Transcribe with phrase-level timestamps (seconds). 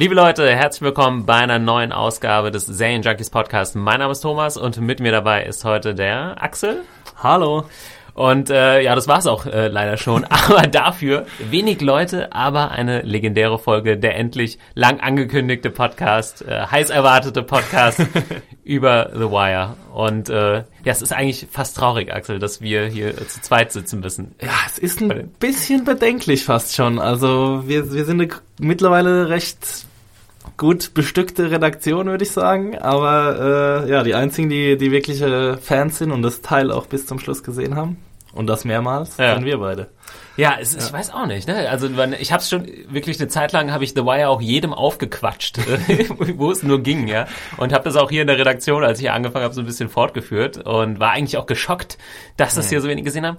[0.00, 3.76] Liebe Leute, herzlich willkommen bei einer neuen Ausgabe des Serien Junkies Podcast.
[3.76, 6.84] Mein Name ist Thomas und mit mir dabei ist heute der Axel.
[7.22, 7.66] Hallo.
[8.14, 10.24] Und äh, ja, das war's auch äh, leider schon.
[10.30, 16.88] Aber dafür wenig Leute, aber eine legendäre Folge, der endlich lang angekündigte Podcast, äh, heiß
[16.88, 18.00] erwartete Podcast
[18.64, 19.76] über The Wire.
[19.92, 23.70] Und äh, ja, es ist eigentlich fast traurig, Axel, dass wir hier äh, zu zweit
[23.70, 24.34] sitzen müssen.
[24.40, 26.98] Ja, es ist ein bisschen bedenklich fast schon.
[26.98, 29.89] Also wir, wir sind mittlerweile recht
[30.60, 32.78] gut bestückte Redaktion, würde ich sagen.
[32.78, 37.06] Aber äh, ja, die einzigen, die, die wirkliche Fans sind und das Teil auch bis
[37.06, 37.96] zum Schluss gesehen haben.
[38.34, 39.34] Und das mehrmals, Ja.
[39.34, 39.88] sind wir beide.
[40.36, 41.48] Ja, es, ich weiß auch nicht.
[41.48, 41.66] Ne?
[41.70, 45.58] Also ich habe schon wirklich eine Zeit lang habe ich The Wire auch jedem aufgequatscht,
[46.36, 47.26] wo es nur ging, ja.
[47.56, 49.66] Und habe das auch hier in der Redaktion, als ich hier angefangen habe, so ein
[49.66, 51.96] bisschen fortgeführt und war eigentlich auch geschockt,
[52.36, 53.38] dass das hier so wenig gesehen haben.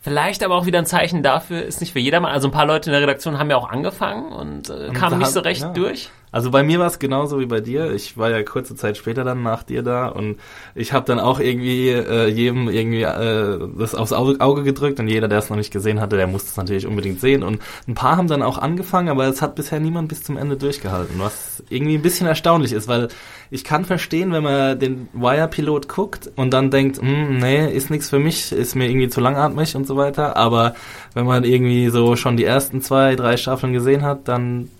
[0.00, 2.32] Vielleicht aber auch wieder ein Zeichen dafür, ist nicht für jedermann.
[2.32, 5.30] Also ein paar Leute in der Redaktion haben ja auch angefangen und, äh, kamen nicht
[5.30, 5.72] so recht ja.
[5.72, 6.10] durch.
[6.32, 7.92] Also bei mir war es genauso wie bei dir.
[7.92, 10.38] Ich war ja kurze Zeit später dann nach dir da und
[10.74, 15.28] ich habe dann auch irgendwie äh, jedem irgendwie äh, das aufs Auge, gedrückt und jeder,
[15.28, 17.42] der es noch nicht gesehen hatte, der musste es natürlich unbedingt sehen.
[17.42, 20.56] Und ein paar haben dann auch angefangen, aber es hat bisher niemand bis zum Ende
[20.56, 23.08] durchgehalten, was irgendwie ein bisschen erstaunlich ist, weil
[23.50, 28.08] ich kann verstehen, wenn man den Wire-Pilot guckt und dann denkt, hm, nee, ist nichts
[28.08, 30.38] für mich, ist mir irgendwie zu langatmig und so weiter.
[30.38, 30.74] Aber
[31.12, 34.70] wenn man irgendwie so schon die ersten zwei, drei Staffeln gesehen hat, dann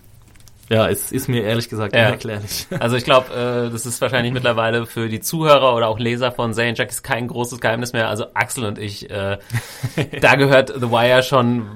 [0.71, 2.07] ja, es ist mir ehrlich gesagt Ja.
[2.07, 2.67] unerklärlich.
[2.81, 6.55] Also ich glaube, äh, das ist wahrscheinlich mittlerweile für die Zuhörer oder auch Leser von
[6.55, 8.09] Zane Junkies kein großes Geheimnis mehr.
[8.09, 9.39] Also Axel und ich, äh,
[10.21, 11.67] da gehört The Wire schon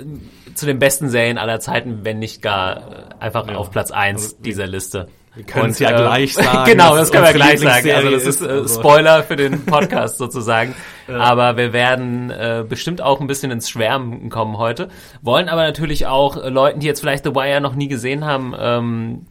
[0.00, 2.80] äh, zu den besten Serien aller Zeiten, wenn nicht gar äh,
[3.20, 3.56] einfach Ja.
[3.56, 5.08] auf Platz eins Also, dieser Liste.
[5.34, 6.64] Wir können es ja äh, gleich sagen.
[6.70, 7.90] genau, das können wir gleich sagen.
[7.90, 10.74] Also das ist äh, Spoiler für den Podcast sozusagen.
[11.08, 14.88] Aber wir werden äh, bestimmt auch ein bisschen ins Schwärmen kommen heute.
[15.20, 19.26] Wollen aber natürlich auch Leuten, die jetzt vielleicht The Wire noch nie gesehen haben, ähm,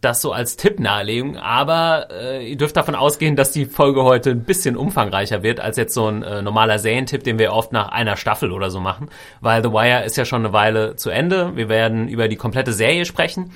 [0.00, 1.36] das so als Tipp nahelegen.
[1.36, 5.76] Aber äh, ihr dürft davon ausgehen, dass die Folge heute ein bisschen umfangreicher wird als
[5.76, 9.08] jetzt so ein äh, normaler Serientipp, den wir oft nach einer Staffel oder so machen.
[9.40, 11.56] Weil The Wire ist ja schon eine Weile zu Ende.
[11.56, 13.50] Wir werden über die komplette Serie sprechen.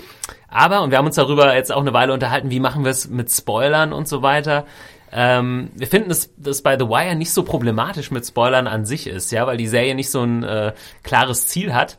[0.52, 3.08] Aber, und wir haben uns darüber jetzt auch eine Weile unterhalten, wie machen wir es
[3.08, 4.66] mit Spoilern und so weiter.
[5.10, 9.06] Ähm, wir finden, dass das bei The Wire nicht so problematisch mit Spoilern an sich
[9.06, 11.98] ist, ja, weil die Serie nicht so ein äh, klares Ziel hat.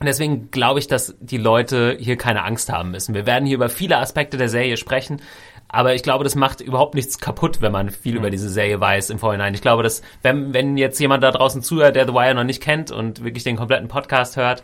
[0.00, 3.14] Und deswegen glaube ich, dass die Leute hier keine Angst haben müssen.
[3.14, 5.20] Wir werden hier über viele Aspekte der Serie sprechen,
[5.68, 9.10] aber ich glaube, das macht überhaupt nichts kaputt, wenn man viel über diese Serie weiß
[9.10, 9.54] im Vorhinein.
[9.54, 12.62] Ich glaube, dass wenn, wenn jetzt jemand da draußen zuhört, der The Wire noch nicht
[12.62, 14.62] kennt und wirklich den kompletten Podcast hört,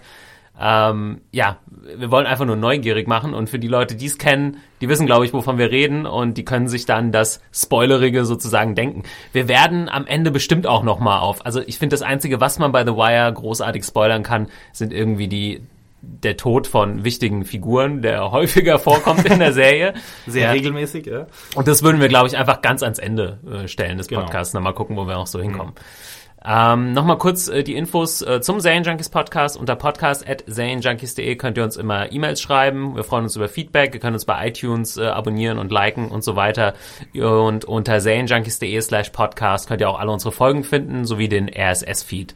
[0.61, 1.59] ähm, ja,
[1.97, 5.07] wir wollen einfach nur neugierig machen und für die Leute, die es kennen, die wissen,
[5.07, 9.03] glaube ich, wovon wir reden und die können sich dann das Spoilerige sozusagen denken.
[9.33, 11.45] Wir werden am Ende bestimmt auch noch mal auf.
[11.45, 15.29] Also ich finde, das Einzige, was man bei The Wire großartig spoilern kann, sind irgendwie
[15.29, 15.63] die
[16.07, 19.95] der Tod von wichtigen Figuren, der häufiger vorkommt in der Serie.
[20.27, 20.51] Sehr Ja.
[20.53, 21.27] regelmäßig, ja.
[21.55, 24.21] Und das würden wir, glaube ich, einfach ganz ans Ende äh, stellen des Genau.
[24.21, 24.53] Podcasts.
[24.53, 25.73] Dann mal gucken, wo wir auch so hinkommen.
[26.47, 29.57] Ähm, Nochmal kurz äh, die Infos äh, zum Zane Junkies Podcast.
[29.57, 32.97] Unter podcast.zanejunkies.de könnt ihr uns immer E-Mails schreiben.
[32.97, 33.95] Wir freuen uns über Feedback.
[33.95, 36.75] Ihr könnt uns bei iTunes äh, abonnieren und liken und so weiter.
[37.15, 42.35] Und unter zanejunkies.de slash podcast könnt ihr auch alle unsere Folgen finden, sowie den RSS-Feed.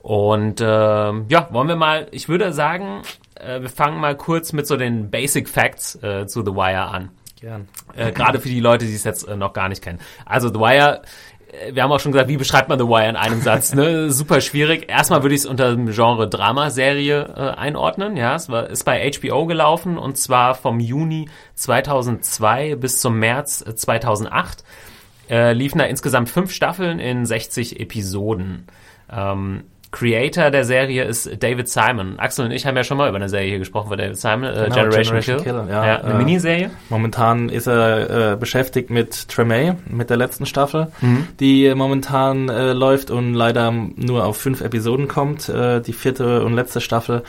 [0.00, 3.02] Und ähm, ja, wollen wir mal, ich würde sagen,
[3.34, 7.10] äh, wir fangen mal kurz mit so den Basic Facts äh, zu The Wire an.
[7.40, 7.68] Gern.
[7.94, 10.00] Äh, Gerade für die Leute, die es jetzt äh, noch gar nicht kennen.
[10.24, 11.06] Also The Wire, äh,
[11.72, 13.74] wir haben auch schon gesagt, wie beschreibt man The Wire in einem Satz?
[13.74, 14.10] Ne?
[14.10, 14.88] Super schwierig.
[14.88, 18.16] Erstmal würde ich es unter dem Genre Dramaserie äh, einordnen.
[18.16, 23.64] Ja, es war, ist bei HBO gelaufen und zwar vom Juni 2002 bis zum März
[23.66, 24.64] äh, 2008.
[25.30, 28.66] Äh, liefen da insgesamt fünf Staffeln in 60 Episoden.
[29.10, 29.64] Ähm,
[29.98, 32.18] Creator der Serie ist David Simon.
[32.18, 34.44] Axel und ich haben ja schon mal über eine Serie hier gesprochen von David Simon,
[34.44, 35.52] äh, Genau, Generation, Generation Kill.
[35.54, 36.70] Kill, ja, ja, eine äh, Miniserie.
[36.88, 41.26] Momentan ist er äh, beschäftigt mit Tremay, mit der letzten Staffel, Mhm.
[41.40, 46.54] die momentan äh, läuft und leider nur auf fünf Episoden kommt, äh, die vierte und
[46.54, 47.22] letzte Staffel.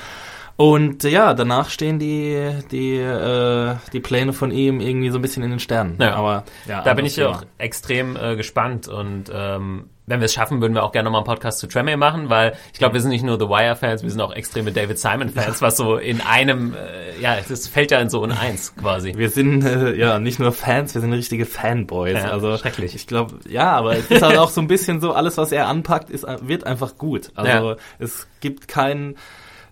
[0.55, 2.37] Und äh, ja, danach stehen die
[2.69, 5.95] die äh, die Pläne von ihm irgendwie so ein bisschen in den Sternen.
[5.99, 6.15] Ja.
[6.15, 10.33] Aber ja, Da bin ich ja auch extrem äh, gespannt und ähm, wenn wir es
[10.33, 13.01] schaffen, würden wir auch gerne nochmal einen Podcast zu Tremay machen, weil ich glaube, wir
[13.01, 16.73] sind nicht nur The Wire-Fans, wir sind auch extreme David Simon-Fans, was so in einem,
[16.73, 19.13] äh, ja, das fällt ja in so in eins quasi.
[19.15, 22.13] Wir sind äh, ja nicht nur Fans, wir sind richtige Fanboys.
[22.17, 22.95] Ja, also schrecklich.
[22.95, 25.67] Ich glaube, ja, aber es ist halt auch so ein bisschen so, alles, was er
[25.67, 27.31] anpackt, ist, wird einfach gut.
[27.35, 27.75] Also Ja.
[27.99, 29.15] es gibt kein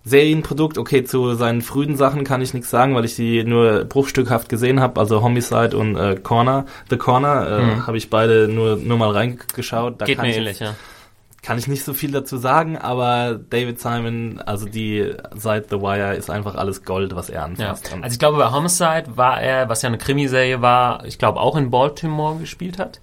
[0.08, 0.78] Serienprodukt.
[0.78, 4.80] Okay, zu seinen frühen Sachen kann ich nichts sagen, weil ich die nur bruchstückhaft gesehen
[4.80, 4.98] habe.
[5.00, 10.00] Also Homicide und äh, Corner, The Corner, äh, habe ich beide nur nur mal reingeschaut.
[10.00, 10.06] Da.
[10.06, 10.74] Geht kann mir ich ähnlich, ja.
[11.42, 16.14] kann ich nicht so viel dazu sagen, aber David Simon, also die seit The Wire
[16.16, 17.44] ist einfach alles Gold, was er Ja.
[17.44, 17.92] anfasst.
[17.94, 21.40] Und Also ich glaube, bei Homicide war er, was ja eine Krimiserie war, ich glaube
[21.40, 23.00] auch in Baltimore gespielt hat.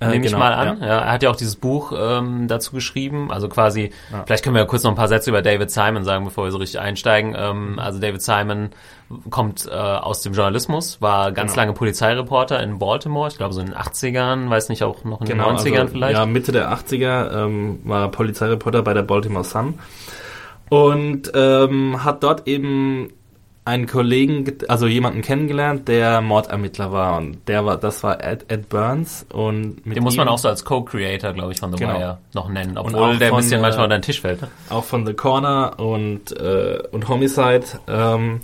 [0.00, 0.80] Äh, Nehme ich genau, mal an.
[0.80, 0.86] ja.
[0.86, 0.98] Ja.
[1.00, 3.30] er hat ja auch dieses Buch ähm, dazu geschrieben.
[3.30, 3.90] Also quasi,
[4.24, 6.50] vielleicht können wir ja kurz noch ein paar Sätze über David Simon sagen, bevor wir
[6.52, 7.34] so richtig einsteigen.
[7.38, 8.70] Ähm, also David Simon
[9.28, 11.62] kommt äh, aus dem Journalismus, war ganz Genau.
[11.62, 15.26] lange Polizeireporter in Baltimore, ich glaube so in den 80ern, weiß nicht, auch noch in
[15.26, 16.16] Genau, den 90ern also, vielleicht.
[16.16, 19.78] Ja, Mitte der 80er ähm, war Polizeireporter bei der Baltimore Sun
[20.68, 23.12] und ähm, hat dort eben
[23.70, 28.68] einen Kollegen, also jemanden kennengelernt, der Mordermittler war und der war, das war Ed, Ed
[28.68, 31.98] Burns und Den muss man auch so als Co-Creator, glaube ich, von The Genau.
[31.98, 34.42] Wire noch nennen, obwohl der ein bisschen äh, manchmal unter den Tisch fällt.
[34.42, 34.48] Ne?
[34.68, 37.64] auch von The Corner und, äh, und Homicide.
[37.88, 38.40] Ähm,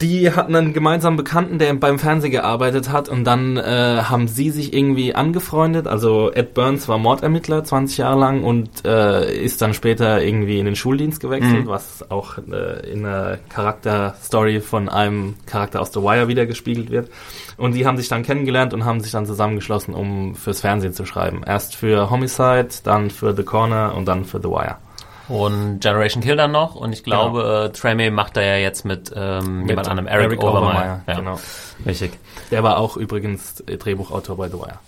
[0.00, 4.50] die hatten einen gemeinsamen Bekannten, der beim Fernsehen gearbeitet hat und dann äh, haben sie
[4.50, 5.86] sich irgendwie angefreundet.
[5.86, 10.66] Also Ed Burns war Mordermittler 20 Jahre lang und äh, ist dann später irgendwie in
[10.66, 11.68] den Schuldienst gewechselt, Mhm.
[11.68, 17.10] was auch äh, in der Charakterstory von einem Charakter aus The Wire wieder gespiegelt wird.
[17.56, 21.06] Und die haben sich dann kennengelernt und haben sich dann zusammengeschlossen, um fürs Fernsehen zu
[21.06, 21.42] schreiben.
[21.46, 24.76] Erst für Homicide, dann für The Corner und dann für The Wire.
[25.28, 26.74] Und Generation Kill dann noch.
[26.74, 31.02] Und ich glaube, äh, Treme macht da ja jetzt mit, ähm, jemand anderem, Eric, Overmeyer.
[31.06, 31.38] Ja, Genau.
[31.84, 32.12] Richtig.
[32.50, 34.78] Der war auch übrigens äh, Drehbuchautor bei The Wire.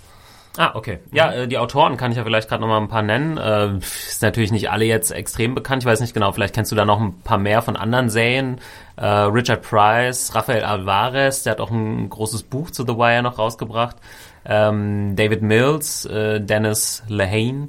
[0.56, 0.98] Ah, okay.
[1.12, 3.36] Ja, äh, die Autoren kann ich ja vielleicht gerade noch mal ein paar nennen.
[3.38, 5.84] Äh, ist natürlich nicht alle jetzt extrem bekannt.
[5.84, 8.60] Ich weiß nicht genau, vielleicht kennst du da noch ein paar mehr von anderen Serien.
[8.96, 13.38] Äh, Richard Price, Rafael Alvarez, der hat auch ein großes Buch zu The Wire noch
[13.38, 13.96] rausgebracht.
[14.44, 17.68] Ähm, David Mills, äh, Dennis Lehane,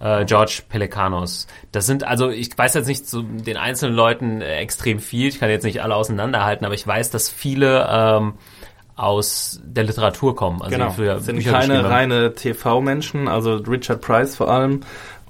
[0.00, 1.46] äh, George Pelicanos.
[1.72, 5.28] Das sind also, ich weiß jetzt nicht zu den einzelnen Leuten äh, extrem viel.
[5.28, 8.34] Ich kann jetzt nicht alle auseinanderhalten, aber ich weiß, dass viele ähm,
[8.96, 10.60] aus der Literatur kommen.
[10.60, 11.18] Also für Genau.
[11.18, 14.80] sind Bücher keine reine TV-Menschen, also Richard Price vor allem.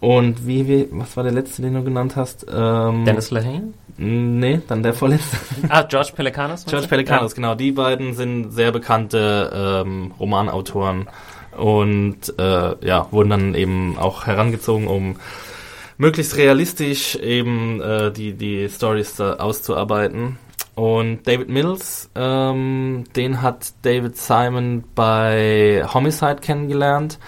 [0.00, 2.46] Und wie, wie, was war der letzte, den du genannt hast?
[2.50, 3.74] Ähm, Dennis Lehane?
[3.98, 5.36] Nee, dann der vorletzte.
[5.68, 6.64] Ah, George Pelicanos?
[6.64, 6.88] George?
[6.88, 7.54] Pelicanos, genau.
[7.54, 11.06] Die beiden sind sehr bekannte ähm, Romanautoren
[11.56, 15.16] und äh, ja, wurden dann eben auch herangezogen, um
[15.98, 20.38] möglichst realistisch eben äh, die, die Stories da auszuarbeiten.
[20.74, 27.18] Und David Mills, ähm, den hat David Simon bei Homicide kennengelernt.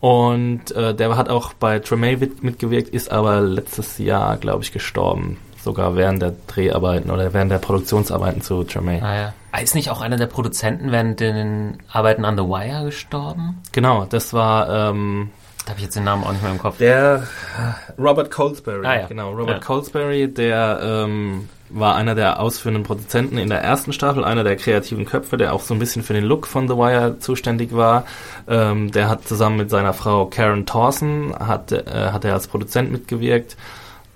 [0.00, 4.72] Und äh, der hat auch bei Tremay mit- mitgewirkt, ist aber letztes Jahr, glaube ich,
[4.72, 5.36] gestorben.
[5.62, 9.00] Sogar während der Dreharbeiten oder während der Produktionsarbeiten zu Tremay.
[9.02, 9.34] Ah, ja.
[9.52, 13.60] Ah, Ist nicht auch einer der Produzenten während den Arbeiten an The Wire gestorben?
[13.72, 15.30] Genau, das war ähm,
[15.64, 16.78] Da habe ich jetzt den Namen auch nicht mehr im Kopf.
[16.78, 17.24] der
[17.58, 18.86] äh, Robert Colesbury.
[18.86, 19.06] Ah, ja.
[19.06, 19.58] Genau, Robert Ja.
[19.58, 25.04] Colesbury, der ähm, war einer der ausführenden Produzenten in der ersten Staffel, einer der kreativen
[25.04, 28.04] Köpfe, der auch so ein bisschen für den Look von The Wire zuständig war.
[28.48, 32.90] Ähm, der hat zusammen mit seiner Frau Karen Thorson hat, äh, hat er als Produzent
[32.92, 33.56] mitgewirkt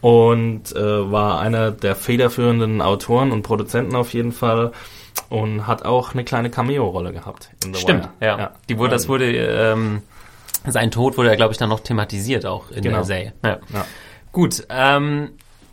[0.00, 4.72] und äh, war einer der federführenden Autoren und Produzenten auf jeden Fall
[5.28, 8.38] und hat auch eine kleine Cameo-Rolle gehabt in The Stimmt, Wire.
[8.38, 8.50] ja.
[8.68, 10.02] Die wurde, das wurde, ähm,
[10.66, 12.97] sein Tod wurde ja, glaube ich, dann noch thematisiert auch in Genau.
[12.97, 13.33] der Serie.
[13.44, 13.59] Ja.
[13.73, 13.85] Ja.
[14.33, 15.30] Gut, ähm,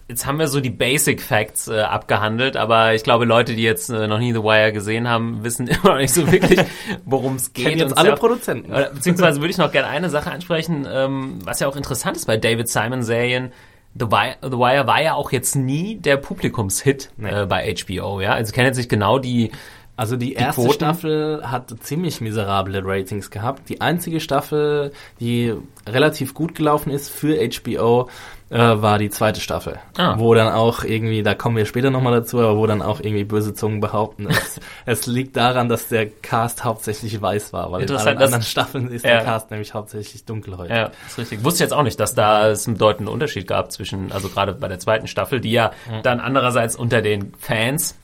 [0.08, 3.90] jetzt haben wir so die Basic Facts äh, abgehandelt, aber ich glaube, Leute, die jetzt
[3.90, 6.60] äh, noch nie The Wire gesehen haben, wissen immer noch nicht so wirklich,
[7.06, 7.66] worum es geht.
[7.68, 8.72] Kennen jetzt alle ja- Produzenten.
[8.72, 12.26] Oder, beziehungsweise würde ich noch gerne eine Sache ansprechen, ähm, was ja auch interessant ist
[12.28, 13.52] bei David Simon Serien.
[14.00, 17.30] The Wire, The Wire war ja auch jetzt nie der Publikumshit Nee.
[17.42, 18.34] äh, bei HBO, ja.
[18.34, 19.52] Also ich kenne jetzt nicht genau die.
[19.98, 20.74] Also die erste Quoten?
[20.74, 23.70] Staffel hat ziemlich miserable Ratings gehabt.
[23.70, 25.54] Die einzige Staffel, die
[25.88, 28.10] relativ gut gelaufen ist für HBO,
[28.52, 29.80] äh, war die zweite Staffel.
[29.98, 30.16] Ah.
[30.18, 33.24] Wo dann auch irgendwie, da kommen wir später nochmal dazu, aber wo dann auch irgendwie
[33.24, 37.96] böse Zungen behaupten, es, es liegt daran, dass der Cast hauptsächlich weiß war, weil in
[37.96, 39.12] allen anderen Staffeln ist Ja.
[39.12, 40.76] der Cast nämlich hauptsächlich dunkelhäutig.
[40.76, 41.44] Ja, ist richtig.
[41.46, 44.54] Wusste ich jetzt auch nicht, dass da es einen bedeutenden Unterschied gab zwischen, also gerade
[44.54, 45.72] bei der zweiten Staffel, die ja
[46.04, 47.96] dann andererseits unter den Fans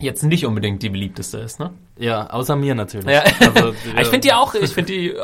[0.00, 1.70] jetzt nicht unbedingt die beliebteste ist, ne?
[1.98, 3.06] Ja, außer mir natürlich.
[3.08, 3.22] Ja.
[3.40, 5.18] Also, ich finde die auch, ich finde die, äh,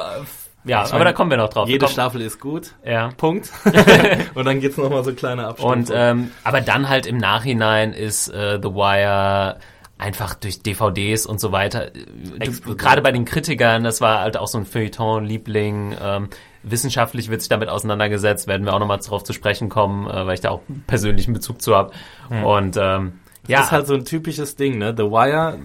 [0.66, 1.68] ja, Ich aber mein, da kommen wir noch drauf.
[1.68, 1.88] Jede.
[1.88, 2.72] Staffel ist gut.
[2.84, 3.10] Ja.
[3.16, 3.50] Punkt.
[4.34, 5.84] Und dann gibt's noch mal so kleine Abstufungen.
[5.84, 9.58] Und ähm, aber dann halt im Nachhinein ist äh, The Wire
[9.98, 11.90] einfach durch DVDs und so weiter.
[11.90, 15.96] Du, gerade bei den Kritikern, das war halt auch so ein Feuilleton-Liebling.
[16.02, 16.28] Ähm,
[16.62, 20.34] wissenschaftlich wird sich damit auseinandergesetzt, werden wir auch nochmal darauf zu sprechen kommen, äh, weil
[20.34, 21.92] ich da auch persönlichen Bezug zu habe.
[22.28, 22.44] Hm.
[22.44, 23.58] Und ähm, ja.
[23.58, 24.92] Das ist halt so ein typisches Ding, ne?
[24.96, 25.60] The Wire,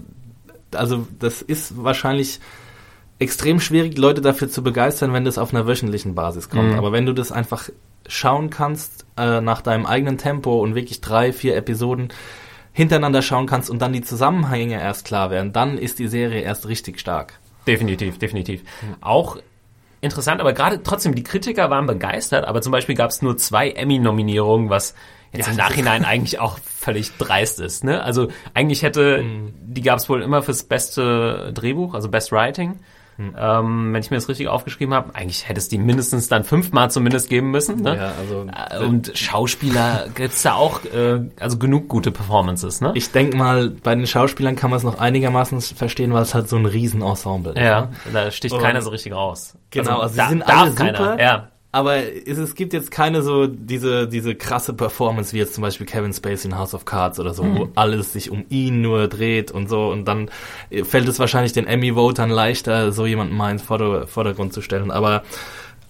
[0.75, 2.39] also das ist wahrscheinlich
[3.21, 6.71] extrem schwierig, Leute dafür zu begeistern, wenn das auf einer wöchentlichen Basis kommt.
[6.71, 6.77] Mhm.
[6.77, 7.69] Aber wenn du das einfach
[8.07, 12.09] schauen kannst äh, nach deinem eigenen Tempo und wirklich drei, vier Episoden
[12.73, 16.67] hintereinander schauen kannst und dann die Zusammenhänge erst klar werden, dann ist die Serie erst
[16.67, 17.39] richtig stark.
[17.67, 18.63] Definitiv, definitiv.
[18.63, 18.95] Mhm.
[19.01, 19.37] Auch
[20.01, 23.69] interessant, aber gerade trotzdem, die Kritiker waren begeistert, aber zum Beispiel gab es nur zwei
[23.69, 24.95] Emmy-Nominierungen, was
[25.31, 27.83] jetzt ja, im Nachhinein eigentlich auch völlig dreist ist.
[27.83, 28.01] Ne?
[28.03, 29.53] Also eigentlich hätte, mhm.
[29.61, 32.79] die gab es wohl immer fürs beste Drehbuch, also Best Writing.
[33.17, 33.35] Hm.
[33.37, 36.89] Ähm, wenn ich mir das richtig aufgeschrieben habe, eigentlich hätte es die mindestens dann fünfmal
[36.89, 37.81] zumindest geben müssen.
[37.81, 37.97] Ne?
[37.97, 42.81] Ja, also, äh, Und Schauspieler gibt's da auch äh, also genug gute Performances.
[42.81, 42.91] Ne?
[42.95, 46.49] Ich denke mal, bei den Schauspielern kann man es noch einigermaßen verstehen, weil es halt
[46.49, 47.59] so ein Riesenensemble ist.
[47.59, 47.89] Ja, ne?
[48.13, 49.57] da sticht Und keiner so richtig raus.
[49.69, 50.83] Genau, also, also sie sind alle super.
[50.83, 55.53] Keiner, ja aber es, es gibt jetzt keine so diese, diese krasse Performance wie jetzt
[55.53, 57.57] zum Beispiel Kevin Spacey in House of Cards oder so, mhm.
[57.57, 60.29] wo alles sich um ihn nur dreht und so und dann
[60.83, 64.91] fällt es wahrscheinlich den Emmy-Votern leichter, so jemanden mal ins Vordergrund zu stellen.
[64.91, 65.23] Aber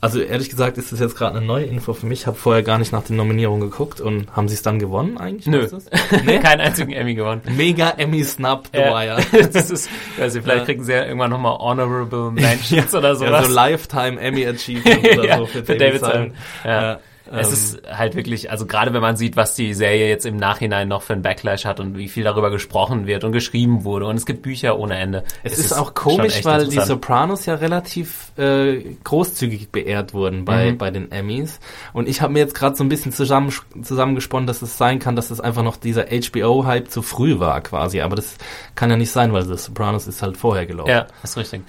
[0.01, 2.21] also ehrlich gesagt ist das jetzt gerade eine neue Info für mich.
[2.21, 5.19] Ich habe vorher gar nicht nach den Nominierungen geguckt und haben sie es dann gewonnen
[5.19, 5.45] eigentlich?
[5.45, 5.67] Nö,
[6.25, 6.39] nee?
[6.39, 7.41] keinen einzigen Emmy gewonnen.
[7.55, 8.93] Mega Emmy Snub, The ja.
[8.93, 9.47] Wire.
[9.53, 9.89] das ist,
[10.19, 13.43] also vielleicht kriegen sie ja irgendwann nochmal Honorable Mentions oder sowas.
[13.43, 16.33] Ja, so Lifetime Emmy Achievement oder ja, so für, für David, David Simon.
[16.65, 16.99] Ja.
[17.31, 20.37] Es ähm, ist halt wirklich, also gerade wenn man sieht, was die Serie jetzt im
[20.37, 24.05] Nachhinein noch für einen Backlash hat und wie viel darüber gesprochen wird und geschrieben wurde
[24.07, 25.23] und es gibt Bücher ohne Ende.
[25.43, 30.45] Es, es ist, ist, auch komisch, weil die Sopranos ja relativ äh, großzügig beehrt wurden
[30.45, 30.77] bei, mhm.
[30.77, 31.59] bei den Emmys
[31.93, 35.15] und ich habe mir jetzt gerade so ein bisschen zusammen, zusammengesponnen, dass es sein kann,
[35.15, 38.35] dass es einfach noch dieser HBO-Hype zu früh war quasi, aber das
[38.75, 40.89] kann ja nicht sein, weil The Sopranos ist halt vorher gelaufen.
[40.89, 41.61] Ja, ist richtig.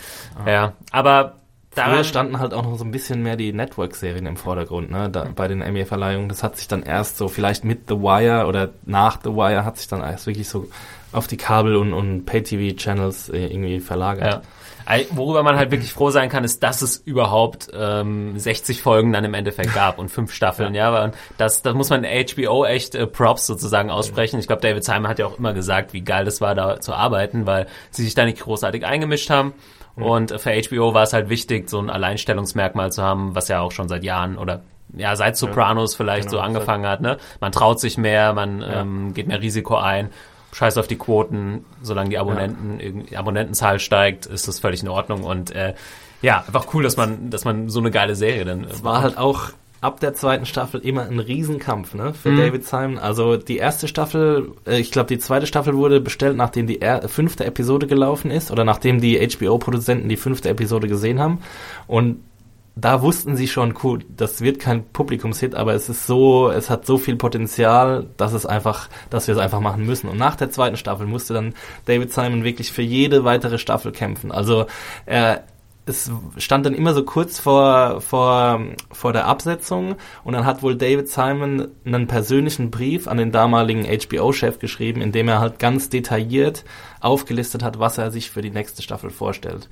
[0.45, 0.51] Ah.
[0.51, 1.35] Ja, aber
[1.75, 5.27] Früher standen halt auch noch so ein bisschen mehr die Network-Serien im Vordergrund, ne, da,
[5.35, 6.29] bei den Emmy-Verleihungen.
[6.29, 9.79] Das hat sich dann erst so, vielleicht mit The Wire oder nach The Wire hat
[9.79, 10.69] sich dann erst wirklich so
[11.13, 14.45] auf die Kabel- und, und Pay-TV-Channels äh, irgendwie verlagert.
[14.87, 15.01] Ja.
[15.11, 19.25] Worüber man halt wirklich froh sein kann, ist, dass es überhaupt ähm, 60 Folgen dann
[19.25, 23.07] im Endeffekt gab und fünf Staffeln, ja, ja das, das muss man HBO echt äh,
[23.07, 24.41] Props sozusagen aussprechen.
[24.41, 26.93] Ich glaube, David Simon hat ja auch immer gesagt, wie geil das war, da zu
[26.93, 29.55] arbeiten, weil sie sich da nicht großartig eingemischt haben
[29.97, 30.03] Mhm.
[30.03, 33.73] Und für HBO war es halt wichtig, so ein Alleinstellungsmerkmal zu haben, was ja auch
[33.73, 34.63] schon seit Jahren oder
[34.95, 37.17] ja, seit Sopranos ja, vielleicht genau, so angefangen hat, ne?
[37.41, 38.83] Man traut sich mehr, man ja.
[38.83, 40.11] ähm, geht mehr Risiko ein,
[40.53, 43.19] scheiß auf die Quoten, solange die Abonnenten, ja.
[43.19, 45.75] Abonnentenzahl steigt, ist das völlig in Ordnung und äh,
[46.21, 48.65] ja, einfach cool, dass man, dass man so eine geile Serie dann.
[48.65, 49.51] Es war halt auch
[49.83, 52.39] ab der zweiten Staffel immer ein Riesenkampf ne, für mhm.
[52.39, 52.99] David Simon.
[52.99, 57.09] Also die erste Staffel, äh, ich glaube die zweite Staffel wurde bestellt, nachdem die er
[57.09, 61.41] fünfte Episode gelaufen ist oder nachdem die HBO-Produzenten die fünfte Episode gesehen haben.
[61.89, 62.21] Und
[62.75, 66.87] da wussten sie schon, cool, das wird kein Publikumshit, aber es ist so, es hat
[66.87, 70.09] so viel Potenzial, dass es einfach, dass wir es einfach machen müssen.
[70.09, 74.33] Und nach der zweiten Staffel musste dann David Simon wirklich für jede weitere Staffel kämpfen.
[74.33, 74.67] Also
[75.05, 75.45] er,
[75.85, 78.61] es stand dann immer so kurz vor, vor,
[78.93, 83.85] vor der Absetzung und dann hat wohl David Simon einen persönlichen Brief an den damaligen
[83.85, 86.65] HBO-Chef geschrieben, in dem er halt ganz detailliert
[87.01, 89.69] aufgelistet hat, was er sich für die nächste Staffel vorstellt.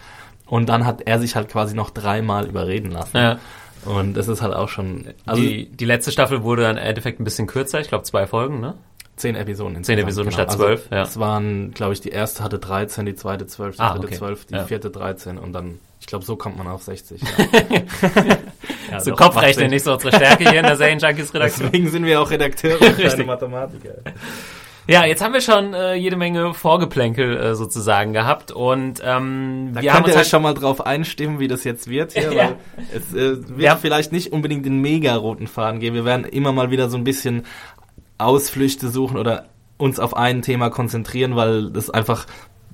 [0.47, 3.17] Und dann hat er sich halt quasi noch dreimal überreden lassen.
[3.17, 3.39] Ja.
[3.85, 5.15] Und das ist halt auch schon.
[5.25, 8.27] Also die, die letzte Staffel wurde dann im Endeffekt ein bisschen kürzer, ich glaube zwei
[8.27, 8.75] Folgen, ne?
[9.17, 9.85] Zehn Episoden.
[9.85, 10.43] Zehn Episoden genau.
[10.43, 11.03] statt zwölf, also, ja.
[11.03, 14.17] Es waren, glaube ich, die erste hatte 13, die zweite 12, die ah, dritte okay.
[14.17, 14.65] 12, die ja.
[14.65, 17.21] vierte 13 und dann ich glaube, so kommt man auf 60.
[17.21, 17.29] Ja.
[18.91, 21.69] ja, so Kopfrechnen nicht so unsere Stärke hier in der Serien Junkies Redaktion.
[21.71, 23.97] Deswegen sind wir auch Redakteure und keine Mathematiker.
[24.87, 29.83] Ja, jetzt haben wir schon äh, jede Menge Vorgeplänkel äh, sozusagen gehabt und ähm, da
[29.83, 32.37] wir haben uns halt schon mal drauf einstimmen, wie das jetzt wird hier, ja.
[32.37, 32.57] weil
[32.93, 33.77] es äh, wird ja.
[33.77, 35.95] vielleicht nicht unbedingt den mega roten Faden geben.
[35.95, 37.45] Wir werden immer mal wieder so ein bisschen
[38.19, 42.27] Ausflüchte suchen oder uns auf ein Thema konzentrieren, weil das einfach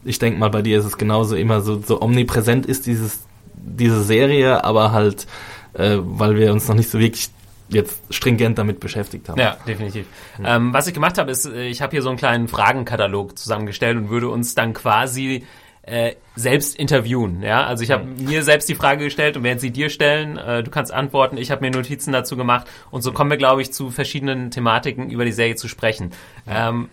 [0.07, 3.21] ich denke mal, bei dir ist es genauso immer so, so omnipräsent ist dieses,
[3.55, 5.27] diese Serie, aber halt,
[5.75, 7.31] äh, weil wir uns noch nicht so wirklich
[7.69, 9.41] jetzt stringent damit beschäftigt haben.
[9.41, 10.07] Ja, definitiv.
[10.39, 10.45] Mhm.
[10.47, 13.97] Ähm, was ich gemacht habe, ist, äh, ich habe hier so einen kleinen Fragenkatalog zusammengestellt
[13.97, 15.45] und würde uns dann quasi
[15.83, 17.43] äh, selbst interviewen.
[17.43, 18.25] Ja, also ich habe mhm.
[18.25, 20.37] mir selbst die Frage gestellt und werde sie dir stellen.
[20.37, 21.37] Äh, du kannst antworten.
[21.39, 25.11] Ich habe mir Notizen dazu gemacht und so kommen wir, glaube ich, zu verschiedenen Thematiken
[25.11, 26.13] über die Serie zu sprechen.
[26.47, 26.89] Ähm,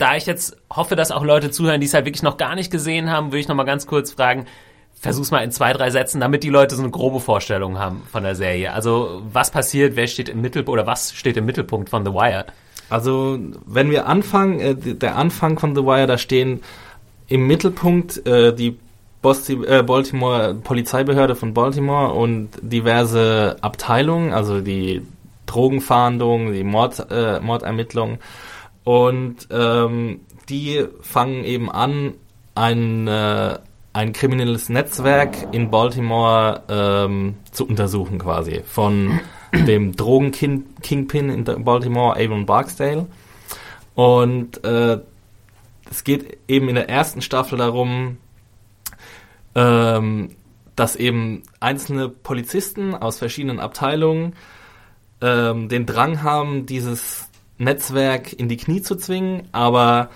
[0.00, 2.70] da ich jetzt hoffe, dass auch Leute zuhören, die es halt wirklich noch gar nicht
[2.70, 4.46] gesehen haben, würde ich noch mal ganz kurz fragen,
[4.98, 8.22] versuch's mal in zwei, drei Sätzen, damit die Leute so eine grobe Vorstellung haben von
[8.22, 8.72] der Serie.
[8.72, 12.46] Also, was passiert, wer steht im Mittelpunkt oder was steht im Mittelpunkt von The Wire?
[12.88, 16.62] Also, wenn wir anfangen, äh, der Anfang von The Wire, da stehen
[17.28, 18.78] im Mittelpunkt äh, die
[19.22, 25.02] Bosti äh, Baltimore Polizeibehörde von Baltimore und diverse Abteilungen, also die
[25.46, 28.18] Drogenfahndung, die Mord, äh, Mordermittlungen.
[28.84, 32.14] Und ähm, die fangen eben an,
[32.54, 33.58] ein, äh,
[33.92, 38.62] ein kriminelles Netzwerk in Baltimore ähm, zu untersuchen quasi.
[38.64, 39.20] Von
[39.54, 43.06] dem Drogen-Kingpin in Baltimore, Avon Barksdale.
[43.94, 44.98] Und äh,
[45.90, 48.18] es geht eben in der ersten Staffel darum,
[49.54, 50.36] ähm,
[50.76, 54.34] dass eben einzelne Polizisten aus verschiedenen Abteilungen
[55.20, 57.29] ähm, den Drang haben, dieses
[57.60, 60.10] Netzwerk in die Knie zu zwingen, aber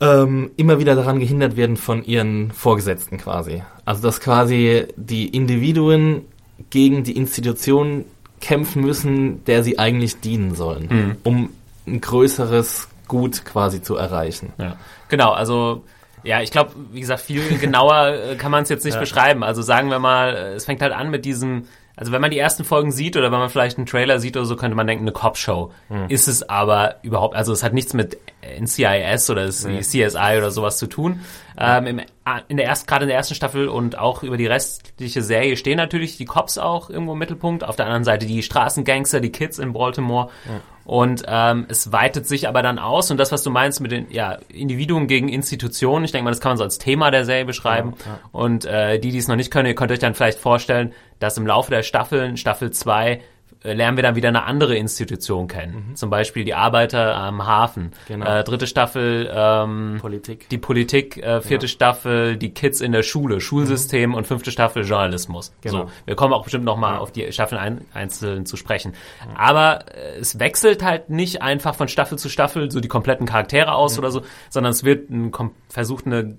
[0.00, 3.62] ähm, immer wieder daran gehindert werden von ihren Vorgesetzten quasi.
[3.84, 6.22] Also dass quasi die Individuen
[6.70, 8.04] gegen die Institution
[8.40, 11.16] kämpfen müssen, der sie eigentlich dienen sollen, mhm.
[11.22, 11.50] um
[11.86, 14.52] ein größeres Gut quasi zu erreichen.
[14.58, 14.76] Ja.
[15.08, 15.84] Genau, also
[16.24, 19.00] ja, ich glaube, wie gesagt, viel genauer äh, kann man es jetzt nicht ja.
[19.00, 19.42] beschreiben.
[19.42, 22.38] Also sagen wir mal, äh, es fängt halt an mit diesem, also wenn man die
[22.38, 25.04] ersten Folgen sieht oder wenn man vielleicht einen Trailer sieht oder so, könnte man denken,
[25.04, 25.72] eine Cop-Show.
[25.88, 26.06] Hm.
[26.08, 30.86] Ist es aber überhaupt, also es hat nichts mit NCIS oder CSI oder sowas zu
[30.86, 31.20] tun.
[31.58, 32.00] Ähm, im,
[32.48, 35.76] in der ersten, gerade in der ersten Staffel und auch über die restliche Serie stehen
[35.76, 37.64] natürlich die Cops auch irgendwo im Mittelpunkt.
[37.64, 40.30] Auf der anderen Seite die Straßengangster, die Kids in Baltimore.
[40.46, 40.60] Ja.
[40.84, 44.10] Und ähm, es weitet sich aber dann aus und das, was du meinst mit den
[44.10, 47.44] ja, Individuen gegen Institutionen, ich denke mal, das kann man so als Thema der Serie
[47.44, 47.94] beschreiben.
[48.00, 48.18] Ja, ja.
[48.32, 51.36] Und äh, die, die es noch nicht können, ihr könnt euch dann vielleicht vorstellen, dass
[51.36, 53.20] im Laufe der Staffeln, Staffel 2, äh,
[53.64, 55.88] lernen wir dann wieder eine andere Institution kennen.
[55.90, 55.96] Mhm.
[55.96, 57.92] Zum Beispiel die Arbeiter am Hafen.
[58.08, 58.26] Genau.
[58.26, 60.48] Äh, dritte Staffel ähm, Politik.
[60.48, 61.70] Die Politik, äh, vierte ja.
[61.70, 64.16] Staffel die Kids in der Schule, Schulsystem mhm.
[64.16, 65.52] und fünfte Staffel Journalismus.
[65.60, 65.84] Genau.
[65.84, 67.00] So, wir kommen auch bestimmt nochmal ja.
[67.00, 68.92] auf die Staffeln ein, einzeln zu sprechen.
[68.92, 69.36] Mhm.
[69.36, 73.74] Aber äh, es wechselt halt nicht einfach von Staffel zu Staffel so die kompletten Charaktere
[73.74, 73.98] aus mhm.
[74.00, 75.32] oder so, sondern es wird ein,
[75.68, 76.36] versucht eine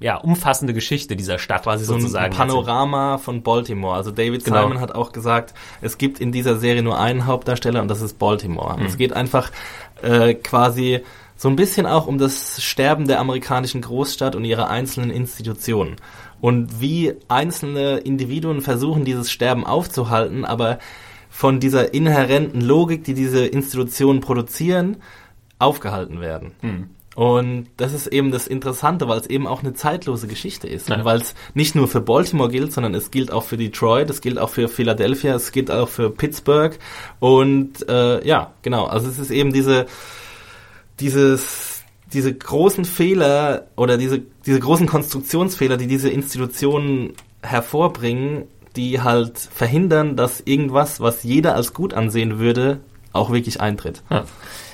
[0.00, 1.64] ja, umfassende Geschichte dieser Stadt.
[1.64, 3.94] Quasi so ein Panorama von Baltimore.
[3.94, 4.62] Also David genau.
[4.62, 8.18] Simon hat auch gesagt, es gibt in dieser Serie nur einen Hauptdarsteller und das ist
[8.18, 8.78] Baltimore.
[8.78, 8.86] Mhm.
[8.86, 9.50] Es geht einfach
[10.02, 11.00] äh, quasi
[11.36, 15.96] so ein bisschen auch um das Sterben der amerikanischen Großstadt und ihrer einzelnen Institutionen.
[16.40, 20.78] Und wie einzelne Individuen versuchen, dieses Sterben aufzuhalten, aber
[21.28, 24.96] von dieser inhärenten Logik, die diese Institutionen produzieren,
[25.58, 26.52] aufgehalten werden.
[26.62, 26.90] Mhm.
[27.20, 30.88] Und das ist eben das Interessante, weil es eben auch eine zeitlose Geschichte ist.
[30.88, 31.04] Ja.
[31.04, 34.38] Weil es nicht nur für Baltimore gilt, sondern es gilt auch für Detroit, es gilt
[34.38, 36.78] auch für Philadelphia, es gilt auch für Pittsburgh.
[37.18, 38.86] Und äh, ja, genau.
[38.86, 39.84] Also es ist eben diese,
[40.98, 48.44] dieses, diese großen Fehler oder diese, diese großen Konstruktionsfehler, die diese Institutionen hervorbringen,
[48.76, 52.80] die halt verhindern, dass irgendwas, was jeder als gut ansehen würde,
[53.12, 54.02] auch wirklich eintritt.
[54.08, 54.24] Ja.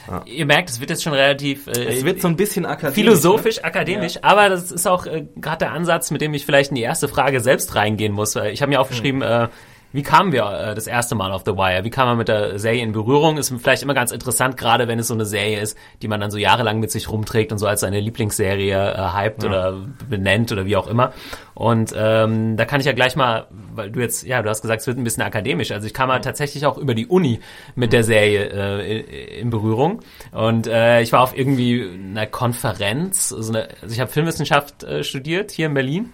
[0.08, 0.22] Ja.
[0.24, 3.56] Ihr merkt, es wird jetzt schon relativ äh, es wird so ein bisschen akademisch, philosophisch,
[3.56, 3.64] ne?
[3.64, 4.20] akademisch, ja.
[4.24, 7.08] aber das ist auch äh, gerade der Ansatz, mit dem ich vielleicht in die erste
[7.08, 8.36] Frage selbst reingehen muss.
[8.36, 9.44] Ich habe mir aufgeschrieben, hm.
[9.44, 9.48] äh,
[9.96, 11.82] wie kamen wir äh, das erste Mal auf The Wire?
[11.82, 13.38] Wie kam man mit der Serie in Berührung?
[13.38, 16.30] Ist vielleicht immer ganz interessant, gerade wenn es so eine Serie ist, die man dann
[16.30, 19.48] so jahrelang mit sich rumträgt und so als seine Lieblingsserie äh, hypt ja.
[19.48, 19.74] oder
[20.08, 21.14] benennt oder wie auch immer.
[21.54, 24.82] Und ähm, da kann ich ja gleich mal, weil du jetzt, ja, du hast gesagt,
[24.82, 25.72] es wird ein bisschen akademisch.
[25.72, 27.40] Also ich kam mal tatsächlich auch über die Uni
[27.74, 28.50] mit der Serie
[28.82, 30.00] äh, in Berührung.
[30.30, 35.02] Und äh, ich war auf irgendwie einer Konferenz, also, eine, also ich habe Filmwissenschaft äh,
[35.02, 36.12] studiert hier in Berlin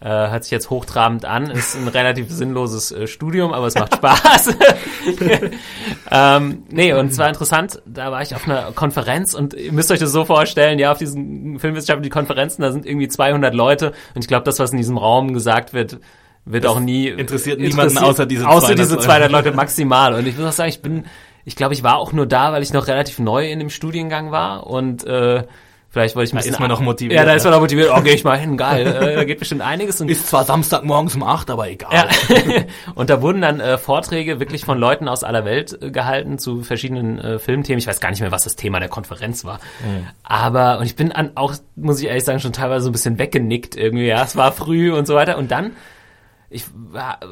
[0.00, 3.96] äh, hört sich jetzt hochtrabend an, ist ein relativ sinnloses äh, Studium, aber es macht
[3.96, 4.56] Spaß.
[6.10, 9.98] ähm, nee, und zwar interessant, da war ich auf einer Konferenz und ihr müsst euch
[9.98, 14.28] das so vorstellen, ja, auf diesen filmwissenschaftlichen Konferenzen, da sind irgendwie 200 Leute und ich
[14.28, 15.98] glaube, das, was in diesem Raum gesagt wird,
[16.46, 19.52] wird das auch nie interessiert niemanden außer diese außer 200 diese 200 Leute.
[19.52, 20.14] Maximal.
[20.14, 21.04] Und ich muss auch sagen, ich bin
[21.44, 24.30] ich glaube, ich war auch nur da, weil ich noch relativ neu in dem Studiengang
[24.30, 25.44] war und äh,
[25.92, 26.44] Vielleicht wollte ich mich.
[26.44, 27.18] Da ist man noch motiviert.
[27.18, 27.90] Ja, da ist man noch motiviert.
[27.92, 28.86] Oh, gehe ich mal hin, geil.
[28.86, 30.00] Äh, da geht bestimmt einiges.
[30.00, 31.90] Und ist zwar Samstagmorgens um acht, aber egal.
[31.92, 32.06] Ja.
[32.94, 36.62] und da wurden dann äh, Vorträge wirklich von Leuten aus aller Welt äh, gehalten zu
[36.62, 37.80] verschiedenen äh, Filmthemen.
[37.80, 39.56] Ich weiß gar nicht mehr, was das Thema der Konferenz war.
[39.84, 40.06] Mhm.
[40.22, 43.18] Aber, und ich bin an, auch, muss ich ehrlich sagen, schon teilweise so ein bisschen
[43.18, 44.06] weggenickt irgendwie.
[44.06, 45.38] Ja, es war früh und so weiter.
[45.38, 45.72] Und dann
[46.52, 46.64] ich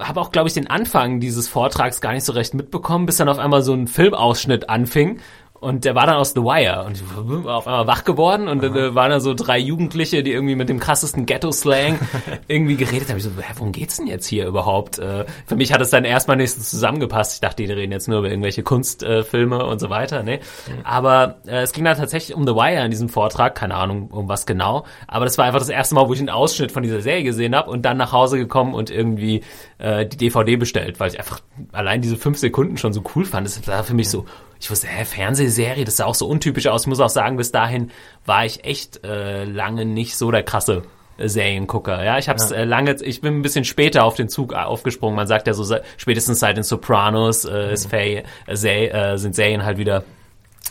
[0.00, 3.28] habe auch, glaube ich, den Anfang dieses Vortrags gar nicht so recht mitbekommen, bis dann
[3.28, 5.18] auf einmal so ein Filmausschnitt anfing
[5.60, 7.02] und der war dann aus The Wire und ich
[7.44, 10.68] war auf einmal wach geworden und da waren da so drei Jugendliche, die irgendwie mit
[10.68, 11.98] dem krassesten Ghetto-Slang
[12.48, 13.16] irgendwie geredet haben.
[13.16, 14.98] Ich so, hä, worum geht's denn jetzt hier überhaupt?
[14.98, 17.34] Äh, für mich hat es dann erstmal nicht so zusammengepasst.
[17.34, 20.22] Ich dachte, die reden jetzt nur über irgendwelche Kunstfilme und so weiter.
[20.22, 20.36] Ne?
[20.36, 20.84] Mhm.
[20.84, 23.54] Aber äh, es ging dann tatsächlich um The Wire in diesem Vortrag.
[23.54, 24.84] Keine Ahnung, um was genau.
[25.06, 27.56] Aber das war einfach das erste Mal, wo ich einen Ausschnitt von dieser Serie gesehen
[27.56, 29.42] habe und dann nach Hause gekommen und irgendwie
[29.78, 31.40] äh, die DVD bestellt, weil ich einfach
[31.72, 33.46] allein diese fünf Sekunden schon so cool fand.
[33.46, 34.24] Das war für mich so,
[34.60, 36.82] ich wusste, hä, Fernsehserie, das sah auch so untypisch aus.
[36.82, 37.90] Ich muss auch sagen, bis dahin
[38.26, 40.82] war ich echt äh, lange nicht so der krasse
[41.16, 42.02] äh, Seriengucker.
[42.02, 42.50] Ja, ich habe ja.
[42.56, 45.16] äh, lange, ich bin ein bisschen später auf den Zug aufgesprungen.
[45.16, 47.72] Man sagt ja so, spätestens seit den Sopranos äh, mhm.
[47.72, 50.04] ist Faye, äh, äh, sind Serien halt wieder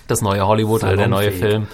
[0.07, 1.67] das neue Hollywood oder der neue Film,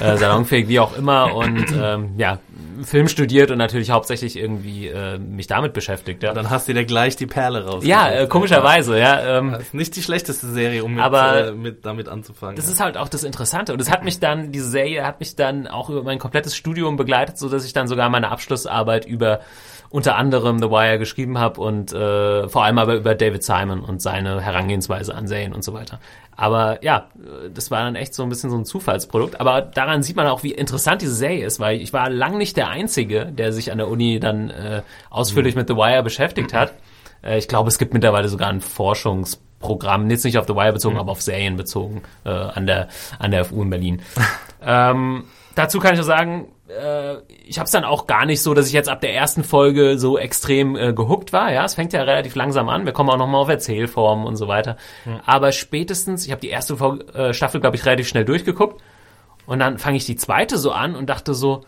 [0.00, 0.14] ja.
[0.14, 1.34] äh, salonfähig, wie auch immer.
[1.34, 2.38] Und ähm, ja,
[2.82, 6.22] Film studiert und natürlich hauptsächlich irgendwie äh, mich damit beschäftigt.
[6.22, 6.32] Ja.
[6.32, 7.84] Dann hast du dir gleich die Perle raus.
[7.84, 9.38] Ja, äh, komischerweise, ja.
[9.38, 12.56] Ähm, das ist nicht die schlechteste Serie, um mit, aber äh, mit damit anzufangen.
[12.56, 12.72] Das ja.
[12.72, 13.72] ist halt auch das Interessante.
[13.72, 16.96] Und es hat mich dann, diese Serie hat mich dann auch über mein komplettes Studium
[16.96, 19.40] begleitet, so dass ich dann sogar meine Abschlussarbeit über
[19.94, 24.02] unter anderem The Wire geschrieben habe und äh, vor allem aber über David Simon und
[24.02, 26.00] seine Herangehensweise an Serien und so weiter.
[26.36, 27.08] Aber ja,
[27.52, 29.40] das war dann echt so ein bisschen so ein Zufallsprodukt.
[29.40, 32.56] Aber daran sieht man auch, wie interessant diese Serie ist, weil ich war lang nicht
[32.56, 35.60] der Einzige, der sich an der Uni dann äh, ausführlich mhm.
[35.60, 36.72] mit The Wire beschäftigt hat.
[37.22, 40.94] Äh, ich glaube, es gibt mittlerweile sogar ein Forschungsprogramm, jetzt nicht auf The Wire bezogen,
[40.94, 41.00] mhm.
[41.00, 44.02] aber auf Serien bezogen, äh, an, der, an der FU in Berlin.
[44.62, 48.54] ähm, dazu kann ich nur sagen, äh, ich habe es dann auch gar nicht so,
[48.54, 51.52] dass ich jetzt ab der ersten Folge so extrem äh, gehuckt war.
[51.52, 52.86] Ja, es fängt ja relativ langsam an.
[52.86, 54.76] Wir kommen auch noch mal auf Erzählformen und so weiter.
[55.04, 55.20] Mhm.
[55.26, 58.82] Aber spätestens, ich habe die erste Folge, äh, Staffel, glaube ich, relativ schnell durchgeguckt.
[59.46, 61.64] Und dann fange ich die zweite so an und dachte so,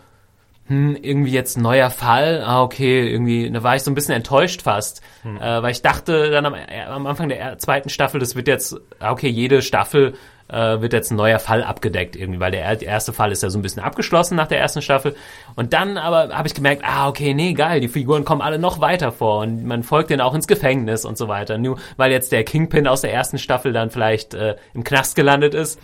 [0.68, 2.42] hm, irgendwie jetzt neuer Fall.
[2.44, 5.00] Ah, okay, irgendwie, da war ich so ein bisschen enttäuscht fast.
[5.22, 5.36] Hm.
[5.36, 8.76] Äh, weil ich dachte dann am, äh, am Anfang der zweiten Staffel, das wird jetzt,
[8.98, 10.14] ah, okay, jede Staffel
[10.48, 13.58] äh, wird jetzt ein neuer Fall abgedeckt irgendwie, weil der erste Fall ist ja so
[13.58, 15.16] ein bisschen abgeschlossen nach der ersten Staffel.
[15.54, 18.80] Und dann aber habe ich gemerkt, ah, okay, nee, geil, die Figuren kommen alle noch
[18.80, 21.58] weiter vor und man folgt denen auch ins Gefängnis und so weiter.
[21.58, 25.54] Nur weil jetzt der Kingpin aus der ersten Staffel dann vielleicht äh, im Knast gelandet
[25.54, 25.80] ist,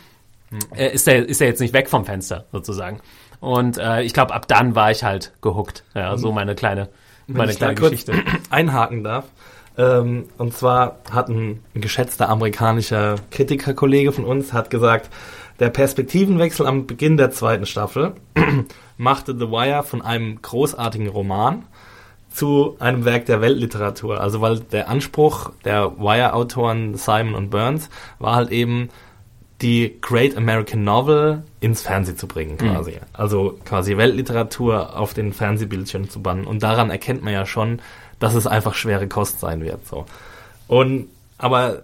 [0.76, 3.00] äh, ist er ist er jetzt nicht weg vom Fenster sozusagen.
[3.40, 5.82] Und äh, ich glaube, ab dann war ich halt gehuckt.
[5.94, 6.88] Ja, so meine kleine,
[7.26, 8.12] meine kleine Geschichte.
[8.50, 9.24] einhaken darf.
[9.78, 15.10] Ähm, und zwar hat ein, geschätzter amerikanischer Kritikerkollege von uns hat gesagt,
[15.58, 18.14] der Perspektivenwechsel am Beginn der zweiten Staffel
[18.96, 21.64] machte The Wire von einem großartigen Roman
[22.30, 24.20] zu einem Werk der Weltliteratur.
[24.20, 28.88] Also weil der Anspruch der Wire-Autoren Simon und Burns war halt eben,
[29.62, 32.92] die Great American Novel ins Fernsehen zu bringen, quasi.
[32.92, 32.98] Mhm.
[33.12, 36.44] Also quasi Weltliteratur auf den Fernsehbildschirm zu bannen.
[36.44, 37.80] Und daran erkennt man ja schon,
[38.22, 39.84] dass es einfach schwere Kost sein wird.
[39.86, 40.06] So.
[40.68, 41.08] Und
[41.38, 41.82] aber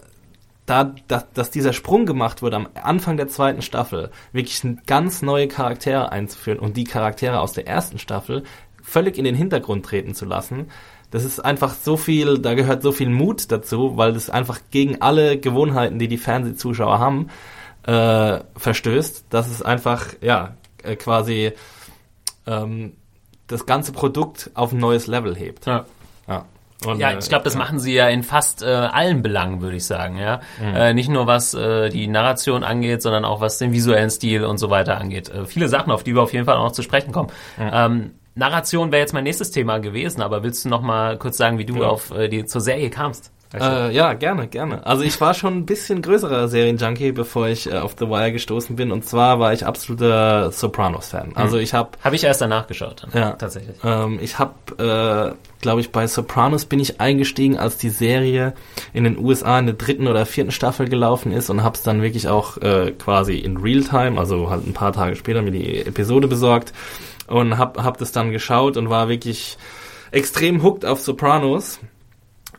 [0.66, 5.48] da, dass, dass dieser Sprung gemacht wurde am Anfang der zweiten Staffel, wirklich ganz neue
[5.48, 8.44] Charaktere einzuführen und die Charaktere aus der ersten Staffel
[8.82, 10.70] völlig in den Hintergrund treten zu lassen,
[11.10, 15.00] das ist einfach so viel, da gehört so viel Mut dazu, weil das einfach gegen
[15.00, 17.28] alle Gewohnheiten, die die Fernsehzuschauer haben,
[17.84, 21.52] äh, verstößt, dass es einfach, ja, äh, quasi
[22.46, 22.92] ähm,
[23.46, 25.66] das ganze Produkt auf ein neues Level hebt.
[25.66, 25.86] Ja.
[26.28, 26.44] Ja.
[26.86, 27.58] Und, ja, ich glaube, das ja.
[27.58, 30.40] machen sie ja in fast äh, allen Belangen, würde ich sagen, ja.
[30.60, 30.76] Mhm.
[30.76, 34.58] Äh, nicht nur was äh, die Narration angeht, sondern auch was den visuellen Stil und
[34.58, 35.28] so weiter angeht.
[35.28, 37.30] Äh, viele Sachen, auf die wir auf jeden Fall auch noch zu sprechen kommen.
[37.56, 37.70] Mhm.
[37.72, 41.58] Ähm, Narration wäre jetzt mein nächstes Thema gewesen, aber willst du noch mal kurz sagen,
[41.58, 41.88] wie du ja.
[41.88, 43.32] auf äh, die zur Serie kamst?
[43.54, 44.86] Äh, ja, gerne, gerne.
[44.86, 48.76] Also ich war schon ein bisschen größerer Serienjunkie, bevor ich äh, auf The Wire gestoßen
[48.76, 48.92] bin.
[48.92, 51.32] Und zwar war ich absoluter Sopranos-Fan.
[51.34, 51.90] Also ich habe...
[52.04, 53.04] Habe ich erst danach geschaut.
[53.04, 53.30] Dann, ja.
[53.32, 53.76] Tatsächlich.
[53.82, 58.52] Ähm, ich habe, äh, glaube ich, bei Sopranos bin ich eingestiegen, als die Serie
[58.92, 62.02] in den USA in der dritten oder vierten Staffel gelaufen ist und habe es dann
[62.02, 66.28] wirklich auch äh, quasi in Realtime, also halt ein paar Tage später mir die Episode
[66.28, 66.74] besorgt
[67.28, 69.56] und hab, hab das dann geschaut und war wirklich
[70.10, 71.80] extrem hooked auf Sopranos.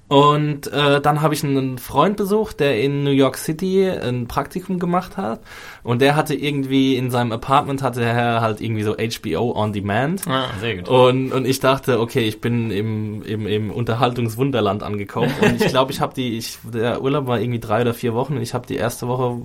[0.10, 4.80] Und äh, dann habe ich einen Freund besucht, der in New York City ein Praktikum
[4.80, 5.40] gemacht hat.
[5.84, 10.28] Und der hatte irgendwie in seinem Apartment hatte er halt irgendwie so HBO on Demand.
[10.28, 10.90] Ah, sehr gut.
[10.90, 15.32] Und, und ich dachte, okay, ich bin im, im, im Unterhaltungswunderland angekommen.
[15.42, 18.36] Und ich glaube, ich habe die, ich, der Urlaub war irgendwie drei oder vier Wochen.
[18.36, 19.42] Und ich habe die erste Woche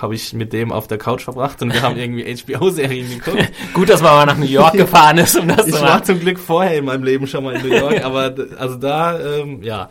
[0.00, 3.50] habe ich mit dem auf der Couch verbracht und wir haben irgendwie HBO-Serien geguckt.
[3.74, 5.84] Gut, dass man mal nach New York gefahren ist, um das ich zu machen.
[5.84, 8.76] Ich war zum Glück vorher in meinem Leben schon mal in New York, aber also
[8.76, 9.88] da, ähm, ja,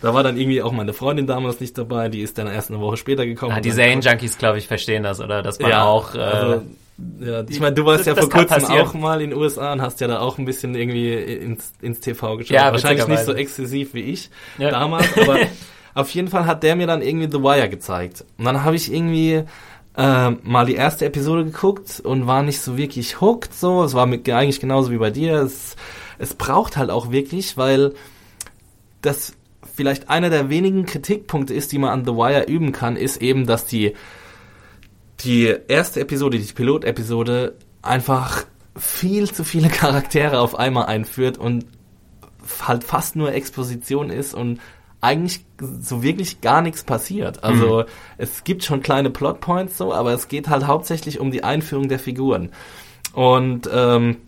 [0.00, 2.80] da war dann irgendwie auch meine Freundin damals nicht dabei, die ist dann erst eine
[2.80, 3.52] Woche später gekommen.
[3.52, 5.42] Ah, die Serien-Junkies, glaube ich, verstehen das, oder?
[5.42, 6.14] Dass man ja, auch...
[6.14, 6.62] Äh, also,
[7.20, 10.00] ja, ich meine, du warst ja vor kurzem auch mal in den USA und hast
[10.00, 12.54] ja da auch ein bisschen irgendwie ins, ins TV geschaut.
[12.54, 14.70] Ja, Wahrscheinlich nicht so exzessiv wie ich ja.
[14.70, 15.38] damals, aber
[15.94, 18.24] Auf jeden Fall hat der mir dann irgendwie The Wire gezeigt.
[18.38, 19.44] Und dann habe ich irgendwie
[19.96, 23.54] äh, mal die erste Episode geguckt und war nicht so wirklich hooked.
[23.54, 25.34] So, es war mit, eigentlich genauso wie bei dir.
[25.34, 25.76] Es,
[26.18, 27.94] es braucht halt auch wirklich, weil
[29.02, 29.34] das
[29.74, 33.46] vielleicht einer der wenigen Kritikpunkte ist, die man an The Wire üben kann, ist eben,
[33.46, 33.94] dass die
[35.24, 38.44] die erste Episode, die Pilotepisode einfach
[38.76, 41.66] viel zu viele Charaktere auf einmal einführt und
[42.66, 44.60] halt fast nur Exposition ist und
[45.00, 45.44] eigentlich
[45.80, 47.42] so wirklich gar nichts passiert.
[47.42, 47.84] Also mhm.
[48.18, 51.98] es gibt schon kleine Plotpoints so, aber es geht halt hauptsächlich um die Einführung der
[51.98, 52.50] Figuren.
[53.14, 54.18] Und ähm,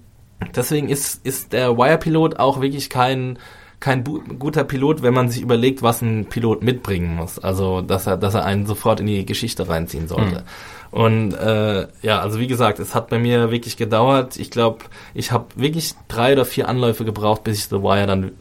[0.56, 3.38] deswegen ist, ist der Wire-Pilot auch wirklich kein
[3.82, 7.40] kein guter Pilot, wenn man sich überlegt, was ein Pilot mitbringen muss.
[7.40, 10.36] Also, dass er, dass er einen sofort in die Geschichte reinziehen sollte.
[10.36, 10.44] Mhm.
[10.92, 14.36] Und äh, ja, also wie gesagt, es hat bei mir wirklich gedauert.
[14.36, 18.32] Ich glaube, ich habe wirklich drei oder vier Anläufe gebraucht, bis ich The Wire dann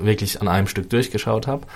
[0.00, 1.66] wirklich an einem Stück durchgeschaut habe.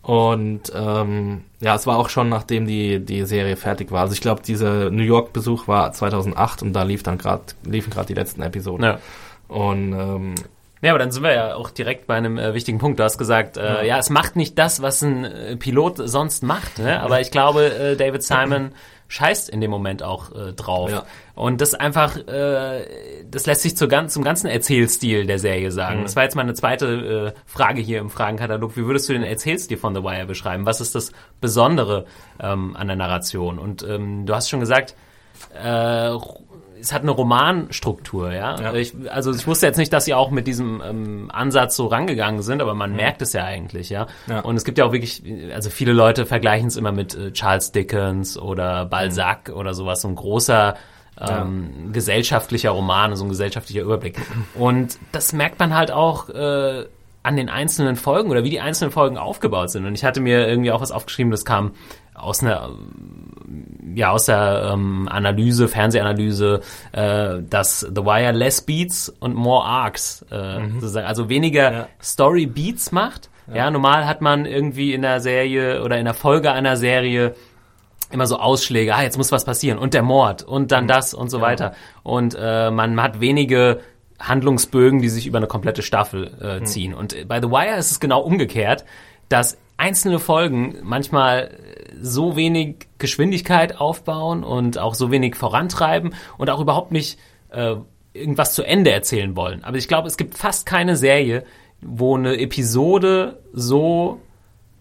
[0.00, 4.02] Und ähm, ja, es war auch schon nachdem die die Serie fertig war.
[4.02, 7.90] Also ich glaube, dieser New York Besuch war 2008 und da lief dann gerade liefen
[7.90, 8.84] gerade die letzten Episoden.
[8.84, 8.98] Ja.
[9.48, 10.34] Und ähm,
[10.80, 13.00] ja, aber dann sind wir ja auch direkt bei einem äh, wichtigen Punkt.
[13.00, 13.82] Du hast gesagt, äh, ja.
[13.82, 13.98] ja.
[13.98, 16.78] es macht nicht das, was ein äh, Pilot sonst macht.
[16.78, 17.00] Ne?
[17.02, 18.70] Aber ich glaube, äh, David Simon
[19.08, 20.90] scheißt in dem Moment auch äh, drauf.
[20.90, 21.04] Ja.
[21.34, 22.84] Und das einfach, äh,
[23.28, 26.00] das lässt sich zu, zum ganzen Erzählstil der Serie sagen.
[26.00, 26.02] Mhm.
[26.04, 28.76] Das war jetzt meine zweite äh, Frage hier im Fragenkatalog.
[28.76, 30.66] Wie würdest du den Erzählstil von The Wire beschreiben?
[30.66, 32.04] Was ist das Besondere
[32.38, 33.58] ähm, an der Narration?
[33.58, 34.94] Und ähm, du hast schon gesagt,
[35.54, 36.10] äh,
[36.80, 38.60] es hat eine Romanstruktur, ja.
[38.60, 38.74] ja.
[38.74, 42.42] Ich, also ich wusste jetzt nicht, dass sie auch mit diesem ähm, Ansatz so rangegangen
[42.42, 42.96] sind, aber man mhm.
[42.96, 44.06] merkt es ja eigentlich, ja?
[44.26, 44.40] ja.
[44.40, 45.22] Und es gibt ja auch wirklich,
[45.54, 49.54] also viele Leute vergleichen es immer mit äh, Charles Dickens oder Balzac mhm.
[49.54, 50.76] oder sowas, so ein großer
[51.20, 51.92] ähm, ja.
[51.92, 54.16] gesellschaftlicher Roman, so ein gesellschaftlicher Überblick.
[54.54, 56.84] Und das merkt man halt auch äh,
[57.22, 59.84] an den einzelnen Folgen oder wie die einzelnen Folgen aufgebaut sind.
[59.84, 61.72] Und ich hatte mir irgendwie auch was aufgeschrieben, das kam
[62.18, 62.70] aus einer
[63.94, 66.60] ja aus der ähm, Analyse, Fernsehanalyse,
[66.92, 70.74] äh, dass The Wire less Beats und more Arcs, äh, mhm.
[70.74, 71.88] sozusagen, also weniger ja.
[72.00, 73.30] Story Beats macht.
[73.48, 73.56] Ja.
[73.56, 77.34] ja, normal hat man irgendwie in der Serie oder in der Folge einer Serie
[78.10, 80.88] immer so Ausschläge, ah, jetzt muss was passieren und der Mord und dann mhm.
[80.88, 81.42] das und so ja.
[81.42, 81.74] weiter.
[82.02, 83.80] Und äh, man hat wenige
[84.18, 86.66] Handlungsbögen, die sich über eine komplette Staffel äh, mhm.
[86.66, 86.92] ziehen.
[86.92, 86.98] Mhm.
[86.98, 88.84] Und bei The Wire ist es genau umgekehrt,
[89.28, 91.50] dass einzelne Folgen manchmal
[92.00, 97.18] so wenig Geschwindigkeit aufbauen und auch so wenig vorantreiben und auch überhaupt nicht
[97.50, 97.76] äh,
[98.12, 99.64] irgendwas zu Ende erzählen wollen.
[99.64, 101.44] Aber ich glaube, es gibt fast keine Serie,
[101.80, 104.20] wo eine Episode so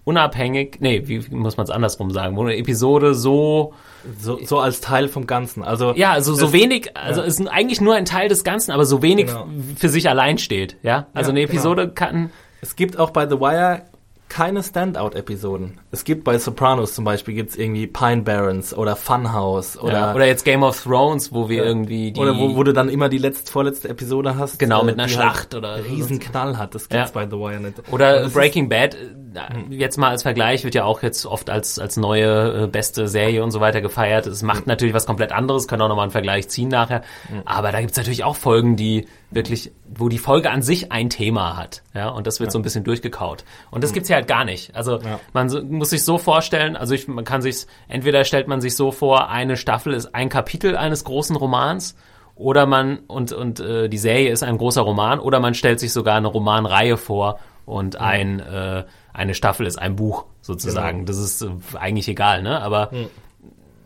[0.04, 3.74] unabhängig, nee, wie muss man es andersrum sagen, wo eine Episode so
[4.18, 5.64] so, so als Teil vom Ganzen.
[5.64, 7.28] Also ja, also so wenig, also ja.
[7.28, 9.48] ist eigentlich nur ein Teil des Ganzen, aber so wenig genau.
[9.76, 10.78] für sich allein steht.
[10.84, 11.94] Ja, also ja, eine Episode genau.
[11.94, 12.32] kann.
[12.62, 13.84] Es gibt auch bei The Wire
[14.30, 15.80] keine Standout-Episoden.
[15.92, 20.26] Es gibt bei Sopranos zum Beispiel gibt's irgendwie Pine Barrens oder Funhouse oder ja, oder
[20.26, 21.64] jetzt Game of Thrones, wo wir ja.
[21.64, 24.98] irgendwie die oder wo, wo du dann immer die letzte vorletzte Episode hast, genau mit
[24.98, 26.76] äh, einer Schlacht halt oder Riesenknall hat.
[26.76, 27.14] Das gibt's ja.
[27.14, 27.76] bei The Wire nicht.
[27.92, 28.96] Oder Breaking Bad.
[28.96, 33.08] Äh, jetzt mal als Vergleich wird ja auch jetzt oft als als neue äh, beste
[33.08, 34.28] Serie und so weiter gefeiert.
[34.28, 34.72] Es macht mhm.
[34.72, 35.68] natürlich was komplett anderes.
[35.68, 37.04] Können auch nochmal einen Vergleich ziehen nachher.
[37.30, 37.42] Mhm.
[37.46, 41.58] Aber da gibt's natürlich auch Folgen, die wirklich, wo die Folge an sich ein Thema
[41.58, 43.44] hat, ja, und das wird so ein bisschen durchgekaut.
[43.72, 44.76] Und das gibt's ja halt gar nicht.
[44.76, 45.20] Also ja.
[45.34, 48.76] man so, muss sich so vorstellen, also ich, man kann sich entweder stellt man sich
[48.76, 51.96] so vor, eine Staffel ist ein Kapitel eines großen Romans
[52.36, 55.92] oder man und und äh, die Serie ist ein großer Roman oder man stellt sich
[55.92, 58.02] sogar eine Romanreihe vor und mhm.
[58.02, 58.84] ein äh,
[59.14, 61.00] eine Staffel ist ein Buch sozusagen.
[61.00, 61.08] Genau.
[61.08, 62.62] Das ist äh, eigentlich egal, ne?
[62.62, 63.08] Aber mhm.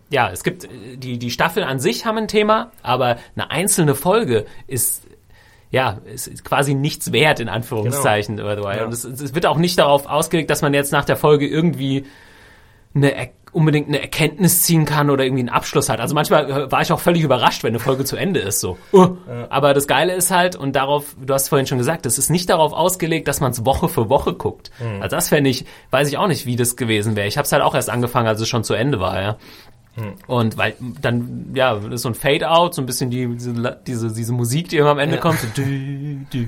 [0.09, 3.95] ja, es gibt äh, die die Staffel an sich haben ein Thema, aber eine einzelne
[3.95, 5.07] Folge ist
[5.71, 8.37] ja, es ist quasi nichts wert, in Anführungszeichen.
[8.37, 8.69] Genau.
[8.69, 8.85] Ja.
[8.85, 12.05] Und es, es, wird auch nicht darauf ausgelegt, dass man jetzt nach der Folge irgendwie
[12.93, 15.99] eine unbedingt eine Erkenntnis ziehen kann oder irgendwie einen Abschluss hat.
[15.99, 18.61] Also manchmal war ich auch völlig überrascht, wenn eine Folge zu Ende ist.
[18.61, 18.77] So.
[18.93, 19.17] Uh.
[19.27, 19.47] Ja.
[19.49, 22.49] Aber das Geile ist halt, und darauf, du hast vorhin schon gesagt, es ist nicht
[22.49, 24.71] darauf ausgelegt, dass man es Woche für Woche guckt.
[24.79, 25.01] Mhm.
[25.01, 27.27] Also das fände ich, weiß ich auch nicht, wie das gewesen wäre.
[27.27, 29.37] Ich habe es halt auch erst angefangen, als es schon zu Ende war, ja.
[29.95, 30.13] Hm.
[30.27, 34.33] Und weil dann, ja, ist so ein Fade-out, so ein bisschen die, diese, diese, diese
[34.33, 35.21] Musik, die immer am Ende ja.
[35.21, 35.39] kommt.
[35.39, 36.45] So, dü, dü.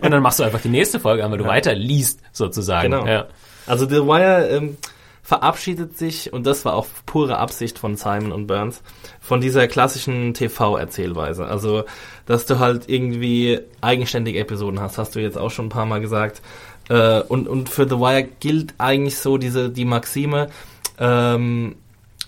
[0.00, 1.50] Und dann machst du einfach die nächste Folge an, weil du ja.
[1.50, 2.90] weiter liest, sozusagen.
[2.90, 3.06] Genau.
[3.06, 3.26] Ja.
[3.66, 4.78] Also The Wire ähm,
[5.22, 8.82] verabschiedet sich, und das war auch pure Absicht von Simon und Burns,
[9.20, 11.44] von dieser klassischen TV-Erzählweise.
[11.44, 11.84] Also,
[12.24, 16.00] dass du halt irgendwie eigenständige Episoden hast, hast du jetzt auch schon ein paar Mal
[16.00, 16.40] gesagt.
[16.88, 20.48] Äh, und, und für The Wire gilt eigentlich so diese, die Maxime,
[20.98, 21.76] ähm,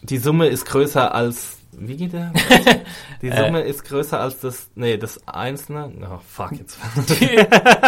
[0.03, 2.33] die Summe ist größer als wie geht der?
[3.23, 3.45] Die äh.
[3.45, 5.91] Summe ist größer als das, nee, das Einzelne.
[6.03, 6.79] Oh, fuck, jetzt.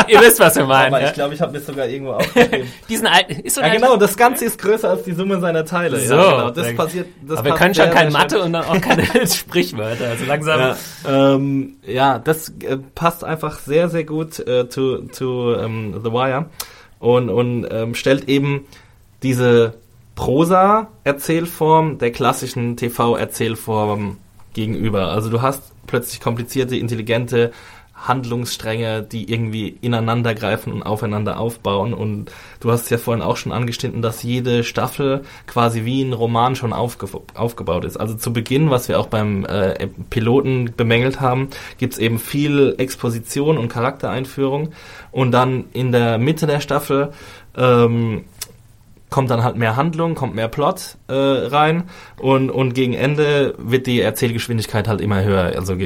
[0.08, 0.94] Ihr wisst, was wir meinen.
[0.94, 1.08] Aber ja?
[1.08, 2.68] ich glaube, ich habe mir sogar irgendwo aufgeschrieben.
[2.88, 5.98] Diesen alten, ist so Ja, genau, das Ganze ist größer als die Summe seiner Teile.
[5.98, 8.80] So, ja, genau, das passiert, das Aber wir können schon kein Mathe und dann auch
[8.80, 10.60] keine Sprichwörter, also langsam.
[10.60, 16.12] Ja, ähm, ja das äh, passt einfach sehr, sehr gut äh, zu, zu ähm, The
[16.12, 16.46] Wire
[16.98, 18.66] und, und ähm, stellt eben
[19.22, 19.74] diese
[20.14, 24.18] Prosa-Erzählform der klassischen TV-Erzählform
[24.54, 25.08] gegenüber.
[25.08, 27.52] Also du hast plötzlich komplizierte, intelligente
[27.94, 31.94] Handlungsstränge, die irgendwie ineinander greifen und aufeinander aufbauen.
[31.94, 36.56] Und du hast ja vorhin auch schon angeschnitten, dass jede Staffel quasi wie ein Roman
[36.56, 37.96] schon aufge aufgebaut ist.
[37.96, 41.48] Also zu Beginn, was wir auch beim äh, Piloten bemängelt haben,
[41.78, 44.72] gibt's eben viel Exposition und Charaktereinführung.
[45.12, 47.12] Und dann in der Mitte der Staffel
[47.56, 48.24] ähm,
[49.12, 51.84] kommt dann halt mehr Handlung, kommt mehr Plot äh, rein
[52.18, 55.52] und, und gegen Ende wird die Erzählgeschwindigkeit halt immer höher.
[55.56, 55.76] Also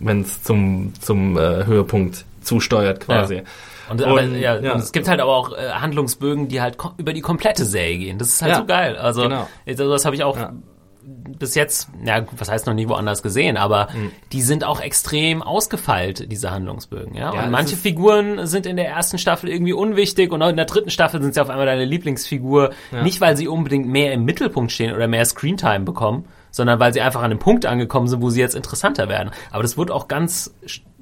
[0.00, 3.36] wenn es zum, zum äh, Höhepunkt zusteuert quasi.
[3.36, 3.42] Ja.
[3.90, 4.72] Und, aber, und, ja, ja.
[4.72, 8.18] Und es gibt halt aber auch äh, Handlungsbögen, die halt über die komplette Serie gehen.
[8.18, 8.96] Das ist halt so geil.
[8.96, 9.48] Also genau.
[9.66, 10.36] das habe ich auch
[11.38, 14.10] bis jetzt, ja, was heißt noch nie woanders gesehen, aber mhm.
[14.32, 17.34] die sind auch extrem ausgefeilt, diese Handlungsbögen, ja.
[17.34, 20.64] ja und manche Figuren sind in der ersten Staffel irgendwie unwichtig und auch in der
[20.64, 22.70] dritten Staffel sind sie auf einmal deine Lieblingsfigur.
[23.02, 27.00] Nicht, weil sie unbedingt mehr im Mittelpunkt stehen oder mehr Screentime bekommen, sondern weil sie
[27.00, 29.30] einfach an einem Punkt angekommen sind, wo sie jetzt interessanter werden.
[29.50, 30.54] Aber das wird auch ganz,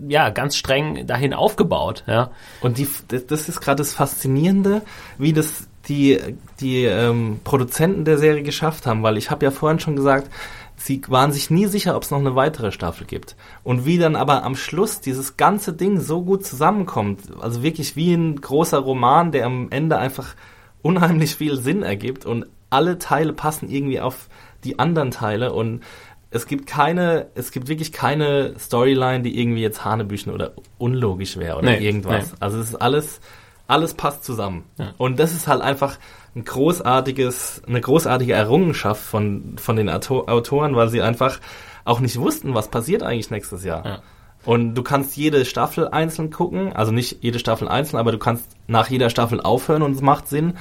[0.09, 2.31] ja, ganz streng dahin aufgebaut, ja.
[2.61, 4.83] Und die, das ist gerade das Faszinierende,
[5.19, 6.19] wie das die,
[6.61, 10.31] die ähm, Produzenten der Serie geschafft haben, weil ich habe ja vorhin schon gesagt,
[10.77, 13.37] sie waren sich nie sicher, ob es noch eine weitere Staffel gibt.
[13.63, 18.15] Und wie dann aber am Schluss dieses ganze Ding so gut zusammenkommt, also wirklich wie
[18.15, 20.35] ein großer Roman, der am Ende einfach
[20.83, 24.29] unheimlich viel Sinn ergibt und alle Teile passen irgendwie auf
[24.65, 25.83] die anderen Teile und
[26.31, 31.59] es gibt keine, es gibt wirklich keine Storyline, die irgendwie jetzt Hanebüchen oder unlogisch wäre
[31.59, 32.33] oder nee, irgendwas.
[32.33, 32.37] Nee.
[32.41, 33.21] Also es ist alles,
[33.67, 34.65] alles passt zusammen.
[34.79, 34.95] Ja.
[34.99, 35.99] Und das ist halt einfach
[36.35, 41.41] ein großartiges, eine großartige Errungenschaft von, von den Autoren, weil sie einfach
[41.85, 43.85] auch nicht wussten, was passiert eigentlich nächstes Jahr.
[43.85, 44.03] Ja.
[44.45, 48.51] Und du kannst jede Staffel einzeln gucken, also nicht jede Staffel einzeln, aber du kannst
[48.67, 50.55] nach jeder Staffel aufhören und es macht Sinn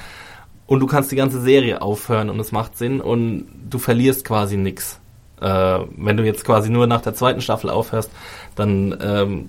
[0.66, 4.56] und du kannst die ganze Serie aufhören und es macht Sinn und du verlierst quasi
[4.56, 5.00] nichts.
[5.40, 8.12] Äh, wenn du jetzt quasi nur nach der zweiten Staffel aufhörst,
[8.54, 9.48] dann ähm,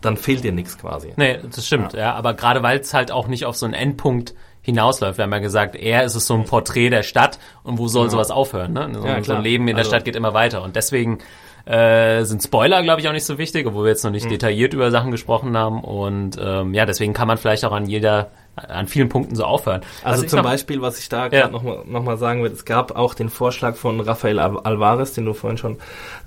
[0.00, 1.12] dann fehlt dir nichts quasi.
[1.16, 2.00] Nee, das stimmt, ja.
[2.00, 5.18] ja aber gerade weil es halt auch nicht auf so einen Endpunkt hinausläuft.
[5.18, 8.06] Wir haben ja gesagt, er ist es so ein Porträt der Stadt und wo soll
[8.06, 8.10] ja.
[8.10, 8.74] sowas aufhören?
[8.74, 8.90] Ne?
[8.92, 11.18] So, ja, so ein Leben in der also, Stadt geht immer weiter und deswegen
[11.64, 14.30] äh, sind Spoiler, glaube ich, auch nicht so wichtig, obwohl wir jetzt noch nicht mhm.
[14.30, 18.30] detailliert über Sachen gesprochen haben und ähm, ja, deswegen kann man vielleicht auch an jeder
[18.56, 19.82] an vielen Punkten so aufhören.
[20.02, 21.28] Also, zum Beispiel, was ich da ja.
[21.28, 25.24] gerade nochmal noch mal sagen würde, es gab auch den Vorschlag von Rafael Alvarez, den
[25.26, 25.78] du vorhin schon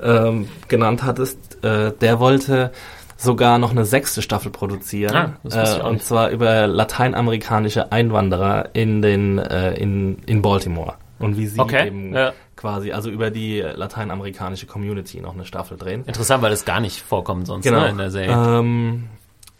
[0.02, 2.72] ähm, genannt hattest, äh, der wollte
[3.22, 5.16] sogar noch eine sechste Staffel produzieren.
[5.16, 10.96] Ah, äh, und zwar über lateinamerikanische Einwanderer in den äh, in, in Baltimore.
[11.20, 12.34] Und wie sie okay, eben ja.
[12.56, 16.04] quasi, also über die lateinamerikanische Community noch eine Staffel drehen.
[16.06, 17.82] Interessant, weil das gar nicht vorkommt sonst genau.
[17.82, 18.60] ne, in der Serie.
[18.60, 19.10] Ähm,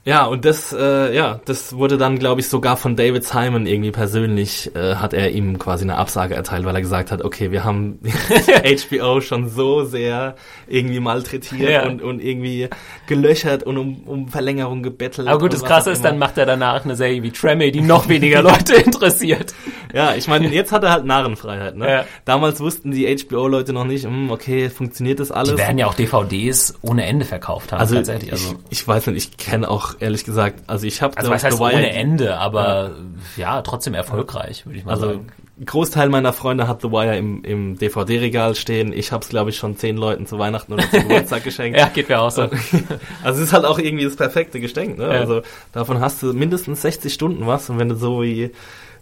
[0.04, 3.92] ja, und das, äh, ja, das wurde dann, glaube ich, sogar von David Simon irgendwie
[3.92, 7.64] persönlich, äh, hat er ihm quasi eine Absage erteilt, weil er gesagt hat, okay, wir
[7.64, 8.00] haben
[8.90, 10.36] HBO schon so sehr
[10.68, 11.86] irgendwie malträtiert ja.
[11.86, 12.68] und, und irgendwie
[13.06, 15.28] gelöchert und um, um Verlängerung gebettelt.
[15.28, 18.10] Aber gut, das Krasse ist, dann macht er danach eine Serie wie Tremé, die noch
[18.10, 19.54] weniger Leute interessiert.
[19.94, 21.88] Ja, ich meine, jetzt hat er halt Narrenfreiheit, ne?
[21.88, 22.06] Ja.
[22.26, 25.52] Damals wussten die HBO-Leute noch nicht, hm, okay, funktioniert das alles?
[25.52, 28.32] Die werden ja auch DVDs ohne Ende verkauft haben, also, tatsächlich.
[28.32, 30.64] Also ich, ich weiß nicht, ich kenne auch ehrlich gesagt.
[30.68, 32.92] Also ich habe also was heißt ohne Ende, aber
[33.36, 33.56] ja.
[33.56, 35.28] ja trotzdem erfolgreich, würde ich mal also, sagen.
[35.64, 38.94] Großteil meiner Freunde hat The Wire im, im DVD-Regal stehen.
[38.94, 41.78] Ich habe es, glaube ich, schon zehn Leuten zu Weihnachten oder zum Geburtstag geschenkt.
[41.78, 42.44] ja, geht mir auch so.
[43.24, 44.98] also es ist halt auch irgendwie das perfekte Geschenk.
[44.98, 45.04] Ne?
[45.06, 45.20] Ja.
[45.20, 47.70] Also davon hast du mindestens 60 Stunden was.
[47.70, 48.52] Und wenn du so wie,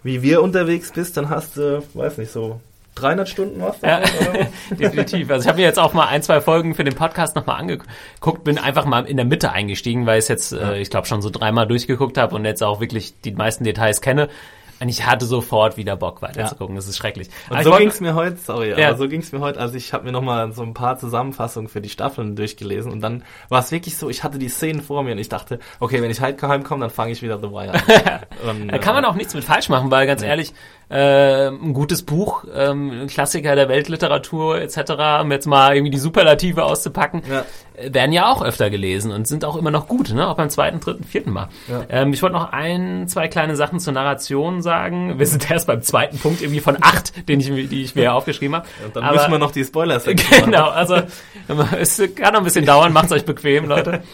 [0.04, 2.60] wie wir unterwegs bist, dann hast du, weiß nicht, so
[3.02, 4.02] 300 Stunden was ja,
[4.72, 5.30] definitiv.
[5.30, 8.44] Also ich habe mir jetzt auch mal ein, zwei Folgen für den Podcast nochmal angeguckt,
[8.44, 11.22] bin einfach mal in der Mitte eingestiegen, weil ich es jetzt, äh, ich glaube, schon
[11.22, 14.30] so dreimal durchgeguckt habe und jetzt auch wirklich die meisten Details kenne.
[14.82, 16.76] Und ich hatte sofort wieder Bock weiterzugucken.
[16.76, 16.80] Ja.
[16.80, 17.30] Das ist schrecklich.
[17.50, 18.90] Und aber so ging es mir heute, sorry, ja.
[18.90, 19.60] aber so ging es mir heute.
[19.60, 23.24] Also ich habe mir nochmal so ein paar Zusammenfassungen für die Staffeln durchgelesen und dann
[23.50, 26.10] war es wirklich so, ich hatte die Szenen vor mir und ich dachte, okay, wenn
[26.12, 27.82] ich heute heimkomme, dann fange ich wieder The Wire an.
[28.50, 30.28] und, da kann man äh, auch nichts mit falsch machen, weil ganz nee.
[30.28, 30.54] ehrlich,
[30.90, 36.00] äh, ein gutes Buch, ähm, ein Klassiker der Weltliteratur etc., um jetzt mal irgendwie die
[36.00, 37.46] Superlative auszupacken, ja.
[37.84, 40.28] Werden ja auch öfter gelesen und sind auch immer noch gut, ne?
[40.28, 41.50] auch beim zweiten, dritten, vierten Mal.
[41.68, 41.84] Ja.
[41.90, 45.20] Ähm, ich wollte noch ein, zwei kleine Sachen zur Narration sagen.
[45.20, 48.56] Wir sind erst beim zweiten Punkt irgendwie von acht, den ich, die ich mir aufgeschrieben
[48.56, 48.68] habe.
[48.86, 50.06] Und dann Aber, müssen wir noch die Spoilers
[50.44, 51.02] Genau, also
[51.80, 54.02] es kann noch ein bisschen dauern, macht's euch bequem, Leute.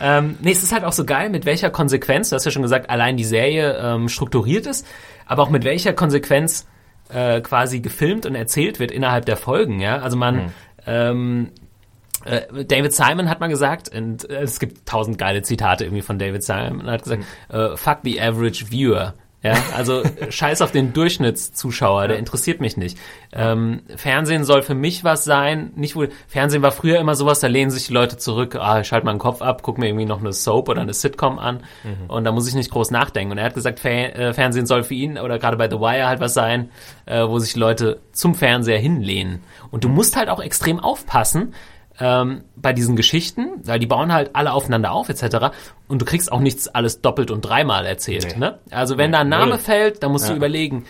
[0.00, 2.62] Ähm, nee, es ist halt auch so geil, mit welcher Konsequenz, du hast ja schon
[2.62, 4.86] gesagt, allein die Serie ähm, strukturiert ist,
[5.26, 6.66] aber auch mit welcher Konsequenz
[7.12, 9.98] äh, quasi gefilmt und erzählt wird innerhalb der Folgen, ja.
[9.98, 10.52] Also man, mhm.
[10.86, 11.60] ähm, äh,
[12.24, 16.42] David Simon hat mal gesagt, und äh, es gibt tausend geile Zitate irgendwie von David
[16.42, 17.56] Simon, er hat gesagt, mhm.
[17.56, 19.14] uh, fuck the average viewer.
[19.42, 22.98] Ja, also scheiß auf den Durchschnittszuschauer, der interessiert mich nicht.
[23.32, 27.46] Ähm, Fernsehen soll für mich was sein, nicht wohl, Fernsehen war früher immer sowas, da
[27.46, 30.04] lehnen sich die Leute zurück, ah, ich schalte mal den Kopf ab, guck mir irgendwie
[30.04, 32.10] noch eine Soap oder eine Sitcom an mhm.
[32.10, 33.32] und da muss ich nicht groß nachdenken.
[33.32, 36.06] Und er hat gesagt, Fer äh, Fernsehen soll für ihn oder gerade bei The Wire
[36.06, 36.70] halt was sein,
[37.06, 39.40] äh, wo sich Leute zum Fernseher hinlehnen.
[39.70, 41.54] Und du musst halt auch extrem aufpassen,
[42.00, 45.54] ähm, bei diesen Geschichten, weil die bauen halt alle aufeinander auf etc.
[45.86, 48.28] Und du kriegst auch nichts alles doppelt und dreimal erzählt.
[48.32, 48.38] Nee.
[48.38, 48.58] Ne?
[48.70, 49.16] Also wenn nee.
[49.16, 49.58] da ein Name Null.
[49.58, 50.30] fällt, dann musst ja.
[50.30, 50.86] du überlegen,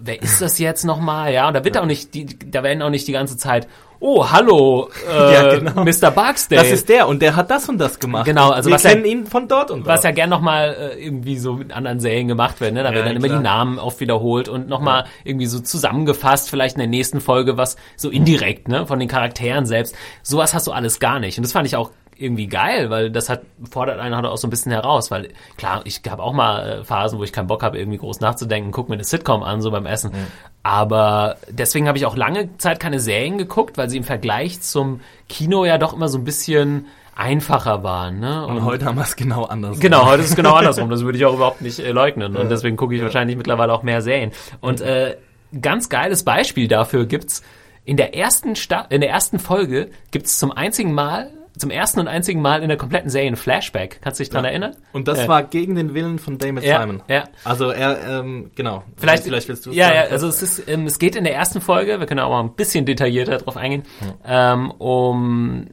[0.00, 1.32] wer ist das jetzt nochmal?
[1.32, 1.82] Ja, und da wird ja.
[1.82, 3.68] auch nicht, die, da werden auch nicht die ganze Zeit,
[4.00, 5.84] oh, hallo, äh, ja, genau.
[5.84, 6.10] Mr.
[6.10, 6.62] Barksdale.
[6.62, 8.26] Das ist der und der hat das und das gemacht.
[8.26, 9.88] Genau, also wir was kennen ja, ihn von dort und dort.
[9.88, 12.82] Was ja gern nochmal äh, irgendwie so mit anderen Serien gemacht wird, ne?
[12.82, 13.30] Da ja, werden dann klar.
[13.30, 15.08] immer die Namen oft wiederholt und nochmal ja.
[15.24, 19.66] irgendwie so zusammengefasst, vielleicht in der nächsten Folge was so indirekt, ne, von den Charakteren
[19.66, 19.94] selbst.
[20.22, 21.38] Sowas hast du alles gar nicht.
[21.38, 24.46] Und das fand ich auch irgendwie geil, weil das hat fordert einen halt auch so
[24.46, 27.62] ein bisschen heraus, weil klar, ich habe auch mal äh, Phasen, wo ich keinen Bock
[27.62, 30.10] habe, irgendwie groß nachzudenken, guck mir eine Sitcom an, so beim Essen.
[30.10, 30.26] Mhm.
[30.62, 35.00] Aber deswegen habe ich auch lange Zeit keine Serien geguckt, weil sie im Vergleich zum
[35.28, 38.20] Kino ja doch immer so ein bisschen einfacher waren.
[38.20, 38.46] Ne?
[38.46, 39.80] Und, und heute haben wir es genau andersrum.
[39.80, 40.90] Genau, heute ist es genau andersrum.
[40.98, 42.36] Das würde ich auch überhaupt nicht äh, leugnen.
[42.36, 44.32] Und deswegen gucke ich wahrscheinlich mittlerweile auch mehr Serien.
[44.60, 45.16] Und äh,
[45.60, 47.42] ganz geiles Beispiel dafür gibt's
[47.84, 52.08] in der ersten Sta in der ersten Folge gibt's zum einzigen Mal zum ersten und
[52.08, 54.00] einzigen Mal in der kompletten Serie ein Flashback.
[54.02, 54.50] Kannst du dich dran ja.
[54.50, 54.76] erinnern?
[54.92, 55.28] Und das äh.
[55.28, 57.02] war gegen den Willen von Damon ja, Simon.
[57.08, 57.24] Ja.
[57.44, 58.84] Also er, ähm, genau.
[58.96, 61.34] Vielleicht, vielleicht willst du es Ja, ja, also es ist, ähm, es geht in der
[61.34, 64.14] ersten Folge, wir können auch mal ein bisschen detaillierter drauf eingehen, hm.
[64.24, 65.66] ähm, um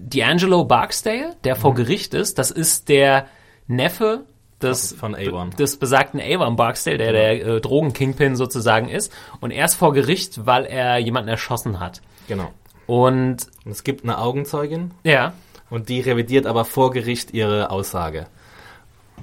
[0.00, 1.76] D'Angelo Barksdale, der vor hm.
[1.76, 2.38] Gericht ist.
[2.38, 3.26] Das ist der
[3.66, 4.24] Neffe
[4.62, 5.56] des, von A1.
[5.56, 9.12] des besagten Avon Barksdale, der der äh, Drogen-Kingpin sozusagen ist.
[9.40, 12.00] Und er ist vor Gericht, weil er jemanden erschossen hat.
[12.28, 12.52] Genau.
[12.86, 14.92] Und, es gibt eine Augenzeugin.
[15.04, 15.32] Ja.
[15.70, 18.26] Und die revidiert aber vor Gericht ihre Aussage.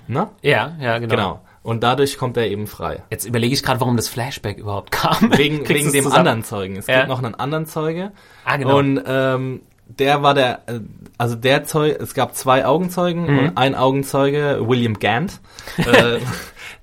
[0.08, 0.30] Ne?
[0.42, 1.16] Ja, ja, genau.
[1.16, 1.42] Genau.
[1.62, 3.04] Und dadurch kommt er eben frei.
[3.12, 5.38] Jetzt überlege ich gerade, warum das Flashback überhaupt kam.
[5.38, 6.16] Wegen, wegen dem zusammen?
[6.16, 6.78] anderen Zeugen.
[6.78, 6.98] Es ja.
[6.98, 8.12] gibt noch einen anderen Zeuge.
[8.46, 8.78] Ah, genau.
[8.78, 10.80] Und ähm, der war der, äh,
[11.18, 13.40] also der Zeuge, es gab zwei Augenzeugen mhm.
[13.40, 15.40] und ein Augenzeuge, William Gant.
[15.78, 16.20] äh,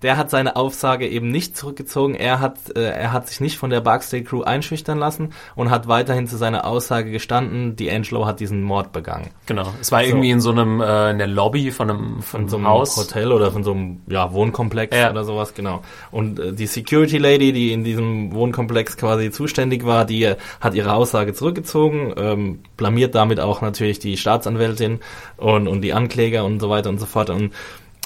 [0.03, 2.15] der hat seine Aussage eben nicht zurückgezogen.
[2.15, 5.89] Er hat, äh, er hat sich nicht von der Barksdale Crew einschüchtern lassen und hat
[5.89, 9.31] weiterhin zu seiner Aussage gestanden, D'Angelo hat diesen Mord begangen.
[9.47, 9.73] Genau.
[9.81, 10.09] Es war so.
[10.09, 12.97] irgendwie in so einem, äh, in der Lobby von einem, von, von so einem Haus.
[12.97, 15.11] Hotel oder von so einem, ja, Wohnkomplex ja.
[15.11, 15.83] oder sowas, genau.
[16.11, 20.75] Und äh, die Security Lady, die in diesem Wohnkomplex quasi zuständig war, die äh, hat
[20.75, 25.01] ihre Aussage zurückgezogen, ähm, blamiert damit auch natürlich die Staatsanwältin
[25.37, 27.31] und, und die Ankläger und so weiter und so fort.
[27.31, 27.53] Und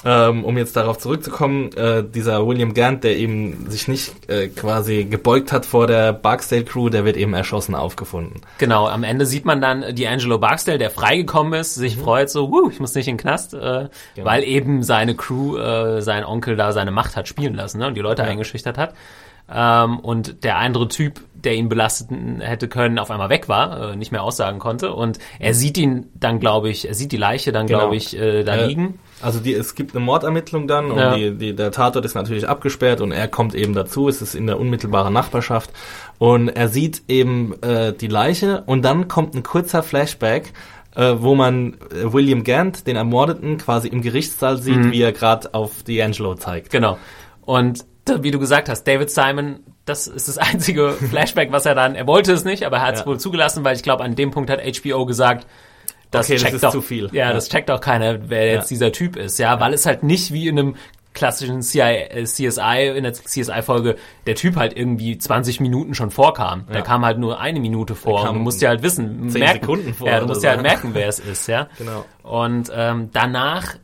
[0.03, 5.05] ähm, um jetzt darauf zurückzukommen, äh, dieser William Gant, der eben sich nicht äh, quasi
[5.05, 8.41] gebeugt hat vor der Barksdale Crew, der wird eben erschossen aufgefunden.
[8.57, 12.01] Genau, am Ende sieht man dann die Angelo Barksdale, der freigekommen ist, sich mhm.
[12.01, 13.89] freut so, wuh, ich muss nicht in den Knast, äh, genau.
[14.15, 17.95] weil eben seine Crew, äh, sein Onkel da seine Macht hat spielen lassen ne, und
[17.95, 18.27] die Leute ja.
[18.27, 18.93] eingeschüchtert hat.
[19.53, 23.95] Ähm, und der andere Typ, der ihn belasten hätte können, auf einmal weg war, äh,
[23.95, 24.93] nicht mehr aussagen konnte.
[24.93, 27.79] Und er sieht ihn dann, glaube ich, er sieht die Leiche dann, genau.
[27.79, 28.99] glaube ich, äh, da liegen.
[29.21, 31.15] Also die, es gibt eine Mordermittlung dann und ja.
[31.15, 34.07] die, die, der Tatort ist natürlich abgesperrt und er kommt eben dazu.
[34.07, 35.71] Es ist in der unmittelbaren Nachbarschaft
[36.17, 40.53] und er sieht eben äh, die Leiche und dann kommt ein kurzer Flashback,
[40.95, 44.91] äh, wo man äh, William Gant, den Ermordeten, quasi im Gerichtssaal sieht, mhm.
[44.91, 46.71] wie er gerade auf D'Angelo zeigt.
[46.71, 46.97] Genau.
[47.41, 47.85] Und
[48.19, 52.07] wie du gesagt hast, David Simon, das ist das einzige Flashback, was er dann, er
[52.07, 53.05] wollte es nicht, aber er hat es ja.
[53.05, 55.47] wohl zugelassen, weil ich glaube, an dem Punkt hat HBO gesagt,
[56.09, 57.05] das okay, checkt das doch, zu viel.
[57.13, 58.53] Ja, ja, das checkt auch keiner, wer ja.
[58.53, 60.75] jetzt dieser Typ ist, ja, weil es halt nicht wie in einem
[61.13, 66.65] klassischen CI, äh, CSI, in der CSI-Folge, der Typ halt irgendwie 20 Minuten schon vorkam.
[66.67, 66.73] Ja.
[66.75, 68.29] Der kam halt nur eine Minute vor.
[68.29, 70.07] Und du musst ja halt wissen, merken, Sekunden vor.
[70.07, 71.67] Ja, du musst ja halt merken, wer es ist, ja.
[71.77, 72.05] Genau.
[72.23, 73.75] Und ähm, danach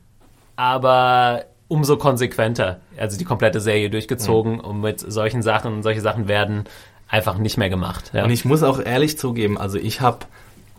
[0.56, 4.60] aber umso konsequenter, also die komplette Serie durchgezogen mhm.
[4.60, 6.66] und mit solchen Sachen, solche Sachen werden
[7.08, 8.12] einfach nicht mehr gemacht.
[8.14, 8.24] Ja.
[8.24, 10.20] Und ich muss auch ehrlich zugeben, also ich habe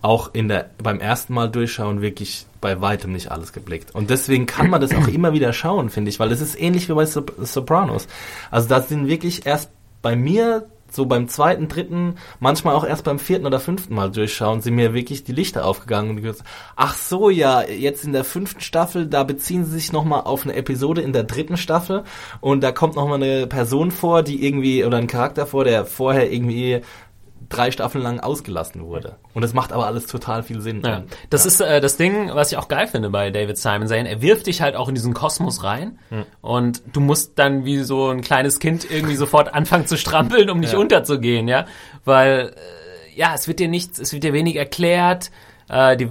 [0.01, 3.95] auch in der beim ersten Mal durchschauen wirklich bei weitem nicht alles geblickt.
[3.95, 6.89] Und deswegen kann man das auch immer wieder schauen, finde ich, weil es ist ähnlich
[6.89, 8.07] wie bei Sopranos.
[8.51, 9.71] Also da sind wirklich erst
[10.03, 14.61] bei mir so beim zweiten, dritten, manchmal auch erst beim vierten oder fünften Mal durchschauen,
[14.61, 16.45] sind mir wirklich die Lichter aufgegangen und gesagt,
[16.77, 20.55] ach so, ja, jetzt in der fünften Staffel, da beziehen sie sich nochmal auf eine
[20.55, 22.05] Episode in der dritten Staffel
[22.41, 26.33] und da kommt nochmal eine Person vor, die irgendwie, oder ein Charakter vor, der vorher
[26.33, 26.83] irgendwie
[27.49, 29.17] drei Staffeln lang ausgelassen wurde.
[29.35, 30.83] Und das macht aber alles total viel Sinn.
[30.85, 31.05] Ja.
[31.31, 31.49] Das ja.
[31.49, 34.07] ist äh, das Ding, was ich auch geil finde bei David Simon Serien.
[34.07, 36.25] Er wirft dich halt auch in diesen Kosmos rein hm.
[36.41, 40.61] und du musst dann wie so ein kleines Kind irgendwie sofort anfangen zu strampeln, um
[40.61, 40.79] nicht ja.
[40.79, 41.67] unterzugehen, ja.
[42.05, 45.31] Weil, äh, ja, es wird dir nichts, es wird dir wenig erklärt,
[45.69, 46.09] äh, die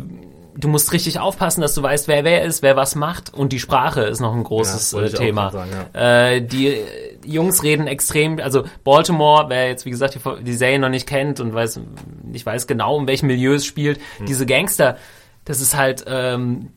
[0.60, 3.60] du musst richtig aufpassen, dass du weißt, wer wer ist, wer was macht und die
[3.60, 5.51] Sprache ist noch ein großes Ja, äh, ich Thema.
[5.51, 6.30] sagen, ja.
[6.32, 6.84] äh, die äh,
[7.26, 11.39] Jungs reden extrem, also Baltimore, wer jetzt wie gesagt die, die Serie noch nicht kennt
[11.39, 11.80] und weiß,
[12.24, 14.26] nicht weiß genau, in welchem Milieu es spielt, Hm.
[14.26, 14.97] diese Gangster,
[15.45, 16.70] das ist halt ähm,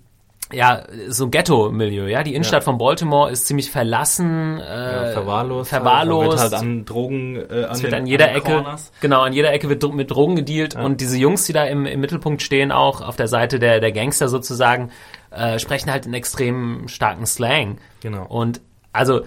[0.53, 2.23] ja, so Ghetto-Milieu, ja.
[2.23, 2.65] Die Innenstadt Ja.
[2.65, 5.71] von Baltimore ist ziemlich verlassen, äh, Ja, verwahrlost.
[5.71, 6.39] verwahrlost.
[6.39, 8.93] Halt, wird halt an Drogen, äh, an Es wird den, an jeder den Ecke, Corners.
[9.01, 12.01] genau, an jeder Ecke wird mit Drogen gedealt und diese Jungs, die da im, im
[12.01, 14.91] Mittelpunkt stehen, auch auf der Seite der, der Gangster sozusagen,
[15.31, 17.79] äh, sprechen halt einen extrem starken Slang.
[18.03, 18.27] Genau.
[18.27, 18.61] Und
[18.93, 19.21] also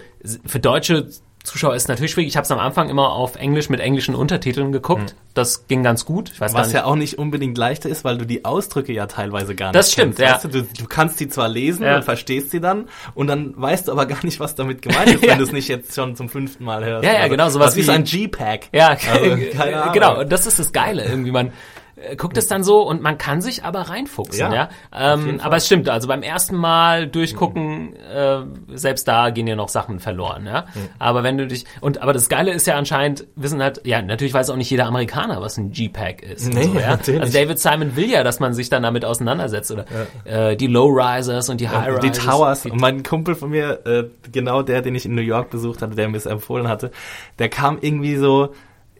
[0.44, 1.08] für deutsche
[1.44, 2.28] Zuschauer ist natürlich schwierig.
[2.28, 5.14] Ich habe es am Anfang immer auf Englisch mit englischen Untertiteln geguckt.
[5.34, 6.30] Das ging ganz gut.
[6.32, 9.54] Ich weiß Was ja auch nicht unbedingt leichter ist, weil du die Ausdrücke ja teilweise
[9.54, 10.44] gar nicht Das stimmt, kennst.
[10.44, 10.50] ja.
[10.50, 11.96] Du, du, kannst sie zwar lesen Ja.
[11.96, 15.22] und verstehst sie dann und dann weißt du aber gar nicht, was damit gemeint ist,
[15.22, 15.32] Ja.
[15.32, 17.04] wenn du es nicht jetzt schon zum fünften Mal hörst.
[17.04, 18.68] Ja, ja, Also, genau, sowas was ist wie- ein G-Pack?
[18.72, 19.36] Ja, Also,
[19.92, 20.20] genau.
[20.20, 21.30] Und das ist das Geile irgendwie.
[21.30, 21.52] Man
[22.16, 24.54] guckt es dann so und man kann sich aber reinfuchsen, ja.
[24.54, 25.88] Ja, Ähm, aber es stimmt.
[25.88, 28.40] Also beim ersten Mal durchgucken, äh,
[28.74, 30.66] selbst da gehen ja noch Sachen verloren, ja.
[30.98, 34.34] Aber wenn du dich und aber das Geile ist ja anscheinend wissen halt, ja natürlich
[34.34, 36.52] weiß auch nicht jeder Amerikaner, was ein G-Pack ist.
[36.52, 36.90] Nee, so, ja?
[36.96, 37.20] natürlich.
[37.20, 39.84] Also David Simon will ja, dass man sich dann damit auseinandersetzt oder
[40.24, 42.00] äh, die Lowrisers und die High-Risers.
[42.00, 42.66] Die Towers.
[42.66, 45.94] Und mein Kumpel von mir, äh, genau der, den ich in New York besucht hatte,
[45.94, 46.90] der mir es empfohlen hatte,
[47.38, 48.54] der kam irgendwie so,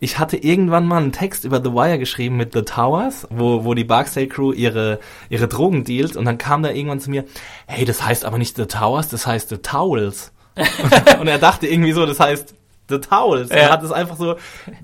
[0.04, 3.72] ich hatte irgendwann mal einen Text über The Wire geschrieben mit The Towers, wo, wo
[3.72, 5.00] die Barksdale Crew ihre,
[5.30, 7.24] ihre Drogen dealt und dann kam da irgendwann zu mir,
[7.66, 10.30] hey, das heißt aber nicht The Towers, das heißt The Towels.
[11.20, 12.54] und er dachte irgendwie so, das heißt
[12.90, 13.48] The Towels.
[13.48, 13.56] Ja.
[13.56, 14.36] Er hat es einfach so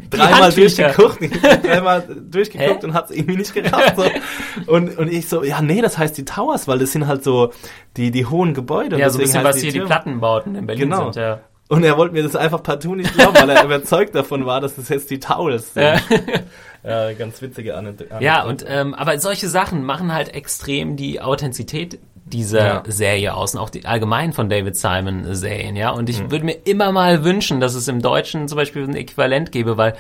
[0.08, 1.18] dreimal durchgeguckt,
[1.62, 2.86] dreimal durchgeguckt Hä?
[2.86, 3.96] und hat es irgendwie nicht gerafft.
[3.96, 4.72] So.
[4.72, 7.52] Und, und ich so, ja, nee, das heißt die Towers, weil das sind halt so
[7.98, 8.96] die, die hohen Gebäude.
[8.96, 9.88] und ja, so ein bisschen was hier die Türme.
[9.88, 11.12] Plattenbauten in Berlin Genau.
[11.12, 11.40] sind, ja.
[11.70, 14.74] Und er wollte mir das einfach partout nicht glauben, weil er überzeugt davon war, dass
[14.76, 16.02] das jetzt die Towels sind.
[16.82, 17.12] Ja.
[17.12, 18.08] Ganz witzige Anekdote.
[18.20, 22.82] Ja, und ähm, aber solche Sachen machen halt extrem die Authentizität dieser Ja.
[22.86, 25.90] Serie aus und auch die allgemein von David Simon Serien, ja.
[25.90, 26.08] Und Mhm.
[26.08, 29.76] ich würde mir immer mal wünschen, dass es im Deutschen zum Beispiel ein Äquivalent gäbe,
[29.76, 29.94] weil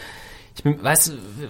[0.60, 0.78] ich bin,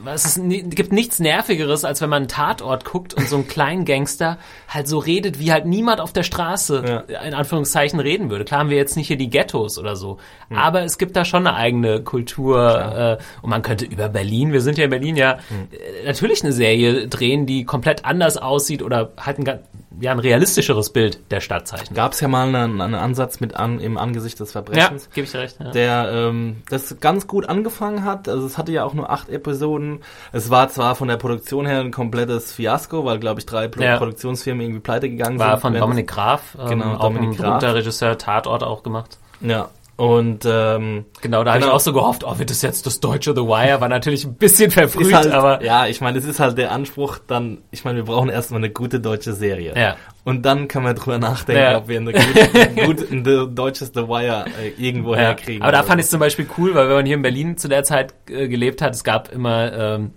[0.06, 0.40] es
[0.70, 4.38] gibt nichts nervigeres, als wenn man einen Tatort guckt und so ein Kleingangster
[4.68, 8.44] halt so redet, wie halt niemand auf der Straße in Anführungszeichen reden würde.
[8.44, 10.56] Klar haben wir jetzt nicht hier die Ghettos oder so, Mhm.
[10.58, 14.60] aber es gibt da schon eine eigene Kultur äh, und man könnte über Berlin, wir
[14.60, 15.68] sind ja in Berlin ja Mhm.
[16.06, 19.58] natürlich eine Serie drehen, die komplett anders aussieht oder halt ein,
[20.00, 21.94] ja, ein realistischeres Bild der Stadt zeichnet.
[21.94, 25.08] Gab es ja mal einen, einen Ansatz mit an, im Angesicht des Ja, Verbrechens.
[25.12, 25.56] gebe ich recht.
[25.60, 25.70] Ja.
[25.72, 28.28] der ähm, das ganz gut angefangen hat.
[28.28, 30.00] Also es hatte ja auch nur acht Episoden.
[30.32, 33.82] Es war zwar von der Produktion her ein komplettes Fiasko, weil glaube ich drei Pro
[33.82, 33.96] Ja.
[33.98, 35.60] Produktionsfirmen irgendwie pleite gegangen War sind.
[35.60, 37.62] von während Dominik Graf, ähm, Genau, auch Dominik ein Graf.
[37.74, 39.18] Regisseur, Tatort auch gemacht.
[39.40, 39.68] Ja.
[40.00, 41.76] Und ähm, Genau, da habe ich Genau.
[41.76, 43.82] auch so gehofft, oh, wird das jetzt das deutsche The Wire?
[43.82, 47.18] War natürlich ein bisschen verfrüht, halt, aber ja, ich meine, es ist halt der Anspruch,
[47.26, 49.74] dann, ich meine, wir brauchen erstmal eine gute deutsche Serie.
[49.76, 49.96] Ja.
[50.24, 51.76] Und dann kann man drüber nachdenken, Ja.
[51.76, 55.60] ob wir eine gute, gut, ein de- deutsches The Wire äh, irgendwo Ja, herkriegen.
[55.62, 57.84] aber da fand ich zum Beispiel cool, weil wenn man hier in Berlin zu der
[57.84, 60.12] Zeit äh, gelebt hat, es gab immer ähm,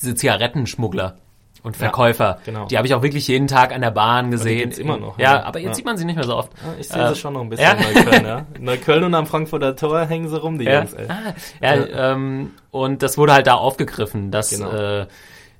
[0.00, 1.16] diese Zigarettenschmuggler
[1.68, 2.38] und Verkäufer.
[2.44, 2.66] genau.
[2.66, 4.58] Die habe ich auch wirklich jeden Tag an der Bahn gesehen.
[4.58, 5.42] gibt's immer noch, Ja, ja.
[5.44, 5.74] aber jetzt Ja.
[5.74, 6.50] sieht man sie nicht mehr so oft.
[6.80, 7.72] Ich sehe Äh, sie schon noch ein bisschen ja?
[7.72, 8.46] in Neukölln, ja.
[8.58, 11.06] In Neukölln und am Frankfurter Tor hängen sie rum, die Ja, Jungs, ey.
[11.08, 14.70] ah, ja ähm, und das wurde halt da aufgegriffen, dass Genau.
[14.72, 15.06] äh,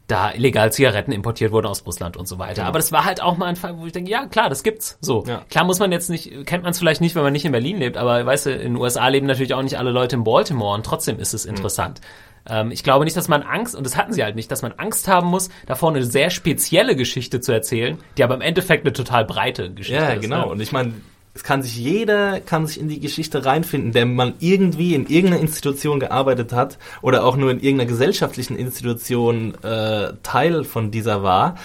[0.06, 2.54] da illegal Zigaretten importiert wurden aus Russland und so weiter.
[2.54, 2.68] Genau.
[2.68, 4.96] Aber das war halt auch mal ein Fall, wo ich denke, ja klar, das gibt's.
[5.02, 5.22] So.
[5.26, 5.42] Ja.
[5.50, 7.76] Klar muss man jetzt nicht, kennt man es vielleicht nicht, wenn man nicht in Berlin
[7.76, 10.74] lebt, aber weißt du, in den USA leben natürlich auch nicht alle Leute in Baltimore
[10.74, 11.50] und trotzdem ist es Mhm.
[12.48, 14.72] Ähm, ich glaube nicht, dass man Angst, und das hatten sie halt nicht, dass man
[14.76, 18.92] Angst haben muss, davor eine sehr spezielle Geschichte zu erzählen, die aber im Endeffekt eine
[18.92, 20.22] total breite Geschichte Ja, ist.
[20.22, 20.46] genau.
[20.46, 20.52] Ne?
[20.52, 20.92] Und ich meine,
[21.34, 25.40] es kann sich jeder, kann sich in die Geschichte reinfinden, der man irgendwie in irgendeiner
[25.40, 31.56] Institution gearbeitet hat oder auch nur in irgendeiner gesellschaftlichen Institution äh, Teil von dieser war.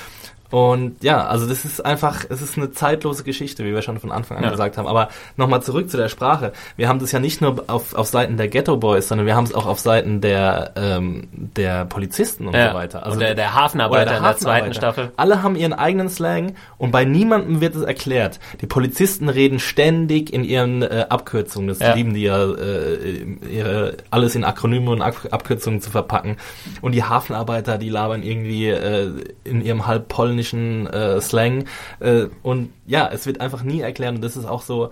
[0.54, 4.12] Und ja, also das ist einfach, es ist eine zeitlose Geschichte, wie wir schon von
[4.12, 4.52] Anfang an Ja.
[4.52, 4.86] gesagt haben.
[4.86, 6.54] Aber nochmal zurück zu der Sprache.
[6.78, 9.46] Wir haben das ja nicht nur auf, auf Seiten der Ghetto Boys, sondern wir haben
[9.46, 12.70] es auch auf Seiten der, ähm, der Polizisten und Ja.
[12.70, 13.04] so weiter.
[13.12, 14.74] und der, der Hafenarbeiter oder in der zweiten Hafenarbeiter.
[14.76, 15.12] Staffel.
[15.18, 18.40] Alle haben ihren eigenen Slang und bei niemandem wird es erklärt.
[18.62, 21.68] Die Polizisten reden ständig in ihren äh, Abkürzungen.
[21.70, 21.96] Das Ja.
[21.96, 26.38] lieben die ja, äh, ihre, alles in Akronyme und Ab Abkürzungen zu verpacken.
[26.82, 29.10] Und die Hafenarbeiter, die labern irgendwie äh,
[29.46, 30.43] in ihrem halb polnischen
[30.88, 31.66] äh, Slang.
[32.00, 34.16] Äh, und ja, es wird einfach nie erklärt.
[34.16, 34.90] Und das ist auch so,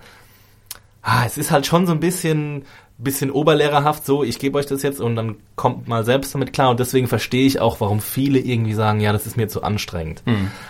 [1.02, 2.64] ah, es ist halt schon so ein bisschen
[3.02, 6.70] bisschen oberlehrerhaft so, ich gebe euch das jetzt und dann kommt mal selbst damit klar
[6.70, 10.22] und deswegen verstehe ich auch, warum viele irgendwie sagen, ja, das ist mir zu anstrengend.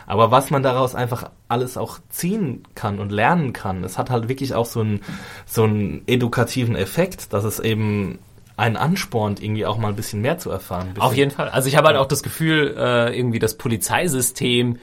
[0.07, 4.29] Aber was man daraus einfach alles auch ziehen kann und lernen kann, es hat halt
[4.29, 5.01] wirklich auch so einen
[5.47, 8.19] so einen edukativen Effekt, dass es eben
[8.57, 10.89] einen anspornt, irgendwie auch mal ein bisschen mehr zu erfahren.
[10.89, 11.49] Bisschen- Auf jeden Fall.
[11.49, 14.79] Also ich habe halt auch das Gefühl, äh, irgendwie das Polizeisystem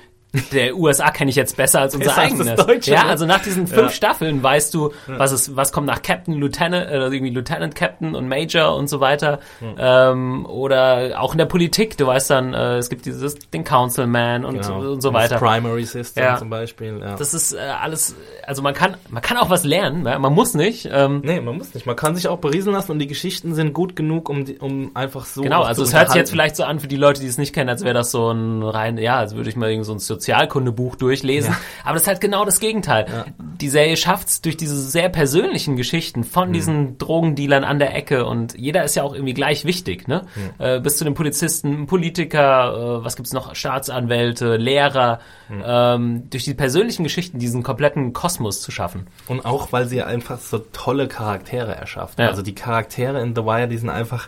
[0.51, 2.55] der USA kenne ich jetzt besser als unser als eigenes.
[2.65, 3.09] Deutsche, ja, ne?
[3.09, 3.89] also nach diesen fünf Ja.
[3.89, 8.27] Staffeln weißt du, was ist, was kommt nach Captain, Lieutenant, äh, irgendwie Lieutenant, Captain und
[8.27, 9.39] Major und so weiter.
[9.77, 14.45] Ähm, oder auch in der Politik, du weißt dann, äh, es gibt dieses, den Councilman
[14.45, 14.91] und, Genau.
[14.91, 15.39] und so weiter.
[15.39, 16.37] Das Primary System Ja.
[16.37, 16.99] zum Beispiel.
[16.99, 17.15] Ja.
[17.15, 18.15] Das ist äh, alles,
[18.45, 20.19] also man kann, man kann auch was lernen, ja?
[20.19, 20.87] man muss nicht.
[20.91, 21.85] Ähm, Nee, man muss nicht.
[21.85, 24.91] Man kann sich auch berieseln lassen und die Geschichten sind gut genug, um, die, um
[24.95, 25.41] einfach so.
[25.41, 27.53] Genau, also es hört sich jetzt vielleicht so an für die Leute, die es nicht
[27.53, 29.99] kennen, als wäre das so ein rein, ja, als würde ich mal irgend so ein
[30.19, 31.55] Sozialkundebuch durchlesen.
[31.83, 33.25] Aber das ist halt genau das Gegenteil.
[33.39, 36.23] Die Serie schafft es durch diese sehr persönlichen Geschichten Mhm.
[36.25, 40.25] von diesen Drogendealern an der Ecke und jeder ist ja auch irgendwie gleich wichtig, ne?
[40.57, 45.63] Äh, bis zu den Polizisten, Politiker, äh, was gibt's noch, Staatsanwälte, Lehrer, Mhm.
[45.65, 49.07] ähm, durch die persönlichen Geschichten diesen kompletten Kosmos zu schaffen.
[49.27, 52.19] Und auch, weil sie einfach so tolle Charaktere erschafft.
[52.19, 52.27] Ja.
[52.27, 54.27] Also die Charaktere in The Wire, die sind einfach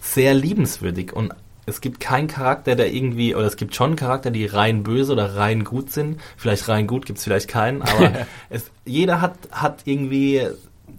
[0.00, 1.32] sehr liebenswürdig und
[1.66, 5.36] es gibt keinen Charakter, der irgendwie, oder es gibt schon Charakter, die rein böse oder
[5.36, 6.20] rein gut sind.
[6.36, 8.12] Vielleicht rein gut gibt's vielleicht keinen, aber
[8.50, 10.42] es, jeder hat, hat irgendwie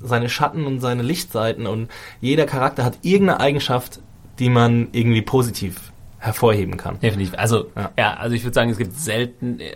[0.02, 1.90] seine Schatten und seine Lichtseiten und
[2.22, 4.00] jeder Charakter hat irgendeine Eigenschaft,
[4.40, 7.00] die man irgendwie positiv hervorheben kann.
[7.02, 7.34] Definitiv.
[7.38, 8.14] Also, ja, Ja.
[8.14, 9.72] also ich würde sagen, es gibt selten, äh,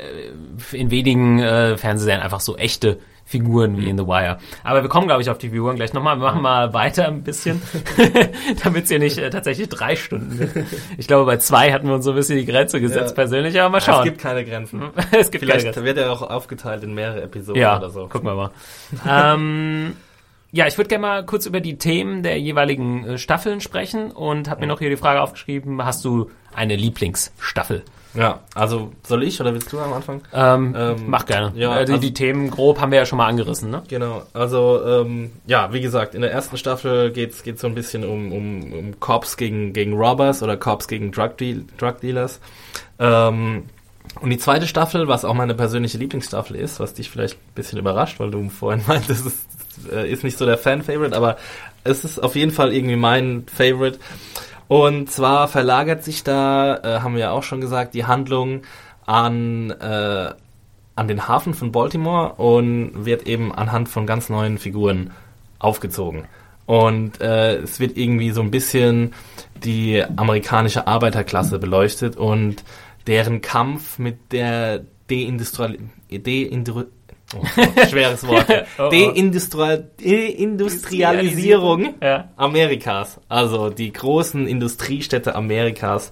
[0.71, 4.38] in wenigen äh, Fernsehserien einfach so echte Figuren wie in The Wire.
[4.63, 6.15] Aber wir kommen, glaube ich, auf die Figuren gleich nochmal.
[6.17, 7.61] Wir machen mal weiter ein bisschen,
[8.63, 10.51] damit es hier nicht äh, tatsächlich drei Stunden wird.
[10.97, 13.15] Ich glaube, bei zwei hatten wir uns so ein bisschen die Grenze gesetzt Ja.
[13.15, 14.05] persönlich, aber mal Es schauen.
[14.05, 14.82] gibt keine Grenzen.
[15.11, 15.84] es gibt keine Vielleicht Grenzen.
[15.84, 18.07] wird er auch aufgeteilt in mehrere Episoden Ja, oder so.
[18.07, 18.51] gucken wir mal.
[19.07, 19.97] ähm,
[20.51, 24.49] ja, ich würde gerne mal kurz über die Themen der jeweiligen äh, Staffeln sprechen und
[24.49, 27.84] habe mir noch hier die Frage aufgeschrieben, hast du eine Lieblingsstaffel?
[28.18, 30.22] Ja, also soll ich oder willst du am Anfang?
[30.34, 31.51] Ähm, Ähm, mach gerne.
[31.55, 33.84] ja, äh, die, also- die Themen grob haben wir ja schon mal angerissen, ne?
[33.88, 38.03] Genau, also ähm, ja, wie gesagt, in der ersten Staffel geht's geht's so ein bisschen
[38.03, 42.39] um, um, um Cops gegen, gegen Robbers oder Cops gegen Drug, Deal, Drug Dealers.
[42.97, 43.65] Ähm,
[44.22, 47.78] und die zweite Staffel, was auch meine persönliche Lieblingsstaffel ist, was dich vielleicht ein bisschen
[47.78, 51.38] überrascht, weil du vorhin meintest, es ist, äh, ist nicht so der Fan-Favorite, aber
[51.84, 53.99] es ist auf jeden Fall irgendwie mein Favorite.
[54.68, 58.63] Und zwar verlagert sich da, äh, haben wir ja auch schon gesagt, die Handlung
[59.05, 60.34] an, äh,
[60.95, 65.11] an den Hafen von Baltimore und wird eben anhand von ganz neuen Figuren
[65.59, 66.26] aufgezogen.
[66.65, 69.13] Und äh, es wird irgendwie so ein bisschen
[69.63, 72.63] die amerikanische Arbeiterklasse beleuchtet und
[73.07, 75.78] deren Kampf mit der Deindustrial
[76.11, 76.84] Deindru
[77.36, 78.45] oh, Gott, schweres Wort.
[78.80, 78.89] Oh, oh.
[78.91, 82.30] Deindustrial Deindustrialisierung Ja.
[82.38, 83.19] Amerikas.
[83.30, 86.11] Also die großen Industriestädte Amerikas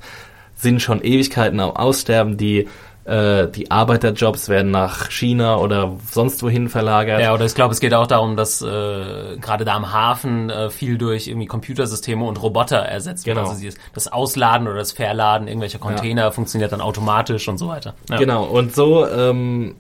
[0.56, 2.38] sind schon Ewigkeiten am Aussterben.
[2.38, 2.68] Die,
[3.04, 7.20] äh, die Arbeiterjobs werden nach China oder sonst wohin verlagert.
[7.22, 10.70] Ja, oder ich glaube, es geht auch darum, dass äh, gerade da am Hafen äh,
[10.70, 13.38] viel durch irgendwie Computersysteme und Roboter ersetzt wird.
[13.38, 13.50] Genau.
[13.50, 17.94] Also dieses- das Ausladen oder das Verladen irgendwelcher Container funktioniert dann automatisch und so weiter.
[18.10, 18.18] Ja.
[18.18, 19.76] Genau, und so, ähm,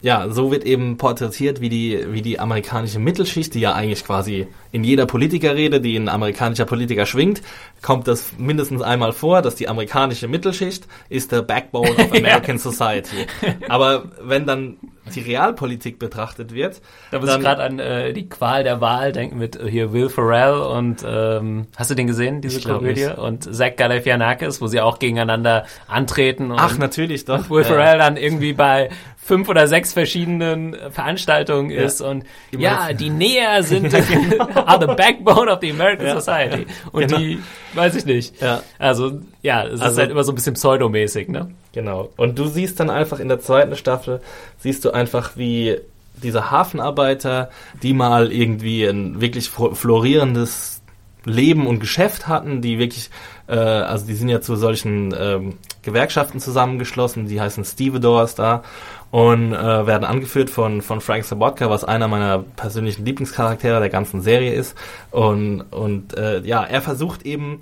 [0.00, 4.46] ja, so wird eben porträtiert, wie die, wie die amerikanische Mittelschicht, die ja eigentlich quasi
[4.70, 7.42] in jeder Politikerrede, die ein amerikanischer Politiker schwingt,
[7.82, 13.26] kommt das mindestens einmal vor, dass die amerikanische Mittelschicht ist der Backbone of American Society.
[13.68, 14.76] Aber wenn dann
[15.14, 16.80] die Realpolitik betrachtet wird,
[17.10, 20.10] Da muss ich gerade an äh, die Qual der Wahl denken mit äh, hier Will
[20.10, 23.06] Ferrell und ähm, hast du den gesehen, diese Komödie?
[23.06, 23.18] nicht.
[23.18, 27.48] Und Zach Galifianakis, wo sie auch gegeneinander antreten und ach, natürlich doch.
[27.50, 27.68] Will Ja.
[27.68, 28.90] Ferrell dann irgendwie bei
[29.28, 31.82] fünf oder sechs verschiedenen äh, Veranstaltungen Ja.
[31.82, 33.94] ist und Immer ja, die Näher sind
[34.56, 36.18] are the backbone of the American Ja.
[36.20, 37.18] Society und Genau.
[37.18, 37.38] die,
[37.74, 38.40] weiß ich nicht.
[38.40, 38.62] Ja.
[38.78, 41.50] Also ja, es ist Also- halt immer so ein bisschen pseudomäßig, ne?
[41.72, 42.08] Genau.
[42.16, 44.20] Und du siehst dann einfach in der zweiten Staffel,
[44.58, 45.76] siehst du einfach, wie
[46.22, 47.50] diese Hafenarbeiter,
[47.82, 50.80] die mal irgendwie ein wirklich flo- florierendes
[51.24, 53.10] Leben und Geschäft hatten, die wirklich,
[53.48, 58.62] äh, also die sind ja zu solchen ähm, Gewerkschaften zusammengeschlossen, die heißen Stevedores da
[59.10, 64.20] und äh, werden angeführt von, von Frank Sabotka, was einer meiner persönlichen Lieblingscharaktere der ganzen
[64.20, 64.76] Serie ist.
[65.10, 67.60] Und, und äh, ja, er versucht eben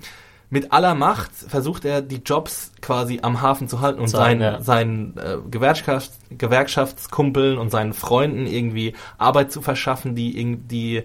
[0.49, 4.41] mit aller Macht, versucht er die Jobs quasi am Hafen zu halten und Sein, seinen,
[4.41, 4.61] ja.
[4.61, 11.03] seinen äh, Gewerkschafts Gewerkschaftskumpeln und seinen Freunden irgendwie Arbeit zu verschaffen, die irgendwie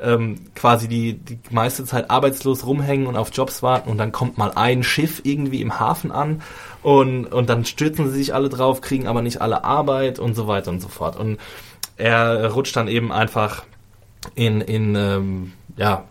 [0.00, 4.38] ähm, quasi die, die meiste Zeit arbeitslos rumhängen und auf Jobs warten und dann kommt
[4.38, 6.42] mal ein Schiff irgendwie im Hafen an
[6.84, 10.46] und, und dann stürzen sie sich alle drauf, kriegen aber nicht alle Arbeit und so
[10.46, 11.16] weiter und so fort.
[11.16, 11.38] Und
[11.96, 13.64] er rutscht dann eben einfach
[14.34, 16.04] in, in ähm, ja,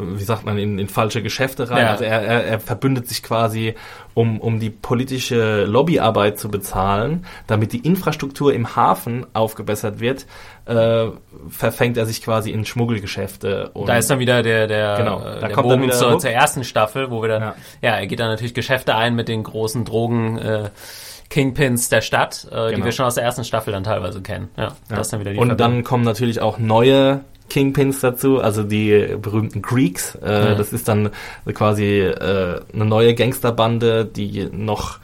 [0.00, 1.84] wie sagt man, in, in falsche Geschäfte rein.
[1.84, 1.90] Ja.
[1.92, 3.74] Also er, er, er verbündet sich quasi,
[4.14, 10.26] um, um die politische Lobbyarbeit zu bezahlen, damit die Infrastruktur im Hafen aufgebessert wird,
[10.66, 11.06] äh,
[11.48, 13.70] verfängt er sich quasi in Schmuggelgeschäfte.
[13.86, 16.18] Da ist dann wieder der, der, Genau, äh, da der kommt dann Bogen wieder zur,
[16.18, 17.54] zur ersten Staffel, wo wir dann, ja.
[17.82, 17.94] Ja.
[17.96, 20.70] er geht dann natürlich Geschäfte ein mit den großen Drogen, äh,
[21.28, 22.86] Kingpins der Stadt, äh, die Genau.
[22.86, 24.48] wir schon aus der ersten Staffel dann teilweise kennen.
[24.56, 25.74] Ja, das ist dann wieder die Und Verbindung.
[25.76, 27.20] dann kommen natürlich auch neue
[27.50, 30.14] Kingpins dazu, also die berühmten Greeks.
[30.14, 30.54] Äh, Ja.
[30.54, 31.10] Das ist dann
[31.52, 34.98] quasi äh, eine neue Gangsterbande, die noch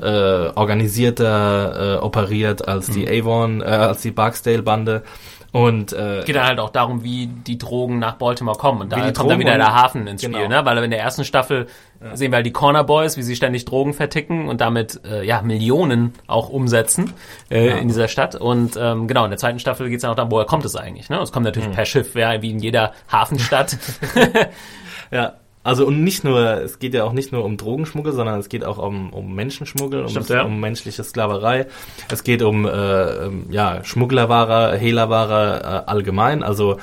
[0.00, 3.26] äh, organisierter äh, operiert als die Mhm.
[3.26, 5.02] Avon, äh, als die Barksdale-Bande.
[5.50, 8.82] Und äh, geht dann halt auch darum, wie die Drogen nach Baltimore kommen.
[8.82, 10.38] Und da kommt die dann Drogen wieder der Hafen ins genau.
[10.38, 10.64] Spiel, ne?
[10.64, 11.66] Weil in der ersten Staffel
[12.14, 15.42] sehen wir halt die Corner Boys, wie sie ständig Drogen verticken und damit äh, ja
[15.42, 17.12] Millionen auch umsetzen
[17.50, 17.76] äh, Ja.
[17.76, 18.34] in dieser Stadt.
[18.36, 20.76] Und ähm, genau, in der zweiten Staffel geht es dann auch darum, woher kommt es
[20.76, 21.10] eigentlich?
[21.10, 21.18] Ne?
[21.20, 21.48] Es kommt Mhm.
[21.48, 23.76] natürlich per Schiff, ja, wie in jeder Hafenstadt.
[25.10, 25.34] Ja,
[25.64, 28.64] also und nicht nur, es geht ja auch nicht nur um Drogenschmuggel, sondern es geht
[28.64, 30.42] auch um, um Menschenschmuggel, um, Stimmt, ja.
[30.42, 31.66] um menschliche Sklaverei.
[32.10, 36.78] Es geht um äh, ähm, ja, Schmugglerware, Hehlerware äh, allgemein, also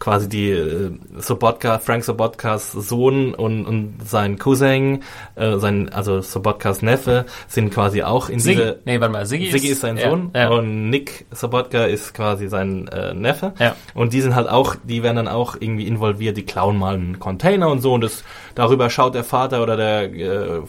[0.00, 5.02] quasi die äh, Sobotka, Frank Sobotkas Sohn und, und sein Cousin,
[5.36, 8.56] äh, sein, also Sobotkas Neffe, sind quasi auch in Siggi.
[8.56, 12.14] diese Nee, warte mal, Siggi, Siggi ist sein ja, Sohn Ja, und Nick Sobotka ist
[12.14, 13.52] quasi sein äh, Neffe.
[13.58, 13.76] Ja.
[13.94, 17.18] Und die sind halt auch, die werden dann auch irgendwie involviert, die klauen mal einen
[17.18, 18.24] Container und so und das
[18.54, 20.62] darüber schaut der Vater oder der äh,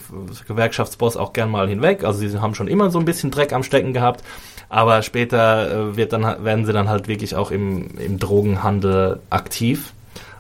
[0.47, 2.03] Gewerkschaftsboss auch gern mal hinweg.
[2.03, 4.23] Also sie haben schon immer so ein bisschen Dreck am Stecken gehabt,
[4.67, 9.93] aber später äh, wird dann werden sie dann halt wirklich auch im, im Drogenhandel aktiv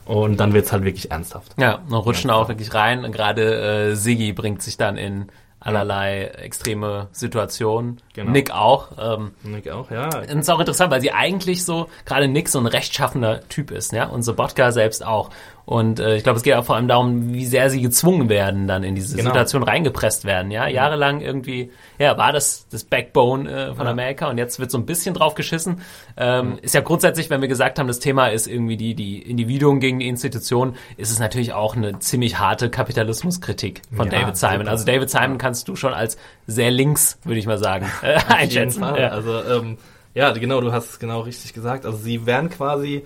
[0.05, 1.53] und dann wird's halt wirklich ernsthaft.
[1.57, 3.05] ja, und rutschen auch wirklich rein.
[3.05, 5.27] Und gerade äh, Siggi bringt sich dann in
[5.61, 8.01] allerlei extreme Situationen.
[8.13, 8.31] Genau.
[8.31, 8.89] Nick auch.
[8.99, 10.05] Ähm, Nick auch, ja.
[10.05, 13.69] Und es ist auch interessant, weil sie eigentlich so, gerade Nick so ein rechtschaffender Typ
[13.71, 15.29] ist, ja, und Sobotka selbst auch.
[15.65, 18.67] Und äh, ich glaube, es geht auch vor allem darum, wie sehr sie gezwungen werden,
[18.67, 19.29] dann in diese Genau.
[19.29, 20.67] Situation reingepresst werden, ja.
[20.67, 24.85] Jahrelang irgendwie, ja, war das das Backbone äh, von Amerika und jetzt wird so ein
[24.85, 25.81] bisschen drauf geschissen.
[26.17, 29.79] Ähm, Ist ja grundsätzlich, wenn wir gesagt haben, das Thema ist irgendwie die, die Individuen
[29.79, 34.57] gegen die Institution, ist es natürlich auch eine ziemlich harte Kapitalismuskritik von Ja, David Simon.
[34.59, 34.71] super.
[34.71, 38.81] Also David Simon kannst du schon als sehr links, würde ich mal sagen, äh, einschätzen.
[38.83, 39.09] Ja.
[39.09, 39.77] Also ähm,
[40.13, 41.85] ja, genau, du hast es genau richtig gesagt.
[41.85, 43.03] Also sie werden quasi,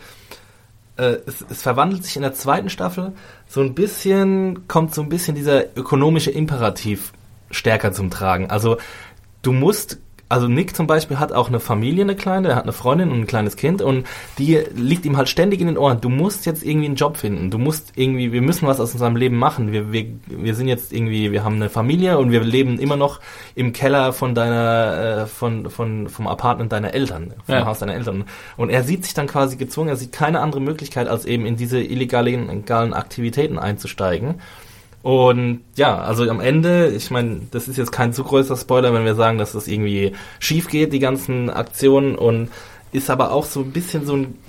[0.98, 3.14] äh, es, es verwandelt sich in der zweiten Staffel
[3.48, 7.14] so ein bisschen, kommt so ein bisschen dieser ökonomische Imperativ
[7.52, 8.50] stärker zum Tragen.
[8.50, 8.78] Also
[9.42, 12.74] du musst also Nick zum Beispiel hat auch eine Familie, eine kleine, er hat eine
[12.74, 14.08] Freundin und ein kleines Kind und
[14.40, 16.02] die liegt ihm halt ständig in den Ohren.
[16.02, 17.52] Du musst jetzt irgendwie einen Job finden.
[17.52, 19.72] Du musst irgendwie, wir müssen was aus unserem Leben machen.
[19.72, 23.20] Wir, wir, wir sind jetzt irgendwie, wir haben eine Familie und wir leben immer noch
[23.54, 27.66] im Keller von deiner, äh, von, von, vom Apartment deiner Eltern, vom Ja.
[27.66, 28.26] Haus deiner Eltern.
[28.58, 31.56] Und er sieht sich dann quasi gezwungen, er sieht keine andere Möglichkeit, als eben in
[31.56, 34.42] diese illegalen, illegalen Aktivitäten einzusteigen.
[35.06, 39.06] Und ja, also am Ende, ich meine, das ist jetzt kein zu größer Spoiler, wenn
[39.06, 42.50] wir sagen, dass das irgendwie schief geht, die ganzen Aktionen, und
[42.92, 44.40] ist aber auch so ein bisschen so ein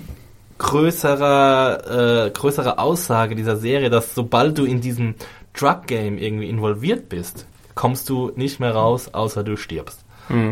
[0.57, 5.13] größerer, äh, größere Aussage dieser Serie, dass sobald du in diesem
[5.53, 7.45] Drug Game irgendwie involviert bist,
[7.75, 10.05] kommst du nicht mehr raus, außer du stirbst.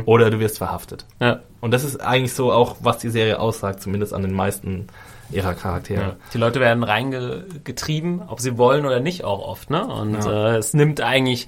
[0.06, 1.08] Oder du wirst verhaftet.
[1.20, 1.40] Ja.
[1.62, 4.86] Und das ist eigentlich so auch, was die Serie aussagt, zumindest an den meisten
[5.32, 6.02] ihrer Charaktere.
[6.02, 6.16] Ja.
[6.34, 9.70] Die Leute werden reingetrieben, ob sie wollen oder nicht, auch oft.
[9.70, 9.86] Ne?
[9.86, 10.54] Und Ja.
[10.54, 11.48] äh, es nimmt eigentlich,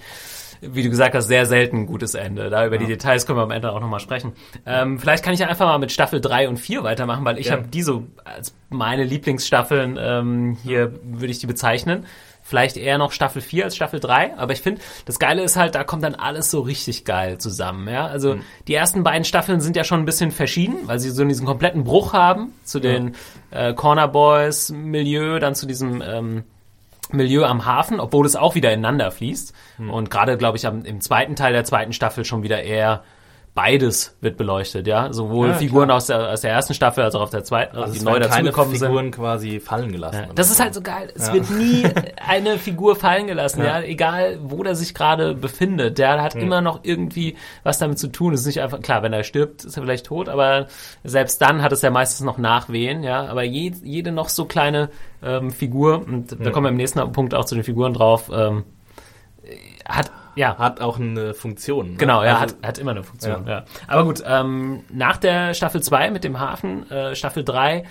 [0.61, 2.49] wie du gesagt hast, sehr selten ein gutes Ende.
[2.49, 4.33] Da über die Details können wir am Ende auch nochmal sprechen.
[4.65, 7.47] Ähm, vielleicht kann ich ja einfach mal mit Staffel 3 und 4 weitermachen, weil ich
[7.47, 7.61] Gerne.
[7.63, 12.05] habe die so als meine Lieblingsstaffeln ähm, hier, würde ich die bezeichnen.
[12.49, 15.75] Vielleicht eher noch Staffel 4 als Staffel 3, aber ich finde, das Geile ist halt,
[15.75, 18.07] da kommt dann alles so richtig geil zusammen, ja.
[18.07, 18.43] Also Mhm.
[18.69, 21.83] die ersten beiden Staffeln sind ja schon ein bisschen verschieden, weil sie so diesen kompletten
[21.83, 23.15] Bruch haben zu den
[23.51, 26.43] äh, Corner Boys Milieu, dann zu diesem ähm,
[27.11, 29.53] Milieu am Hafen, obwohl es auch wieder ineinander fließt.
[29.77, 29.89] Hm.
[29.89, 33.03] Und gerade, glaube ich, am, im zweiten Teil der zweiten Staffel schon wieder eher
[33.57, 35.11] beides wird beleuchtet, ja.
[35.11, 37.91] Sowohl Ja, Figuren aus der, aus der ersten Staffel als auch auf der zweiten, Also
[37.97, 38.87] die neu dazugekommen sind.
[38.87, 40.25] Figuren quasi fallen gelassen.
[40.27, 41.11] Ja, das ist halt so geil.
[41.15, 41.33] Es Ja.
[41.33, 41.83] wird nie
[42.27, 43.81] eine Figur fallen gelassen, ja.
[43.81, 45.97] Egal, wo der sich gerade befindet.
[45.97, 46.41] Der hat Hm.
[46.41, 48.33] immer noch irgendwie was damit zu tun.
[48.35, 50.67] Es ist nicht einfach, klar, wenn er stirbt, ist er vielleicht tot, aber
[51.03, 53.25] selbst dann hat es ja meistens noch Nachwehen, ja.
[53.25, 54.89] Aber je, jede noch so kleine
[55.23, 58.65] ähm, Figur, und da kommen wir im nächsten Punkt auch zu den Figuren drauf, ähm,
[59.87, 61.91] hat, ja, hat auch eine Funktion.
[61.91, 61.97] ne?
[61.97, 63.45] Genau, ja, Also- hat, hat immer eine Funktion.
[63.45, 63.51] Ja.
[63.59, 63.65] Ja.
[63.87, 67.83] Aber gut, ähm, nach der Staffel 2 mit dem Hafen, äh, Staffel 3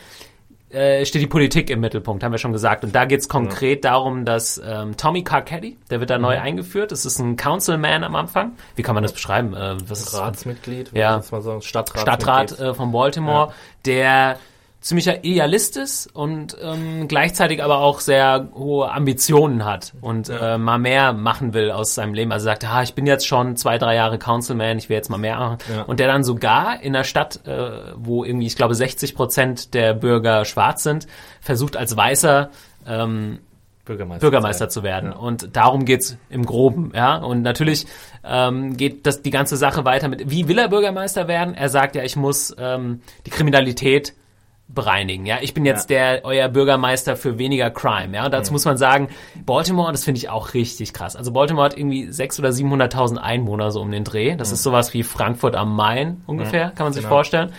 [0.71, 2.83] äh, steht die Politik im Mittelpunkt, haben wir schon gesagt.
[2.83, 6.23] Und da geht's konkret darum, dass ähm, Tommy Carcetti, der wird da Mhm.
[6.23, 8.53] neu eingeführt, das ist ein Councilman am Anfang.
[8.75, 9.55] Wie kann man das beschreiben?
[9.55, 11.11] Äh, was ist Ratsmitglied, Ja.
[11.13, 12.01] ich jetzt mal sagen, Stadtrat.
[12.01, 13.53] Stadtrat äh, von Baltimore,
[13.85, 14.39] der
[14.87, 20.79] ziemlicher Idealist ist und ähm, gleichzeitig aber auch sehr hohe Ambitionen hat und äh, mal
[20.79, 22.31] mehr machen will aus seinem Leben.
[22.31, 25.19] Also sagt, ah, ich bin jetzt schon zwei, drei Jahre Councilman, ich will jetzt mal
[25.19, 25.59] mehr machen.
[25.75, 25.83] Ja.
[25.83, 29.93] Und der dann sogar in einer Stadt, äh, wo irgendwie, ich glaube, 60 Prozent der
[29.93, 31.09] Bürger schwarz sind,
[31.41, 32.51] versucht als Weißer
[32.87, 33.41] ähm,
[33.85, 35.11] Bürgermeister, Bürgermeister zu werden.
[35.11, 35.19] Ja.
[35.19, 37.17] Und darum geht's im Groben, ja.
[37.17, 37.89] Und natürlich
[38.23, 41.55] ähm, geht das die ganze Sache weiter mit, wie will er Bürgermeister werden?
[41.55, 44.15] Er sagt ja, ich muss ähm, die Kriminalität
[44.69, 45.27] bereinigen.
[45.27, 45.97] Ja, ich bin jetzt Ja.
[45.97, 48.17] der euer Bürgermeister für weniger Crime.
[48.17, 49.09] Ja, und dazu muss man sagen,
[49.45, 51.15] Baltimore, das finde ich auch richtig krass.
[51.17, 54.35] Also Baltimore hat irgendwie sechs oder 700.000 Einwohner so um den Dreh.
[54.37, 57.15] Das ist sowas wie Frankfurt am Main ungefähr, kann man sich genau.
[57.15, 57.53] vorstellen.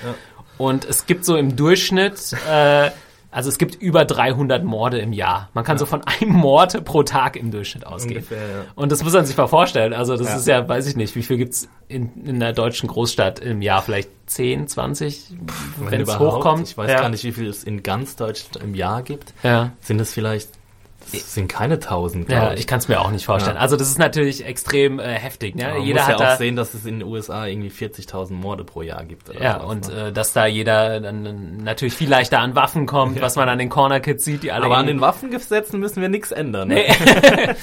[0.57, 2.89] Und es gibt so im Durchschnitt äh,
[3.37, 5.49] also es gibt über 300 Morde im Jahr.
[5.53, 8.15] Man kann so von einem Mord pro Tag im Durchschnitt ausgehen.
[8.15, 8.65] Ungefähr, ja.
[8.73, 9.93] Und das muss man sich mal vorstellen.
[9.93, 10.35] Also das Ja.
[10.37, 13.83] ist ja, weiß ich nicht, wie viel gibt's in, in einer deutschen Großstadt im Jahr?
[13.83, 15.35] Vielleicht 10, 20,
[15.87, 16.67] wenn es hochkommt.
[16.67, 16.99] Ich weiß ja.
[16.99, 19.35] gar nicht, wie viel es in ganz Deutschland im Jahr gibt.
[19.43, 19.71] Ja.
[19.81, 20.49] Sind es vielleicht,
[21.13, 23.55] es sind keine tausend, Ja, glaube ich kann es mir auch nicht vorstellen.
[23.55, 23.61] Ja.
[23.61, 25.55] Also das ist natürlich extrem äh, heftig.
[25.55, 25.71] Ne?
[25.73, 28.33] Man Jeder muss hat ja auch da, sehen, dass es in den USA irgendwie 40.000
[28.33, 29.29] Morde pro Jahr gibt.
[29.29, 30.07] Oder ja, sowas, und ne?
[30.07, 33.69] äh, dass da jeder dann natürlich viel leichter an Waffen kommt, was man an den
[33.69, 36.69] Corner Kids sieht, die alle Aber an den Waffengesetzen müssen wir nichts ändern.
[36.69, 36.85] Ne?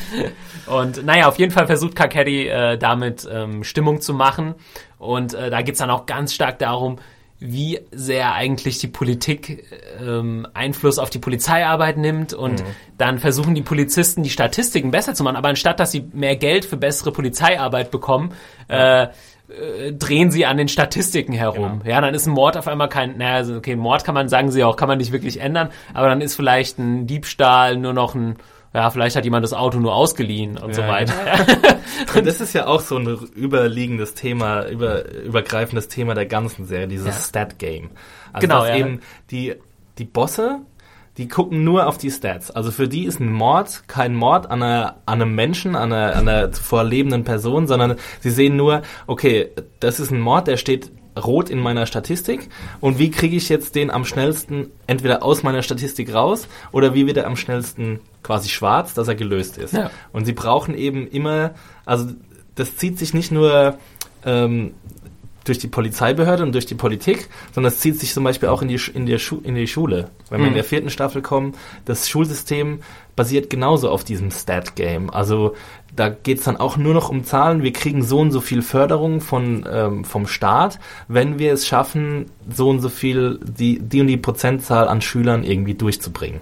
[0.67, 4.55] Und naja, auf jeden Fall versucht Kakedi äh, damit ähm, Stimmung zu machen.
[4.99, 6.99] Und äh, da geht's dann auch ganz stark darum,
[7.41, 9.65] wie sehr eigentlich die Politik
[10.01, 12.65] ähm, Einfluss auf die Polizeiarbeit nimmt und
[12.97, 16.65] dann versuchen die Polizisten die Statistiken besser zu machen, aber anstatt dass sie mehr Geld
[16.65, 18.33] für bessere Polizeiarbeit bekommen,
[18.69, 19.09] äh,
[19.49, 21.83] äh, drehen sie an den Statistiken herum.
[21.85, 24.51] Ja, dann ist ein Mord auf einmal kein, naja, also okay, Mord kann man, sagen
[24.51, 28.15] sie auch, kann man nicht wirklich ändern, aber dann ist vielleicht ein Diebstahl nur noch
[28.15, 28.37] ein,
[28.75, 31.15] ja, vielleicht hat jemand das Auto nur ausgeliehen und so Ja, weiter.
[32.17, 33.07] Und das ist ja auch so ein
[33.37, 37.13] überliegendes Thema, über, übergreifendes Thema der ganzen Serie, dieses Ja.
[37.13, 37.91] Stat-Game.
[38.33, 38.77] Also Genau, ja.
[38.77, 39.01] eben
[39.31, 39.55] die,
[39.99, 40.59] die Bosse,
[41.19, 42.51] die gucken nur auf die Stats.
[42.51, 46.17] Also für die ist ein Mord kein Mord an, einer, an einem Menschen, an einer,
[46.17, 50.57] an einer zuvor lebenden Person, sondern sie sehen nur, okay, das ist ein Mord, der
[50.57, 52.49] steht rot in meiner Statistik
[52.81, 57.07] und wie kriege ich jetzt den am schnellsten entweder aus meiner Statistik raus oder wie
[57.07, 59.75] wird er am schnellsten quasi schwarz, dass er gelöst ist.
[59.75, 59.91] Ja.
[60.13, 61.55] Und sie brauchen eben immer,
[61.85, 62.07] also
[62.55, 63.79] das zieht sich nicht nur
[64.25, 64.73] ähm,
[65.45, 68.69] durch die Polizeibehörde und durch die Politik, sondern es zieht sich zum Beispiel auch in
[68.69, 70.11] die, in der Schu in die Schule.
[70.31, 72.81] Wenn wir in der vierten Staffel kommen, das Schulsystem
[73.15, 75.11] basiert genauso auf diesem Stat-Game.
[75.11, 75.55] Also
[75.95, 77.63] da geht's dann auch nur noch um Zahlen.
[77.63, 82.27] Wir kriegen so und so viel Förderung von, ähm, vom Staat, wenn wir es schaffen,
[82.49, 86.41] so und so viel, die, die und die Prozentzahl an Schülern irgendwie durchzubringen.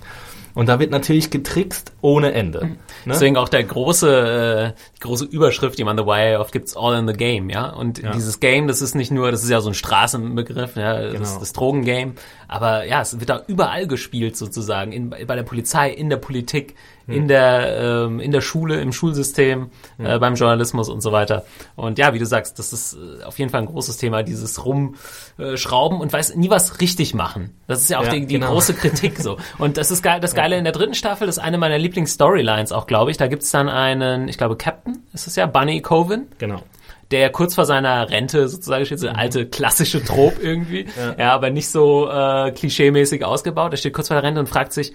[0.55, 2.67] Und da wird natürlich getrickst ohne Ende.
[2.67, 2.77] Ne?
[3.07, 6.99] Deswegen auch der große, äh, die große Überschrift, die man The Wire oft gibt's All
[6.99, 7.71] in the Game, ja.
[7.71, 8.13] Und Ja.
[8.13, 11.39] dieses Game, das ist nicht nur, das ist ja so ein Straßenbegriff, ja, das, Genau.
[11.41, 12.13] das Drogengame.
[12.49, 14.93] Aber ja, es wird da überall gespielt sozusagen.
[14.93, 16.75] In, bei der Polizei, in der Politik,
[17.07, 17.15] Hm.
[17.15, 21.45] in der, ähm, in der Schule, im Schulsystem, äh, beim Journalismus und so weiter.
[21.77, 24.65] Und ja, wie du sagst, das ist äh, auf jeden Fall ein großes Thema, dieses
[24.65, 27.55] Rumschrauben und weiß nie was richtig machen.
[27.67, 28.53] Das ist ja auch Ja, die, die genau.
[28.53, 29.37] große Kritik so.
[29.59, 32.73] Und das ist geil, das Geile in der dritten Staffel, das ist eine meiner Lieblings-Storylines
[32.73, 33.17] auch, glaube ich.
[33.17, 36.63] Da gibt's dann einen, ich glaube, Captain ist es ja, Bunny Coven, Genau.
[37.11, 40.87] der kurz vor seiner Rente sozusagen steht, so eine alte klassische Trop irgendwie.
[41.19, 41.33] Ja.
[41.33, 43.73] aber nicht so äh, klischeemäßig ausgebaut.
[43.73, 44.93] Er steht kurz vor der Rente und fragt sich,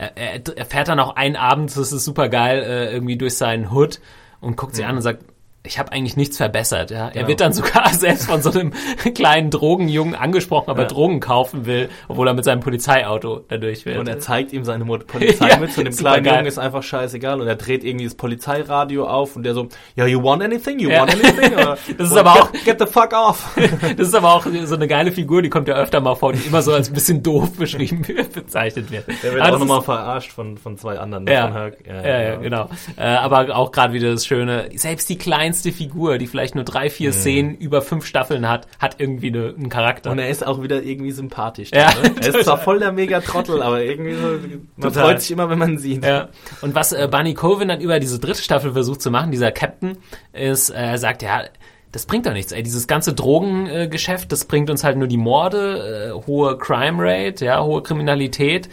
[0.00, 3.36] er, er, er fährt dann auch einen Abend, das ist super geil, äh, irgendwie durch
[3.36, 4.00] seinen Hood
[4.40, 5.24] und guckt sich an und sagt,
[5.62, 6.90] ich habe eigentlich nichts verbessert.
[6.90, 7.06] Ja.
[7.08, 7.28] Er Genau.
[7.28, 8.72] wird dann sogar selbst von so einem
[9.14, 10.88] kleinen Drogenjungen angesprochen, ob er Ja.
[10.88, 13.98] Drogen kaufen will, obwohl er mit seinem Polizeiauto da durch will.
[13.98, 16.34] Und er zeigt ihm seine Polizei mit, zu dem kleinen geil.
[16.36, 20.06] Jungen ist einfach scheißegal und er dreht irgendwie das Polizeiradio auf und der so, ja,
[20.06, 20.78] you want anything?
[20.78, 21.00] You Ja.
[21.00, 21.52] want anything?
[21.54, 23.54] Oder, Das ist "Well, aber auch- get, get the fuck off.
[23.96, 26.40] Das ist aber auch so eine geile Figur, die kommt ja öfter mal vor, die
[26.46, 29.06] immer so als ein bisschen doof beschrieben wird, bezeichnet wird.
[29.22, 31.26] Der wird Aber auch nochmal verarscht von, von zwei anderen.
[31.26, 31.76] ja, Von Herc.
[31.86, 32.70] ja, ja, genau.
[32.96, 35.18] Äh, aber auch gerade wieder das Schöne, selbst die
[35.50, 39.48] kleinste Figur, die vielleicht nur drei, vier Szenen über fünf Staffeln hat, hat irgendwie eine,
[39.48, 40.12] einen Charakter.
[40.12, 41.70] Und er ist auch wieder irgendwie sympathisch.
[41.74, 42.14] Ja, ne?
[42.20, 45.04] Er ist zwar voll der Mega-Trottel, aber irgendwie so, man Total.
[45.04, 46.04] freut sich immer, wenn man sieht.
[46.04, 46.28] Ja.
[46.60, 49.98] Und was äh, Bunny Coven dann über diese dritte Staffel versucht zu machen, dieser Captain,
[50.32, 51.42] ist, äh, er sagt, ja,
[51.90, 52.62] das bringt doch nichts, ey.
[52.62, 56.98] Dieses ganze Drogengeschäft, äh, Geschäft, das bringt uns halt nur die Morde, äh, hohe Crime
[57.00, 58.68] Rate, ja, hohe Kriminalität.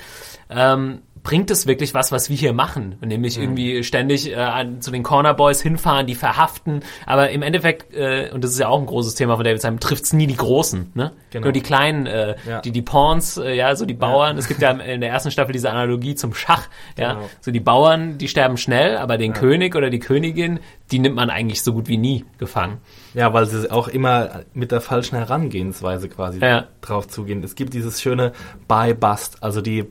[0.49, 2.95] Ähm, bringt es wirklich was, was wir hier machen?
[3.05, 6.80] Nämlich irgendwie ständig äh, an, zu den Corner Boys hinfahren, die verhaften.
[7.05, 9.82] Aber im Endeffekt, äh, und das ist ja auch ein großes Thema von David Simon,
[9.82, 11.11] trifft's nie die Großen, ne?
[11.32, 11.47] Genau.
[11.47, 12.61] Nur die kleinen, äh, Ja.
[12.61, 14.38] die die Pawns, äh, ja, so die Bauern.
[14.38, 17.15] Es gibt ja in der ersten Staffel diese Analogie zum Schach, ja.
[17.15, 17.30] Genau.
[17.41, 20.61] So die Bauern, die sterben schnell, aber den König oder die Königin,
[20.91, 22.78] die nimmt man eigentlich so gut wie nie gefangen.
[23.13, 26.67] Ja, weil sie auch immer mit der falschen Herangehensweise quasi Ja.
[26.80, 27.43] drauf zugehen.
[27.43, 28.32] Es gibt dieses schöne
[28.69, 29.88] Buy-Bust, also die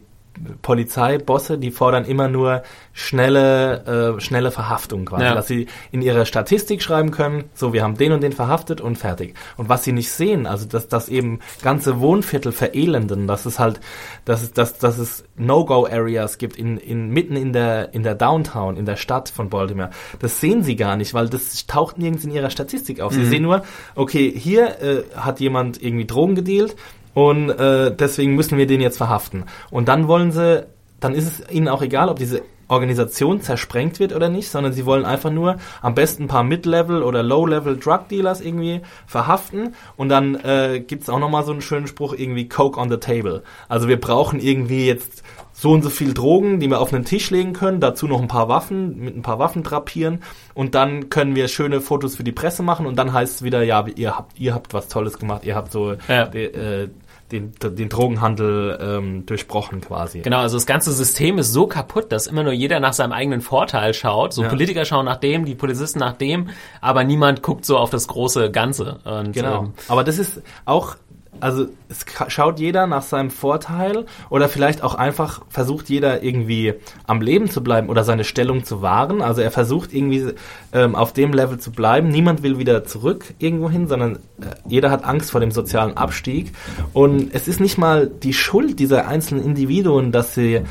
[0.62, 2.62] Polizeibosse, die fordern immer nur
[2.92, 5.34] schnelle, äh, schnelle Verhaftung quasi, Ja.
[5.34, 8.96] dass sie in ihrer Statistik schreiben können, so wir haben den und den verhaftet und
[8.96, 9.34] fertig.
[9.56, 13.80] Und was sie nicht sehen, also dass, dass eben ganze Wohnviertel verelenden, dass es halt,
[14.24, 18.76] dass es, dass, dass es No-Go-Areas gibt in, in mitten in der in der Downtown,
[18.76, 19.90] in der Stadt von Baltimore.
[20.20, 23.12] Das sehen sie gar nicht, weil das taucht nirgends in ihrer Statistik auf.
[23.12, 23.30] Sie Mhm.
[23.30, 23.62] sehen nur,
[23.94, 26.76] okay, hier äh, hat jemand irgendwie Drogen gedealt
[27.16, 29.44] und äh, deswegen müssen wir den jetzt verhaften.
[29.70, 30.66] Und dann wollen sie,
[31.00, 34.84] dann ist es ihnen auch egal, ob diese Organisation zersprengt wird oder nicht, sondern sie
[34.84, 40.10] wollen einfach nur am besten ein paar Mid-Level oder Low-Level Drug Dealers irgendwie verhaften und
[40.10, 43.42] dann äh, gibt's auch nochmal so einen schönen Spruch irgendwie Coke on the table.
[43.66, 45.22] Also wir brauchen irgendwie jetzt
[45.54, 48.28] so und so viel Drogen, die wir auf einen Tisch legen können, dazu noch ein
[48.28, 50.20] paar Waffen, mit ein paar Waffen drapieren
[50.52, 53.62] und dann können wir schöne Fotos für die Presse machen und dann heißt es wieder,
[53.62, 56.24] ja, ihr habt, ihr habt was Tolles gemacht, ihr habt so Ja.
[56.24, 56.88] äh,
[57.32, 60.20] den, den Drogenhandel ähm, durchbrochen quasi.
[60.20, 63.40] Genau, also das ganze System ist so kaputt, dass immer nur jeder nach seinem eigenen
[63.40, 64.32] Vorteil schaut.
[64.32, 64.48] So Ja.
[64.48, 66.50] Politiker schauen nach dem, die Polizisten nach dem,
[66.80, 69.00] aber niemand guckt so auf das große Ganze.
[69.04, 69.64] Und, Genau.
[69.64, 70.96] ähm, Aber das ist auch,
[71.40, 76.74] also es schaut jeder nach seinem Vorteil oder vielleicht auch einfach versucht jeder irgendwie
[77.06, 79.22] am Leben zu bleiben oder seine Stellung zu wahren.
[79.22, 80.32] Also er versucht irgendwie
[80.72, 82.08] ähm, auf dem Level zu bleiben.
[82.08, 86.52] Niemand will wieder zurück irgendwo hin, sondern äh, jeder hat Angst vor dem sozialen Abstieg.
[86.92, 90.62] Und es ist nicht mal die Schuld dieser einzelnen Individuen, dass sie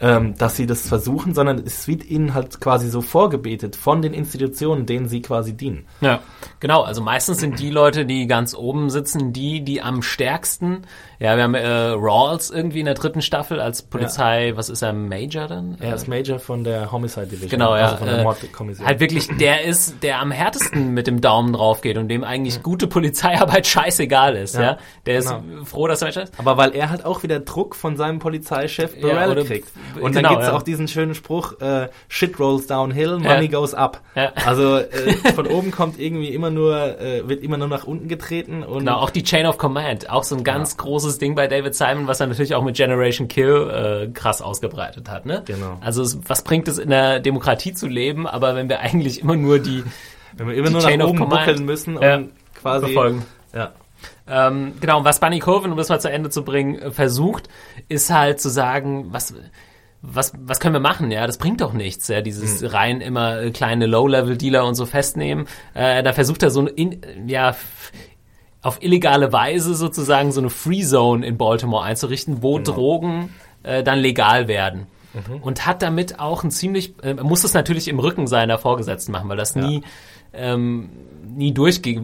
[0.00, 4.12] ähm, dass sie das versuchen, sondern es wird ihnen halt quasi so vorgebetet von den
[4.12, 5.86] Institutionen, denen sie quasi dienen.
[6.00, 6.20] Ja,
[6.60, 6.82] genau.
[6.82, 10.82] Also meistens sind die Leute, die ganz oben sitzen, die, die am stärksten.
[11.18, 14.52] Ja, wir haben äh, Rawls irgendwie in der dritten Staffel als Polizei.
[14.54, 15.76] Was ist er, Major dann?
[15.80, 17.48] Er ist Major von der Homicide Division.
[17.50, 17.84] Genau, ja.
[17.86, 18.86] Also von der äh, Mordkommission.
[18.86, 22.62] halt wirklich, der ist, der am härtesten mit dem Daumen drauf geht und dem eigentlich
[22.62, 24.60] gute Polizeiarbeit scheißegal ist, ja.
[24.62, 25.64] Ja, Der ist genau.
[25.64, 26.32] froh, dass er ist.
[26.38, 29.68] Aber weil er halt auch wieder Druck von seinem Polizeichef Ja, Burrell oder- kriegt.
[30.00, 30.56] Und genau, dann gibt's ja.
[30.56, 33.58] auch diesen schönen Spruch, äh, Shit rolls downhill, money Ja.
[33.58, 34.02] goes up.
[34.14, 34.32] Ja.
[34.44, 38.62] Also äh, von oben kommt irgendwie immer nur, äh, wird immer nur nach unten getreten
[38.62, 41.74] und Genau, auch die Chain of Command, auch so ein ganz großes Ding bei David
[41.74, 45.26] Simon, was er natürlich auch mit Generation Kill äh, krass ausgebreitet hat.
[45.26, 45.42] Ne?
[45.46, 45.78] Genau.
[45.80, 49.36] Also es, was bringt es in der Demokratie zu leben, aber wenn wir eigentlich immer
[49.36, 49.84] nur die
[50.36, 51.46] wenn wir immer nur Chain nach oben Command.
[51.46, 53.24] buckeln müssen und quasi befolgen.
[53.54, 53.72] Ja.
[54.28, 57.48] Ähm, genau, und was Bunny Colvin, um das mal zu Ende zu bringen, äh, versucht,
[57.88, 59.34] ist halt zu sagen, was,
[60.02, 61.10] was, was können wir machen?
[61.10, 62.68] Ja, das bringt doch nichts, ja, dieses Hm.
[62.68, 65.46] rein immer äh, kleine Low-Level-Dealer und so festnehmen.
[65.74, 67.56] Äh, da versucht er so ein, in, ja,
[68.66, 72.72] auf illegale Weise sozusagen so eine Free Zone in Baltimore einzurichten, wo Genau.
[72.72, 73.30] Drogen
[73.62, 74.86] äh, dann legal werden.
[75.14, 75.42] Mhm.
[75.42, 79.28] Und hat damit auch ein ziemlich, äh, muss es natürlich im Rücken seiner Vorgesetzten machen,
[79.28, 79.82] weil das nie,
[80.34, 80.90] ähm,
[81.34, 82.02] nie durchge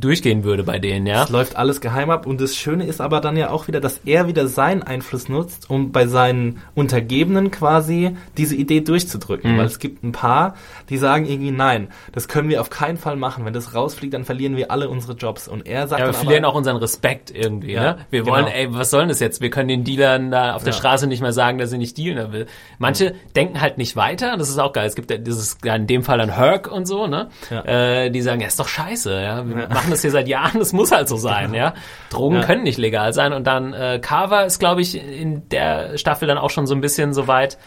[0.00, 1.24] durchgehen würde bei denen, ja.
[1.24, 4.00] Es läuft alles geheim ab und das Schöne ist aber dann ja auch wieder, dass
[4.04, 9.52] er wieder seinen Einfluss nutzt, um bei seinen Untergebenen quasi diese Idee durchzudrücken.
[9.52, 9.58] Mhm.
[9.58, 10.54] Weil es gibt ein paar,
[10.88, 13.44] die sagen irgendwie, nein, das können wir auf keinen Fall machen.
[13.44, 15.48] Wenn das rausfliegt, dann verlieren wir alle unsere Jobs.
[15.48, 17.72] Und er sagt Ja, wir verlieren aber, auch unseren Respekt irgendwie.
[17.72, 17.98] Ja, ne?
[18.10, 18.56] Wir wollen, genau.
[18.56, 19.40] ey, was soll denn das jetzt?
[19.40, 20.78] Wir können den Dealern da auf der Ja.
[20.78, 22.46] Straße nicht mehr sagen, dass sie nicht dealen will.
[22.78, 24.36] Manche denken halt nicht weiter.
[24.36, 24.86] Das ist auch geil.
[24.86, 27.28] Es gibt ja dieses, in dem Fall dann Herc und so, ne?
[27.50, 27.64] Ja.
[27.64, 29.22] Äh, die sagen, ja, ist doch scheiße.
[29.22, 29.44] Ja,
[29.82, 30.58] machen das hier seit Jahren.
[30.58, 31.52] Das muss halt so sein.
[31.54, 31.74] Ja,
[32.10, 32.42] Drogen Ja.
[32.44, 33.32] können nicht legal sein.
[33.32, 36.80] Und dann äh, Carver ist, glaube ich, in der Staffel dann auch schon so ein
[36.80, 37.58] bisschen so weit,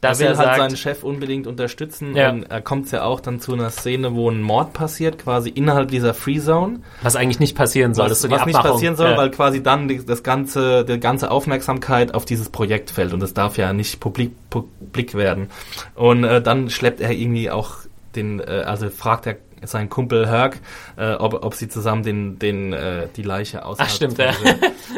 [0.00, 2.14] er dass will er, halt sagt, seinen Chef unbedingt unterstützen.
[2.14, 2.30] Ja.
[2.30, 5.88] Und er kommt ja auch dann zu einer Szene, wo ein Mord passiert, quasi innerhalb
[5.90, 6.80] dieser Free Zone.
[7.02, 8.04] was eigentlich nicht passieren soll.
[8.08, 9.16] das was ist so was nicht passieren soll, Ja.
[9.16, 13.32] weil quasi dann die, das ganze, die ganze Aufmerksamkeit auf dieses Projekt fällt und es
[13.34, 15.48] darf ja nicht publik, publik werden.
[15.94, 17.76] Und äh, dann schleppt er irgendwie auch
[18.14, 19.36] den, äh, also fragt er
[19.66, 20.58] seinen Kumpel Herc,
[20.96, 23.84] äh, ob, ob sie zusammen den, den, äh, die Leiche aus ja.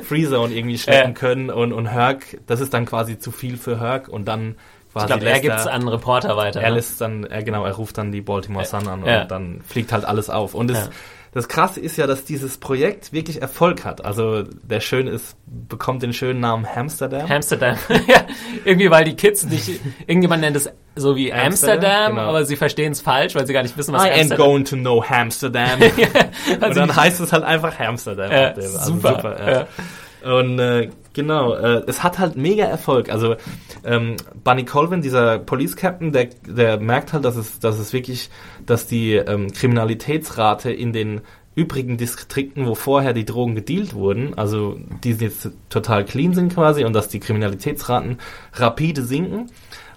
[0.04, 4.08] Freezone irgendwie schleppen können und, und Herc, das ist dann quasi zu viel für Herc
[4.08, 4.56] und dann
[4.92, 6.60] quasi ich glaube, er gibt es an einen Reporter weiter.
[6.60, 6.76] er ne?
[6.76, 9.22] lässt dann, er genau, er ruft dann die Baltimore Sun an Ja.
[9.22, 10.54] und dann fliegt halt alles auf.
[10.54, 10.90] Und das, Ja.
[11.36, 14.02] Das Krasse ist ja, dass dieses Projekt wirklich Erfolg hat.
[14.02, 17.30] Also der schön ist, bekommt den schönen Namen Hamsterdam.
[17.30, 17.76] Amsterdam.
[18.08, 18.22] ja,
[18.64, 19.68] irgendwie, weil die Kids nicht,
[20.06, 22.28] irgendjemand nennt es so wie Amsterdam, Amsterdam, genau.
[22.28, 24.64] aber sie verstehen es falsch, weil sie gar nicht wissen, was I ain't Amsterdam going
[24.64, 25.78] to know Hamsterdam.
[26.58, 28.32] Also und dann heißt es halt einfach Hamsterdam.
[28.32, 28.70] Ja, auf dem.
[28.70, 29.66] super, ja.
[30.26, 33.10] Und äh, genau, äh, es hat halt mega Erfolg.
[33.10, 33.36] Also
[33.84, 38.28] ähm, Bunny Colvin, dieser Police Captain, der, der merkt halt, dass es, dass es wirklich,
[38.64, 41.20] dass die ähm, Kriminalitätsrate in den
[41.54, 46.84] übrigen Distrikten, wo vorher die Drogen gedealt wurden, also die jetzt total clean sind quasi
[46.84, 48.18] und dass die Kriminalitätsraten
[48.54, 49.50] rapide sinken.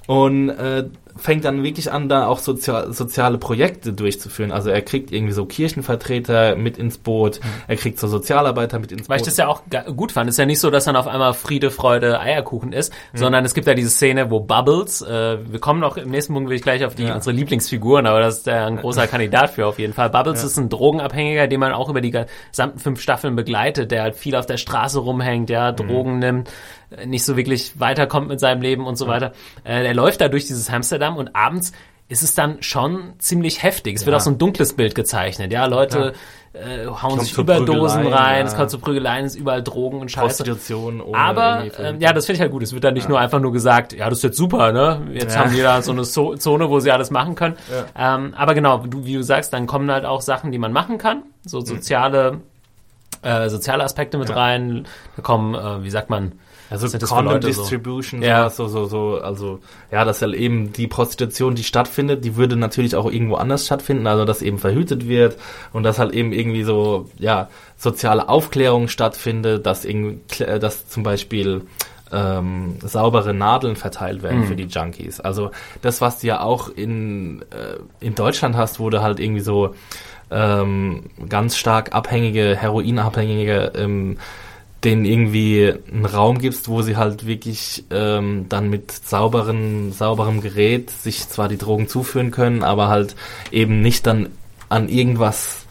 [0.05, 0.89] Und äh,
[1.19, 4.51] fängt dann wirklich an, da auch sozial, soziale Projekte durchzuführen.
[4.51, 7.49] Also er kriegt irgendwie so Kirchenvertreter mit ins Boot, mhm.
[7.67, 9.09] er kriegt so Sozialarbeiter mit ins Boot.
[9.09, 9.61] Weil ich das ja auch
[9.95, 10.29] gut fand.
[10.29, 13.17] Es ist ja nicht so, dass dann auf einmal Friede, Freude, Eierkuchen ist, mhm.
[13.17, 16.49] sondern es gibt ja diese Szene, wo Bubbles, äh, wir kommen noch im nächsten Punkt
[16.49, 17.15] will ich gleich auf die ja.
[17.15, 20.09] unsere Lieblingsfiguren, aber das ist ja ein großer Kandidat für auf jeden Fall.
[20.09, 20.47] Bubbles ja.
[20.47, 24.35] ist ein Drogenabhängiger, den man auch über die gesamten fünf Staffeln begleitet, der halt viel
[24.35, 26.19] auf der Straße rumhängt, ja, Drogen mhm.
[26.19, 26.49] nimmt,
[27.05, 29.33] nicht so wirklich weiterkommt mit seinem Leben und so weiter.
[29.63, 31.71] Äh, er läuft da durch dieses Amsterdam und abends
[32.09, 33.95] ist es dann schon ziemlich heftig.
[33.95, 34.07] Es ja.
[34.07, 35.53] wird auch so ein dunkles Bild gezeichnet.
[35.53, 36.13] Ja, Leute
[36.53, 36.59] ja.
[36.59, 40.43] Äh, hauen sich Überdosen rein, es kommt zu Prügeleien, es ist überall Drogen und Scheiße.
[40.43, 40.99] Prostitution.
[40.99, 42.63] Ohne Aber, ähm, ja, das finde ich halt gut.
[42.63, 45.07] Es wird dann nicht nur einfach nur gesagt, ja, das ist jetzt super, ne?
[45.13, 47.55] Jetzt haben wir da so eine so Zone, wo sie alles machen können.
[47.95, 50.97] Ähm, aber genau, du, wie du sagst, dann kommen halt auch Sachen, die man machen
[50.97, 51.21] kann.
[51.45, 51.65] So mhm.
[51.65, 52.41] soziale,
[53.21, 54.87] äh, soziale Aspekte mit rein.
[55.15, 56.31] Da kommen, äh, wie sagt man,
[56.69, 58.27] also Condom Distribution, so?
[58.27, 58.49] Ja.
[58.49, 59.59] so, so, so, also
[59.91, 64.05] ja, dass halt eben die Prostitution, die stattfindet, die würde natürlich auch irgendwo anders stattfinden,
[64.05, 65.37] also dass eben verhütet wird
[65.73, 70.19] und dass halt eben irgendwie so, ja, soziale Aufklärung stattfindet, dass irgendwie,
[70.59, 71.63] dass zum Beispiel
[72.11, 74.45] ähm, saubere Nadeln verteilt werden mhm.
[74.45, 75.19] für die Junkies.
[75.19, 75.51] Also
[75.81, 79.75] das, was du ja auch in, äh, in Deutschland hast, wo du halt irgendwie so
[80.31, 84.17] ähm, ganz stark abhängige, Heroinabhängige ähm,
[84.83, 90.89] denen irgendwie einen Raum gibst, wo sie halt wirklich ähm, dann mit sauberen, sauberem Gerät
[90.89, 93.15] sich zwar die Drogen zuführen können, aber halt
[93.51, 94.29] eben nicht dann
[94.69, 95.65] an irgendwas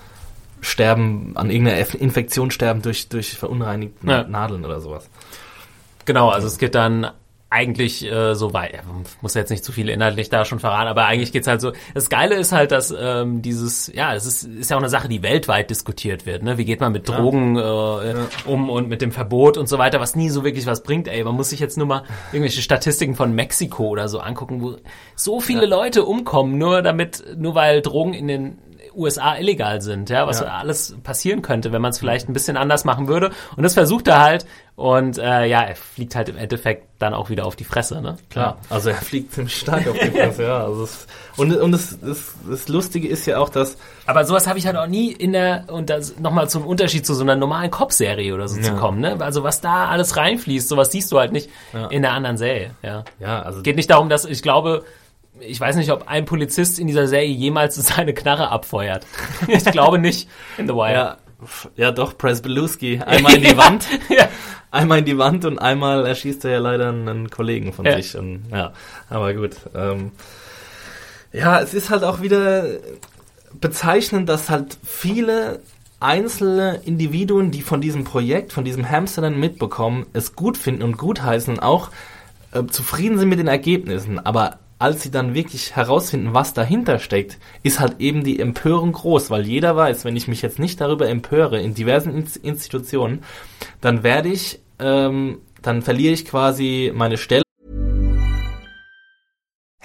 [0.60, 4.24] sterben, an irgendeiner Infektion sterben durch, durch verunreinigte ja.
[4.24, 5.08] Nadeln oder sowas.
[6.04, 7.10] Genau, also es geht dann
[7.50, 8.80] eigentlich äh, so weit, ja,
[9.22, 11.72] muss jetzt nicht zu viel inhaltlich da schon verraten, aber eigentlich geht's halt so.
[11.94, 15.08] Das Geile ist halt, dass ähm, dieses, ja, es ist, ist ja auch eine Sache,
[15.08, 16.42] die weltweit diskutiert wird.
[16.42, 16.58] Ne?
[16.58, 18.14] Wie geht man mit Drogen äh, ja.
[18.44, 21.08] um und mit dem Verbot und so weiter, was nie so wirklich was bringt.
[21.08, 24.76] Ey, man muss sich jetzt nur mal irgendwelche Statistiken von Mexiko oder so angucken, wo
[25.14, 25.68] so viele ja.
[25.68, 28.58] Leute umkommen, nur damit, nur weil Drogen in den
[28.94, 30.46] USA illegal sind, ja, was ja.
[30.46, 33.30] alles passieren könnte, wenn man es vielleicht ein bisschen anders machen würde.
[33.56, 34.46] Und das versucht er halt
[34.78, 38.16] und äh, ja, er fliegt halt im Endeffekt dann auch wieder auf die Fresse, ne?
[38.30, 40.62] Klar, also er fliegt ziemlich stark auf die Fresse, ja.
[40.64, 43.76] Also es, und und das, das, das Lustige ist ja auch, dass...
[44.06, 47.14] Aber sowas habe ich halt auch nie in der, und das nochmal zum Unterschied zu
[47.14, 48.62] so einer normalen Cop-Serie oder so ja.
[48.62, 49.16] zu kommen, ne?
[49.18, 51.88] Also was da alles reinfließt, sowas siehst du halt nicht ja.
[51.88, 53.02] in der anderen Serie, ja.
[53.18, 53.62] Ja, also...
[53.62, 54.84] Geht nicht darum, dass, ich glaube,
[55.40, 59.04] ich weiß nicht, ob ein Polizist in dieser Serie jemals seine Knarre abfeuert.
[59.48, 60.92] ich glaube nicht in The Wire.
[60.92, 61.16] Ja,
[61.74, 63.00] ja doch, Presbeluski.
[63.04, 63.86] Einmal in die Wand.
[64.08, 64.28] ja.
[64.70, 67.96] Einmal in die Wand und einmal erschießt er ja leider einen Kollegen von ja.
[67.96, 68.16] sich.
[68.16, 68.72] Und, ja,
[69.08, 69.56] aber gut.
[69.74, 70.12] Ähm,
[71.32, 72.64] ja, es ist halt auch wieder
[73.60, 75.60] bezeichnend, dass halt viele
[76.00, 81.54] einzelne Individuen, die von diesem Projekt, von diesem Hamstern mitbekommen, es gut finden und gutheißen
[81.54, 81.90] und auch
[82.52, 84.18] äh, zufrieden sind mit den Ergebnissen.
[84.18, 89.30] Aber als sie dann wirklich herausfinden, was dahinter steckt, ist halt eben die Empörung groß,
[89.30, 93.24] weil jeder weiß, wenn ich mich jetzt nicht darüber empöre in diversen Institutionen,
[93.80, 97.42] dann werde ich, ähm, dann verliere ich quasi meine Stelle.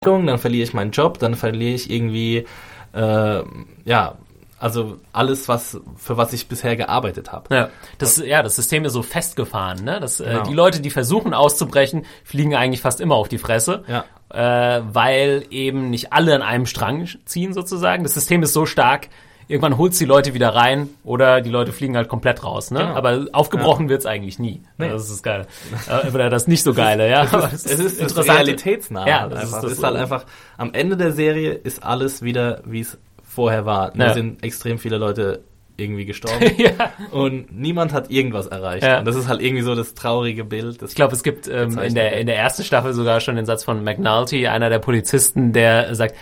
[0.00, 2.46] Dann verliere ich meinen Job, dann verliere ich irgendwie,
[2.94, 3.42] äh,
[3.84, 4.14] ja,
[4.60, 7.54] Also alles, was für was ich bisher gearbeitet habe.
[7.54, 7.68] Ja,
[7.98, 9.84] das, ja, das System ist so festgefahren.
[9.84, 10.00] Ne?
[10.00, 10.40] Das, äh, genau.
[10.40, 14.04] äh, die Leute, die versuchen auszubrechen, fliegen eigentlich fast immer auf die Fresse, ja.
[14.30, 18.02] äh, weil eben nicht alle an einem Strang ziehen sozusagen.
[18.02, 19.08] Das System ist so stark,
[19.48, 22.70] irgendwann holt die Leute wieder rein oder die Leute fliegen halt komplett raus.
[22.70, 22.80] Ne?
[22.80, 22.94] Genau.
[22.94, 23.90] Aber aufgebrochen ja.
[23.90, 24.62] wird's eigentlich nie.
[24.76, 24.90] Nee.
[24.90, 25.46] Das ist geil.
[25.88, 27.24] äh, oder das nicht so geile, ja.
[27.24, 29.08] Es ist, es ist, es ist realitätsnah.
[29.08, 29.56] Ja, das einfach.
[29.56, 30.26] ist, das ist halt einfach,
[30.58, 33.92] am Ende der Serie ist alles wieder, wie es vorher war.
[33.92, 34.14] Da ja.
[34.14, 35.44] sind extrem viele Leute
[35.78, 36.92] irgendwie gestorben ja.
[37.12, 38.82] und niemand hat irgendwas erreicht.
[38.82, 38.98] Ja.
[38.98, 40.82] Und das ist halt irgendwie so das traurige Bild.
[40.82, 43.64] ich glaube, es gibt ähm, in, der, in der ersten Staffel sogar schon den Satz
[43.64, 46.16] von McNulty, einer der Polizisten, der sagt,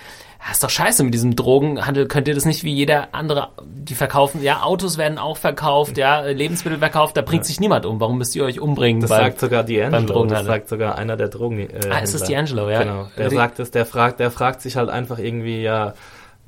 [0.47, 2.07] ja, ist doch scheiße mit diesem Drogenhandel.
[2.07, 4.43] Könnt ihr das nicht wie jeder andere, die verkaufen?
[4.43, 7.49] Ja, Autos werden auch verkauft, ja, Lebensmittel verkauft, da bringt ja.
[7.49, 7.99] sich niemand um.
[8.01, 9.01] Warum müsst ihr euch umbringen?
[9.01, 10.27] Das beim, sagt sogar D'Angelo.
[10.27, 11.59] Das sagt sogar einer der Drogen.
[11.59, 12.83] Äh, ah, ist das D'Angelo, ja?
[12.85, 13.09] Genau.
[13.17, 15.95] Der sagt es, der fragt, der fragt sich halt einfach irgendwie, ja,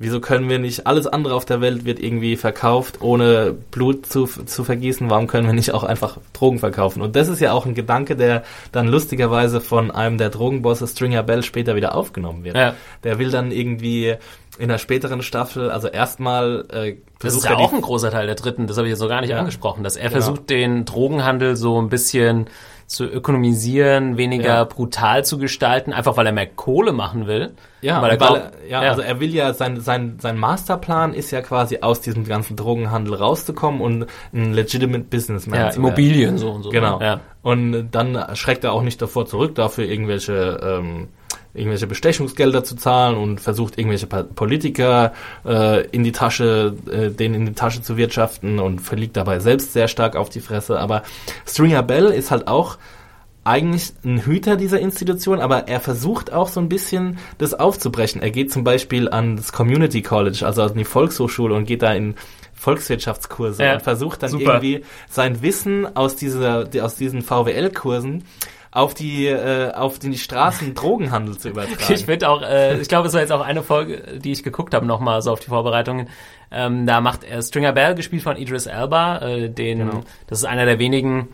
[0.01, 4.25] Wieso können wir nicht, alles andere auf der Welt wird irgendwie verkauft, ohne Blut zu,
[4.27, 7.01] zu vergießen, warum können wir nicht auch einfach Drogen verkaufen?
[7.01, 11.21] Und das ist ja auch ein Gedanke, der dann lustigerweise von einem der Drogenbosse Stringer
[11.23, 12.55] Bell später wieder aufgenommen wird.
[12.55, 12.75] Ja.
[13.03, 14.15] Der will dann irgendwie
[14.57, 18.35] in der späteren Staffel, also erstmal äh, Das ist ja auch ein großer Teil der
[18.35, 19.39] dritten, das habe ich jetzt noch gar nicht Ja.
[19.39, 20.21] angesprochen, dass er Genau.
[20.21, 22.47] versucht, den Drogenhandel so ein bisschen
[22.89, 24.63] zu ökonomisieren, weniger Ja.
[24.63, 27.53] brutal zu gestalten, einfach weil er mehr Kohle machen will.
[27.81, 31.29] Ja, weil er weil er, ja, also er will ja, sein, sein, sein Masterplan ist
[31.29, 35.85] ja quasi aus diesem ganzen Drogenhandel rauszukommen und ein legitimate Businessman ja, zu werden.
[35.85, 36.71] Immobilien so und so.
[36.71, 36.99] Genau.
[36.99, 37.19] Ja.
[37.43, 41.09] Und dann schreckt er auch nicht davor zurück, dafür irgendwelche ähm,
[41.53, 45.13] irgendwelche Bestechungsgelder zu zahlen und versucht irgendwelche Politiker
[45.45, 49.73] äh, in die Tasche, äh, denen in die Tasche zu wirtschaften und verliegt dabei selbst
[49.73, 50.79] sehr stark auf die Fresse.
[50.79, 51.03] Aber
[51.47, 52.77] Stringer Bell ist halt auch
[53.43, 58.21] eigentlich ein Hüter dieser Institution, aber er versucht auch so ein bisschen das aufzubrechen.
[58.21, 61.93] Er geht zum Beispiel an das Community College, also an die Volkshochschule und geht da
[61.93, 62.15] in
[62.53, 64.55] Volkswirtschaftskurse Ja, und versucht dann super.
[64.61, 68.23] irgendwie sein Wissen aus dieser, die- aus diesen VWL-Kursen
[68.71, 71.93] auf die, äh, auf die Straßen Drogenhandel zu übertragen.
[71.93, 74.73] Ich finde auch, äh, ich glaube, es war jetzt auch eine Folge, die ich geguckt
[74.73, 76.07] habe, nochmal so auf die Vorbereitungen.
[76.51, 80.01] Ähm, da macht er Stringer Bell, gespielt von Idris Elba, äh, den, Genau.
[80.27, 81.29] das ist einer der wenigen,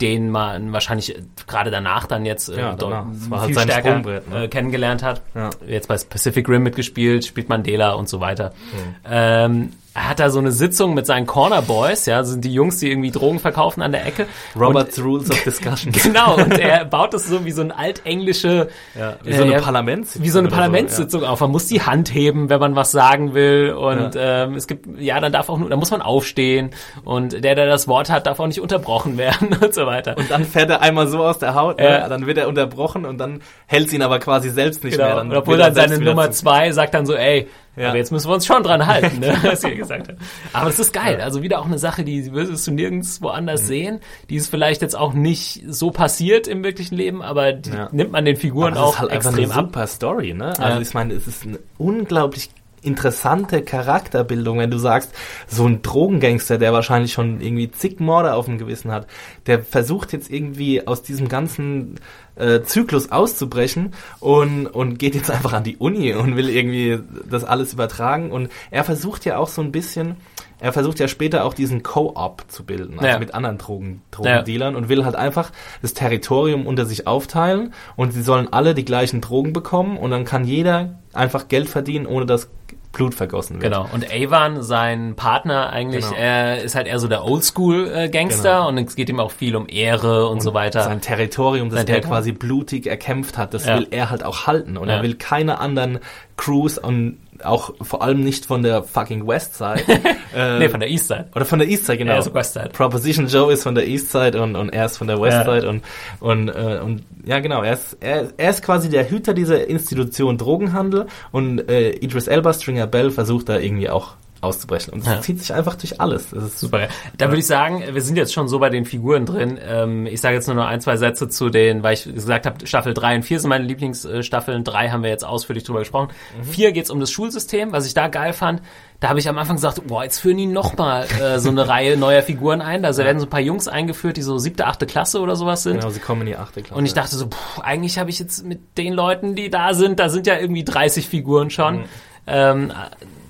[0.00, 3.04] den man wahrscheinlich äh, gerade danach dann jetzt äh, Ja, danach.
[3.28, 4.44] War halt sein Sprungbrett, ne?
[4.44, 5.22] äh, kennengelernt hat.
[5.34, 5.50] Ja.
[5.66, 8.50] Jetzt bei Pacific Rim mitgespielt, spielt Mandela und so weiter.
[8.72, 8.94] Mhm.
[9.10, 12.52] Ähm, er hat da so eine Sitzung mit seinen Corner Boys, ja, das sind die
[12.52, 14.26] Jungs, die irgendwie Drogen verkaufen an der Ecke.
[14.54, 15.92] Robert's Rules of Discussion.
[15.92, 18.68] Genau, und er baut das so wie so ein altenglische,
[18.98, 21.40] Ja, wie so eine äh, Parlamentssitzung wie so eine oder so, Parlamentssitzung auf.
[21.40, 23.72] Man muss die Hand heben, wenn man was sagen will.
[23.72, 26.70] Und ähm, es gibt, ja, dann darf auch nur, dann muss man aufstehen.
[27.04, 30.16] Und der, der das Wort hat, darf auch nicht unterbrochen werden und so weiter.
[30.18, 32.00] Und dann fährt er einmal so aus der Haut, Ja.
[32.02, 32.06] ne?
[32.08, 35.06] dann wird er unterbrochen und dann hält ihn aber quasi selbst nicht mehr.
[35.06, 35.18] Genau.
[35.18, 37.88] Dann Und obwohl dann seine Nummer zwei sagt dann so, ey, Ja.
[37.90, 40.18] aber jetzt müssen wir uns schon dran halten, ne, was ihr gesagt habt.
[40.52, 41.20] Aber das ist geil.
[41.20, 43.66] Also wieder auch eine Sache, die würdest du nirgends woanders Mhm.
[43.66, 44.00] sehen.
[44.30, 47.88] Die ist vielleicht jetzt auch nicht so passiert im wirklichen Leben, aber die Ja.
[47.92, 49.66] nimmt man den Figuren auch ist halt extrem eine ab.
[49.66, 50.52] super Story, ne?
[50.56, 50.64] Ja.
[50.64, 52.50] Also ich meine, es ist eine unglaublich
[52.82, 55.12] interessante Charakterbildung, wenn du sagst,
[55.48, 59.06] so ein Drogengangster, der wahrscheinlich schon irgendwie zig Morde auf dem Gewissen hat,
[59.46, 61.96] der versucht jetzt irgendwie aus diesem ganzen
[62.36, 66.98] äh, Zyklus auszubrechen und, und geht jetzt einfach an die Uni und will irgendwie
[67.28, 70.16] das alles übertragen und er versucht ja auch so ein bisschen,
[70.60, 73.18] er versucht ja später auch diesen Co-op zu bilden, also Ja.
[73.18, 75.50] mit anderen Drogen, Drogendealern und will halt einfach
[75.82, 80.24] das Territorium unter sich aufteilen und sie sollen alle die gleichen Drogen bekommen und dann
[80.24, 82.50] kann jeder einfach Geld verdienen, ohne dass
[82.96, 83.72] Blut vergossen wird.
[83.72, 83.86] Genau.
[83.92, 86.16] Und Avon, sein Partner eigentlich, Genau.
[86.16, 88.68] er ist halt eher so der Oldschool-Gangster Genau.
[88.68, 90.82] und es geht ihm auch viel um Ehre und, so weiter.
[90.82, 92.10] Sein Territorium, das Sein er Territorium.
[92.16, 93.76] quasi blutig erkämpft hat, das Ja.
[93.78, 94.76] will er halt auch halten.
[94.76, 94.96] Und Ja.
[94.96, 95.98] er will keine anderen
[96.36, 99.82] Crews und auch vor allem nicht von der fucking Westside.
[100.34, 101.28] äh, nee, von der Eastside.
[101.34, 102.12] Oder von der Eastside, genau.
[102.12, 102.70] Er ist Westside.
[102.70, 105.82] Proposition Joe ist von der Eastside und, und er ist von der Westside und,
[106.20, 110.38] und, äh, und ja genau, er ist, er, er ist quasi der Hüter dieser Institution
[110.38, 114.92] Drogenhandel und äh, Idris Elba, Stringer Bell versucht da irgendwie auch auszubrechen.
[114.92, 115.20] Und es Ja.
[115.20, 116.30] zieht sich einfach durch alles.
[116.30, 116.88] Das ist Super.
[117.16, 119.58] Da würde ich sagen, wir sind jetzt schon so bei den Figuren drin.
[119.66, 122.66] Ähm, ich sage jetzt nur noch ein, zwei Sätze zu den, weil ich gesagt habe,
[122.66, 124.64] Staffel 3 und 4 sind meine Lieblingsstaffeln.
[124.64, 126.08] 3 haben wir jetzt ausführlich drüber gesprochen.
[126.42, 128.62] 4 geht's um das Schulsystem, was ich da geil fand.
[129.00, 131.96] Da habe ich am Anfang gesagt, boah, jetzt führen die nochmal äh, so eine Reihe
[131.98, 132.82] neuer Figuren ein.
[132.82, 135.80] Da werden so ein paar Jungs eingeführt, die so siebte, achte Klasse oder sowas sind.
[135.80, 136.78] Genau, sie kommen in die achte Klasse.
[136.78, 139.98] Und ich dachte so, puh, eigentlich habe ich jetzt mit den Leuten, die da sind,
[140.00, 141.84] da sind ja irgendwie 30 Figuren schon.
[142.26, 142.72] Ähm,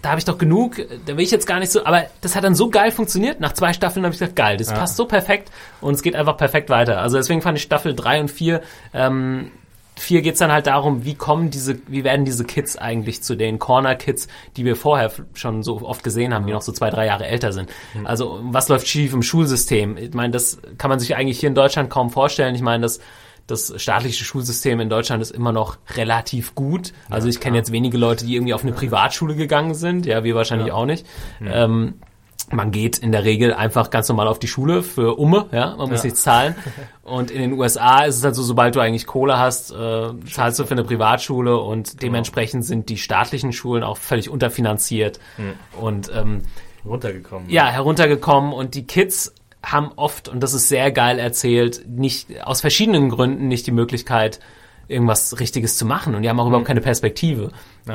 [0.03, 2.45] da habe ich doch genug, da will ich jetzt gar nicht so, aber das hat
[2.45, 3.41] dann so geil funktioniert.
[3.41, 5.51] Nach zwei Staffeln habe ich gesagt, geil, das passt so perfekt
[5.81, 7.01] und es geht einfach perfekt weiter.
[7.01, 8.63] Also deswegen fand ich Staffel 3 und 4,
[8.95, 9.51] ähm,
[9.99, 13.59] 4 geht's dann halt darum, wie kommen diese, wie werden diese Kids eigentlich zu den
[13.59, 17.27] Corner-Kids, die wir vorher schon so oft gesehen haben, die noch so zwei, drei Jahre
[17.27, 17.71] älter sind.
[18.05, 19.97] Also was läuft schief im Schulsystem?
[19.97, 22.55] Ich meine, das kann man sich eigentlich hier in Deutschland kaum vorstellen.
[22.55, 23.01] Ich meine, das
[23.47, 26.93] das staatliche Schulsystem in Deutschland ist immer noch relativ gut.
[27.11, 30.07] Also ich kenne jetzt wenige Leute, die irgendwie auf eine Privatschule gegangen sind.
[30.07, 31.07] Ja, wir wahrscheinlich auch nicht.
[31.41, 31.95] Ähm,
[32.53, 35.91] man geht in der Regel einfach ganz normal auf die Schule für Umme, ja, man
[35.91, 36.55] muss nichts zahlen.
[37.03, 40.59] Und in den USA ist es halt so, sobald du eigentlich Kohle hast, äh, zahlst
[40.59, 45.19] du für eine Privatschule und dementsprechend sind die staatlichen Schulen auch völlig unterfinanziert
[45.81, 46.43] und ähm,
[46.85, 47.51] runtergekommen.
[47.51, 49.35] ja, heruntergekommen und die Kids
[49.73, 54.39] haben oft, und das ist sehr geil erzählt, nicht, aus verschiedenen Gründen nicht die Möglichkeit,
[54.89, 57.51] irgendwas Richtiges zu machen und die haben auch überhaupt keine Perspektive.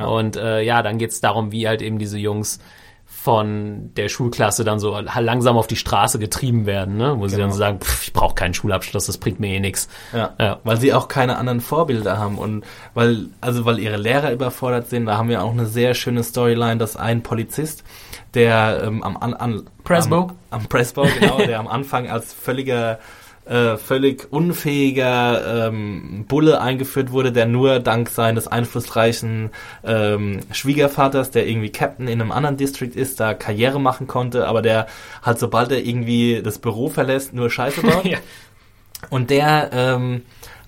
[0.06, 2.60] Und äh, ja, dann geht's darum, wie halt eben diese Jungs
[3.06, 7.15] von der Schulklasse dann so langsam auf die Straße getrieben werden, ne?
[7.18, 7.45] wo sie Genau.
[7.48, 9.89] dann so sagen, pff, ich brauche keinen Schulabschluss, das bringt mir eh nix.
[10.11, 10.60] Ja, Ja.
[10.64, 15.06] weil sie auch keine anderen Vorbilder haben und weil, also weil ihre Lehrer überfordert sind,
[15.06, 17.84] da haben wir auch eine sehr schöne Storyline, dass ein Polizist,
[18.33, 20.15] der ähm, am, an, an, Presbo?
[20.15, 22.99] am, am Presbo, genau, der am Anfang als völliger
[23.45, 29.49] äh, völlig unfähiger ähm, Bulle eingeführt wurde, der nur dank seines einflussreichen
[29.83, 34.61] ähm, Schwiegervaters, der irgendwie Captain in einem anderen District ist, da Karriere machen konnte, aber
[34.61, 34.87] der
[35.23, 38.05] halt sobald er irgendwie das Büro verlässt, nur Scheiße baut.
[38.11, 38.17] Ja.
[39.09, 40.21] Und der, ähm,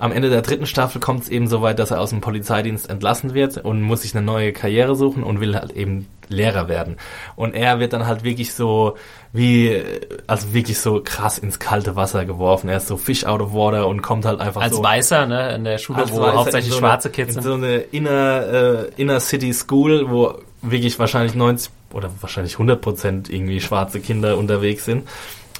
[0.04, 2.90] am Ende der dritten Staffel kommt es eben so weit, dass er aus dem Polizeidienst
[2.90, 6.98] entlassen wird und muss sich eine neue Karriere suchen und will halt eben Lehrer werden.
[7.38, 8.98] Und er wird dann halt wirklich so,
[9.32, 9.82] wie,
[10.28, 12.68] also wirklich so krass ins kalte Wasser geworfen.
[12.68, 14.84] Er ist so Fish out of water und kommt halt einfach Als so.
[14.84, 17.44] Weißer, ne, in der Schule, als wo Weißer hauptsächlich so schwarze Kids in sind.
[17.44, 23.30] so eine inner, äh, inner City School, wo wirklich wahrscheinlich 90 oder wahrscheinlich 100 Prozent
[23.30, 25.08] irgendwie schwarze Kinder unterwegs sind.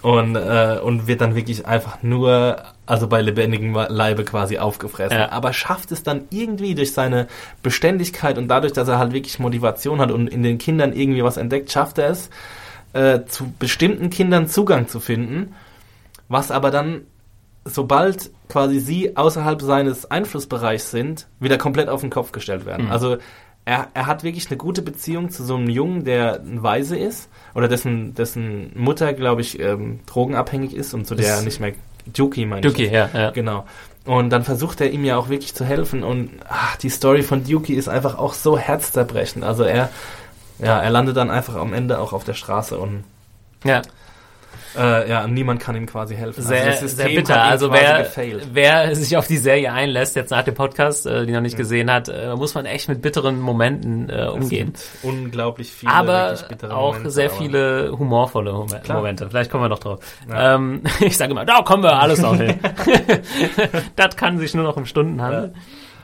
[0.02, 5.18] Und, äh, und wird dann wirklich einfach nur, also bei lebendigem Leibe quasi aufgefressen.
[5.18, 5.31] Ja.
[5.31, 7.27] Aber schafft es dann irgendwie durch seine
[7.61, 11.38] Beständigkeit und dadurch, dass er halt wirklich Motivation hat und in den Kindern irgendwie was
[11.38, 12.30] entdeckt, schafft er es,
[12.93, 15.53] äh, zu bestimmten Kindern Zugang zu finden,
[16.27, 17.01] was aber dann
[17.65, 22.91] sobald quasi sie außerhalb seines Einflussbereichs sind, wieder komplett auf den Kopf gestellt werden.
[22.91, 23.18] Also
[23.65, 27.30] er, er hat wirklich eine gute Beziehung zu so einem Jungen, der ein Weise ist
[27.55, 31.73] oder dessen, dessen Mutter, glaube ich, ähm, drogenabhängig ist und zu der er nicht mehr
[32.05, 32.91] Duki meine Duki, ich.
[32.91, 33.31] ja, ja.
[33.31, 33.65] Genau.
[34.05, 37.43] Und dann versucht er ihm ja auch wirklich zu helfen und ach, die Story von
[37.45, 39.45] Duki ist einfach auch so herzzerbrechend.
[39.45, 39.89] Also er,
[40.59, 43.05] ja, er landet dann einfach am Ende auch auf der Straße und
[43.63, 43.81] Ja.
[44.77, 46.41] Äh, ja, niemand kann ihm quasi helfen.
[46.41, 47.41] Sehr, also sehr bitter.
[47.41, 48.07] Also wer,
[48.51, 51.91] wer sich auf die Serie einlässt, jetzt nach dem Podcast, äh, die noch nicht gesehen
[51.91, 54.73] hat, äh, muss man echt mit bitteren Momenten äh, umgehen.
[55.03, 56.35] Unglaublich viele Aber
[56.69, 58.97] auch Momente, sehr viele humorvolle Mom Klar.
[58.97, 59.29] Momente.
[59.29, 59.99] Vielleicht kommen wir noch drauf.
[60.29, 60.55] Ja.
[60.55, 62.55] Ähm, ich sage immer, da kommen wir alles noch hin.
[63.95, 65.55] das kann sich nur noch um Stunden handeln.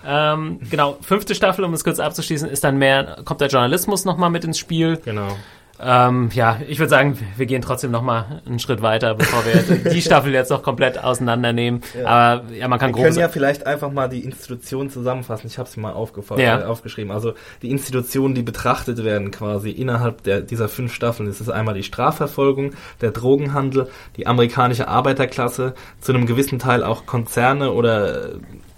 [0.05, 4.29] Ähm, genau, fünfte Staffel, um es kurz abzuschließen, ist dann mehr, kommt der Journalismus nochmal
[4.29, 4.97] mit ins Spiel.
[5.03, 5.35] Genau.
[5.81, 10.01] Ähm, ja, ich würde sagen, wir gehen trotzdem nochmal einen Schritt weiter, bevor wir die
[10.01, 11.81] Staffel jetzt noch komplett auseinandernehmen.
[12.03, 15.47] Aber ja, man kann Wir können ja vielleicht einfach mal die Institutionen zusammenfassen.
[15.47, 15.93] Ich habe sie mal
[16.41, 16.59] Ja.
[16.59, 17.11] äh, aufgeschrieben.
[17.11, 21.27] Also die Institutionen, die betrachtet werden quasi innerhalb der, dieser fünf Staffeln.
[21.29, 23.87] Das ist einmal die Strafverfolgung, der Drogenhandel,
[24.17, 28.31] die amerikanische Arbeiterklasse, zu einem gewissen Teil auch Konzerne oder,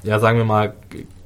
[0.03, 0.73] ja sagen wir mal,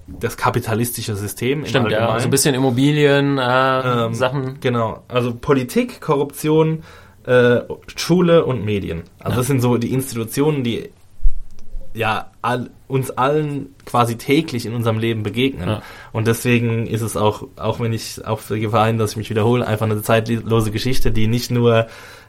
[0.07, 4.60] das kapitalistische System im Stimmt, ja, so ein bisschen Immobilien, äh, Ähm, Sachen.
[4.60, 6.84] Genau, also Politik, Korruption,
[7.26, 7.61] äh,
[7.95, 9.03] Schule und Medien.
[9.19, 10.90] Also das sind so die Institutionen, die
[11.95, 15.68] ja all, uns allen quasi täglich in unserem Leben begegnen.
[15.68, 15.82] Ja.
[16.11, 19.30] Und deswegen ist es auch, auch wenn ich auf die Gefahr hin, dass ich mich
[19.30, 21.88] wiederhole, einfach eine zeitlose Geschichte, die nicht nur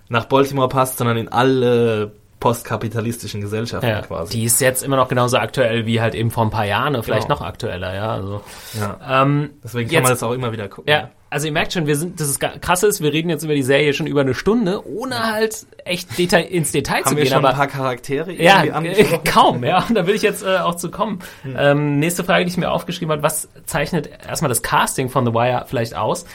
[0.08, 4.32] nach Baltimore passt, sondern in alle postkapitalistischen Gesellschaften Ja, quasi.
[4.32, 7.28] die ist jetzt immer noch genauso aktuell wie halt eben vor ein paar Jahren, vielleicht
[7.28, 7.36] Genau.
[7.40, 8.10] noch aktueller, ja.
[8.12, 8.42] Also,
[8.78, 9.22] ja.
[9.22, 10.92] ähm, Deswegen kann jetzt- man das auch immer wieder gucken.
[10.92, 13.54] Ja, also ihr merkt schon, wir sind, das ist krass ist, wir reden jetzt über
[13.54, 17.24] die Serie schon über eine Stunde, ohne halt echt Detail, ins Detail zu Haben wir
[17.24, 19.24] gehen, schon aber ein paar Charaktere ja, irgendwie angesprochen?
[19.24, 19.84] kaum, ja.
[19.88, 21.18] Und da will ich jetzt äh, auch zu kommen.
[21.56, 25.32] Ähm, nächste Frage, die ich mir aufgeschrieben habe, was zeichnet erstmal das Casting von The
[25.32, 26.26] Wire vielleicht aus?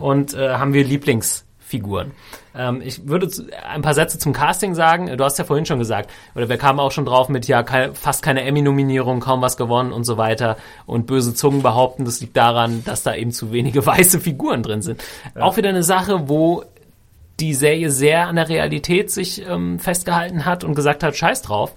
[0.00, 2.12] Und äh, haben wir Lieblingsfiguren?
[2.54, 3.28] Ähm, ich würde
[3.68, 5.16] ein paar Sätze zum Casting sagen.
[5.16, 7.94] Du hast ja vorhin schon gesagt, oder wir kamen auch schon drauf mit, ja, kein,
[7.94, 10.56] fast keine Emmy-Nominierung, kaum was gewonnen und so weiter.
[10.86, 14.82] Und böse Zungen behaupten, das liegt daran, dass da eben zu wenige weiße Figuren drin
[14.82, 15.02] sind.
[15.38, 16.64] Auch wieder eine Sache, wo
[17.38, 21.74] die Serie sehr an der Realität sich ähm, festgehalten hat und gesagt hat, scheiß drauf.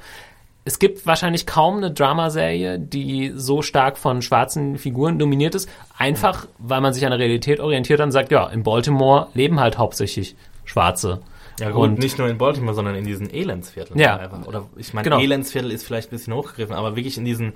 [0.65, 5.69] Es gibt wahrscheinlich kaum eine Dramaserie, die so stark von schwarzen Figuren dominiert ist.
[5.97, 9.77] Einfach, weil man sich an der Realität orientiert und sagt, ja, in Baltimore leben halt
[9.77, 11.21] hauptsächlich Schwarze.
[11.59, 13.99] Ja gut, und nicht nur in Baltimore, sondern in diesen Elendsvierteln.
[13.99, 14.17] Ja.
[14.17, 14.45] Einfach.
[14.47, 15.19] Oder ich meine, Genau.
[15.19, 17.53] Elendsviertel ist vielleicht ein bisschen hochgegriffen, aber wirklich in diesen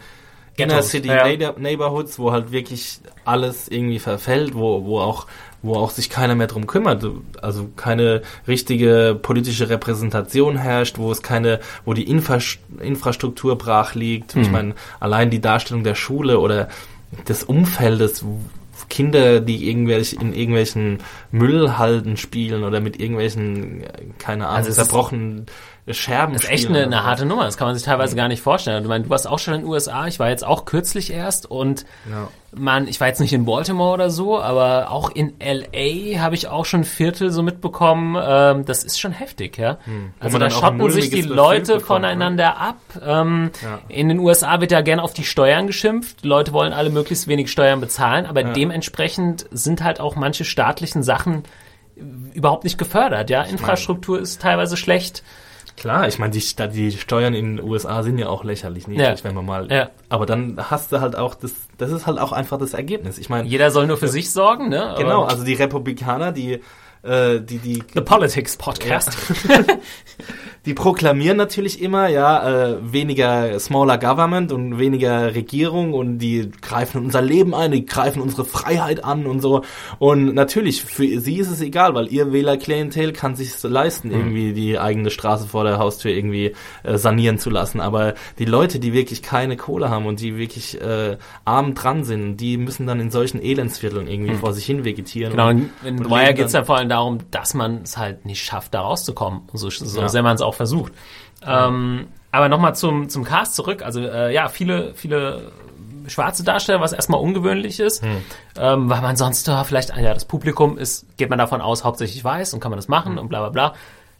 [0.55, 1.23] Inner City ja.
[1.23, 5.27] Neighbor- Neighborhoods, wo halt wirklich alles irgendwie verfällt, wo, wo auch
[5.63, 7.03] wo auch sich keiner mehr drum kümmert,
[7.41, 12.37] also keine richtige politische Repräsentation herrscht, wo es keine, wo die Infra
[12.79, 14.35] Infrastruktur brach liegt.
[14.35, 14.41] Mhm.
[14.43, 16.69] Ich meine, allein die Darstellung der Schule oder
[17.27, 18.23] des Umfeldes,
[18.89, 20.99] Kinder, die irgendwelche in irgendwelchen
[21.31, 23.87] Müllhalden spielen oder mit irgendwelchen, äh,
[24.17, 25.45] keine Ahnung, Also zerbrochenen
[25.89, 27.45] Scherben Das ist echt eine, eine harte Nummer.
[27.45, 28.83] Das kann man sich teilweise gar nicht vorstellen.
[28.83, 30.05] Du, meinst, du warst auch schon in den USA.
[30.07, 32.27] Ich war jetzt auch kürzlich erst und Ja.
[32.53, 36.49] man, ich war jetzt nicht in Baltimore oder so, aber auch in LA habe ich
[36.49, 38.17] auch schon Viertel so mitbekommen.
[38.21, 39.77] Ähm, das ist schon heftig, ja.
[40.19, 42.77] Also man da schotten sich die Leute bekommt, voneinander ab.
[43.05, 43.79] Ähm, Ja.
[43.87, 46.23] In den USA wird ja gern auf die Steuern geschimpft.
[46.23, 48.51] Die Leute wollen alle möglichst wenig Steuern bezahlen, aber Ja.
[48.51, 51.43] dementsprechend sind halt auch manche staatlichen Sachen
[52.33, 53.41] überhaupt nicht gefördert, ja.
[53.43, 55.23] Infrastruktur ist teilweise schlecht.
[55.77, 56.43] Klar, ich meine, die,
[56.73, 59.23] die Steuern in den USA sind ja auch lächerlich niedrig, Ja.
[59.23, 59.71] wenn man mal.
[59.71, 59.89] Ja.
[60.09, 63.17] Aber dann hast du halt auch das, das ist halt auch einfach das Ergebnis.
[63.19, 64.95] Ich meine, Jeder soll nur für sich sorgen, ne?
[64.97, 66.61] genau, Aber- also die Republikaner, die,
[67.03, 69.15] äh, die, die, The Politics Podcast.
[70.67, 77.05] die proklamieren natürlich immer, ja, äh, weniger smaller Government und weniger Regierung und die greifen
[77.05, 79.61] unser Leben ein, die greifen unsere Freiheit an und so.
[79.97, 84.77] Und natürlich, für sie ist es egal, weil ihr Wählerklientel kann sich leisten, irgendwie die
[84.77, 86.53] eigene Straße vor der Haustür irgendwie
[86.83, 87.79] äh, sanieren zu lassen.
[87.79, 91.15] Aber die Leute, die wirklich keine Kohle haben und die wirklich äh,
[91.45, 95.31] arm dran sind, die müssen dann in solchen Elendsvierteln irgendwie vor sich hin vegetieren.
[95.31, 98.43] Genau, und, in Wire geht es ja vor allem darum, dass man es halt nicht
[98.43, 100.09] schafft, da rauszukommen, so, so Ja.
[100.09, 100.91] sehr man es auch versucht.
[101.45, 103.81] Ähm, aber nochmal zum, zum Cast zurück.
[103.83, 105.51] Also äh, ja, viele, viele
[106.07, 108.17] schwarze Darsteller, was erstmal ungewöhnlich ist, Hm.
[108.59, 112.23] ähm, weil man sonst ja, vielleicht, ja, das Publikum ist, geht man davon aus, hauptsächlich
[112.23, 113.19] weiß und kann man das machen Hm.
[113.19, 113.73] und bla bla bla.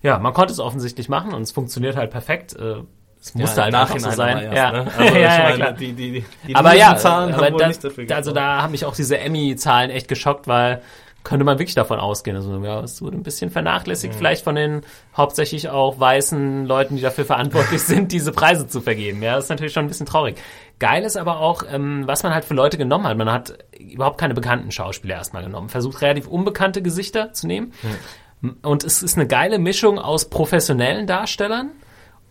[0.04, 2.56] Ja, man konnte es offensichtlich machen und es funktiert halt perfekt.
[2.56, 2.76] Äh,
[3.20, 4.38] es musste Ja, halt einfach so sein.
[4.38, 4.72] aber ja.
[4.72, 4.88] ne?
[4.98, 5.72] Also ja, meine, klar.
[5.74, 8.72] die, die, die, die aber ja, Zahlen aber haben das, nicht dafür also da haben
[8.72, 10.82] mich auch diese Emmy-Zahlen echt geschockt, weil
[11.28, 12.38] könnte man wirklich davon ausgehen.
[12.38, 14.18] Also ja, es wurde ein bisschen vernachlässigt, Mhm.
[14.18, 14.82] vielleicht von den
[15.16, 19.22] hauptsächlich auch weißen Leuten, die dafür verantwortlich sind, diese Preise zu vergeben.
[19.22, 20.38] Ja, das ist natürlich schon ein bisschen traurig.
[20.80, 23.18] Geil ist aber auch, ähm, was man halt für Leute genommen hat.
[23.18, 25.68] Man hat überhaupt keine bekannten Schauspieler erstmal genommen.
[25.70, 27.74] Versucht relativ unbekannte Gesichter zu nehmen.
[28.62, 31.72] Und es ist eine geile Mischung aus professionellen Darstellern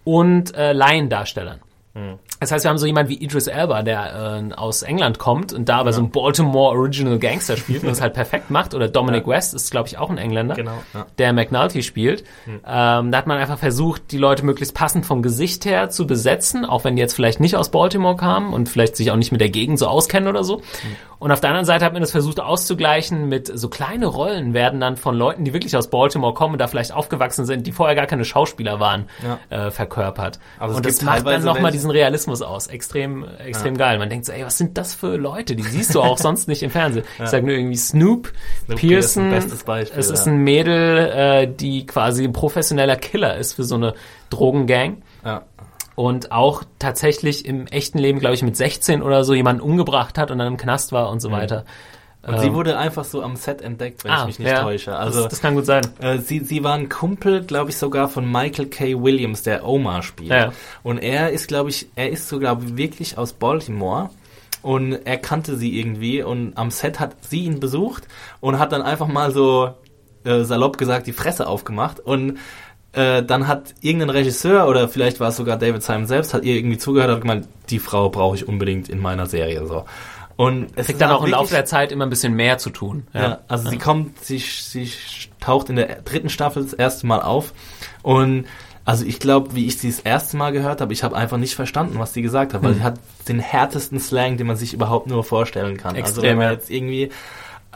[0.04, 1.60] und äh, Laiendarstellern.
[2.40, 5.68] Das heißt, wir haben so jemand wie Idris Elba, der äh, aus England kommt und
[5.68, 8.74] da aber so ein Baltimore Original Gangster spielt und das halt perfekt macht.
[8.74, 11.06] Oder Dominic West ist, glaube ich, auch ein Engländer, Genau, ja.
[11.16, 12.24] der McNulty spielt.
[12.46, 12.62] Ähm,
[13.10, 16.84] da hat man einfach versucht, die Leute möglichst passend vom Gesicht her zu besetzen, auch
[16.84, 19.48] wenn die jetzt vielleicht nicht aus Baltimore kamen und vielleicht sich auch nicht mit der
[19.50, 20.60] Gegend so auskennen oder so.
[21.18, 24.80] Und auf der anderen Seite hat man das versucht auszugleichen mit so kleine Rollen werden
[24.80, 27.94] dann von Leuten, die wirklich aus Baltimore kommen und da vielleicht aufgewachsen sind, die vorher
[27.96, 29.06] gar keine Schauspieler waren,
[29.48, 30.38] äh, verkörpert.
[30.60, 32.66] Es und das macht dann nochmal welche- diesen Realismus aus.
[32.66, 33.98] Extrem, extrem geil.
[33.98, 35.56] Man denkt so, ey, was sind das für Leute?
[35.56, 37.04] Die siehst du auch sonst nicht im Fernsehen.
[37.22, 38.32] Ich sag nur irgendwie Snoop,
[38.64, 39.30] Snoop Pearson.
[39.30, 40.32] Bestes Beispiel, es ist ja.
[40.32, 43.94] ein Mädel, äh, die quasi ein professioneller Killer ist für so eine
[44.30, 45.02] Drogengang.
[45.24, 45.42] Ja.
[45.94, 50.30] Und auch tatsächlich im echten Leben, glaube ich, mit 16 oder so jemanden umgebracht hat
[50.30, 51.64] und dann im Knast war und so weiter.
[52.26, 54.54] Und sie wurde einfach so am Set entdeckt, wenn ich mich nicht Ähm.
[54.54, 54.96] Ah, ja, täusche.
[54.96, 55.86] Also das, das kann gut sein.
[56.00, 59.00] Äh, sie, sie war ein Kumpel, glaube ich, sogar von Michael K.
[59.00, 60.30] Williams, der Omar spielt.
[60.30, 60.52] Ja.
[60.82, 64.10] Und er ist, glaube ich, er ist so, glaube ich, wirklich aus Baltimore.
[64.62, 68.08] Und er kannte sie irgendwie und am Set hat sie ihn besucht
[68.40, 69.74] und hat dann einfach mal so
[70.24, 72.38] äh, salopp gesagt die Fresse aufgemacht und
[72.92, 76.56] äh, dann hat irgendein Regisseur oder vielleicht war es sogar David Simon selbst, hat ihr
[76.56, 79.84] irgendwie zugehört und gemeint, die Frau brauche ich unbedingt in meiner Serie so.
[80.36, 83.06] Und es Kriegt dann auch im Laufe der Zeit immer ein bisschen mehr zu tun.
[83.14, 84.90] ja, also sie kommt, sie, sie
[85.40, 87.54] taucht in der dritten Staffel das erste Mal auf
[88.02, 88.44] und
[88.84, 91.54] also ich glaube, wie ich sie das erste Mal gehört habe, ich habe einfach nicht
[91.56, 92.76] verstanden, was sie gesagt hat, weil Hm.
[92.78, 95.96] sie hat den härtesten Slang, den man sich überhaupt nur vorstellen kann.
[95.96, 96.52] also Extrem, wenn man ja.
[96.52, 97.10] jetzt irgendwie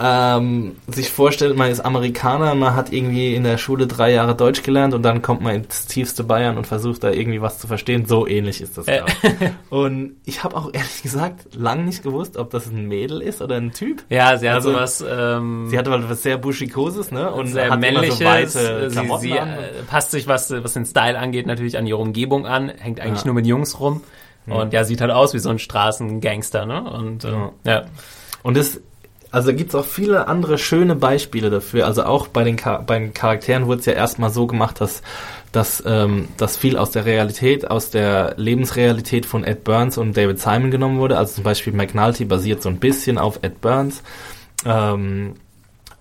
[0.03, 4.63] ähm, sich vorstellt, man ist Amerikaner, man hat irgendwie in der Schule drei Jahre Deutsch
[4.63, 8.07] gelernt und dann kommt man ins tiefste Bayern und versucht da irgendwie was zu verstehen.
[8.07, 8.89] So ähnlich ist das.
[8.89, 9.03] Äh.
[9.71, 13.57] und ich habe auch ehrlich gesagt lang nicht gewusst, ob das ein Mädel ist oder
[13.57, 14.03] ein Typ.
[14.09, 17.31] Ja, sie hat Also, sowas ähm, Sie hatte halt was sehr buschikoses, ne?
[17.31, 18.21] Und sehr hat männliches.
[18.21, 19.49] immer so weite sie Klamotten sie an.
[19.51, 22.69] äh, passt sich, was, was den Style angeht, natürlich an ihre Umgebung an.
[22.71, 23.27] Hängt eigentlich Ja.
[23.27, 24.01] nur mit Jungs rum.
[24.47, 26.83] Und ja, sieht halt aus wie so ein Straßengangster, ne?
[26.83, 27.51] Und äh, Ja.
[27.65, 27.83] ja.
[28.43, 28.81] Und das,
[29.31, 31.87] also gibt's auch viele andere schöne Beispiele dafür.
[31.87, 35.03] Also auch bei den, Char- bei den Charakteren wurde es ja erstmal so gemacht, dass,
[35.53, 40.41] dass, ähm, dass viel aus der Realität, aus der Lebensrealität von Ed Burns und David
[40.41, 41.17] Simon genommen wurde.
[41.17, 44.03] Also zum Beispiel McNulty basiert so ein bisschen auf Ed Burns.
[44.65, 45.35] Ähm,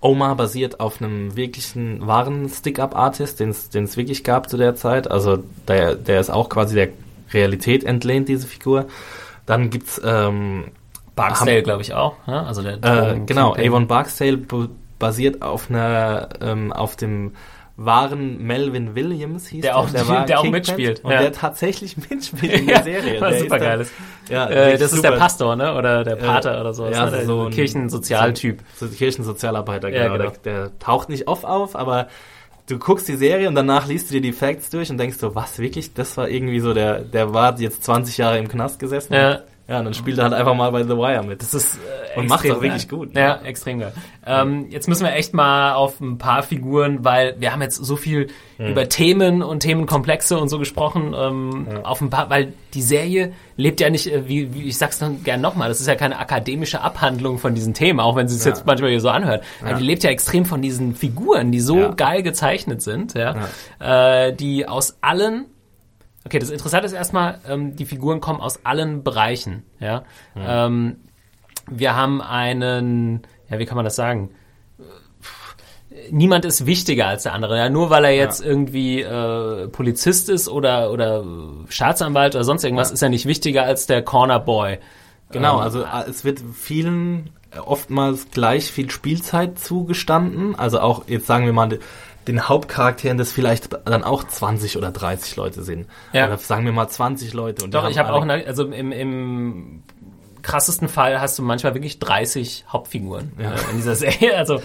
[0.02, 5.12] Omar basiert auf einem wirklichen wahren Stick-Up-Artist, den es wirklich gab zu der Zeit.
[5.12, 6.90] Also der, der ist auch quasi der
[7.34, 8.86] Realität entlehnt, diese Figur.
[9.46, 10.66] Dann gibt's ähm,
[11.28, 12.16] Barksdale, glaube ich, auch.
[12.28, 12.46] Ne?
[12.46, 13.72] Also der äh, Drogen- genau, Kingpin.
[13.72, 14.40] Avon Barksdale
[15.00, 17.34] basiert auf einer ähm, auf dem
[17.82, 21.22] wahren Melvin Williams hieß Der auch- war der auch Kingpin mitspielt, und ja.
[21.22, 23.22] der tatsächlich mitspielt in der Serie.
[23.22, 23.92] was Der super ist geil dann- ist.
[24.30, 25.22] Ja, Äh, das ist der super.
[25.24, 25.74] Pastor, ne?
[25.76, 26.88] Oder der Pater Äh, oder so.
[26.90, 27.12] ja, ne?
[27.12, 28.60] der so ein- Kirchensozialtyp.
[28.76, 30.18] So, so Kirchensozialarbeiter, Ja, genau.
[30.18, 30.32] genau.
[30.44, 32.08] Der, der taucht nicht oft auf, aber
[32.68, 35.34] du guckst die Serie und danach liest du dir die Facts durch und denkst so,
[35.34, 35.94] was wirklich?
[35.94, 39.14] Das war irgendwie so der, der war jetzt 20 Jahre im Knast gesessen.
[39.14, 39.40] Ja.
[39.70, 41.42] Ja, und dann spielt er halt einfach mal bei The Wire mit.
[41.42, 41.78] Das ist
[42.16, 43.00] äh, Und extrem auch wirklich geil.
[43.00, 43.94] gut, Ja, extrem geil.
[44.26, 47.96] Ähm, jetzt müssen wir echt mal auf ein paar Figuren, weil wir haben jetzt so
[47.96, 48.28] viel
[48.58, 53.80] über Themen und Themenkomplexe und so gesprochen, ähm, auf ein paar, weil die Serie lebt
[53.80, 56.82] ja nicht, äh, wie, wie ich sag's dann gern nochmal, das ist ja keine akademische
[56.82, 59.44] Abhandlung von diesen Themen, auch wenn sie es jetzt manchmal hier so anhört.
[59.64, 61.90] Aber die lebt ja extrem von diesen Figuren, die so Ja.
[61.92, 63.36] geil gezeichnet sind, ja,
[63.80, 65.46] Äh, die aus allen
[66.30, 69.64] Okay, das Interessante ist erstmal, ähm, die Figuren kommen aus allen Bereichen.
[69.80, 70.04] Ja,
[70.36, 70.98] ähm,
[71.68, 74.30] wir haben einen, ja, wie kann man das sagen?
[76.12, 77.58] Niemand ist wichtiger als der andere.
[77.58, 81.24] Ja, nur weil er jetzt irgendwie äh, Polizist ist oder oder
[81.68, 84.78] Staatsanwalt oder sonst irgendwas, ist er nicht wichtiger als der Corner Boy.
[85.32, 90.54] Genau, Ähm, also äh, es wird vielen äh, oftmals gleich viel Spielzeit zugestanden.
[90.54, 91.80] Also auch, jetzt sagen wir mal,
[92.28, 95.88] den Hauptcharakteren, das vielleicht dann auch 20 oder 30 Leute sind.
[96.14, 96.28] Ja.
[96.28, 97.64] Oder sagen wir mal 20 Leute.
[97.66, 99.84] Und Doch, ich habe auch, eine, also im, im
[100.42, 103.52] krassesten Fall hast du manchmal wirklich 30 Hauptfiguren Ja.
[103.54, 104.38] äh, in dieser Serie.
[104.38, 104.62] Also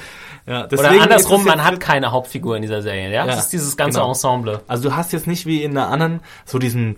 [0.47, 3.07] Ja, oder andersrum, man hat keine Hauptfigur in dieser Serie.
[3.11, 4.11] Ja, Ja, das ist dieses ganze genau.
[4.11, 4.61] Ensemble.
[4.69, 6.97] Also du hast jetzt nicht wie in der anderen so diesen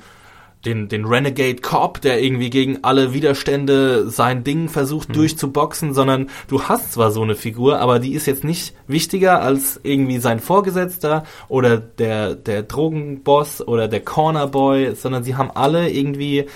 [0.66, 6.64] den, den Renegade Cop, der irgendwie gegen alle Widerstände sein Ding versucht durchzuboxen, sondern du
[6.64, 11.24] hast zwar so eine Figur, aber die ist jetzt nicht wichtiger als irgendwie sein Vorgesetzter
[11.48, 16.46] oder der, der Drogenboss oder der Cornerboy, sondern sie haben alle irgendwie,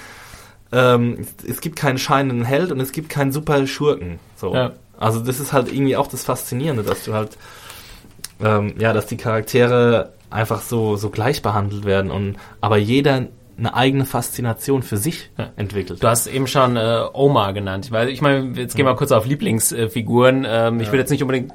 [0.73, 4.19] ähm, es, es gibt keinen scheinenden Held und es gibt keinen super Schurken.
[4.37, 4.53] So.
[4.55, 4.73] Ja.
[4.99, 7.39] Also das ist halt irgendwie auch das Faszinierende, dass du halt
[8.43, 13.27] ähm, ja, dass die Charaktere einfach so, so gleich behandelt werden und aber jeder
[13.61, 15.51] eine eigene Faszination für sich Ja.
[15.57, 16.03] entwickelt.
[16.03, 17.93] Du hast eben schon äh, Oma genannt.
[17.93, 20.45] Weil ich meine, jetzt gehen wir kurz auf Lieblingsfiguren.
[20.49, 21.53] Ähm, Ich will jetzt nicht unbedingt.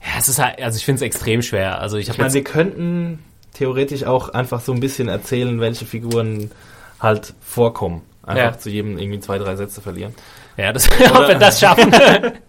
[0.00, 1.80] Ja, es ist halt, also ich finde es extrem schwer.
[1.80, 3.18] Also ich ich habe meine, jetzt wir könnten
[3.52, 6.50] theoretisch auch einfach so ein bisschen erzählen, welche Figuren
[7.00, 8.02] halt vorkommen.
[8.22, 8.58] Einfach Ja.
[8.58, 10.14] zu jedem irgendwie zwei, drei Sätze verlieren.
[10.56, 11.92] Ja, das, ob wir das schaffen.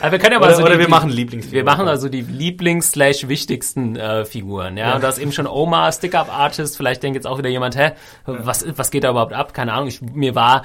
[0.00, 1.66] Aber wir können ja mal Oder, so oder die, wir machen Lieblingsfiguren.
[1.66, 4.94] Wir machen also die Lieblings-wichtigsten äh, Figuren, ja?
[4.94, 7.92] Und da ist eben schon Oma, Stick-Up-Artist, vielleicht denkt jetzt auch wieder jemand, hä,
[8.26, 9.54] was, was geht da überhaupt ab?
[9.54, 10.64] Keine Ahnung, ich, mir war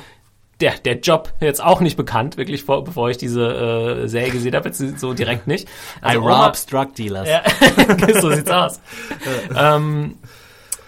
[0.62, 4.56] der, der Job jetzt auch nicht bekannt, wirklich, vor, bevor ich diese äh, Serie gesehen
[4.56, 5.68] habe, jetzt so direkt nicht.
[5.68, 7.28] I Also Oma- rob drug dealers.
[7.28, 7.42] ja,
[8.22, 8.80] so sieht's aus.
[9.56, 10.16] ähm,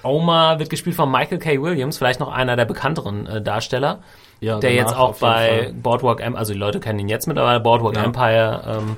[0.03, 1.61] Oma wird gespielt von Michael K.
[1.61, 3.99] Williams, vielleicht noch einer der bekannteren äh, Darsteller,
[4.39, 5.73] Ja, der jetzt auch bei.
[5.81, 8.03] Boardwalk Empire, also die Leute kennen ihn jetzt mittlerweile, Boardwalk Ja.
[8.03, 8.97] Empire ähm,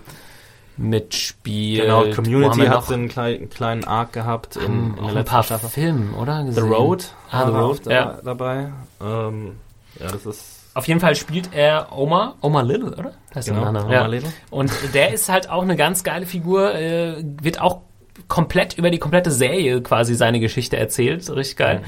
[0.77, 1.83] mitspielt.
[1.83, 5.43] Genau, Community hat so einen kleinen, kleinen Arc gehabt in, in der ein letzten paar
[5.43, 5.69] Staffel.
[5.69, 6.39] Filmen, oder?
[6.41, 6.71] The gesehen?
[6.73, 8.19] Road Ah, The Road, da, ja.
[8.23, 8.69] dabei.
[9.01, 9.57] Ähm,
[9.99, 13.11] ja, das ist Auf jeden Fall spielt er Oma, Oma Little, oder?
[13.33, 13.85] Das ist Genau, der Name.
[13.87, 14.29] Oma Little.
[14.49, 17.81] Und der ist halt auch eine ganz geile Figur, äh, wird auch
[18.27, 21.81] komplett über die komplette Serie quasi seine Geschichte erzählt, richtig geil.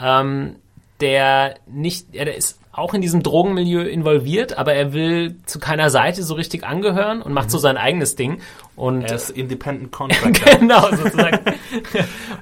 [0.00, 0.56] Ähm,
[1.00, 5.90] der nicht, ja, der ist auch in diesem Drogenmilieu involviert, aber er will zu keiner
[5.90, 8.40] Seite so richtig angehören und macht so sein eigenes Ding.
[8.76, 10.58] Und er ist Independent Contractor.
[10.58, 11.38] genau, sozusagen.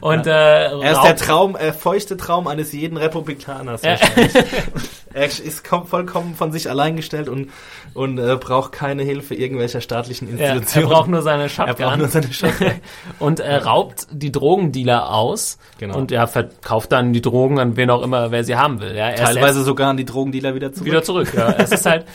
[0.01, 3.83] und äh, Er ist der Traum, äh, feuchte Traum eines jeden Republikaners.
[3.83, 3.91] Ja.
[4.01, 4.33] wahrscheinlich.
[5.13, 7.51] er ist kom vollkommen von sich allein gestellt und,
[7.95, 10.89] und äh, braucht keine Hilfe irgendwelcher staatlichen Ja, er Institutionen.
[10.89, 11.77] braucht nur seine Er Shotgun.
[11.87, 12.73] braucht nur seine Shotgun.
[13.21, 15.97] und äh, raubt die Drogendealer aus Genau.
[15.99, 18.95] und ja, verkauft dann die Drogen an wen auch immer, wer sie haben will.
[18.97, 20.87] Ja, er ist Teilweise sogar an die Drogendealer wieder zurück.
[20.87, 21.33] wieder zurück.
[21.37, 21.53] Ja.
[21.59, 22.07] Es ist halt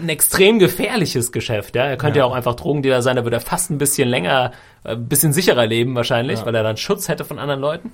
[0.00, 1.74] ein extrem gefährliches Geschäft.
[1.76, 2.24] Ja, er könnte ja.
[2.24, 2.30] Ja.
[2.30, 4.52] auch einfach Drogendealer sein, da würde er fast ein bisschen länger,
[4.84, 6.46] äh, ein bisschen sicherer leben wahrscheinlich, Ja.
[6.46, 7.92] weil er dann Schutz hätte von anderen Leuten.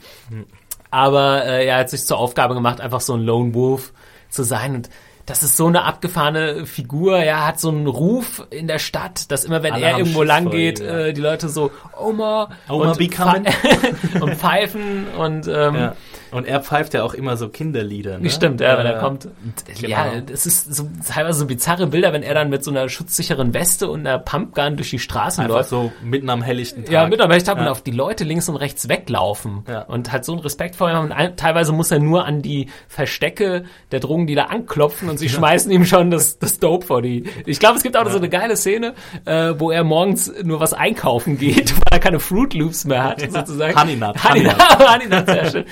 [0.90, 3.92] Aber äh, er hat sich zur Aufgabe gemacht, einfach so ein Lone Wolf
[4.30, 4.90] zu sein und
[5.26, 7.18] das ist so eine abgefahrene Figur.
[7.18, 10.28] Er hat so einen Ruf in der Stadt, dass immer, wenn Alle er irgendwo Schiss
[10.28, 10.98] lang geht, ihm, ja.
[10.98, 15.90] äh, die Leute so Oma, Oma und, pfe- und pfeifen und ähm.
[16.32, 18.18] Und er pfeift ja auch immer so Kinderlieder.
[18.18, 18.30] Ne?
[18.30, 19.28] Stimmt, ja, wenn er kommt.
[19.80, 19.88] Genau.
[19.88, 23.54] Ja, das ist so teilweise so bizarre Bilder, wenn er dann mit so einer schutzsicheren
[23.54, 25.70] Weste und einer Pumpgun durch die Straßen Einfach läuft.
[25.70, 26.92] so mitten am helllichten Tag.
[26.92, 27.66] Ja, mit aber ich habe Ja.
[27.66, 29.82] und auf die Leute links und rechts weglaufen Ja.
[29.82, 30.98] und hat so einen Respekt vor ihm.
[30.98, 35.70] Und ein, teilweise muss er nur an die Verstecke der Drogendealer anklopfen und sie schmeißen
[35.70, 37.24] ihm schon das, das Dope vor die.
[37.46, 38.94] Ich glaube, es gibt auch so eine geile Szene,
[39.24, 43.20] äh, wo er morgens nur was einkaufen geht, weil er keine Fruit Loops mehr hat,
[43.20, 43.78] sozusagen.
[43.80, 45.64] Honey Nut, Honey Honey Nut, Honey Nut, sehr schön.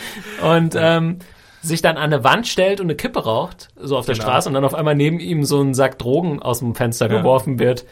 [0.45, 1.19] Und ähm,
[1.63, 4.27] sich dann an eine Wand stellt und eine Kippe raucht, so auf der Genau.
[4.27, 7.59] Straße, und dann auf einmal neben ihm so ein Sack Drogen aus dem Fenster geworfen
[7.59, 7.85] wird.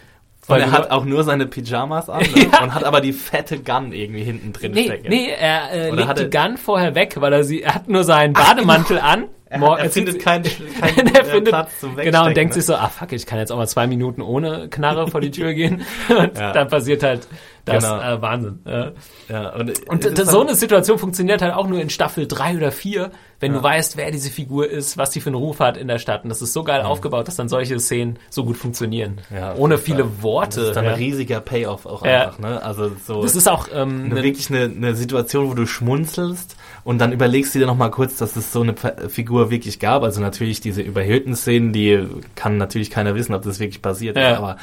[0.49, 2.49] Und er hat auch nur seine Pyjamas an ne?
[2.53, 2.63] Ja.
[2.65, 5.09] und hat aber die fette Gun irgendwie hinten drin Nee, stecken.
[5.09, 7.89] nee, er äh, legt hat die er- Gun vorher weg, weil er sie, er hat
[7.89, 9.27] nur seinen Bademantel an.
[9.49, 10.43] Er, er zieht findet keinen
[10.81, 12.13] kein, er äh, findet, Platz zum Wegstecken.
[12.13, 12.61] genau, und denkt ne?
[12.61, 15.31] sich so, ah fuck, ich kann jetzt auch mal zwei Minuten ohne Knarre vor die
[15.31, 15.83] Tür gehen.
[16.09, 16.53] Und Ja.
[16.53, 17.29] dann passiert halt
[17.65, 18.01] Das Genau.
[18.01, 18.59] äh, Wahnsinn.
[18.67, 18.91] Ja.
[19.29, 22.27] Ja, und Und es d- ist so eine Situation funktioniert halt auch nur in Staffel
[22.27, 25.59] drei oder vier, wenn du weißt, wer diese Figur ist, was die für einen Ruf
[25.61, 26.23] hat in der Stadt.
[26.25, 29.21] Und das ist so geil aufgebaut, dass dann solche Szenen so gut funktionieren.
[29.35, 30.23] Ja, Ohne viele Fall.
[30.23, 30.61] Worte.
[30.61, 30.91] Das ist dann ja.
[30.93, 32.27] ein riesiger Payoff auch Ja.
[32.27, 32.63] einfach, ne?
[32.63, 33.23] Also so.
[33.23, 37.13] Das ist auch ähm, eine, ne- wirklich eine, eine Situation, wo du schmunzelst und dann
[37.13, 38.75] überlegst du dir noch mal kurz, dass es so eine
[39.09, 40.03] Figur wirklich gab.
[40.03, 44.33] Also natürlich diese überhöhten Szenen, die kann natürlich keiner wissen, ob das wirklich passiert Ja.
[44.33, 44.39] ist.
[44.39, 44.57] Aber,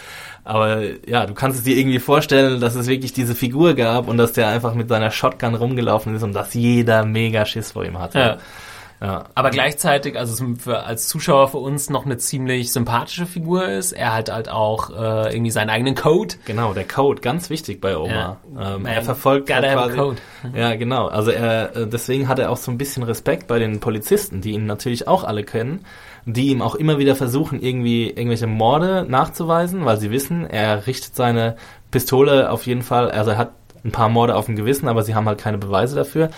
[0.44, 4.18] aber ja, du kannst es dir irgendwie vorstellen, dass es wirklich diese Figur gab und
[4.18, 8.00] dass der einfach mit seiner Shotgun rumgelaufen ist und dass jeder mega Schiss vor ihm
[8.00, 8.20] hatte.
[8.20, 8.38] Ja.
[9.02, 9.26] Ja.
[9.34, 13.94] Aber gleichzeitig, also für, als Zuschauer für uns noch eine ziemlich sympathische Figur ist.
[13.94, 16.36] Er hat halt auch äh, irgendwie seinen eigenen Code.
[16.46, 18.42] Genau, der Code, ganz wichtig bei Omar.
[18.56, 18.76] Ja.
[18.76, 20.18] Ähm, er verfolgt halt quasi, code.
[20.54, 21.08] Ja, genau.
[21.08, 24.52] Also er, äh, deswegen hat er auch so ein bisschen Respekt bei den Polizisten, die
[24.52, 25.86] ihn natürlich auch alle kennen,
[26.26, 31.16] die ihm auch immer wieder versuchen, irgendwie irgendwelche Morde nachzuweisen, weil sie wissen, er richtet
[31.16, 31.56] seine
[31.92, 33.52] Pistole auf jeden Fall, also er hat
[33.84, 36.30] ein paar Morde auf dem Gewissen, aber sie haben halt keine Beweise dafür.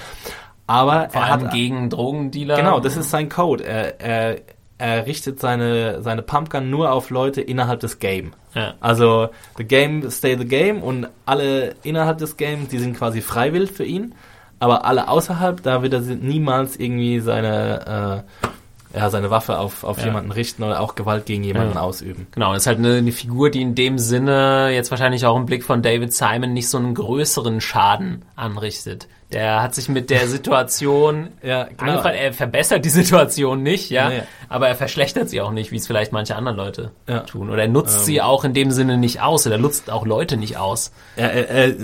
[0.68, 2.56] Aber Vor er allem hat gegen Drogendealer.
[2.56, 3.66] Genau, das ist sein Code.
[3.66, 4.38] Er, er,
[4.78, 8.34] er richtet seine, seine Pumpgun nur auf Leute innerhalb des Game.
[8.54, 8.76] Ja.
[8.80, 13.72] Also, the game stay the game und alle innerhalb des Games, die sind quasi freiwillig
[13.72, 14.16] für ihn.
[14.60, 18.48] Aber alle außerhalb, da wird er niemals irgendwie seine, äh,
[18.96, 20.06] ja, seine Waffe auf, auf Ja.
[20.06, 21.82] jemanden richten oder auch Gewalt gegen jemanden Ja.
[21.82, 22.28] ausüben.
[22.32, 25.46] Genau, das ist halt eine, eine Figur, die in dem Sinne jetzt wahrscheinlich auch im
[25.46, 29.08] Blick von David Simon nicht so einen größeren Schaden anrichtet.
[29.34, 31.92] Der hat sich mit der Situation Ja, genau.
[31.92, 34.22] angefangen, er verbessert die Situation nicht, ja, Nee.
[34.50, 37.22] aber er verschlechtert sie auch nicht, wie es vielleicht manche andere Leute Ja.
[37.22, 37.50] tun.
[37.50, 40.38] Oder er nutzt sie auch in dem Sinne nicht aus, oder er nutzt auch Leute
[40.38, 40.92] nicht aus.
[41.16, 41.76] Er, er, er,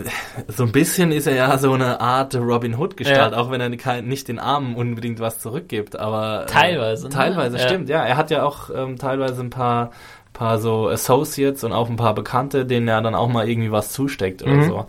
[0.48, 3.38] so ein bisschen ist er ja so eine Art Robin Hood-Gestalt, Ja.
[3.38, 3.70] auch wenn er
[4.02, 6.44] nicht den Armen unbedingt was zurückgibt, aber...
[6.44, 7.10] äh, Teilweise, ne?
[7.14, 7.64] Teilweise, Ja.
[7.68, 8.04] stimmt, ja.
[8.06, 9.92] Er hat ja auch ähm, teilweise ein paar,
[10.34, 13.92] paar so Associates und auch ein paar Bekannte, denen er dann auch mal irgendwie was
[13.92, 14.64] zusteckt oder Mhm.
[14.68, 14.86] so.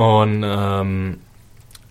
[0.00, 1.20] Und ähm,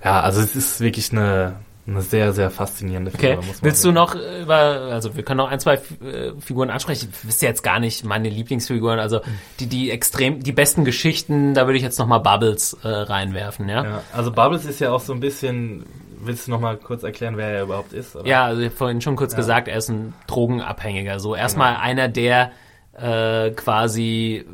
[0.03, 1.55] ja, also es ist wirklich eine,
[1.87, 3.95] eine sehr, sehr faszinierende Okay, Figur, muss man willst du sagen.
[3.95, 7.09] noch äh, über, also wir können noch ein, zwei äh, Figuren ansprechen.
[7.11, 9.31] Ich wüsste jetzt gar nicht meine Lieblingsfiguren, also Hm.
[9.59, 13.67] die, die extrem, die besten Geschichten, da würde ich jetzt noch mal Bubbles äh, reinwerfen,
[13.69, 13.83] ja?
[13.83, 15.85] Ja, also Bubbles ist ja auch so ein bisschen...
[16.23, 18.15] Willst du noch mal kurz erklären, wer er überhaupt ist?
[18.15, 18.27] Oder?
[18.27, 21.19] Ja, also ich hab vorhin schon kurz gesagt, er ist ein Drogenabhängiger.
[21.19, 21.83] So erstmal Genau.
[21.83, 22.51] einer, der
[22.95, 24.45] äh, quasi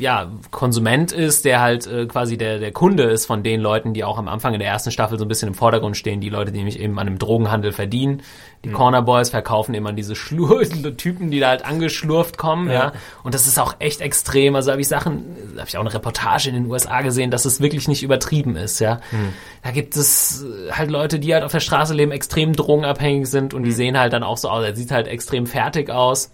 [0.00, 4.02] ja, Konsument ist, der halt äh, quasi der, der Kunde ist von den Leuten, die
[4.02, 6.50] auch am Anfang in der ersten Staffel so ein bisschen im Vordergrund stehen, die Leute,
[6.50, 8.22] die nämlich eben an einem Drogenhandel verdienen.
[8.64, 8.72] Die Mhm.
[8.74, 10.62] Corner Boys verkaufen immer diese Schlur
[10.96, 12.74] Typen, die da halt angeschlurft kommen, ja.
[12.74, 12.92] Ja.
[13.22, 14.54] Und das ist auch echt extrem.
[14.56, 15.24] Also habe ich Sachen,
[15.56, 18.80] habe ich auch eine Reportage in den USA gesehen, dass es wirklich nicht übertrieben ist,
[18.80, 19.00] ja.
[19.10, 19.32] Hm.
[19.62, 23.52] Da gibt es äh, halt Leute, die halt auf der Straße leben, extrem drogenabhängig sind
[23.52, 23.58] Hm.
[23.58, 24.64] und die sehen halt dann auch so aus.
[24.64, 26.30] Er sieht halt extrem fertig aus.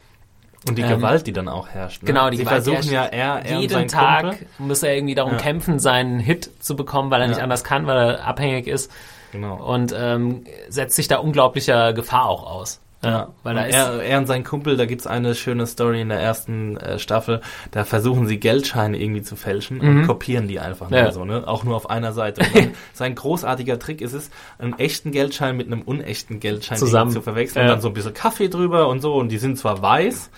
[0.69, 2.03] Und die Ähm, Gewalt, die dann auch herrscht.
[2.03, 2.07] Ne?
[2.09, 5.33] Genau, die Sie Gewalt versuchen ja, er, er jeden Tag Kumpel, muss er irgendwie darum
[5.33, 5.39] Ja.
[5.39, 7.45] kämpfen, seinen Hit zu bekommen, weil er nicht Ja.
[7.45, 8.91] anders kann, weil er abhängig ist
[9.33, 9.57] Genau.
[9.65, 12.81] und ähm, setzt sich da unglaublicher Gefahr auch aus.
[13.07, 16.21] Ja, weil und er, er und sein Kumpel, da gibt's eine schöne Story in der
[16.21, 20.99] ersten äh, Staffel, da versuchen sie Geldscheine irgendwie zu fälschen und kopieren die einfach nur
[21.01, 21.07] Mhm.
[21.07, 21.13] Ja.
[21.13, 21.45] so, ne?
[21.47, 22.41] Auch nur auf einer Seite.
[22.47, 27.11] Und dann, sein großartiger Trick ist es, einen echten Geldschein mit einem unechten Geldschein Zusammen.
[27.11, 27.71] zu verwechseln Ja.
[27.71, 30.31] und dann so ein bisschen Kaffee drüber und so und die sind zwar weiß,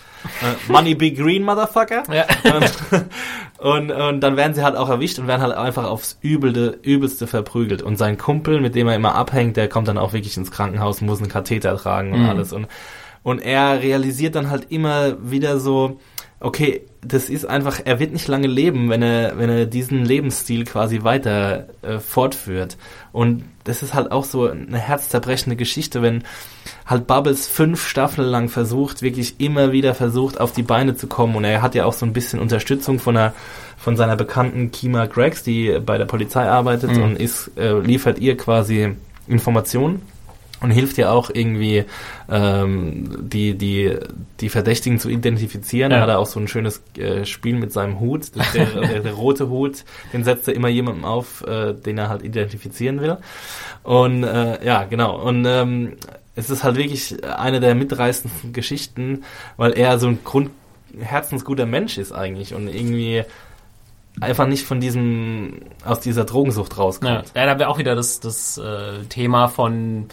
[0.43, 2.03] äh, Money be green, Motherfucker.
[2.13, 2.25] Ja.
[3.59, 7.27] Und, und dann werden sie halt auch erwischt und werden halt einfach aufs Übelte, Übelste
[7.27, 7.83] verprügelt.
[7.83, 11.01] Und sein Kumpel, mit dem er immer abhängt, der kommt dann auch wirklich ins Krankenhaus,
[11.01, 12.29] muss einen Katheter tragen und Mhm.
[12.29, 12.53] alles.
[12.59, 12.69] Und,
[13.23, 15.99] und er realisiert dann halt immer wieder so,
[16.41, 20.65] okay, das ist einfach, er wird nicht lange leben, wenn er, wenn er diesen Lebensstil
[20.65, 22.77] quasi weiter äh, fortführt.
[23.13, 26.23] Und das ist halt auch so eine herzzerbrechende Geschichte, wenn
[26.87, 31.35] halt Bubbles fünf Staffeln lang versucht, wirklich immer wieder versucht, auf die Beine zu kommen.
[31.35, 33.35] Und er hat ja auch so ein bisschen Unterstützung von einer,
[33.77, 37.03] von seiner bekannten Kima Greggs, die bei der Polizei arbeitet Mhm.
[37.03, 38.95] und ist, äh, liefert ihr quasi
[39.27, 40.03] Informationen
[40.61, 41.85] und hilft ihr auch irgendwie
[42.29, 43.97] ähm, die die
[44.41, 45.93] die Verdächtigen zu identifizieren.
[45.93, 45.99] Ja.
[45.99, 49.13] Da hat er auch so ein schönes äh, Spiel mit seinem Hut, der, der, der
[49.13, 53.19] rote Hut, den setzt er immer jemandem auf, äh, den er halt identifizieren will.
[53.83, 55.21] Und äh, ja, genau.
[55.21, 55.97] Und ähm,
[56.35, 59.25] es ist halt wirklich eine der mitreißendsten Geschichten,
[59.57, 60.51] weil er so ein Grund
[61.01, 63.23] herzensguter Mensch ist eigentlich und irgendwie
[64.21, 67.33] einfach nicht von diesem aus dieser Drogensucht Ja, rauskommt.
[67.35, 70.07] ja da wäre auch wieder das, das äh, Thema von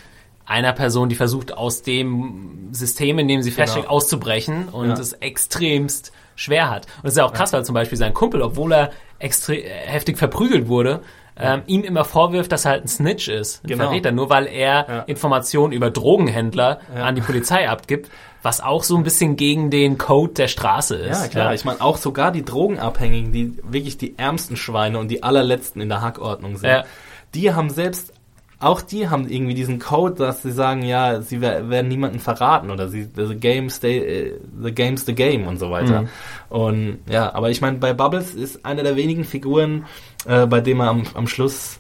[0.46, 3.96] einer Person, die versucht, aus dem System, in dem sie feststeckt, Genau.
[3.96, 4.94] auszubrechen und Ja.
[4.94, 6.86] es extremst schwer hat.
[6.98, 10.18] Und das ist ja auch krass, weil zum Beispiel sein Kumpel, obwohl er extrem heftig
[10.18, 11.02] verprügelt wurde,
[11.38, 13.86] ähm, ihm immer vorwirft, dass er halt ein Snitch ist, ein Genau.
[13.86, 15.00] Verräter, nur weil er Ja.
[15.02, 17.04] Informationen über Drogenhändler Ja.
[17.06, 18.10] an die Polizei abgibt,
[18.42, 21.22] was auch so ein bisschen gegen den Code der Straße ist.
[21.24, 21.54] Ja, klar.
[21.54, 25.90] Ich meine, auch sogar die Drogenabhängigen, die wirklich die ärmsten Schweine und die allerletzten in
[25.90, 26.84] der Hackordnung sind, Ja.
[27.34, 28.14] die haben selbst,
[28.66, 32.72] auch die haben irgendwie diesen Code, dass sie sagen, ja, sie wer- werden niemanden verraten
[32.72, 36.02] oder sie, the game stay, äh, the game's the game und so weiter.
[36.02, 36.08] Mhm.
[36.50, 39.86] Und ja, aber ich meine, bei Bubbles ist einer der wenigen Figuren,
[40.26, 41.80] äh, bei dem er am, am Schluss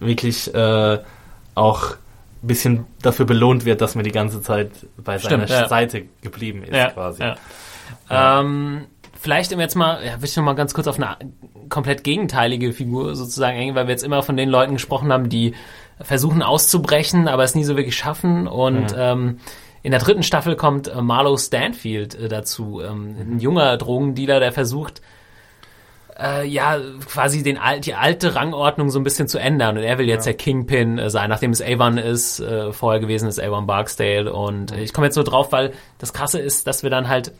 [0.00, 0.98] wirklich äh,
[1.54, 5.68] auch ein bisschen dafür belohnt wird, dass man die ganze Zeit bei Stimmt, seiner ja.
[5.68, 7.22] Seite geblieben ist, ja, quasi.
[7.22, 7.36] Ja.
[8.10, 8.86] Ähm,
[9.18, 11.16] vielleicht um jetzt mal, ja, will ich noch mal ganz kurz auf eine
[11.70, 15.54] komplett gegenteilige Figur sozusagen eingehen, weil wir jetzt immer von den Leuten gesprochen haben, die
[16.00, 18.46] versuchen auszubrechen, aber es nie so wirklich schaffen.
[18.46, 19.38] Und ähm,
[19.82, 24.52] in der dritten Staffel kommt äh, Marlow Stanfield äh, dazu, ähm, ein junger Drogendealer, der
[24.52, 25.02] versucht,
[26.20, 29.76] äh, ja, quasi den, die alte Rangordnung so ein bisschen zu ändern.
[29.76, 33.28] Und er will jetzt der Kingpin äh, sein, nachdem es Avon ist, äh, vorher gewesen
[33.28, 34.32] ist Avon Barksdale.
[34.32, 37.32] Und äh, ich komme jetzt nur drauf, weil das Krasse ist, dass wir dann halt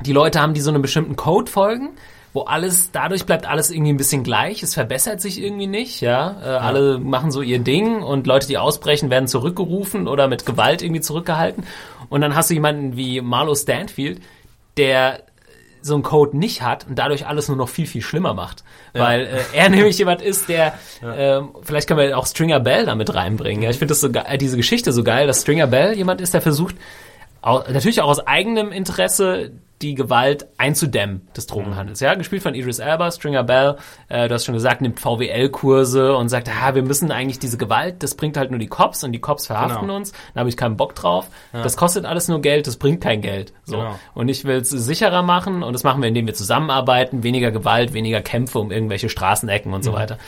[0.00, 1.90] die Leute haben, die so einem bestimmten Code folgen,
[2.34, 6.36] wo alles, dadurch bleibt alles irgendwie ein bisschen gleich, es verbessert sich irgendwie nicht, ja.
[6.42, 10.82] Äh, Alle machen so ihr Ding und Leute, die ausbrechen, werden zurückgerufen oder mit Gewalt
[10.82, 11.64] irgendwie zurückgehalten.
[12.10, 14.20] Und dann hast du jemanden wie Marlo Stanfield,
[14.76, 15.22] der
[15.80, 18.64] so einen Code nicht hat und dadurch alles nur noch viel, viel schlimmer macht.
[18.94, 20.74] Weil äh, er nämlich jemand ist, der,
[21.04, 23.62] ähm, vielleicht können wir auch Stringer Bell damit reinbringen.
[23.62, 26.20] Ja, ich finde das so ge- äh, diese Geschichte so geil, dass Stringer Bell jemand
[26.20, 26.74] ist, der versucht,
[27.42, 29.52] au natürlich auch aus eigenem Interesse
[29.82, 32.00] die Gewalt einzudämmen des Drogenhandels.
[32.00, 33.76] Ja, gespielt von Idris Elba, Stringer Bell,
[34.08, 38.02] äh, du hast schon gesagt, nimmt VWL-Kurse und sagt, ah, wir müssen eigentlich diese Gewalt,
[38.02, 39.96] das bringt halt nur die Cops und die Cops verhaften Genau.
[39.96, 41.28] uns, da habe ich keinen Bock drauf.
[41.52, 43.52] Das kostet alles nur Geld, das bringt kein Geld.
[43.64, 43.78] So.
[43.78, 43.98] Genau.
[44.14, 47.92] Und ich will es sicherer machen und das machen wir, indem wir zusammenarbeiten, weniger Gewalt,
[47.92, 50.18] weniger Kämpfe um irgendwelche Straßenecken und so weiter.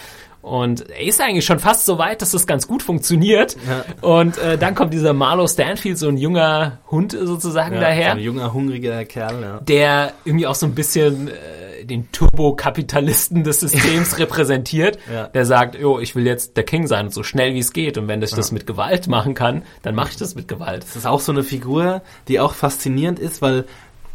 [0.46, 3.56] Und er ist eigentlich schon fast so weit, dass das ganz gut funktioniert.
[4.00, 8.18] Und äh, dann kommt dieser Marlo Stanfield, so ein junger Hund sozusagen Ja, daher, So
[8.18, 9.58] ein junger, hungriger Kerl, ja.
[9.60, 15.28] der irgendwie auch so ein bisschen äh, den Turbokapitalisten des Systems repräsentiert, Ja.
[15.28, 17.98] der sagt, jo, ich will jetzt der King sein so schnell wie es geht.
[17.98, 20.84] Und wenn ich das mit Gewalt machen kann, dann mache ich das mit Gewalt.
[20.84, 23.64] Das ist auch so eine Figur, die auch faszinierend ist, weil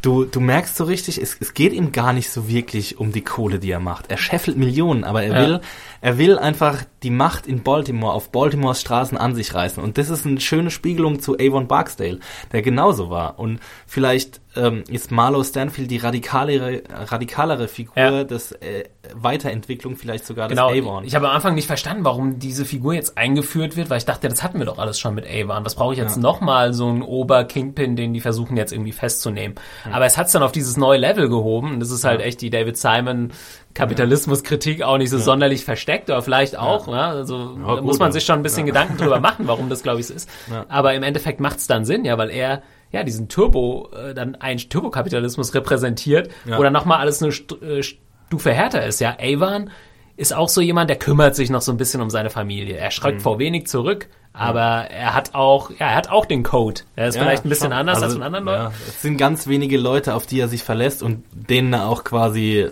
[0.02, 3.22] du, du merkst so richtig, es, es geht ihm gar nicht so wirklich um die
[3.22, 4.10] Kohle, die er macht.
[4.10, 5.48] Er scheffelt Millionen, aber er Ja.
[5.48, 5.62] will,
[6.02, 9.82] er will einfach die Macht in Baltimore, auf Baltimores Straßen an sich reißen.
[9.82, 12.20] Und das ist eine schöne Spiegelung zu Avon Barksdale,
[12.52, 13.40] der genauso war.
[13.40, 18.24] Und vielleicht ähm, ist Marlo Stanfield die radikalere, radikalere Figur Ja.
[18.26, 18.84] des äh,
[19.16, 21.04] Weiterentwicklung vielleicht sogar Genau, des Avon.
[21.06, 24.28] ich habe am Anfang nicht verstanden, warum diese Figur jetzt eingeführt wird, weil ich dachte,
[24.30, 25.64] das hatten wir doch alles schon mit Avon.
[25.66, 26.22] Was brauche ich jetzt Ja.
[26.22, 29.56] nochmal so einen Ober-Kingpin, den die versuchen jetzt irgendwie festzunehmen.
[29.92, 32.42] Aber es hat es dann auf dieses neue Level gehoben und das ist halt echt
[32.42, 33.32] die David Simon
[33.74, 36.88] Kapitalismuskritik auch nicht so sonderlich versteckt, aber vielleicht auch.
[36.88, 37.10] Ja.
[37.10, 38.14] also da gut, muss man ja.
[38.14, 40.30] sich schon ein bisschen Gedanken drüber machen, warum das, glaube ich, so ist.
[40.52, 40.66] Ja.
[40.70, 42.62] Aber im Endeffekt macht es dann Sinn, ja, weil er
[42.92, 46.58] ja diesen Turbo, äh, dann einen Turbokapitalismus repräsentiert, Ja.
[46.58, 49.00] wo dann nochmal alles eine St äh, Stufe härter ist.
[49.02, 49.70] Ja, Avon
[50.18, 52.76] ist auch so jemand, der kümmert sich noch so ein bisschen um seine Familie.
[52.78, 53.22] Er schreckt Mhm.
[53.24, 56.82] vor wenig zurück, aber er hat auch, ja, er hat auch den Code.
[56.96, 57.74] Er ist Ja, vielleicht ein bisschen schon.
[57.74, 58.64] anders als Also, von anderen Leuten.
[58.66, 62.04] Ja, es sind ganz wenige Leute, auf die er sich verlässt und denen er auch
[62.04, 62.68] quasi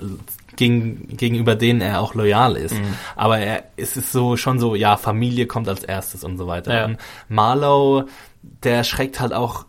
[0.56, 2.76] gegen, gegenüber denen er auch loyal ist.
[2.76, 2.94] Mhm.
[3.16, 6.74] Aber er, es ist so schon so, ja, Familie kommt als erstes und so weiter.
[6.74, 6.86] Ja.
[6.86, 6.98] Und
[7.30, 8.04] Marlow,
[8.64, 9.66] der schreckt halt auch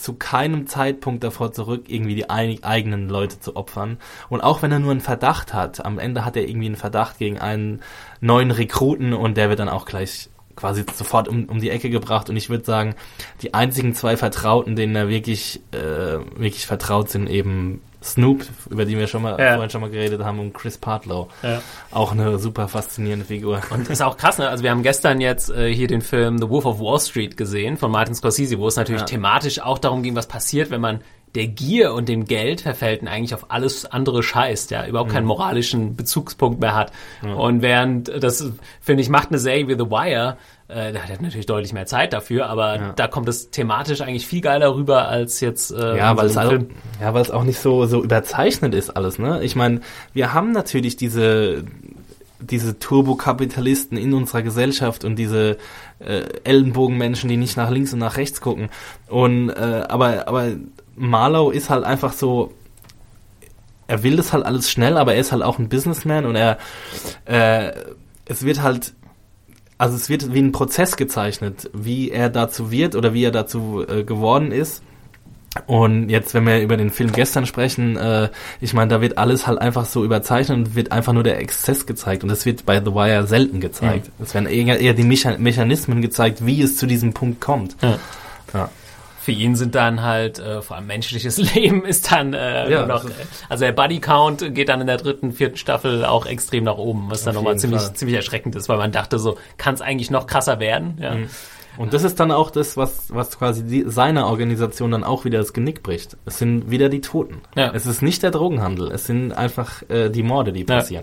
[0.00, 3.98] zu keinem Zeitpunkt davor zurück, irgendwie die eig- eigenen Leute zu opfern.
[4.28, 7.18] Und auch wenn er nur einen Verdacht hat, am Ende hat er irgendwie einen Verdacht
[7.18, 7.82] gegen einen
[8.20, 12.28] neuen Rekruten und der wird dann auch gleich quasi sofort um, um die Ecke gebracht.
[12.28, 12.94] Und ich würde sagen,
[13.42, 18.96] die einzigen zwei Vertrauten, denen er wirklich, äh, wirklich vertraut sind, eben Snoop, über die
[18.96, 19.52] wir schon mal Ja.
[19.54, 21.28] vorhin schon mal geredet haben, und Chris Partlow.
[21.42, 21.60] Ja.
[21.90, 23.60] Auch eine super faszinierende Figur.
[23.70, 24.48] Und ist auch krass, ne?
[24.48, 27.76] Also wir haben gestern jetzt äh, hier den Film The Wolf of Wall Street gesehen
[27.76, 29.06] von Martin Scorsese, wo es natürlich Ja.
[29.06, 31.00] thematisch auch darum ging, was passiert, wenn man
[31.34, 35.14] der Gier und dem Geld verfällt und eigentlich auf alles andere scheißt, ja, überhaupt Mhm.
[35.14, 36.92] keinen moralischen Bezugspunkt mehr hat.
[37.22, 38.50] Und während das,
[38.80, 40.36] finde ich, macht eine Serie wie The Wire,
[40.68, 42.92] äh, da hat er natürlich deutlich mehr Zeit dafür, aber Ja.
[42.94, 46.48] da kommt es thematisch eigentlich viel geiler rüber als jetzt äh, Ja, weil so es
[46.48, 46.68] Film.
[47.00, 49.42] ja, weil es auch nicht so so überzeichnet ist alles, ne?
[49.42, 49.80] Ich meine,
[50.12, 51.64] wir haben natürlich diese
[52.42, 55.58] diese Turbokapitalisten in unserer Gesellschaft und diese
[55.98, 58.70] äh, Ellenbogenmenschen, die nicht nach links und nach rechts gucken.
[59.08, 60.48] Und äh, aber aber
[61.00, 62.52] Marlow ist halt einfach so
[63.86, 66.58] er will das halt alles schnell, aber er ist halt auch ein Businessman und er
[67.24, 67.72] äh,
[68.24, 68.94] es wird halt
[69.78, 73.84] also es wird wie ein Prozess gezeichnet, wie er dazu wird oder wie er dazu
[73.88, 74.82] äh, geworden ist.
[75.66, 78.28] Und jetzt, wenn wir über den Film gestern sprechen, äh,
[78.60, 81.86] ich meine, da wird alles halt einfach so überzeichnet und wird einfach nur der Exzess
[81.86, 82.22] gezeigt.
[82.22, 84.10] Und das wird bei The Wire selten gezeigt.
[84.22, 87.76] Es werden eher, eher die Mecha Mechanismen gezeigt, wie es zu diesem Punkt kommt.
[87.82, 87.98] Ja.
[88.54, 88.70] Ja.
[89.30, 93.04] Für ihn sind dann halt, äh, vor allem menschliches Leben ist dann äh, Ja, noch,
[93.04, 93.14] ist-
[93.48, 97.06] also der Buddy Count geht dann in der dritten, vierten Staffel auch extrem nach oben,
[97.10, 97.94] was dann nochmal ziemlich, Fall.
[97.94, 100.98] ziemlich erschreckend ist, weil man dachte so, kann es eigentlich noch krasser werden?
[101.00, 101.14] Ja.
[101.78, 105.38] Und das ist dann auch das, was, was quasi die, seiner Organisation dann auch wieder
[105.38, 106.16] das Genick bricht.
[106.26, 107.40] Es sind wieder die Toten.
[107.54, 107.70] Ja.
[107.72, 111.02] Es ist nicht der Drogenhandel, es sind einfach äh, die Morde, die Ja.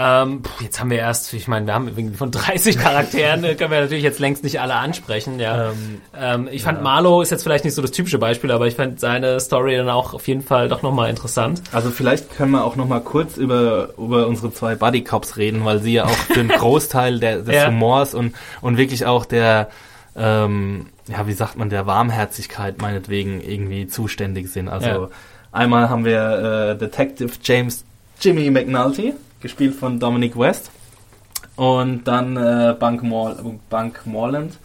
[0.00, 3.56] Ähm, puh, jetzt haben wir erst, ich meine, wir haben irgendwie von 30 Charakteren, äh,
[3.56, 5.72] können wir natürlich jetzt längst nicht alle ansprechen, ja.
[6.16, 9.00] Ähm, ich fand Marlo ist jetzt vielleicht nicht so das typische Beispiel, aber ich fand
[9.00, 11.62] seine Story dann auch auf jeden Fall doch nochmal interessant.
[11.72, 15.64] Also vielleicht können wir auch noch mal kurz über, über unsere zwei Buddy Cops reden,
[15.64, 17.66] weil sie ja auch für einen Großteil der, des Ja.
[17.66, 19.68] Humors und, und wirklich auch der,
[20.16, 24.68] ähm, ja, wie sagt man, der Warmherzigkeit meinetwegen irgendwie zuständig sind.
[24.68, 25.08] Also Ja.
[25.50, 27.84] einmal haben wir äh, Detective James
[28.20, 30.70] Jimmy McNulty, gespielt von Dominic West.
[31.56, 33.34] Und dann äh, Bank, Mor
[33.68, 34.58] Bank Morland,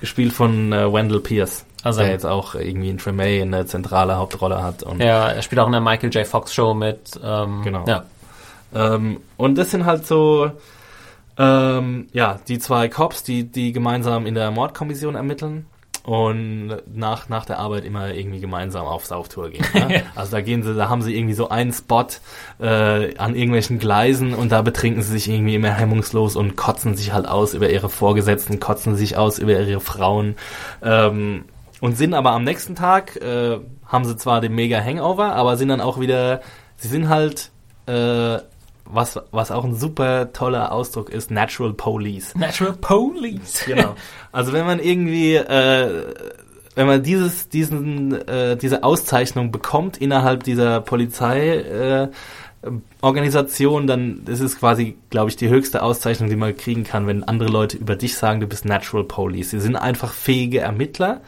[0.00, 1.64] gespielt von äh, Wendell Pierce.
[1.82, 4.82] Also- der jetzt auch irgendwie in Tremay eine zentrale Hauptrolle hat.
[4.82, 6.26] Und Ja, er spielt auch in der Michael J.
[6.26, 7.18] Fox Show mit.
[7.22, 7.84] Ähm, Genau.
[7.86, 8.04] Ja.
[8.74, 10.50] Ähm, und das sind halt so,
[11.38, 15.66] ähm, ja, die zwei Cops, die, die gemeinsam in der Mordkommission ermitteln
[16.10, 19.64] und nach, nach der Arbeit immer irgendwie gemeinsam auf Sauftour gehen.
[19.74, 20.02] Ne?
[20.16, 22.06] Also da gehen sie, da haben sie irgendwie so einen Spot
[22.58, 27.12] äh, an irgendwelchen Gleisen und da betrinken sie sich irgendwie immer hemmungslos und kotzen sich
[27.12, 30.34] halt aus über ihre Vorgesetzten, kotzen sich aus über ihre Frauen.
[30.82, 31.44] Ähm,
[31.80, 35.68] und sind aber am nächsten Tag, äh, haben sie zwar den mega Hangover, aber sind
[35.68, 36.40] dann auch wieder,
[36.76, 37.52] sie sind halt,
[37.86, 38.38] äh,
[38.92, 42.34] was, was auch ein super toller Ausdruck ist, Natural Police.
[42.34, 43.64] Natural Police.
[43.66, 43.94] Genau.
[44.32, 46.14] Also wenn man irgendwie, äh,
[46.74, 52.08] wenn man dieses, diesen, äh, diese Auszeichnung bekommt innerhalb dieser Polizei, äh,
[53.00, 57.24] Organisation, dann ist es quasi, glaube ich, die höchste Auszeichnung, die man kriegen kann, wenn
[57.24, 59.50] andere Leute über dich sagen, du bist Natural Police.
[59.50, 61.22] Sie sind einfach fähige Ermittler,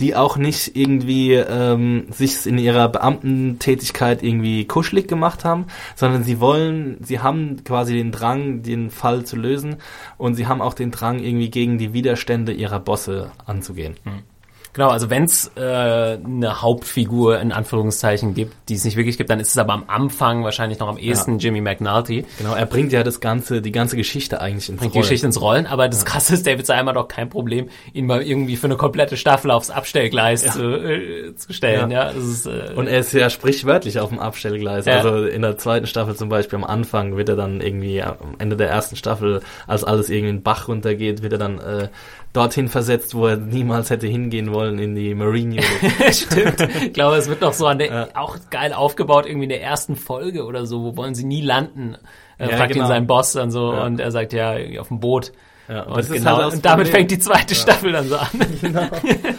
[0.00, 6.40] die auch nicht irgendwie ähm, sich in ihrer Beamtentätigkeit irgendwie kuschelig gemacht haben, sondern sie
[6.40, 9.76] wollen, sie haben quasi den Drang, den Fall zu lösen
[10.16, 13.96] und sie haben auch den Drang, irgendwie gegen die Widerstände ihrer Bosse anzugehen.
[14.72, 19.28] Genau, also wenn es äh, eine Hauptfigur in Anführungszeichen gibt, die es nicht wirklich gibt,
[19.28, 22.24] dann ist es aber am Anfang wahrscheinlich noch am ehesten Jimmy McNulty.
[22.38, 25.02] Genau, er bringt ja das ganze, die ganze Geschichte eigentlich ins bringt die Rollen.
[25.08, 28.22] Geschichte ins Rollen, aber das Krasse ist, David Simon hat doch kein Problem, ihn mal
[28.22, 31.90] irgendwie für eine komplette Staffel aufs Abstellgleis zu, äh, zu stellen.
[31.90, 32.10] Ja.
[32.10, 32.10] Ja.
[32.10, 34.86] ist, äh, Und er ist ja sprichwörtlich auf dem Abstellgleis.
[34.86, 34.98] Ja.
[34.98, 38.56] Also in der zweiten Staffel zum Beispiel am Anfang wird er dann irgendwie am Ende
[38.56, 41.88] der ersten Staffel, als alles irgendwie in den Bach runtergeht, wird er dann äh,
[42.32, 46.14] dorthin versetzt, wo er niemals hätte hingehen wollen, in die Marine Unit.
[46.14, 46.60] Stimmt.
[46.82, 49.96] Ich glaube, es wird noch so an der, auch geil aufgebaut, irgendwie in der ersten
[49.96, 51.96] Folge oder so, wo wollen sie nie landen?
[52.38, 52.86] Äh, Ja, fragt ihn genau.
[52.88, 53.84] sein Boss dann so Ja.
[53.84, 55.32] und er sagt ja, irgendwie auf dem Boot.
[55.68, 58.28] Ja, und und, genau, halt und damit fängt die zweite Staffel dann so an.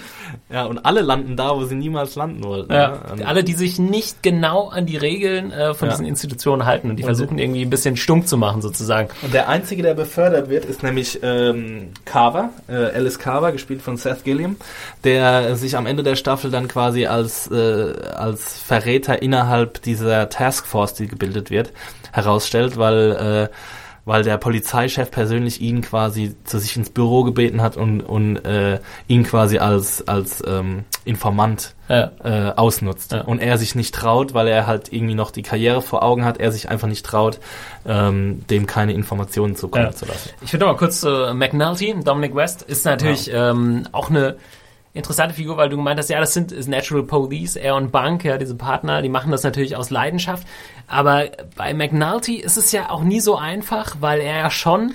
[0.54, 2.74] ja, und alle landen da, wo sie niemals landen wollten.
[2.74, 3.00] Ja, ne?
[3.14, 5.94] Und- alle, die sich nicht genau an die Regeln äh, von Ja.
[5.94, 9.10] diesen Institutionen halten und die versuchen irgendwie ein bisschen stumm zu machen sozusagen.
[9.22, 13.98] Und der einzige, der befördert wird, ist nämlich ähm, Carver, äh, Alice Carver, gespielt von
[13.98, 14.56] Seth Gilliam,
[15.04, 20.94] der sich am Ende der Staffel dann quasi als, äh, als Verräter innerhalb dieser Taskforce,
[20.96, 21.72] die gebildet wird,
[22.12, 23.56] herausstellt, weil, äh,
[24.06, 28.80] weil der Polizeichef persönlich ihn quasi zu sich ins Büro gebeten hat und, und äh,
[29.08, 32.12] ihn quasi als, als ähm, Informant Ja.
[32.24, 33.12] äh, ausnutzt.
[33.12, 33.22] Ja.
[33.22, 36.40] Und er sich nicht traut, weil er halt irgendwie noch die Karriere vor Augen hat,
[36.40, 37.40] er sich einfach nicht traut,
[37.86, 39.92] ähm, dem keine Informationen zukommen Ja.
[39.92, 40.30] zu lassen.
[40.42, 44.36] Ich noch mal kurz äh, McNulty, Dominic West, ist natürlich ähm, auch eine
[44.94, 48.24] interessante Figur, weil du gemeint hast, ja, das sind ist Natural Police, er und Bank,
[48.26, 50.46] ja, diese Partner, die machen das natürlich aus Leidenschaft.
[50.88, 54.94] Aber bei McNulty ist es ja auch nie so einfach, weil er ja schon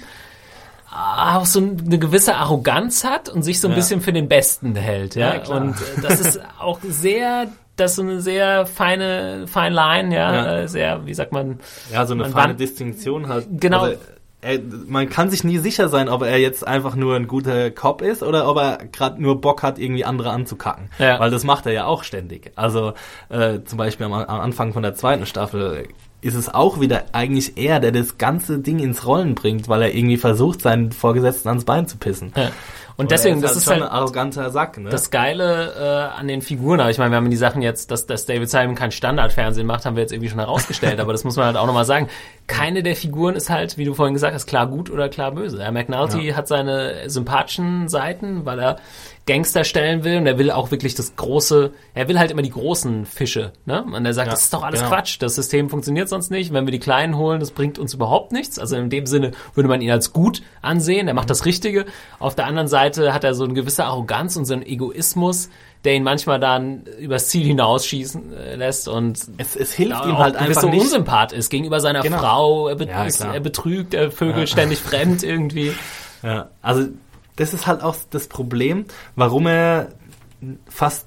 [0.90, 3.76] auch so eine gewisse Arroganz hat und sich so ein Ja.
[3.76, 5.34] bisschen für den Besten hält, ja.
[5.36, 10.14] Ja, und äh, das ist auch sehr, das ist so eine sehr feine, fine Line,
[10.14, 10.58] ja, Ja.
[10.60, 11.60] Äh, sehr, wie sagt man,
[11.92, 13.46] Ja, so eine feine Distinktion halt.
[13.50, 13.82] Genau.
[13.82, 13.98] Also,
[14.46, 18.00] er, man kann sich nie sicher sein, ob er jetzt einfach nur ein guter Cop
[18.00, 20.88] ist oder ob er gerade nur Bock hat, irgendwie andere anzukacken.
[20.98, 21.18] Ja.
[21.18, 22.52] Weil das macht er ja auch ständig.
[22.54, 22.92] Also
[23.28, 25.88] äh, zum Beispiel am, am Anfang von der zweiten Staffel
[26.20, 29.94] ist es auch wieder eigentlich er, der das ganze Ding ins Rollen bringt, weil er
[29.94, 32.32] irgendwie versucht, seinen Vorgesetzten ans Bein zu pissen.
[32.36, 32.50] ja.
[32.96, 34.88] Und deswegen, er das ist schon halt ein arroganter Sack, ne?
[34.88, 38.06] das Geile äh, an den Figuren, aber ich meine, wir haben die Sachen jetzt, dass,
[38.06, 41.36] dass David Simon kein Standardfernsehen macht, haben wir jetzt irgendwie schon herausgestellt, aber das muss
[41.36, 42.08] man halt auch nochmal sagen.
[42.46, 45.62] Keine der Figuren ist halt, wie du vorhin gesagt hast, klar gut oder klar böse.
[45.62, 48.76] Herr McNulty hat seine sympathischen Seiten, weil er
[49.26, 52.50] Gangster stellen will und er will auch wirklich das große, er will halt immer die
[52.50, 53.82] großen Fische, ne?
[53.82, 54.92] Und er sagt, Ja, das ist doch alles genau.
[54.94, 58.30] Quatsch, das System funktioniert sonst nicht, wenn wir die Kleinen holen, das bringt uns überhaupt
[58.30, 58.58] nichts.
[58.58, 61.86] Also in dem Sinne würde man ihn als gut ansehen, er macht das Richtige.
[62.20, 65.48] Auf der anderen Seite hat er so eine gewisse Arroganz und so einen Egoismus,
[65.84, 70.36] der ihn manchmal dann übers Ziel hinausschießen äh, lässt und Es, es hilft ihm halt
[70.36, 70.82] einfach nicht.
[70.82, 72.18] Unsympath ist gegenüber seiner Genau.
[72.18, 72.68] Frau.
[72.68, 75.72] Er, be Ja, er betrügt, er vögelt ständig fremd irgendwie.
[76.22, 76.88] Ja, also
[77.36, 79.90] das ist halt auch das Problem, warum er
[80.68, 81.06] fast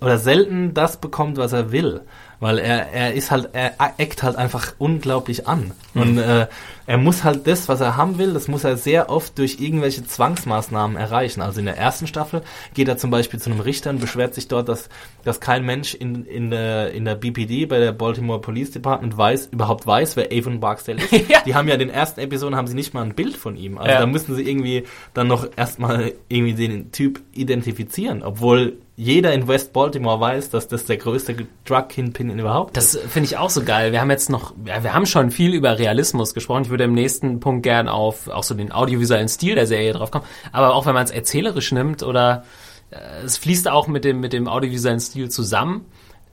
[0.00, 2.02] oder selten das bekommt, was er will.
[2.40, 5.72] Weil er, er ist halt, er eckt halt einfach unglaublich an.
[5.94, 6.46] Und äh,
[6.86, 10.06] er muss halt das, was er haben will, das muss er sehr oft durch irgendwelche
[10.06, 11.40] Zwangsmaßnahmen erreichen.
[11.42, 12.42] Also in der ersten Staffel
[12.74, 14.88] geht er zum Beispiel zu einem Richter und beschwert sich dort, dass,
[15.24, 19.48] dass kein Mensch in, in, der, in der BPD, bei der Baltimore Police Department, weiß,
[19.50, 21.08] überhaupt weiß, wer Avon Barksdale ist.
[21.28, 21.40] Ja.
[21.44, 23.76] Die haben ja in den ersten Episoden haben sie nicht mal ein Bild von ihm.
[23.78, 23.98] Also Ja.
[23.98, 29.72] da müssen sie irgendwie dann noch erstmal irgendwie den Typ identifizieren, obwohl jeder in West
[29.72, 32.96] Baltimore weiß, dass das der größte Drug-Kingpin überhaupt ist.
[32.96, 33.92] Das finde ich auch so geil.
[33.92, 36.64] Wir haben jetzt noch, ja, wir haben schon viel über Realismus gesprochen.
[36.64, 40.10] Ich würde im nächsten Punkt gern auf auch so den audiovisuellen Stil der Serie drauf
[40.10, 40.24] kommen.
[40.50, 42.42] Aber auch wenn man es erzählerisch nimmt oder
[42.90, 45.84] äh, es fließt auch mit dem, mit dem audiovisuellen Stil zusammen,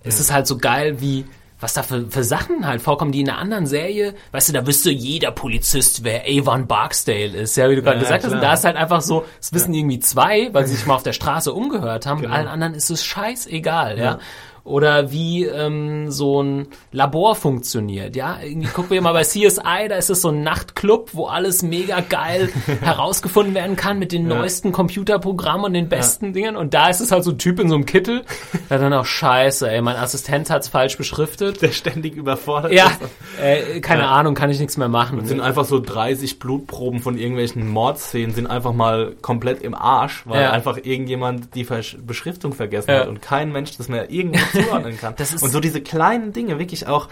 [0.04, 1.26] ist es halt so geil, wie
[1.60, 4.68] was da für, für Sachen halt vorkommen, die in einer anderen Serie, weißt du, da
[4.68, 8.32] wüsste jeder Polizist, wer Avon Barksdale ist, ja, wie du gerade Ja, gesagt hast.
[8.34, 8.52] Und klar.
[8.52, 11.14] da ist halt einfach so, es wissen irgendwie zwei, weil sie sich mal auf der
[11.14, 12.34] Straße umgehört haben, Genau.
[12.34, 14.20] allen anderen ist es scheißegal, ja.
[14.66, 18.40] Oder wie ähm, so ein Labor funktioniert, ja.
[18.44, 22.00] Irgendwie gucken wir mal bei CSI, da ist es so ein Nachtclub, wo alles mega
[22.02, 22.50] geil
[22.82, 26.56] herausgefunden werden kann mit den neuesten Computerprogrammen und den besten Dingen.
[26.56, 28.24] Und da ist es halt so ein Typ in so einem Kittel,
[28.72, 31.62] der dann auch scheiße, ey, mein Assistent hat's falsch beschriftet.
[31.62, 33.00] der ständig überfordert Ja, ist.
[33.44, 34.10] äh, keine Ja.
[34.12, 35.20] Ahnung, kann ich nichts mehr machen.
[35.20, 40.24] Es sind einfach so 30 Blutproben von irgendwelchen Mordszenen sind einfach mal komplett im Arsch,
[40.26, 40.50] weil Ja.
[40.52, 43.02] einfach irgendjemand die Versch Beschriftung vergessen Ja.
[43.02, 45.14] hat und kein Mensch das mehr irgendwo zuordnen kann.
[45.42, 47.10] Und so diese kleinen Dinge, wirklich auch,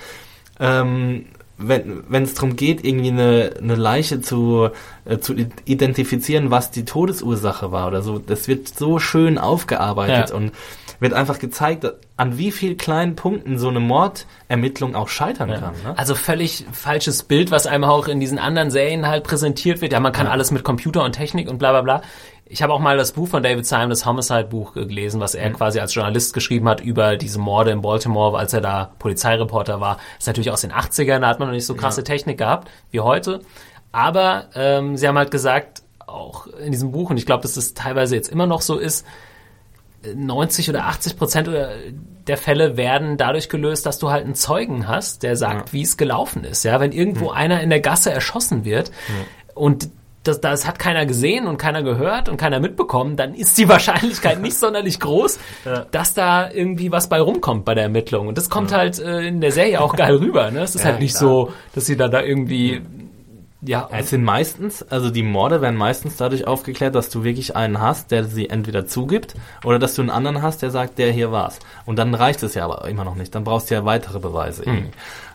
[0.60, 1.26] ähm,
[1.57, 4.70] wenn es darum geht, irgendwie eine, eine Leiche zu,
[5.06, 10.36] äh, zu identifizieren, was die Todesursache war oder so, das wird so schön aufgearbeitet Ja.
[10.36, 10.52] und
[10.99, 11.86] wird einfach gezeigt,
[12.18, 15.74] an wie vielen kleinen Punkten so eine Mordermittlung auch scheitern kann.
[15.84, 15.98] Ne?
[15.98, 19.91] Also völlig falsches Bild, was einem auch in diesen anderen Serien halt präsentiert wird.
[19.94, 22.02] Ja, man kann alles mit Computer und Technik und bla bla bla.
[22.54, 25.50] Ich habe auch mal das Buch von David Simon, das Homicide-Buch, äh, gelesen, was er
[25.54, 29.96] quasi als Journalist geschrieben hat über diese Morde in Baltimore, als er da Polizeireporter war.
[29.96, 32.70] Das ist natürlich aus den 80ern, da hat man noch nicht so krasse Technik gehabt
[32.92, 33.40] wie heute.
[33.92, 37.74] Aber ähm, sie haben halt gesagt, auch in diesem Buch, und ich glaube, dass das
[37.74, 39.04] teilweise jetzt immer noch so ist,
[40.14, 41.50] 90 oder 80 Prozent
[42.28, 45.98] der Fälle werden dadurch gelöst, dass du halt einen Zeugen hast, der sagt, wie es
[45.98, 46.64] gelaufen ist.
[46.64, 48.92] Ja, wenn irgendwo einer in der Gasse erschossen wird
[49.56, 49.90] und
[50.24, 54.41] das, das hat keiner gesehen und keiner gehört und keiner mitbekommen, dann ist die Wahrscheinlichkeit
[54.41, 55.38] nicht sonderlich groß,
[55.91, 58.28] dass da irgendwie was bei rumkommt bei der Ermittlung.
[58.28, 60.50] Und das kommt halt äh, in der Serie auch geil rüber.
[60.52, 60.62] Ne?
[60.62, 61.30] Es ist Ja, halt nicht klar.
[61.30, 62.82] so, dass sie dann da irgendwie
[63.66, 67.80] ja, Es sind meistens, also die Morde werden meistens dadurch aufgeklärt, dass du wirklich einen
[67.80, 71.32] hast, der sie entweder zugibt oder dass du einen anderen hast, der sagt, der hier
[71.32, 71.60] war's.
[71.86, 73.34] Und dann reicht es ja aber immer noch nicht.
[73.34, 74.64] Dann brauchst du ja weitere Beweise.
[74.66, 74.91] irgendwie.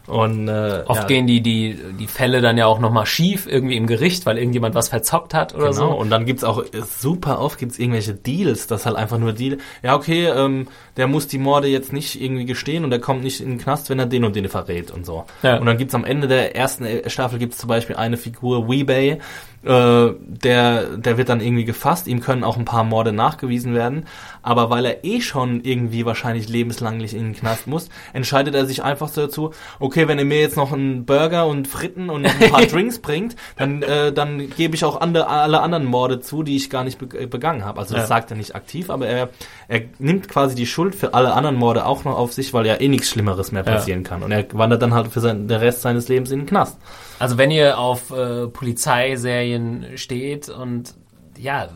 [0.08, 3.76] Und äh, Oft ja, gehen die, die, die Fälle dann ja auch nochmal schief irgendwie
[3.76, 5.86] im Gericht, weil irgendjemand was verzockt hat oder Genau, so.
[5.88, 9.58] und dann gibt's auch, äh, super oft gibt's irgendwelche Deals, das halt einfach nur Deal.
[9.82, 13.40] Ja, okay, ähm, der muss die Morde jetzt nicht irgendwie gestehen und der kommt nicht
[13.40, 15.24] in den Knast, wenn er den und den verrät und so.
[15.42, 15.58] Ja.
[15.58, 19.18] Und dann gibt's am Ende der ersten Staffel gibt's zum Beispiel eine Figur, Weebay,
[19.64, 24.06] äh, der, der wird dann irgendwie gefasst, ihm können auch ein paar Morde nachgewiesen werden,
[24.42, 28.82] aber weil er eh schon irgendwie wahrscheinlich lebenslang in den Knast muss, entscheidet er sich
[28.82, 32.50] einfach so dazu, okay, wenn er mir jetzt noch einen Burger und Fritten und ein
[32.50, 36.56] paar Drinks bringt, dann, äh, dann gebe ich auch ande, alle anderen Morde zu, die
[36.56, 37.80] ich gar nicht be begangen habe.
[37.80, 38.06] Also das Ja.
[38.08, 39.28] sagt er nicht aktiv, aber er,
[39.68, 42.74] er nimmt quasi die Schuld für alle anderen Morde auch noch auf sich, weil ja
[42.80, 43.72] eh nichts Schlimmeres mehr Ja.
[43.72, 44.22] passieren kann.
[44.22, 46.78] Und er wandert dann halt für sein, den Rest seines Lebens in den Knast.
[47.18, 50.94] Also wenn ihr auf äh, Polizeiserien steht und
[51.36, 51.68] ja, äh,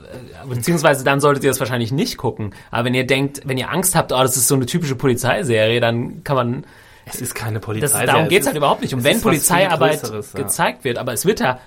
[0.48, 2.54] beziehungsweise dann solltet ihr das wahrscheinlich nicht gucken.
[2.70, 5.80] Aber wenn ihr denkt, wenn ihr Angst habt, oh, das ist so eine typische Polizeiserie,
[5.80, 6.64] dann kann man
[7.06, 8.06] Es ist keine das, Polizei.
[8.06, 8.92] darum geht's halt überhaupt nicht.
[8.92, 10.20] Und es wenn Polizeiarbeit ja.
[10.34, 11.58] gezeigt wird, aber es wird ja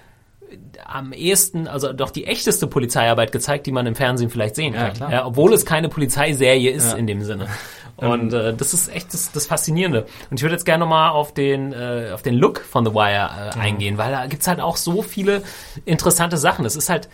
[0.86, 4.88] am ehesten, also doch die echteste Polizeiarbeit gezeigt, die man im Fernsehen vielleicht sehen Ja,
[4.88, 4.94] kann.
[4.94, 5.12] klar.
[5.12, 7.48] Ja, obwohl es keine Polizeiserie ist in dem Sinne.
[7.98, 10.06] Und äh, das ist echt das, das Faszinierende.
[10.30, 13.52] Und ich würde jetzt gerne nochmal auf den, äh, auf den Look von The Wire
[13.56, 15.44] äh, eingehen, weil da gibt's halt auch so viele
[15.86, 16.66] interessante Sachen.
[16.66, 17.08] Es ist halt,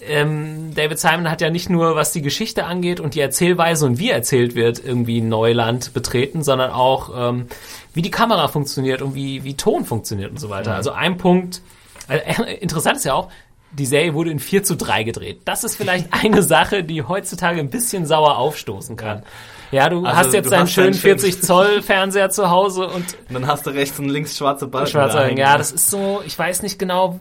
[0.00, 3.98] ähm, David Simon hat ja nicht nur, was die Geschichte angeht und die Erzählweise und
[3.98, 7.46] wie erzählt wird, irgendwie Neuland betreten, sondern auch, ähm,
[7.94, 10.74] wie die Kamera funktioniert und wie, wie Ton funktioniert und so weiter.
[10.74, 11.62] Also ein Punkt,
[12.08, 13.30] äh, interessant ist ja auch,
[13.72, 15.42] die Serie wurde in 4 zu 3 gedreht.
[15.44, 19.22] Das ist vielleicht eine Sache, die heutzutage ein bisschen sauer aufstoßen kann.
[19.70, 22.50] Ja, du Also hast jetzt du deinen hast schönen deinen schönen- 40 Zoll Fernseher zu
[22.50, 24.90] Hause und Und dann hast du rechts und links schwarze Balken.
[24.90, 25.36] Schwarzer da Ring.
[25.38, 27.20] Ja, das ist so, ich weiß nicht genau,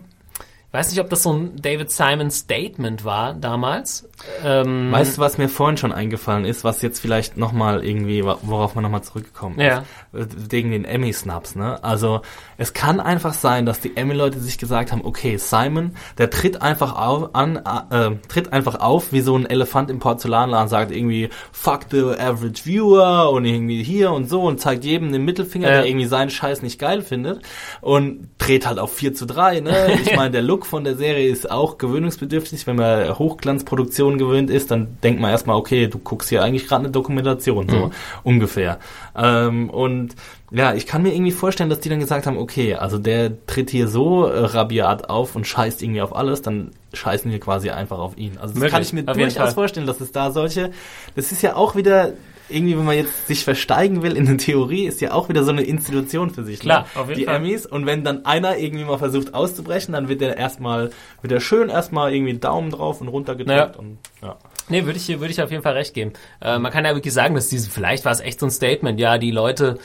[0.71, 4.09] weiß nicht, ob das so ein David Simon Statement war damals.
[4.43, 8.73] Ähm, Weißt du, was mir vorhin schon eingefallen ist, was jetzt vielleicht nochmal irgendwie, worauf
[8.73, 9.83] man nochmal zurückgekommen Ja.
[10.11, 10.51] ist?
[10.51, 11.83] Wegen den Emmy-Snaps, ne?
[11.83, 12.21] Also,
[12.59, 16.93] es kann einfach sein, dass die Emmy-Leute sich gesagt haben, okay, Simon, der tritt einfach
[16.95, 21.85] auf, an, äh, tritt einfach auf, wie so ein Elefant im Porzellanladen, sagt irgendwie, fuck
[21.89, 25.73] the average viewer und irgendwie hier und so und zeigt jedem den Mittelfinger, Ja.
[25.77, 27.41] der irgendwie seinen Scheiß nicht geil findet
[27.79, 29.73] und dreht halt auf 4 zu 3, ne?
[30.03, 32.67] Ich meine, der Look von der Serie ist auch gewöhnungsbedürftig.
[32.67, 36.83] Wenn man Hochglanzproduktion gewöhnt ist, dann denkt man erstmal, okay, du guckst hier eigentlich gerade
[36.83, 37.91] eine Dokumentation, so
[38.23, 38.79] ungefähr.
[39.21, 40.15] Ähm, und
[40.51, 43.69] ja, ich kann mir irgendwie vorstellen, dass die dann gesagt haben, okay, also der tritt
[43.69, 47.99] hier so äh, rabiat auf und scheißt irgendwie auf alles, dann scheißen wir quasi einfach
[47.99, 48.37] auf ihn.
[48.37, 50.71] Also das Möglich, kann ich mir durchaus vorstellen, dass es da solche,
[51.15, 52.13] das ist ja auch wieder
[52.49, 55.51] irgendwie, wenn man jetzt sich versteigen will in eine Theorie, ist ja auch wieder so
[55.51, 56.59] eine Institution für sich.
[56.59, 57.01] Klar, ne?
[57.01, 57.35] auf jeden Die Fall.
[57.35, 57.65] Emmys.
[57.65, 60.89] Und wenn dann einer irgendwie mal versucht auszubrechen, dann wird der erstmal,
[61.21, 63.79] wird er schön erstmal irgendwie Daumen drauf und runter gedrückt Ja.
[63.79, 64.37] und ja.
[64.69, 66.13] Nee, würde ich, würde ich auf jeden Fall recht geben.
[66.41, 68.99] Äh, man kann ja wirklich sagen, dass diese, vielleicht war es echt so ein Statement,
[68.99, 69.77] ja, die Leute,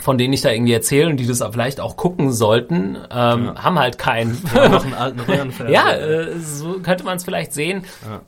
[0.00, 3.80] von denen ich da irgendwie erzähle und die das vielleicht auch gucken sollten, ähm, haben
[3.80, 4.40] halt keinen.
[4.54, 5.74] noch einen alten Röhrenfernseher.
[5.74, 7.82] Ja, äh, so könnte man es vielleicht sehen.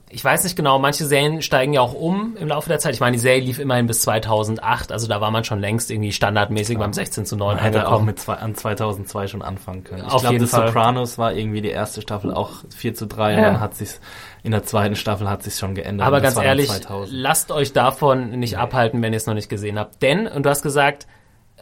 [0.09, 2.93] Ich weiß nicht genau, manche Serien steigen ja auch um im Laufe der Zeit.
[2.93, 6.11] Ich meine, die Serie lief immerhin bis 2008, also da war man schon längst irgendwie
[6.11, 10.03] standardmäßig beim 16 zu 9 Man hätte auch mit zwei, an 2002 schon anfangen können.
[10.05, 10.45] Ich glaube, The.
[10.45, 13.45] Sopranos war irgendwie die erste Staffel auch 4 zu 3 und Ja.
[13.45, 14.01] dann hat sich's
[14.43, 16.07] in der zweiten Staffel hat sich's schon geändert.
[16.07, 17.15] Aber ganz ehrlich, 2000.
[17.15, 20.01] lasst euch davon nicht abhalten, wenn ihr es noch nicht gesehen habt.
[20.01, 21.07] Denn, und du hast gesagt,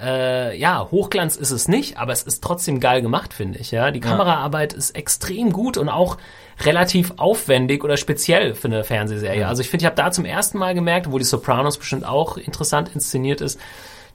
[0.01, 3.71] äh, ja, Hochglanz ist es nicht, aber es ist trotzdem geil gemacht, finde ich.
[3.71, 6.17] Ja, die Kameraarbeit ist extrem gut und auch
[6.61, 9.47] relativ aufwendig oder speziell für eine Fernsehserie.
[9.47, 12.37] Also ich finde, ich habe da zum ersten Mal gemerkt, wo die Sopranos bestimmt auch
[12.37, 13.59] interessant inszeniert ist,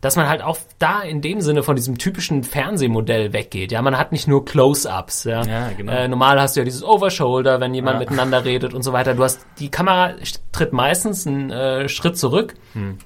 [0.05, 3.73] dass man halt auch da in dem Sinne von diesem typischen Fernsehmodell weggeht.
[3.73, 5.25] Ja, man hat nicht nur Close-ups.
[5.25, 5.93] Ja, Ja, genau.
[5.93, 8.01] Äh, normal hast du ja dieses Overshoulder, wenn jemand Ja.
[8.01, 9.15] miteinander redet und so weiter.
[9.15, 10.13] Du hast die Kamera
[10.53, 12.99] tritt meistens einen äh, Schritt zurück, Hm.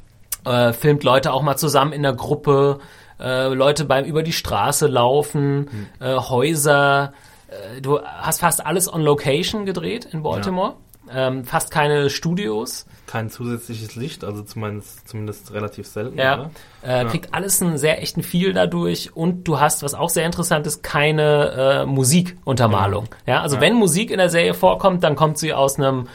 [0.45, 2.79] äh, filmt Leute auch mal zusammen in der Gruppe,
[3.21, 6.07] äh, Leute beim über die Straße laufen, Hm.
[6.07, 7.13] äh, Häuser.
[7.49, 10.75] Äh, du hast fast alles on Location gedreht in Baltimore.
[11.15, 12.87] Ähm, fast keine Studios.
[13.07, 16.19] Kein zusätzliches Licht, also zumindest, zumindest relativ selten.
[16.19, 16.51] Ja.
[16.83, 20.67] Äh, kriegt alles einen sehr echten Feel dadurch und du hast, was auch sehr interessant
[20.67, 23.09] ist, keine äh, Musikuntermalung.
[23.27, 26.07] Ja, also wenn Musik in der Serie vorkommt, dann kommt sie aus einem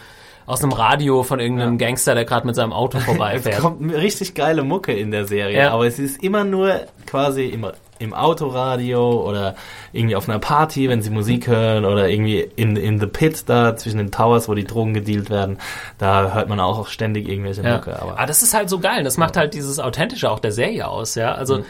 [0.46, 3.60] aus einem Radio von irgendeinem Gangster, der gerade mit seinem Auto Es vorbeifährt.
[3.62, 5.72] kommt eine richtig geile Mucke in der Serie, Ja.
[5.72, 9.56] aber es ist immer nur quasi immer im Autoradio oder
[9.92, 13.76] irgendwie auf einer Party, wenn sie Musik hören oder irgendwie in, in the pit da
[13.76, 15.58] zwischen den Towers, wo die Drogen gedealt werden,
[15.98, 17.76] da hört man auch ständig irgendwelche Ja.
[17.76, 18.00] Mucke.
[18.02, 19.04] Aber Aber das ist halt so geil.
[19.04, 21.34] Das macht halt dieses Authentische auch der Serie aus, ja.
[21.34, 21.64] Also Mhm.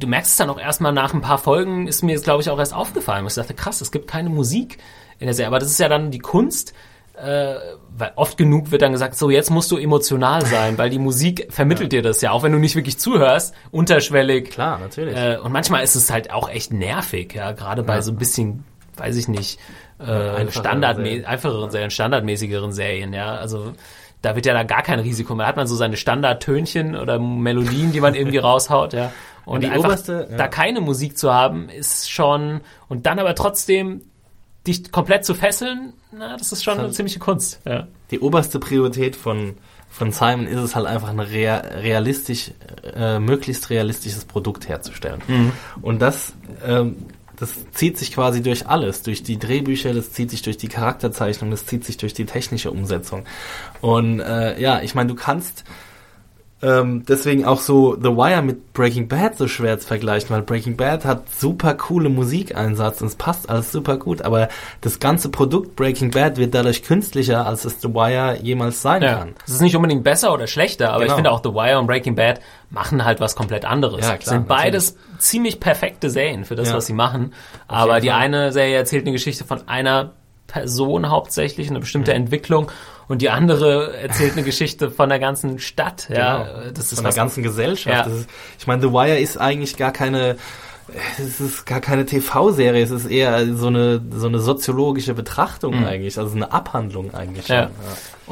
[0.00, 2.50] du merkst es dann auch erstmal nach ein paar Folgen, ist mir jetzt, glaube ich,
[2.50, 3.26] auch erst aufgefallen.
[3.26, 4.78] Ich dachte, krass, es gibt keine Musik
[5.18, 5.48] in der Serie.
[5.48, 6.72] Aber das ist ja dann die Kunst,
[7.16, 7.54] äh,
[7.96, 11.48] weil oft genug wird dann gesagt, so jetzt musst du emotional sein, weil die Musik
[11.50, 14.50] vermittelt dir das ja, auch wenn du nicht wirklich zuhörst, unterschwellig.
[14.50, 15.16] klar, natürlich.
[15.16, 18.64] Äh, und manchmal ist es halt auch echt nervig, ja, gerade bei so ein bisschen,
[18.96, 19.58] weiß ich nicht,
[19.98, 21.24] äh, einfacheren standardmä Serien.
[21.24, 23.36] einfacheren Serien, standardmäßigeren Serien, ja.
[23.36, 23.72] Also
[24.20, 25.44] da wird ja da gar kein Risiko mehr.
[25.44, 29.12] Da hat man so seine Standardtönchen oder Melodien, die man irgendwie raushaut, ja.
[29.46, 30.36] Und die einfach oberste, ja.
[30.36, 34.02] da keine Musik zu haben, ist schon und dann aber trotzdem
[34.66, 37.86] dich komplett zu fesseln, na, das ist schon eine ziemliche Kunst, ja.
[38.10, 39.54] die oberste Priorität von,
[39.88, 42.52] von Simon ist es halt einfach ein rea realistisch,
[42.94, 45.22] äh, möglichst realistisches Produkt herzustellen.
[45.82, 46.34] Und das,
[46.64, 46.96] ähm,
[47.36, 51.50] das zieht sich quasi durch alles, durch die Drehbücher, das zieht sich durch die Charakterzeichnung,
[51.50, 53.24] das zieht sich durch die technische Umsetzung.
[53.80, 55.64] Und äh, ja, ich meine, du kannst
[56.62, 60.76] ähm, deswegen auch so The Wire mit Breaking Bad so schwer zu vergleichen, weil Breaking
[60.76, 64.48] Bad hat super coole Musikeinsatz und es passt alles super gut, aber
[64.80, 69.16] das ganze Produkt Breaking Bad wird dadurch künstlicher, als es The Wire jemals sein Ja.
[69.16, 69.34] kann.
[69.46, 71.16] Es ist nicht unbedingt besser oder schlechter, aber ich Genau.
[71.16, 74.06] finde auch The Wire und Breaking Bad machen halt was komplett anderes.
[74.06, 76.76] Ja, klar, sind beides ziemlich perfekte Serien für das, Ja.
[76.76, 77.32] was sie machen.
[77.68, 80.12] Aber die eine Serie erzählt eine Geschichte von einer
[80.46, 82.70] Person hauptsächlich, eine bestimmte Entwicklung
[83.08, 86.08] und die andere erzählt eine Geschichte von der ganzen Stadt.
[86.08, 86.70] Ja, Genau.
[86.74, 88.06] das ist Von der ganzen Gesellschaft.
[88.08, 88.12] Ja.
[88.12, 88.28] Ist,
[88.58, 90.36] ich meine, The Wire ist eigentlich gar keine
[91.18, 96.16] es ist gar keine TV-Serie, es ist eher so eine so eine soziologische Betrachtung eigentlich,
[96.16, 97.48] also eine Abhandlung eigentlich.
[97.48, 97.54] Mhm.
[97.54, 97.62] Ja.
[97.64, 97.72] schon,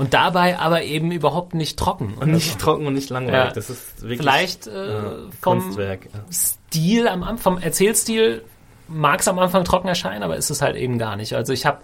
[0.02, 2.14] Und dabei aber eben überhaupt nicht trocken.
[2.14, 3.48] Und nicht trocken und nicht langweilig.
[3.48, 3.52] Ja.
[3.52, 5.02] Das ist wirklich Vielleicht äh, ja,
[5.40, 6.04] vom Kunstwerk.
[6.12, 6.20] Ja.
[6.30, 8.44] Stil am Anfang, vom Erzählstil
[8.86, 11.34] mag es am Anfang trocken erscheinen, aber ist es halt eben gar nicht.
[11.34, 11.78] Also ich habe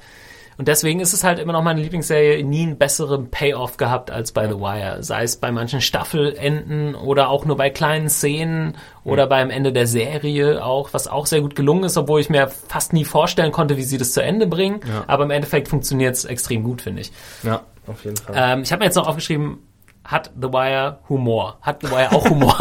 [0.60, 4.30] Und deswegen ist es halt immer noch meine Lieblingsserie, nie einen besseren Payoff gehabt als
[4.32, 5.02] bei The Wire.
[5.02, 9.86] Sei es bei manchen Staffelenden oder auch nur bei kleinen Szenen oder beim Ende der
[9.86, 13.78] Serie auch, was auch sehr gut gelungen ist, obwohl ich mir fast nie vorstellen konnte,
[13.78, 14.80] wie sie das zu Ende bringen.
[14.86, 15.04] Ja.
[15.06, 17.12] Aber im Endeffekt funktioniert es extrem gut, finde ich.
[17.42, 18.34] Ja, auf jeden Fall.
[18.36, 19.60] Ähm, ich habe mir jetzt noch aufgeschrieben,
[20.04, 21.56] hat The Wire Humor?
[21.62, 22.58] Hat The Wire auch Humor?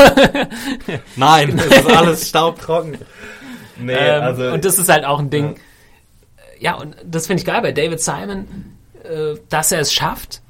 [1.17, 2.97] Nein, es ist alles staubtrocken.
[3.77, 4.51] Nee, Ähm, also.
[4.51, 5.55] und das ist halt auch ein Ding.
[5.55, 5.61] Ja,
[6.77, 8.47] und das finde ich geil bei David Simon,
[9.03, 10.41] äh, dass er es schafft,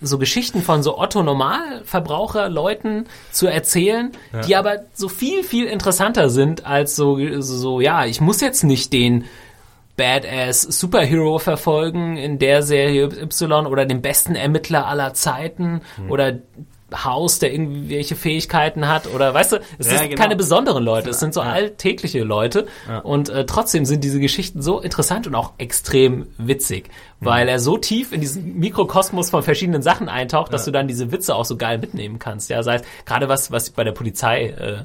[0.00, 4.12] so Geschichten von so Otto Normalverbraucher Leuten zu erzählen,
[4.46, 8.92] die aber so viel viel interessanter sind als so so ja, ich muss jetzt nicht
[8.92, 9.24] den
[9.96, 16.10] Badass Superhero verfolgen in der Serie Y oder den besten Ermittler aller Zeiten Hm.
[16.10, 16.38] oder
[16.94, 20.22] Haus, der irgendwelche Fähigkeiten hat oder weißt du, es Ja, sind genau.
[20.22, 21.52] keine besonderen Leute, es sind so Ja.
[21.52, 22.66] alltägliche Leute
[23.02, 26.88] und äh, trotzdem sind diese Geschichten so interessant und auch extrem witzig,
[27.20, 31.12] weil er so tief in diesen Mikrokosmos von verschiedenen Sachen eintaucht, dass du dann diese
[31.12, 32.48] Witze auch so geil mitnehmen kannst.
[32.48, 34.76] Ja, sei es gerade was, was bei der Polizei äh,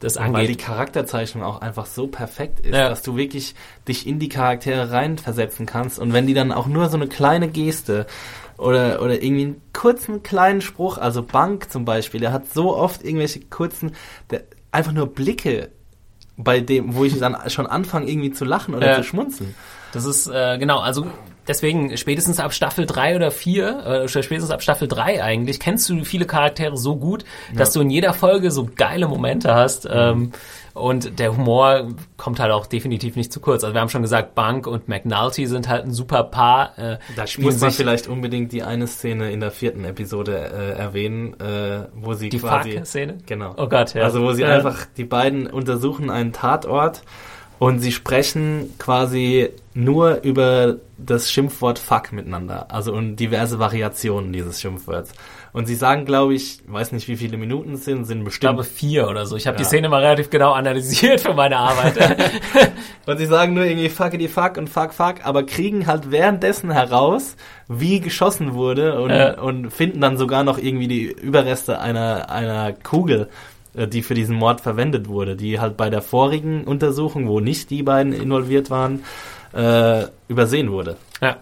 [0.00, 0.58] das Weil die angeht.
[0.58, 2.88] Charakterzeichnung auch einfach so perfekt ist, Ja.
[2.90, 3.54] dass du wirklich
[3.88, 5.98] dich in die Charaktere reinversetzen kannst.
[5.98, 8.06] Und wenn die dann auch nur so eine kleine Geste
[8.58, 13.02] oder, oder irgendwie einen kurzen kleinen Spruch, also Bank zum Beispiel, der hat so oft
[13.04, 13.92] irgendwelche kurzen,
[14.30, 15.70] der, einfach nur Blicke,
[16.36, 18.96] bei dem, wo ich dann schon anfange irgendwie zu lachen oder Ja.
[18.96, 19.54] zu schmunzeln.
[19.92, 21.06] Das ist, äh, genau, also
[21.48, 25.88] deswegen spätestens ab Staffel 3 oder 4, äh, oder spätestens ab Staffel 3 eigentlich, kennst
[25.88, 29.88] du viele Charaktere so gut, dass du in jeder Folge so geile Momente hast.
[29.90, 30.32] Ähm,
[30.74, 33.62] und der Humor kommt halt auch definitiv nicht zu kurz.
[33.62, 36.76] Also wir haben schon gesagt, Bank und McNulty sind halt ein super Paar.
[36.76, 41.38] Äh, Da muss man vielleicht unbedingt die eine Szene in der vierten Episode äh, erwähnen,
[41.38, 42.72] äh, wo sie die quasi...
[42.72, 43.18] Fuck-Szene.
[43.24, 43.54] Genau.
[43.56, 44.02] Oh Gott, ja.
[44.02, 44.48] Also wo sie Ja.
[44.48, 47.02] einfach, die beiden untersuchen einen Tatort
[47.58, 52.66] und sie sprechen quasi nur über das Schimpfwort Fuck miteinander.
[52.70, 55.12] Also und diverse Variationen dieses Schimpfworts.
[55.52, 58.54] Und sie sagen, glaube ich, weiß nicht, wie viele Minuten es sind, sind Ich bestimmt.
[58.54, 59.36] glaube vier oder so.
[59.36, 59.68] Ich habe die Ja.
[59.68, 61.96] Szene mal relativ genau analysiert für meine Arbeit.
[63.06, 67.36] Und sie sagen nur irgendwie fuckity fuck und fuck fuck, aber kriegen halt währenddessen heraus,
[67.68, 69.38] wie geschossen wurde und, Ja.
[69.40, 73.28] und finden dann sogar noch irgendwie die Überreste einer, einer Kugel, äh,
[73.74, 77.82] die für diesen Mord verwendet wurde, die halt bei der vorigen Untersuchung, wo nicht die
[77.82, 79.04] beiden involviert waren,
[79.52, 80.96] äh, übersehen wurde.
[81.20, 81.36] Ja.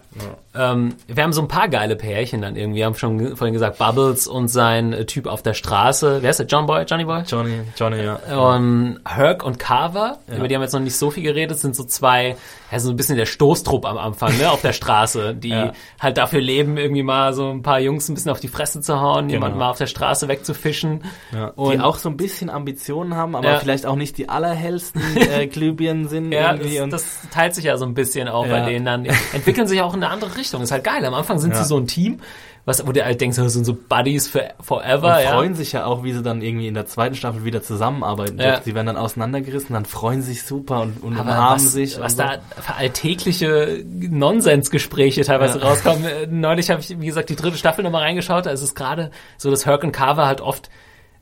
[0.55, 2.79] Ähm, wir haben so ein paar geile Pärchen dann irgendwie.
[2.79, 6.19] Wir haben schon vorhin gesagt, Bubbles und sein äh, Typ auf der Straße.
[6.21, 6.45] Wer ist der?
[6.45, 6.83] John Boy?
[6.87, 7.23] Johnny Boy?
[7.25, 8.19] Johnny, Johnny, ja.
[8.55, 11.75] Ähm, Herc und Carver, über die haben wir jetzt noch nicht so viel geredet, sind
[11.75, 12.35] so zwei,
[12.71, 15.73] ja, so ein bisschen der Stoßtrupp am Anfang, ne, auf der Straße, die Ja.
[15.99, 19.01] halt dafür leben, irgendwie mal so ein paar Jungs ein bisschen auf die Fresse zu
[19.01, 21.03] hauen, jemanden mal auf der Straße wegzufischen.
[21.31, 23.57] Ja, Und die auch so ein bisschen Ambitionen haben, aber Ja.
[23.59, 25.01] vielleicht auch nicht die allerhellsten
[25.31, 26.75] äh, Glühbirnen sind Ja, irgendwie.
[26.75, 28.65] das, und das teilt sich ja so ein bisschen auch bei Ja.
[28.65, 29.05] denen dann.
[29.33, 30.42] Entwickeln sich auch in eine andere Richtung.
[30.51, 31.03] Ist halt geil.
[31.05, 31.57] Am Anfang sind Ja.
[31.63, 32.19] sie so ein Team,
[32.65, 35.31] was, wo du halt denkst, das sind so Buddies for, forever, und ja.
[35.33, 38.39] freuen sich ja auch, wie sie dann irgendwie in der zweiten Staffel wieder zusammenarbeiten.
[38.39, 38.61] Ja.
[38.61, 41.99] Sie werden dann auseinandergerissen, dann freuen sie sich super und, und Aber umarmen was, sich.
[41.99, 42.19] was so.
[42.23, 45.65] da für alltägliche Nonsensgespräche teilweise Ja.
[45.67, 46.05] rauskommen.
[46.05, 48.45] Äh, Neulich habe ich, wie gesagt, die dritte Staffel nochmal reingeschaut.
[48.45, 50.69] Da ist es gerade so, dass Herc und Carver halt oft,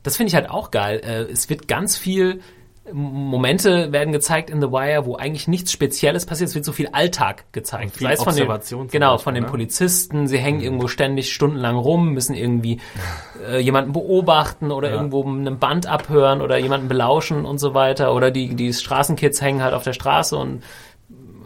[0.02, 1.00] das finde ich halt auch geil.
[1.04, 2.40] Äh, Es wird ganz viel
[2.92, 6.48] Momente werden gezeigt in The Wire, wo eigentlich nichts Spezielles passiert.
[6.48, 7.96] Es wird so viel Alltag gezeigt.
[7.96, 9.50] Viel Sei es von den, genau, von den ne?
[9.50, 10.26] Polizisten.
[10.26, 12.80] Sie hängen irgendwo ständig stundenlang rum, müssen irgendwie
[13.48, 14.96] äh, jemanden beobachten oder Ja.
[14.96, 18.14] irgendwo einem Band abhören oder jemanden belauschen und so weiter.
[18.14, 20.64] Oder die, die Straßenkids hängen halt auf der Straße und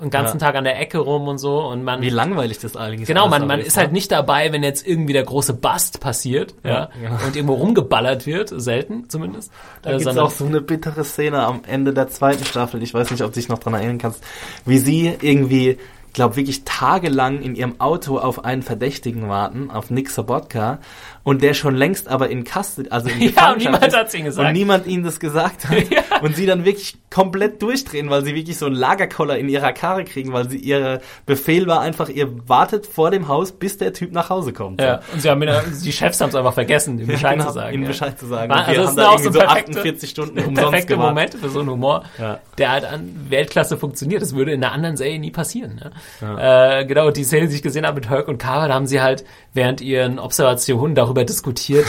[0.00, 0.46] den ganzen Ja.
[0.46, 1.58] Tag an der Ecke rum und so.
[1.66, 3.82] Und man, Wie langweilig das eigentlich genau, alles man, man ist, ist ne?
[3.82, 8.26] halt nicht dabei, wenn jetzt irgendwie der große Bust passiert, ja, Ja, und irgendwo rumgeballert
[8.26, 9.52] wird, selten zumindest.
[9.82, 12.82] Da Äh, gibt's auch so eine bittere Szene am Ende der zweiten Staffel.
[12.82, 14.22] Ich weiß nicht, ob du dich noch dran erinnern kannst,
[14.64, 15.78] wie sie irgendwie,
[16.12, 20.78] glaube wirklich tagelang in ihrem Auto auf einen Verdächtigen warten, auf Nick Sobotka,
[21.26, 24.14] und der schon längst aber in Custody, also in Ja, und Gefangenschaft niemand ist, hat's
[24.14, 24.46] ihnen gesagt.
[24.46, 25.76] Und niemand ihnen das gesagt hat.
[25.90, 26.20] Ja.
[26.22, 30.04] Und sie dann wirklich komplett durchdrehen, weil sie wirklich so einen Lagerkoller in ihrer Karre
[30.04, 34.12] kriegen, weil sie ihre Befehl war einfach, ihr wartet vor dem Haus, bis der Typ
[34.12, 34.80] nach Hause kommt.
[34.80, 37.74] Ja, und sie haben die Chefs haben es einfach vergessen, ihm Bescheid Genau, zu sagen.
[37.74, 37.88] ihnen ja.
[37.88, 38.52] Bescheid zu sagen.
[38.52, 41.14] Also das da auch so irgendwie so perfekte, 48 Stunden umsonst perfekte gewartet.
[41.14, 42.38] Momente für so einen Humor, Ja.
[42.58, 44.22] der halt an Weltklasse funktioniert.
[44.22, 45.80] Das würde in einer anderen Serie nie passieren.
[46.22, 46.38] Ne?
[46.38, 49.00] Äh, genau, die Szene, die ich gesehen habe mit Herc und Carver, da haben sie
[49.02, 49.24] halt
[49.54, 51.86] während ihren Observationen darüber diskutiert,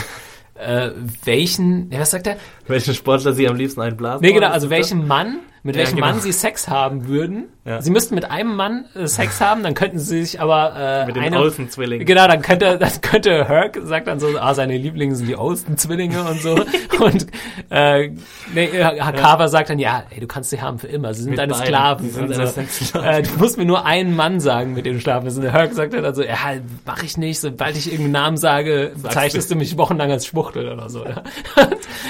[0.56, 0.92] äh,
[1.24, 2.38] welchen, ja, was sagt er?
[2.68, 4.26] Welchen Sportler sie am liebsten einblasen.
[4.26, 6.08] Nee, genau, also welchen Mann, mit Ja, welchem genau.
[6.08, 7.46] Mann sie Sex haben würden.
[7.68, 7.82] Ja.
[7.82, 11.18] Sie müssten mit einem Mann äh, Sex haben, dann könnten sie sich aber äh, Mit
[11.18, 12.08] den eine, Olsen-Zwillingen.
[12.08, 16.24] Genau, dann könnte, dann könnte Herc sagt dann so, ah, seine Lieblinge sind die Olsen-Zwillinge
[16.24, 16.52] und so.
[17.02, 17.28] und
[17.70, 18.12] äh,
[18.54, 21.32] nee, äh, Carver sagt dann, ja, ey, du kannst sie haben für immer, sie sind
[21.32, 21.66] Mit deine beiden.
[21.66, 22.10] Sklaven.
[22.10, 22.46] Sind und so.
[22.46, 23.10] Sexsklaven.
[23.10, 25.36] äh, du musst mir nur einen Mann sagen, mit dem du schlafen willst.
[25.36, 26.38] Und der Herc sagt dann also, ja,
[26.86, 30.90] mach ich nicht, sobald ich irgendeinen Namen sage, bezeichnest du mich wochenlang als Schwuchtel oder
[30.90, 31.04] so.
[31.04, 31.22] Ja.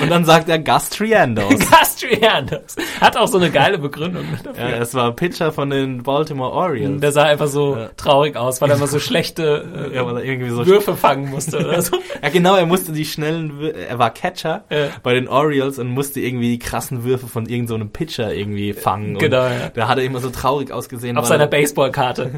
[0.04, 1.54] Und dann sagt er Gus Triandos.
[1.70, 2.76] Gastrianos.
[3.02, 4.70] Hat auch so eine geile Begründung dafür.
[4.70, 7.02] ja, es war Pitcher von den Baltimore Orioles.
[7.02, 10.24] Der sah einfach so traurig aus, weil er immer so schlechte äh, Ja, weil er
[10.24, 11.98] irgendwie so Würfe fangen musste oder so.
[12.24, 14.88] Ja, genau, er musste die schnellen, Wür- er war Catcher Ja.
[15.04, 18.74] bei den Orioles und musste irgendwie die krassen Würfe von irgendeinem so einem Pitcher irgendwie
[18.74, 19.18] fangen.
[19.18, 19.70] Genau, und ja.
[19.74, 21.18] Da hat er immer so traurig ausgesehen.
[21.18, 22.32] Auf seiner er- Baseballkarte.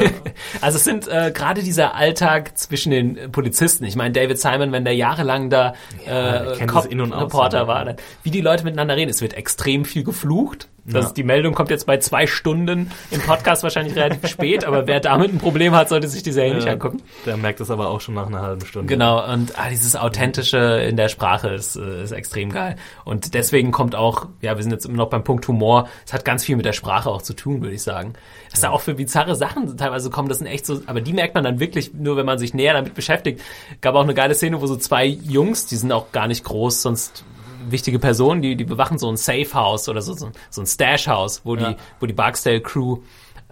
[0.00, 0.10] Ja.
[0.60, 3.84] Also es sind äh, gerade dieser Alltag zwischen den Polizisten.
[3.84, 5.74] Ich meine, David Simon, wenn der jahrelang da
[6.06, 9.10] äh, und Cop-Reporter war, dann, wie die Leute miteinander reden.
[9.10, 10.68] Es wird extrem viel geflucht.
[10.86, 11.12] Das, Ja.
[11.12, 15.32] Die Meldung kommt jetzt bei zwei Stunden im Podcast wahrscheinlich relativ spät, aber wer damit
[15.32, 17.02] ein Problem hat, sollte sich die Serie nicht Ja, angucken.
[17.24, 18.86] Der merkt das aber auch schon nach einer halben Stunde.
[18.86, 22.76] Genau, und ah, dieses Authentische in der Sprache ist, äh, ist extrem geil.
[23.04, 26.24] Und deswegen kommt auch, ja, wir sind jetzt immer noch beim Punkt Humor, es hat
[26.24, 28.12] ganz viel mit der Sprache auch zu tun, würde ich sagen.
[28.50, 31.34] Dass da auch für bizarre Sachen teilweise kommen, das sind echt so, aber die merkt
[31.34, 33.40] man dann wirklich nur, wenn man sich näher damit beschäftigt.
[33.80, 36.82] Gab auch eine geile Szene, wo so zwei Jungs, die sind auch gar nicht groß,
[36.82, 37.24] sonst
[37.70, 41.06] wichtige Personen, die, die bewachen so ein Safe House oder so, so, so ein Stash
[41.08, 41.70] House, wo Ja.
[41.70, 42.98] die, wo die Barksdale Crew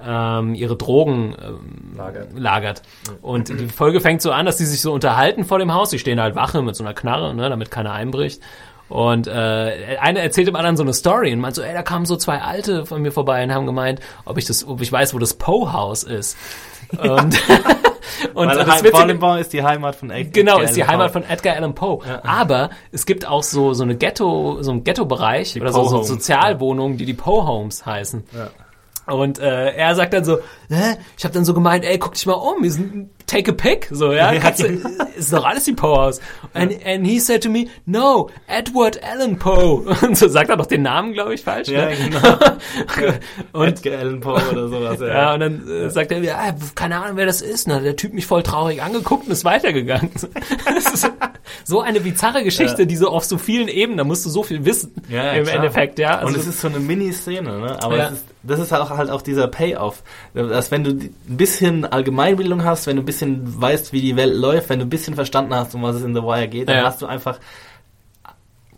[0.05, 2.29] ähm, ihre Drogen ähm, Lagert.
[2.37, 2.83] lagert.
[3.21, 5.91] Und die Folge fängt so an, dass die sich so unterhalten vor dem Haus.
[5.91, 8.41] Die stehen halt Wache mit so einer Knarre, ne, damit keiner einbricht.
[8.89, 12.05] Und äh, einer erzählt dem anderen so eine Story und meint so, ey, da kamen
[12.05, 15.15] so zwei Alte von mir vorbei und haben gemeint, ob ich das, ob ich weiß,
[15.15, 16.37] wo das Poe House ist.
[16.99, 17.41] Und,
[18.35, 21.23] und Weil das Witzige- Baltimore ist die Heimat von Edgar Genau, ist die Heimat Poe.
[21.23, 22.01] von Edgar Allan Poe.
[22.23, 26.03] Aber es gibt auch so, so eine Ghetto, so ein Ghetto-Bereich oder so, so.
[26.03, 28.25] Sozialwohnungen, die die Poe-Homes heißen.
[29.07, 30.97] Und äh, er sagt dann so, Hä?
[31.19, 33.89] ich habe dann so gemeint, ey, guck dich mal um, wir sind take a pic,
[33.91, 34.67] so ja, kannst du,
[35.17, 36.21] ist doch alles die Poe House.
[36.55, 39.85] And, and he said to me, no, Edward Allan Poe.
[40.03, 41.69] Und so sagt er doch den Namen, glaube ich, falsch.
[41.69, 41.97] Ja, ne?
[41.97, 43.13] genau.
[43.53, 45.01] Und Edgar Allan Poe oder sowas.
[45.01, 45.07] Ja.
[45.07, 47.67] ja, und dann äh, sagt er mir, ah, keine Ahnung, wer das ist.
[47.67, 50.11] Und dann hat der Typ mich voll traurig angeguckt und ist weitergegangen.
[50.15, 51.11] Ist
[51.65, 54.65] so eine bizarre Geschichte, die so auf so vielen Ebenen, da musst du so viel
[54.65, 55.57] wissen Ja, im klar.
[55.57, 56.19] Endeffekt, ja.
[56.19, 57.83] Also, und es ist so eine Mini-Szene, ne?
[57.83, 58.07] Aber Ja.
[58.09, 60.03] ist, das ist auch halt auch dieser Payoff.
[60.35, 64.35] Dass wenn du ein bisschen Allgemeinbildung hast, wenn du ein bisschen weißt, wie die Welt
[64.35, 66.79] läuft, wenn du ein bisschen verstanden hast, um was es in The Wire geht, dann
[66.79, 66.85] Ja.
[66.85, 67.39] hast du einfach,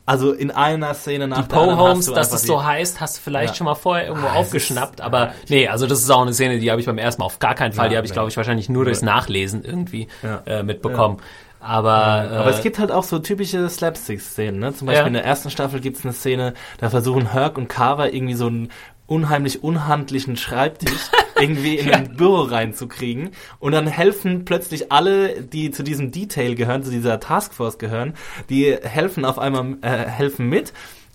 [0.07, 3.16] also in einer Szene nach die der anderen Homes, dass es die- so heißt, hast
[3.16, 3.57] du vielleicht Ja.
[3.57, 6.23] schon mal vorher irgendwo Ah, es aufgeschnappt, ist- aber ja, nee, also das ist auch
[6.23, 8.07] eine Szene, die habe ich beim ersten Mal auf gar keinen Fall, die Ja, habe
[8.07, 10.09] ich glaube ich wahrscheinlich nur durchs Nachlesen irgendwie
[10.47, 11.19] äh, mitbekommen.
[11.61, 14.61] Aber, Aber äh, es gibt halt auch so typische Slapstick-Szenen.
[14.61, 14.75] Ne?
[14.75, 18.12] Zum Beispiel in der ersten Staffel gibt es eine Szene, da versuchen Herc und Carver
[18.12, 18.69] irgendwie so einen
[19.07, 21.11] unheimlich unhandlichen Schreibtisch
[21.41, 23.31] irgendwie in ein Büro reinzukriegen.
[23.59, 28.15] Und dann helfen plötzlich alle, die zu diesem Detail gehören, zu dieser Taskforce gehören,
[28.49, 30.73] die helfen auf einmal, äh, helfen mit.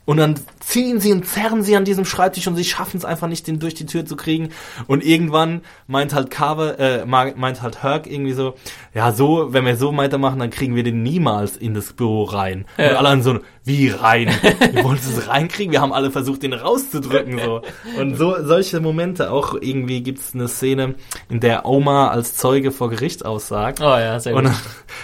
[0.09, 3.27] Und dann ziehen sie und zerren sie an diesem Schreibtisch und sie schaffen es einfach
[3.27, 4.49] nicht, den durch die Tür zu kriegen.
[4.87, 8.55] Und irgendwann meint halt Carver, äh, meint halt Herc irgendwie so,
[8.95, 12.65] ja, so, wenn wir so weitermachen, dann kriegen wir den niemals in das Büro rein.
[12.79, 12.89] Ja.
[12.89, 14.31] Und alle dann so, wie rein?
[14.71, 15.71] Wir wollen es reinkriegen?
[15.71, 17.61] Wir haben alle versucht, den rauszudrücken, so.
[17.99, 20.95] Und so, solche Momente, auch irgendwie gibt's eine Szene,
[21.29, 23.79] in der Oma als Zeuge vor Gericht aussagt.
[23.79, 24.53] oh ja, sehr Und gut.
[24.53, 24.61] dann,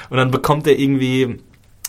[0.09, 1.37] und dann bekommt er irgendwie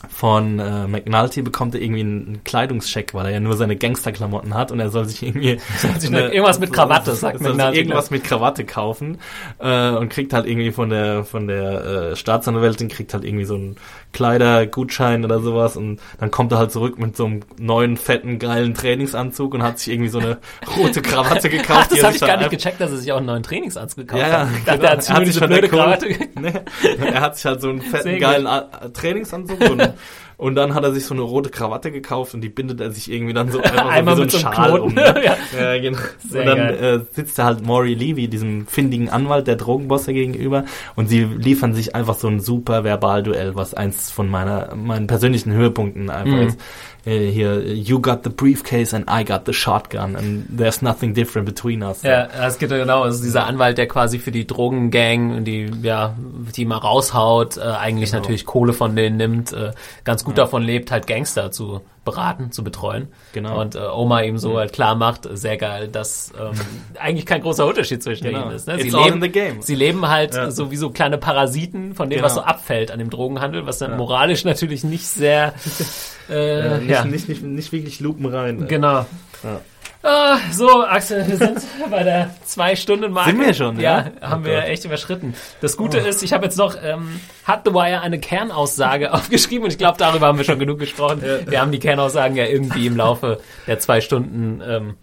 [0.09, 4.73] von äh, McNulty bekommt er irgendwie einen Kleidungscheck, weil er ja nur seine Gangsterklamotten hat
[4.73, 5.59] und er soll sich irgendwie
[5.99, 9.19] sich eine- irgendwas mit Krawatte, sagt soll sich McNulty, irgendwas mit Krawatte kaufen
[9.59, 13.75] äh, und kriegt halt irgendwie von der von der äh, Staatsanwältin kriegt halt irgendwie so
[14.17, 18.39] einen Kleidergutschein oder sowas und dann kommt er halt zurück mit so einem neuen fetten
[18.39, 20.39] geilen Trainingsanzug und hat sich irgendwie so eine
[20.77, 21.81] rote Krawatte gekauft.
[21.85, 24.23] Ach, das habe ich gar nicht gecheckt, dass er sich auch einen neuen Trainingsanzug gekauft
[24.23, 24.49] ja, ja, hat.
[24.67, 24.85] Dachte, genau.
[24.85, 26.07] er hat sich hat sich blöde von der Krawatte.
[26.39, 26.53] Nee,
[27.13, 28.21] er hat sich halt so einen fetten, gut.
[28.21, 29.93] geilen A- Trainingsanzug und,
[30.39, 33.11] und dann hat er sich so eine rote Krawatte gekauft und die bindet er sich
[33.11, 34.83] irgendwie dann so einfach Einmal so mit so einem Schal Knoten.
[34.89, 34.95] um.
[34.95, 35.15] Ne?
[35.25, 35.37] Ja.
[35.75, 35.99] ja, genau.
[36.29, 40.65] Sehr und dann äh, sitzt da halt Maury Levy, diesem findigen Anwalt, der Drogenbosse gegenüber
[40.95, 45.53] und sie liefern sich einfach so ein super Verbalduell, was eins von meiner meinen persönlichen
[45.53, 46.47] Höhepunkten einfach Mhm.
[46.49, 46.61] ist.
[47.07, 51.47] Äh, hier, you got the briefcase and I got the shotgun and there's nothing different
[51.47, 52.03] between us.
[52.03, 53.05] Ja, es geht ja genau.
[53.05, 56.17] Ist dieser Anwalt, der quasi für die Drogengang, die ja,
[56.57, 58.23] die mal raushaut, äh, eigentlich Genau.
[58.23, 59.71] natürlich Kohle von denen nimmt, äh,
[60.05, 63.09] ganz gut davon lebt, halt Gangster zu beraten, zu betreuen.
[63.35, 63.61] Genau.
[63.61, 66.53] Und äh, Oma ihm so halt klar macht, sehr geil, dass ähm,
[66.99, 68.45] eigentlich kein großer Unterschied zwischen Genau.
[68.47, 68.67] ihnen ist.
[68.67, 68.75] Ne?
[68.81, 70.51] It's Sie, all leben, sie leben halt Ja.
[70.51, 72.25] so wie so kleine Parasiten von dem, Genau.
[72.27, 75.53] was so abfällt an dem Drogenhandel, was dann moralisch natürlich nicht sehr
[76.31, 77.05] äh, Äh, nicht, ja.
[77.05, 78.67] nicht, nicht, nicht wirklich lupenrein.
[78.69, 79.05] Genau.
[79.43, 79.61] Ja.
[80.03, 81.61] Ah, so, Axel, wir sind
[81.91, 83.31] bei der Zwei-Stunden-Marke.
[83.31, 84.11] Sind wir schon, ja?
[84.21, 84.29] ja?
[84.29, 84.65] haben Oh wir Gott.
[84.69, 85.35] echt überschritten.
[85.61, 89.73] Das Gute ist, ich habe jetzt noch, ähm, hat The Wire eine Kernaussage aufgeschrieben und
[89.73, 91.23] ich glaube, darüber haben wir schon genug gesprochen.
[91.47, 94.95] Wir haben die Kernaussagen ja irgendwie im Laufe der zwei Stunden ähm,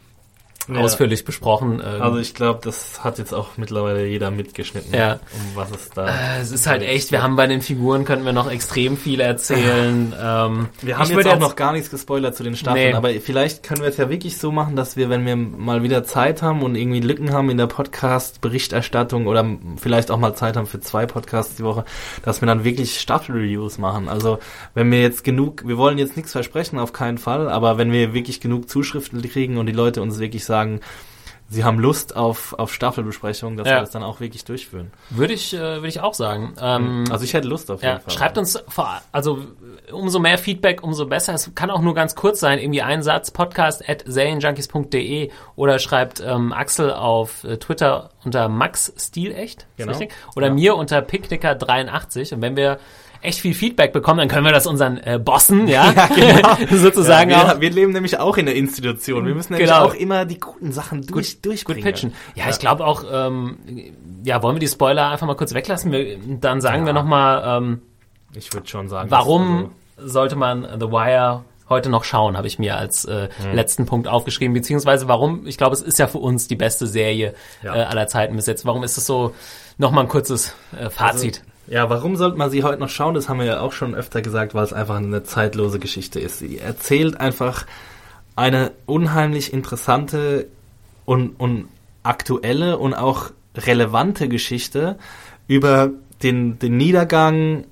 [0.68, 0.80] Ja.
[0.80, 1.82] ausführlich besprochen.
[1.86, 5.14] Ähm, Also ich glaube, das hat jetzt auch mittlerweile jeder mitgeschnitten, Ja.
[5.34, 6.10] um was es da.
[6.40, 10.14] es ist halt echt, wir haben bei den Figuren, könnten wir noch extrem viel erzählen.
[10.24, 12.94] Ähm, Wir haben jetzt auch noch gar nichts gespoilert zu den Staffeln, Nee.
[12.94, 16.04] aber vielleicht können wir es ja wirklich so machen, dass wir, wenn wir mal wieder
[16.04, 19.46] Zeit haben und irgendwie Lücken haben in der Podcast-Berichterstattung oder
[19.78, 21.86] vielleicht auch mal Zeit haben für zwei Podcasts die Woche,
[22.24, 24.08] dass wir dann wirklich Staffelreviews machen.
[24.10, 24.40] Also
[24.74, 28.14] wenn wir jetzt genug, wir wollen jetzt nichts versprechen, auf keinen Fall, aber wenn wir
[28.14, 30.53] wirklich genug Zuschriften kriegen und die Leute uns wirklich sagen,
[31.50, 33.76] sie haben Lust auf, auf Staffelbesprechungen, dass Ja.
[33.76, 34.92] wir das dann auch wirklich durchführen.
[35.12, 36.56] würde ich, äh, würde ich auch sagen.
[36.60, 38.12] Ähm, Also ich hätte Lust auf jeden Ja, Fall.
[38.14, 39.40] schreibt uns vor, also
[39.92, 41.34] umso mehr Feedback, umso besser.
[41.36, 46.22] Es kann auch nur ganz kurz sein, irgendwie ein Satz, podcast at serienjunkies.de oder schreibt
[46.26, 49.92] ähm, Axel auf äh, Twitter unter Max Stilecht, Genau.
[49.92, 50.12] richtig?
[50.36, 52.80] Oder mir unter Picknicker83 und wenn wir
[53.24, 55.94] echt viel Feedback bekommen, dann können wir das unseren äh, Bossen, ja,
[56.72, 57.42] sozusagen genau.
[57.42, 59.26] ja, auch wir, wir leben nämlich auch in der Institution.
[59.26, 59.86] Wir müssen nämlich Genau.
[59.86, 61.84] auch immer die guten Sachen durch, gut durchbringen.
[61.84, 62.14] pitchen.
[62.36, 63.58] Ja, ich glaube auch, ähm,
[64.24, 65.92] ja, wollen wir die Spoiler einfach mal kurz weglassen?
[65.92, 66.86] Wir, dann sagen Ja.
[66.88, 67.82] wir nochmal, ähm,
[68.36, 69.10] Ich würde schon sagen.
[69.12, 73.54] Warum dass, sollte man The Wire heute noch schauen, habe ich mir als äh, Hm.
[73.56, 77.34] letzten Punkt aufgeschrieben, beziehungsweise warum, ich glaube, es ist ja für uns die beste Serie
[77.64, 77.76] Ja.
[77.76, 78.66] äh, aller Zeiten bis jetzt.
[78.66, 79.34] Warum ist es so,
[79.78, 81.38] nochmal ein kurzes äh, Fazit.
[81.40, 83.14] Also, ja, warum sollte man sie heute noch schauen?
[83.14, 86.40] Das haben wir ja auch schon öfter gesagt, weil es einfach eine zeitlose Geschichte ist.
[86.40, 87.66] Sie erzählt einfach
[88.36, 90.48] eine unheimlich interessante
[91.06, 91.68] und, und
[92.04, 94.98] aktuelle und auch relevante Geschichte
[95.48, 95.92] über
[96.22, 97.66] den, den Niedergang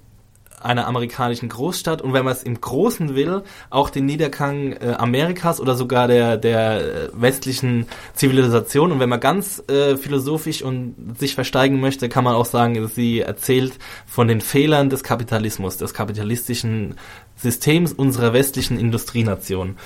[0.63, 5.59] einer amerikanischen Großstadt und wenn man es im Großen will, auch den Niedergang äh, Amerikas
[5.59, 8.91] oder sogar der, der äh, westlichen Zivilisation.
[8.91, 13.21] Und wenn man ganz äh, philosophisch und sich versteigen möchte, kann man auch sagen, sie
[13.21, 13.73] erzählt
[14.05, 16.95] von den Fehlern des Kapitalismus, des kapitalistischen
[17.35, 19.77] Systems unserer westlichen Industrienation.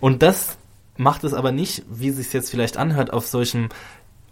[0.00, 0.58] Und das
[0.96, 3.68] macht es aber nicht, wie es sich jetzt vielleicht anhört, auf solchem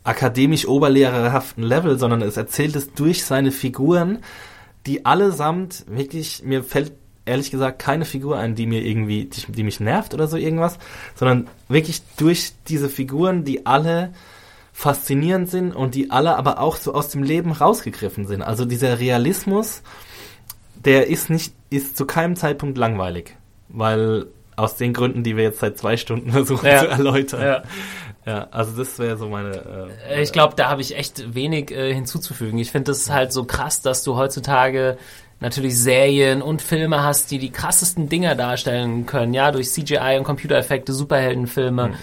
[0.02, 4.20] akademisch oberlehrerhaften Level, sondern es erzählt es durch seine Figuren,
[4.86, 6.93] die allesamt wirklich, mir fällt
[7.27, 10.78] ehrlich gesagt keine Figur ein, die mir irgendwie, die, die mich nervt oder so irgendwas,
[11.15, 14.12] sondern wirklich durch diese Figuren, die alle
[14.73, 18.43] faszinierend sind und die alle aber auch so aus dem Leben rausgegriffen sind.
[18.43, 19.82] Also dieser Realismus,
[20.85, 23.36] der ist nicht, ist zu keinem Zeitpunkt langweilig,
[23.69, 24.27] weil
[24.57, 26.81] aus den Gründen, die wir jetzt seit zwei Stunden versuchen Ja.
[26.81, 27.43] zu erläutern.
[27.43, 27.62] Ja.
[28.31, 29.89] Ja, also das wäre so meine.
[30.09, 32.61] Äh, Ich glaube, da habe ich echt wenig äh, hinzuzufügen.
[32.61, 34.98] Ich finde es halt so krass, dass du heutzutage
[35.40, 40.23] natürlich Serien und Filme hast, die die krassesten Dinger darstellen können, ja, durch CGI und
[40.23, 41.94] Computereffekte, Superheldenfilme.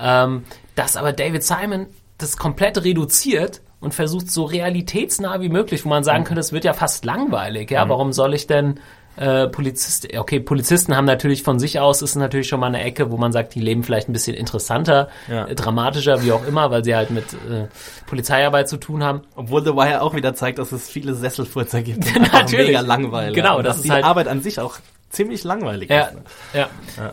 [0.00, 0.44] Ähm,
[0.76, 1.86] dass aber David Simon
[2.18, 6.62] das komplett reduziert und versucht so realitätsnah wie möglich, wo man sagen könnte, es wird
[6.64, 8.78] ja fast langweilig, ja, warum soll ich denn
[9.16, 13.10] äh, Polizist, okay, Polizisten haben natürlich von sich aus, ist natürlich schon mal eine Ecke,
[13.10, 15.46] wo man sagt, die leben vielleicht ein bisschen interessanter, Ja.
[15.46, 17.66] äh, dramatischer, wie auch immer, weil sie halt mit äh,
[18.06, 19.22] Polizeiarbeit zu tun haben.
[19.36, 22.04] Obwohl The Wire auch wieder zeigt, dass es viele Sesselfurzer gibt.
[22.32, 22.68] Natürlich.
[22.68, 23.34] Mega langweilig.
[23.34, 24.78] Genau, Und das dass ist die halt- Arbeit an sich auch
[25.10, 26.14] ziemlich langweilig Ja, ist.
[26.14, 26.68] ne?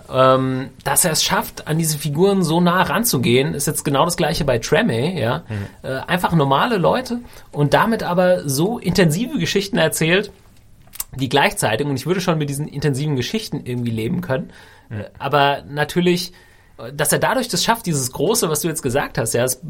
[0.09, 0.35] ja.
[0.35, 4.15] Ähm, dass er es schafft, an diese Figuren so nah ranzugehen, ist jetzt genau das
[4.15, 5.43] gleiche bei Treme, ja.
[5.83, 7.19] Äh, einfach normale Leute
[7.51, 10.31] und damit aber so intensive Geschichten erzählt,
[11.15, 14.51] die gleichzeitig, und ich würde schon mit diesen intensiven Geschichten irgendwie leben können,
[14.89, 16.33] äh, aber natürlich,
[16.77, 19.61] äh, dass er dadurch das schafft, dieses Große, was du jetzt gesagt hast, ja, es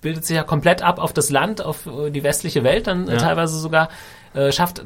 [0.00, 3.16] bildet sich ja komplett ab auf das Land, auf äh, die westliche Welt dann Ja.
[3.16, 3.88] teilweise sogar,
[4.34, 4.84] äh, schafft,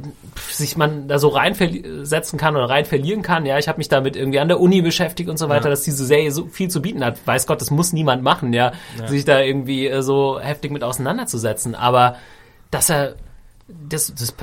[0.51, 3.45] sich man da so reinsetzen kann oder rein verlieren kann.
[3.45, 5.71] Ja, ich habe mich damit irgendwie an der Uni beschäftigt und so weiter, Ja.
[5.71, 7.19] dass diese Serie so viel zu bieten hat.
[7.27, 8.73] Weiß Gott, das muss niemand machen, ja,
[9.07, 11.75] sich da irgendwie äh, so heftig mit auseinanderzusetzen.
[11.75, 12.17] Aber
[12.71, 13.17] dass er
[13.89, 14.35] das, das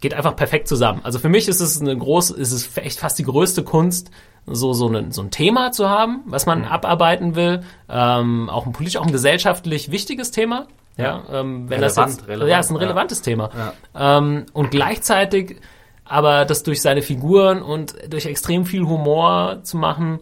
[0.00, 1.00] geht einfach perfekt zusammen.
[1.02, 4.10] Also für mich ist es eine große, ist es echt fast die größte Kunst,
[4.46, 8.72] so so ein, so ein Thema zu haben, was man abarbeiten will, ähm, auch ein
[8.72, 10.66] politisch, auch ein gesellschaftlich wichtiges Thema.
[10.96, 12.80] Ja, ähm, wenn das Relevant, jetzt, relevant, ja, ist ein ja.
[12.80, 13.50] relevantes Thema.
[13.94, 15.56] Ähm, und gleichzeitig
[16.08, 20.20] aber das durch seine Figuren und durch extrem viel Humor zu machen,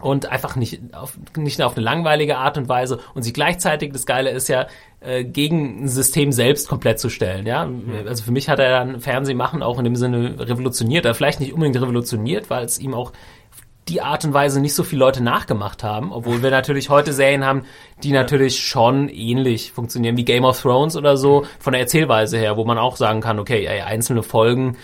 [0.00, 4.06] und einfach nicht auf, nicht auf eine langweilige Art und Weise und sie gleichzeitig, das
[4.06, 4.66] Geile ist ja,
[5.00, 7.68] äh, gegen ein System selbst komplett zu stellen, ja.
[8.06, 11.40] Also für mich hat er dann Fernsehen machen auch in dem Sinne revolutioniert, oder vielleicht
[11.40, 13.12] nicht unbedingt revolutioniert, weil es ihm auch
[13.90, 17.44] die Art und Weise nicht so viele Leute nachgemacht haben, obwohl wir natürlich heute Serien
[17.44, 17.64] haben,
[18.02, 22.56] die natürlich schon ähnlich funktionieren wie Game of Thrones oder so von der Erzählweise her,
[22.56, 24.76] wo man auch sagen kann, okay, ey, einzelne Folgen,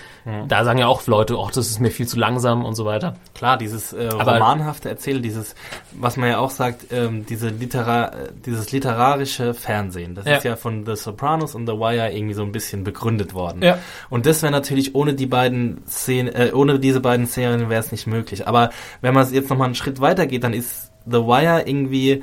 [0.48, 3.14] da sagen ja auch Leute, ach, das ist mir viel zu langsam und so weiter.
[3.34, 5.54] Klar, dieses äh, Aber- romanhafte Erzählen, dieses,
[5.92, 8.10] was man ja auch sagt, ähm, diese Litera
[8.44, 10.36] dieses literarische Fernsehen, das Ja.
[10.36, 13.62] ist ja von The Sopranos und The Wire irgendwie so ein bisschen begründet worden.
[13.62, 13.78] Ja.
[14.10, 17.92] Und das wäre natürlich ohne die beiden Szenen, äh, ohne diese beiden Serien wäre es
[17.92, 18.48] nicht möglich.
[18.48, 18.70] Aber
[19.00, 22.22] wenn man jetzt nochmal einen Schritt weiter geht, dann ist The Wire irgendwie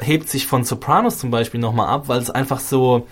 [0.00, 3.06] hebt sich von Sopranos zum Beispiel nochmal ab, weil es einfach so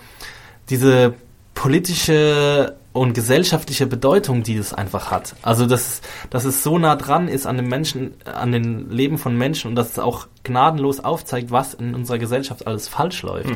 [0.71, 1.15] diese
[1.55, 5.37] politische und gesellschaftliche Bedeutung, die es einfach hat.
[5.43, 6.01] Also dass,
[6.31, 9.77] dass es so nah dran ist an den Menschen, an den Leben von Menschen und
[9.77, 13.51] dass es auch gnadenlos aufzeigt, was in unserer Gesellschaft alles falsch läuft.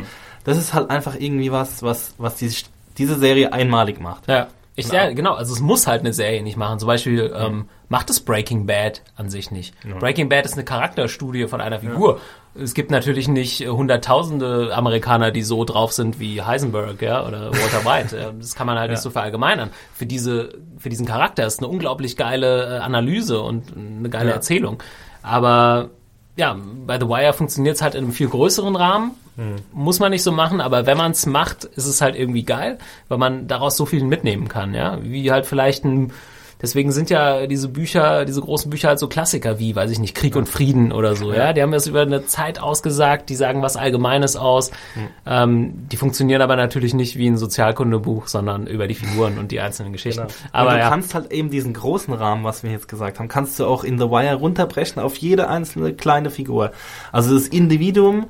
[0.45, 2.53] Das ist halt einfach irgendwie was, was, was die,
[2.99, 4.29] diese Serie einmalig macht.
[4.29, 4.49] Ja.
[4.75, 6.79] Ich, ja, genau, also es muss halt eine Serie nicht machen.
[6.79, 9.75] Zum Beispiel ähm, macht es Breaking Bad an sich nicht.
[9.99, 12.21] Breaking Bad ist eine Charakterstudie von einer Figur.
[12.55, 17.51] Es gibt natürlich nicht äh, hunderttausende Amerikaner, die so drauf sind wie Heisenberg, ja, oder
[17.53, 18.17] Walter White.
[18.19, 19.71] Ja, Das kann man halt nicht so verallgemeinern.
[19.95, 24.35] Für diese, für diesen Charakter ist eine unglaublich geile äh, Analyse und eine geile Ja.
[24.37, 24.83] Erzählung.
[25.23, 25.91] Aber
[26.37, 26.57] ja,
[26.87, 29.13] bei The Wire funktioniert es halt in einem viel größeren Rahmen.
[29.73, 32.79] Muss man nicht so machen, aber wenn man es macht, ist es halt irgendwie geil,
[33.09, 34.99] weil man daraus so viel mitnehmen kann, ja.
[35.03, 36.13] Wie halt vielleicht ein,
[36.63, 40.15] deswegen sind ja diese Bücher, diese großen Bücher halt so Klassiker wie, weiß ich nicht,
[40.15, 41.53] Krieg und Frieden oder so, ja.
[41.53, 44.71] Die haben das über eine Zeit ausgesagt, die sagen was Allgemeines aus.
[45.27, 49.61] Ähm, die funktionieren aber natürlich nicht wie ein Sozialkundebuch, sondern über die Figuren und die
[49.61, 50.27] einzelnen Geschichten.
[50.53, 50.89] Aber und du ja.
[50.89, 53.99] kannst halt eben diesen großen Rahmen, was wir jetzt gesagt haben, kannst du auch in
[53.99, 56.73] The Wire runterbrechen auf jede einzelne kleine Figur.
[57.11, 58.27] Also das Individuum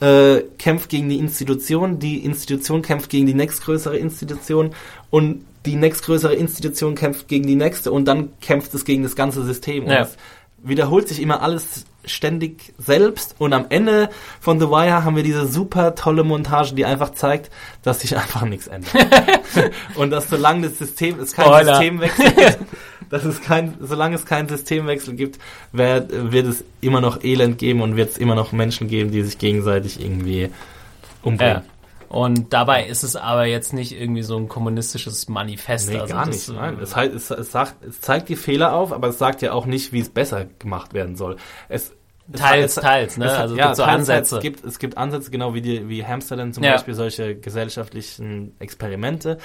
[0.00, 4.70] äh, kämpft gegen die Institution, die Institution kämpft gegen die nächstgrößere Institution
[5.10, 9.44] und die nächstgrößere Institution kämpft gegen die nächste und dann kämpft es gegen das ganze
[9.44, 9.84] System.
[9.84, 10.02] Und Ja.
[10.02, 10.16] es
[10.62, 14.08] wiederholt sich immer alles ständig selbst und am Ende
[14.40, 17.50] von The Wire haben wir diese super tolle Montage, die einfach zeigt,
[17.82, 18.92] dass sich einfach nichts ändert.
[19.96, 21.74] und dass solange das System, es kein Spoiler.
[21.76, 22.58] Systemwechsel gibt,
[23.10, 25.38] dass es kein, solange es keinen Systemwechsel gibt,
[25.72, 29.22] wird, wird es immer noch Elend geben und wird es immer noch Menschen geben, die
[29.22, 30.50] sich gegenseitig irgendwie
[31.22, 31.56] umbringen.
[31.56, 31.62] Ja.
[32.10, 35.90] Und dabei ist es aber jetzt nicht irgendwie so ein kommunistisches Manifest.
[35.90, 36.48] Nee, also gar nicht.
[36.48, 36.78] äh, Nein.
[36.82, 39.64] Es, heißt, es, es, sagt, es zeigt die Fehler auf, aber es sagt ja auch
[39.64, 41.36] nicht, wie es besser gemacht werden soll.
[41.68, 41.94] Es,
[42.38, 43.26] Teils, es, teils, ne?
[43.26, 44.36] Es, Also es ja, gibt so teils, Ansätze.
[44.36, 46.72] Es gibt, es gibt Ansätze, genau wie, die, wie Hamsterland zum Ja.
[46.72, 49.38] Beispiel, solche gesellschaftlichen Experimente.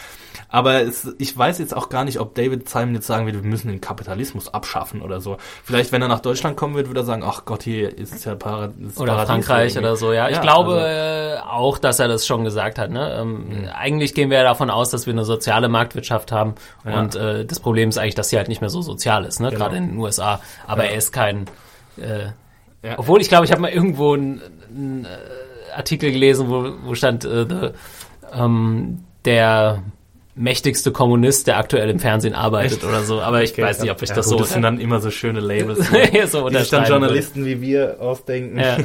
[0.50, 3.50] Aber es, ich weiß jetzt auch gar nicht, ob David Simon jetzt sagen würde, wir
[3.50, 5.38] müssen den Kapitalismus abschaffen oder so.
[5.64, 8.36] Vielleicht, wenn er nach Deutschland kommen wird, würde er sagen, ach Gott, hier ist ja
[8.36, 9.80] Para, ist oder Paradies Frankreich irgendwie.
[9.88, 10.30] oder so, ja.
[10.30, 12.90] Ich Ja, glaube also- äh, auch, dass er das schon gesagt hat.
[12.92, 13.18] Ne?
[13.20, 16.56] Ähm, Eigentlich gehen wir ja davon aus, dass wir eine soziale Marktwirtschaft haben.
[16.86, 17.00] Ja.
[17.00, 19.50] Und äh, das Problem ist eigentlich, dass sie halt nicht mehr so sozial ist, ne?
[19.50, 19.60] Genau.
[19.60, 20.40] gerade in den USA.
[20.68, 21.46] Aber er ist kein...
[21.98, 22.28] Äh,
[22.86, 23.00] Ja.
[23.00, 27.46] Obwohl, ich glaube, ich habe mal irgendwo einen, äh, Artikel gelesen, wo, wo stand, äh,
[27.50, 27.70] the,
[28.34, 29.82] ähm, der
[30.36, 33.22] mächtigste Kommunist, der aktuell im Fernsehen arbeitet oder so.
[33.22, 34.40] Aber ich weiß nicht, ob ich ja, das gut, so...
[34.40, 35.80] Das sind dann immer so schöne Labels,
[36.32, 38.60] so die sich dann Journalisten wie wir ausdenken.
[38.60, 38.78] Ja.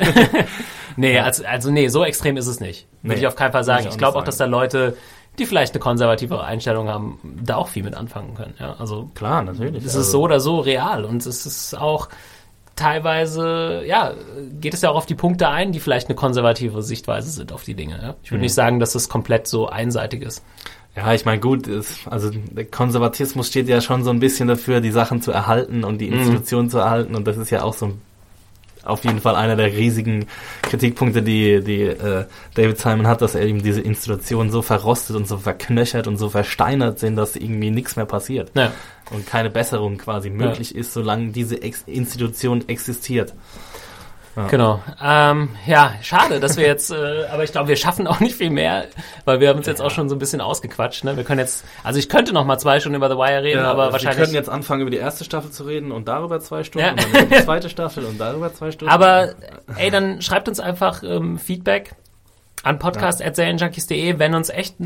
[0.97, 2.86] nee, also, also nee, so extrem ist es nicht.
[3.02, 3.85] Würde Nee, ich auf keinen Fall sagen.
[3.85, 4.97] ich Ich glaube auch, dass da Leute,
[5.40, 8.55] die vielleicht eine konservativere Einstellung haben, da auch viel mit anfangen können.
[8.60, 9.85] Ja, also Klar, natürlich.
[9.85, 12.09] es Also- ist so oder so real und es ist auch
[12.81, 14.12] teilweise, ja,
[14.61, 17.65] geht es ja auch auf die Punkte ein, die vielleicht eine konservative Sichtweise sind auf
[17.65, 17.98] die Dinge.
[18.02, 18.15] Ja?
[18.23, 18.35] Ich Mhm.
[18.35, 20.43] würde nicht sagen, dass das komplett so einseitig ist.
[20.97, 24.81] Ja, ich meine, gut, ist, also der Konservatismus steht ja schon so ein bisschen dafür,
[24.81, 26.15] die Sachen zu erhalten und die Mhm.
[26.19, 27.93] Institutionen zu erhalten und das ist ja auch so
[28.85, 30.27] auf jeden Fall einer der riesigen
[30.62, 32.24] Kritikpunkte, die, die äh,
[32.55, 36.28] David Simon hat, dass er eben diese Institutionen so verrostet und so verknöchert und so
[36.31, 38.73] versteinert sind, dass irgendwie nichts mehr passiert Ja.
[39.11, 43.35] und keine Besserung quasi möglich ist, solange diese Ex Institution existiert.
[44.48, 44.81] Genau.
[45.02, 48.51] Ähm, ja, schade, dass wir jetzt, äh, aber ich glaube, wir schaffen auch nicht viel
[48.51, 48.85] mehr,
[49.24, 51.05] weil wir haben uns jetzt auch schon so ein bisschen ausgequatscht.
[51.05, 51.16] Ne?
[51.16, 53.82] Wir können jetzt, also ich könnte noch mal zwei Stunden über The Wire reden, aber
[53.82, 54.19] also wahrscheinlich.
[54.19, 56.93] Wir können jetzt anfangen, über die erste Staffel zu reden und darüber zwei Stunden Ja.
[56.93, 58.93] und dann über die zweite Staffel und darüber zwei Stunden.
[58.94, 59.31] Aber
[59.77, 61.93] ey, dann schreibt uns einfach ähm, Feedback
[62.62, 64.77] an podcast.serienjunkies.de, wenn uns echt,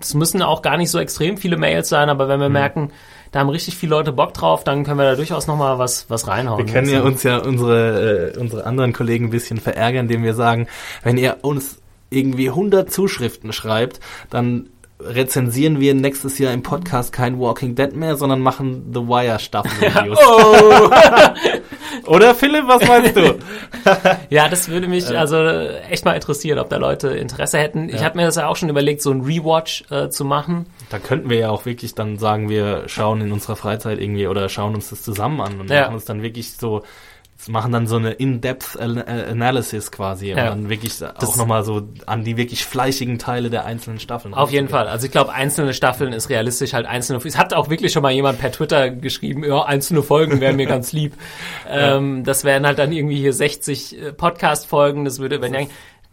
[0.00, 2.52] es müssen auch gar nicht so extrem viele Mails sein, aber wenn wir Mhm.
[2.52, 2.92] merken,
[3.32, 6.08] da haben richtig viele Leute Bock drauf, dann können wir da durchaus noch mal was,
[6.08, 6.64] was reinhauen.
[6.64, 10.22] Wir können ja Also, uns ja unsere, äh, unsere anderen Kollegen ein bisschen verärgern, indem
[10.22, 10.68] wir sagen,
[11.02, 11.78] wenn ihr uns
[12.10, 14.00] irgendwie 100 Zuschriften schreibt,
[14.30, 14.68] dann
[15.04, 20.18] rezensieren wir nächstes Jahr im Podcast kein Walking Dead mehr, sondern machen The Wire Staffelvideos.
[20.28, 20.90] Oh.
[22.06, 23.38] Oder Philipp, was meinst du?
[24.30, 25.36] Ja, das würde mich also
[25.90, 27.88] echt mal interessieren, ob da Leute Interesse hätten.
[27.88, 30.66] Ich hatte mir das ja auch schon überlegt, so ein Rewatch äh, zu machen.
[30.88, 34.48] Da könnten wir ja auch wirklich dann sagen, wir schauen in unserer Freizeit irgendwie oder
[34.48, 35.82] schauen uns das zusammen an und Ja.
[35.82, 36.82] machen uns dann wirklich so,
[37.48, 40.50] machen dann so eine In-Depth Al- äh, Analysis quasi und Ja.
[40.50, 44.34] dann wirklich auch nochmal so an die wirklich fleischigen Teile der einzelnen Staffeln.
[44.34, 44.68] Auf jeden.
[44.68, 44.88] Fall.
[44.88, 47.20] Also ich glaube, einzelne Staffeln ist realistisch halt einzelne.
[47.24, 50.66] Es hat auch wirklich schon mal jemand per Twitter geschrieben, ja, einzelne Folgen wären mir
[50.66, 51.14] ganz lieb.
[51.68, 55.04] Ähm, das wären halt dann irgendwie hier 60 äh, Podcast-Folgen.
[55.04, 55.60] Das würde, wenn ja,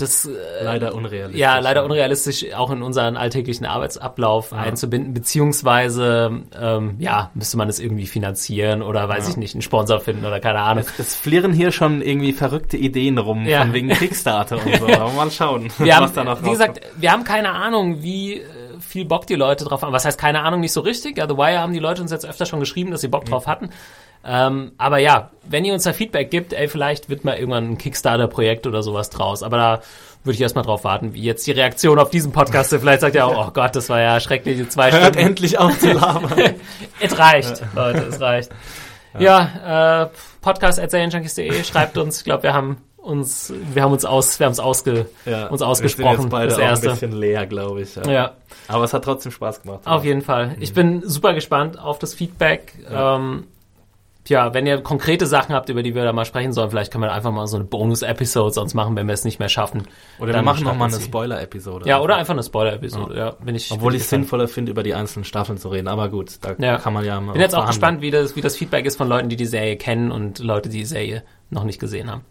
[0.02, 0.30] das äh,
[0.64, 1.40] Leider unrealistisch.
[1.40, 7.80] ja leider unrealistisch auch in unseren alltäglichen Arbeitsablauf einzubinden, beziehungsweise ähm, ja müsste man es
[7.80, 10.84] irgendwie finanzieren oder weiß ich nicht einen Sponsor finden oder keine Ahnung.
[10.98, 13.62] Es flirren hier schon irgendwie verrückte Ideen rum, Ja.
[13.62, 14.88] von wegen Kickstarter und so.
[14.94, 18.36] Aber mal schauen, Wir haben, was da noch wie gesagt, wir haben keine Ahnung, wie
[18.42, 18.46] äh,
[18.80, 19.92] viel Bock die Leute drauf haben.
[19.94, 21.18] Was heißt keine Ahnung, nicht so richtig.
[21.18, 23.46] Ja, The Wire haben die Leute uns jetzt öfter schon geschrieben, dass sie Bock drauf
[23.48, 23.70] hatten.
[24.26, 27.78] Ähm, aber ja, wenn ihr uns da Feedback gibt, ey, vielleicht wird mal irgendwann ein
[27.78, 29.44] Kickstarter-Projekt oder sowas draus.
[29.44, 29.82] Aber da
[30.24, 32.82] würde ich erstmal drauf warten, wie jetzt die Reaktion auf diesen Podcast ist.
[32.82, 35.20] Vielleicht sagt ihr auch, oh Gott, das war ja schreckliche zwei Hört Stunden.
[35.20, 36.56] endlich auf zu labern.
[37.00, 38.52] Es reicht, Leute, es reicht.
[39.18, 40.10] Ja, äh,
[40.42, 42.18] podcast.serienjunkies.de, schreibt uns.
[42.20, 45.08] Ich glaube, wir haben uns, wir haben uns aus, wir haben es ausge,
[45.50, 46.06] uns ausgesprochen.
[46.12, 46.90] Wir sind jetzt beide das auch ein erste.
[46.90, 47.96] bisschen leer, glaube ich.
[47.96, 48.12] Ja.
[48.12, 48.32] Ja,
[48.68, 49.82] Aber es hat trotzdem Spaß gemacht.
[49.86, 50.56] auf jeden Fall.
[50.60, 52.74] Ich bin super gespannt auf das Feedback.
[52.92, 53.16] Ja.
[53.16, 53.48] Ähm,
[54.30, 57.04] tja, wenn ihr konkrete Sachen habt, über die wir da mal sprechen sollen, vielleicht können
[57.04, 59.88] wir einfach mal so eine Bonus-Episode sonst machen, wenn wir es nicht mehr schaffen.
[60.20, 61.04] Oder wir Dann machen noch schreibt mal uns eine.
[61.04, 61.90] Spoiler-Episode.
[61.90, 63.18] Ja, oder einfach eine Spoiler-Episode.
[63.18, 63.32] Ja.
[63.44, 63.72] bin ich.
[63.72, 65.88] Obwohl bin ich es sinnvoller finde, über die einzelnen Staffeln zu reden.
[65.88, 66.78] Aber gut, da Ja.
[66.78, 67.68] kann man ja mal bin jetzt auch verhandeln.
[67.80, 70.70] gespannt, wie das, wie das Feedback ist von Leuten, die die Serie kennen und Leute,
[70.70, 72.24] die die Serie noch nicht gesehen haben.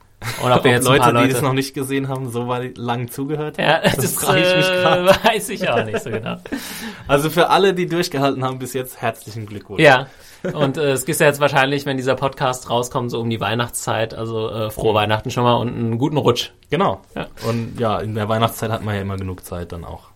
[0.43, 2.77] Und ob wir jetzt Leute, paar die Leute das noch nicht gesehen haben, so weit
[2.77, 3.69] lang zugehört haben.
[3.69, 5.07] Ja, das, das frage ich mich äh, gerade.
[5.25, 6.37] weiß ich auch nicht so genau.
[7.07, 9.81] Also für alle, die durchgehalten haben bis jetzt, herzlichen Glückwunsch.
[9.81, 10.07] Ja.
[10.53, 14.15] Und äh, es geht ja jetzt wahrscheinlich, wenn dieser Podcast rauskommt, so um die Weihnachtszeit.
[14.15, 16.51] Also äh, frohe Weihnachten schon mal und einen guten Rutsch.
[16.71, 17.01] Genau.
[17.15, 17.27] Ja.
[17.49, 20.09] Und ja, in der Weihnachtszeit hat man ja immer genug Zeit dann auch.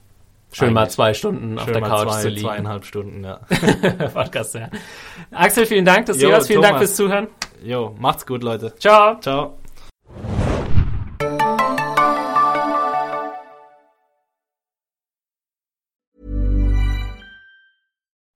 [0.52, 0.94] Schön mal Eigentlich.
[0.94, 2.40] zwei Stunden auf Schön der mal Couch zwei, zu liegen.
[2.42, 3.40] zweieinhalb Stunden, ja.
[4.12, 4.68] Podcast, ja.
[5.30, 6.46] Axel, vielen Dank, dass du hier warst.
[6.46, 6.88] Vielen Dank Thomas.
[6.90, 7.28] fürs Zuhören.
[7.64, 8.74] Jo, macht's gut, Leute.
[8.76, 9.18] Ciao.
[9.20, 9.58] Ciao.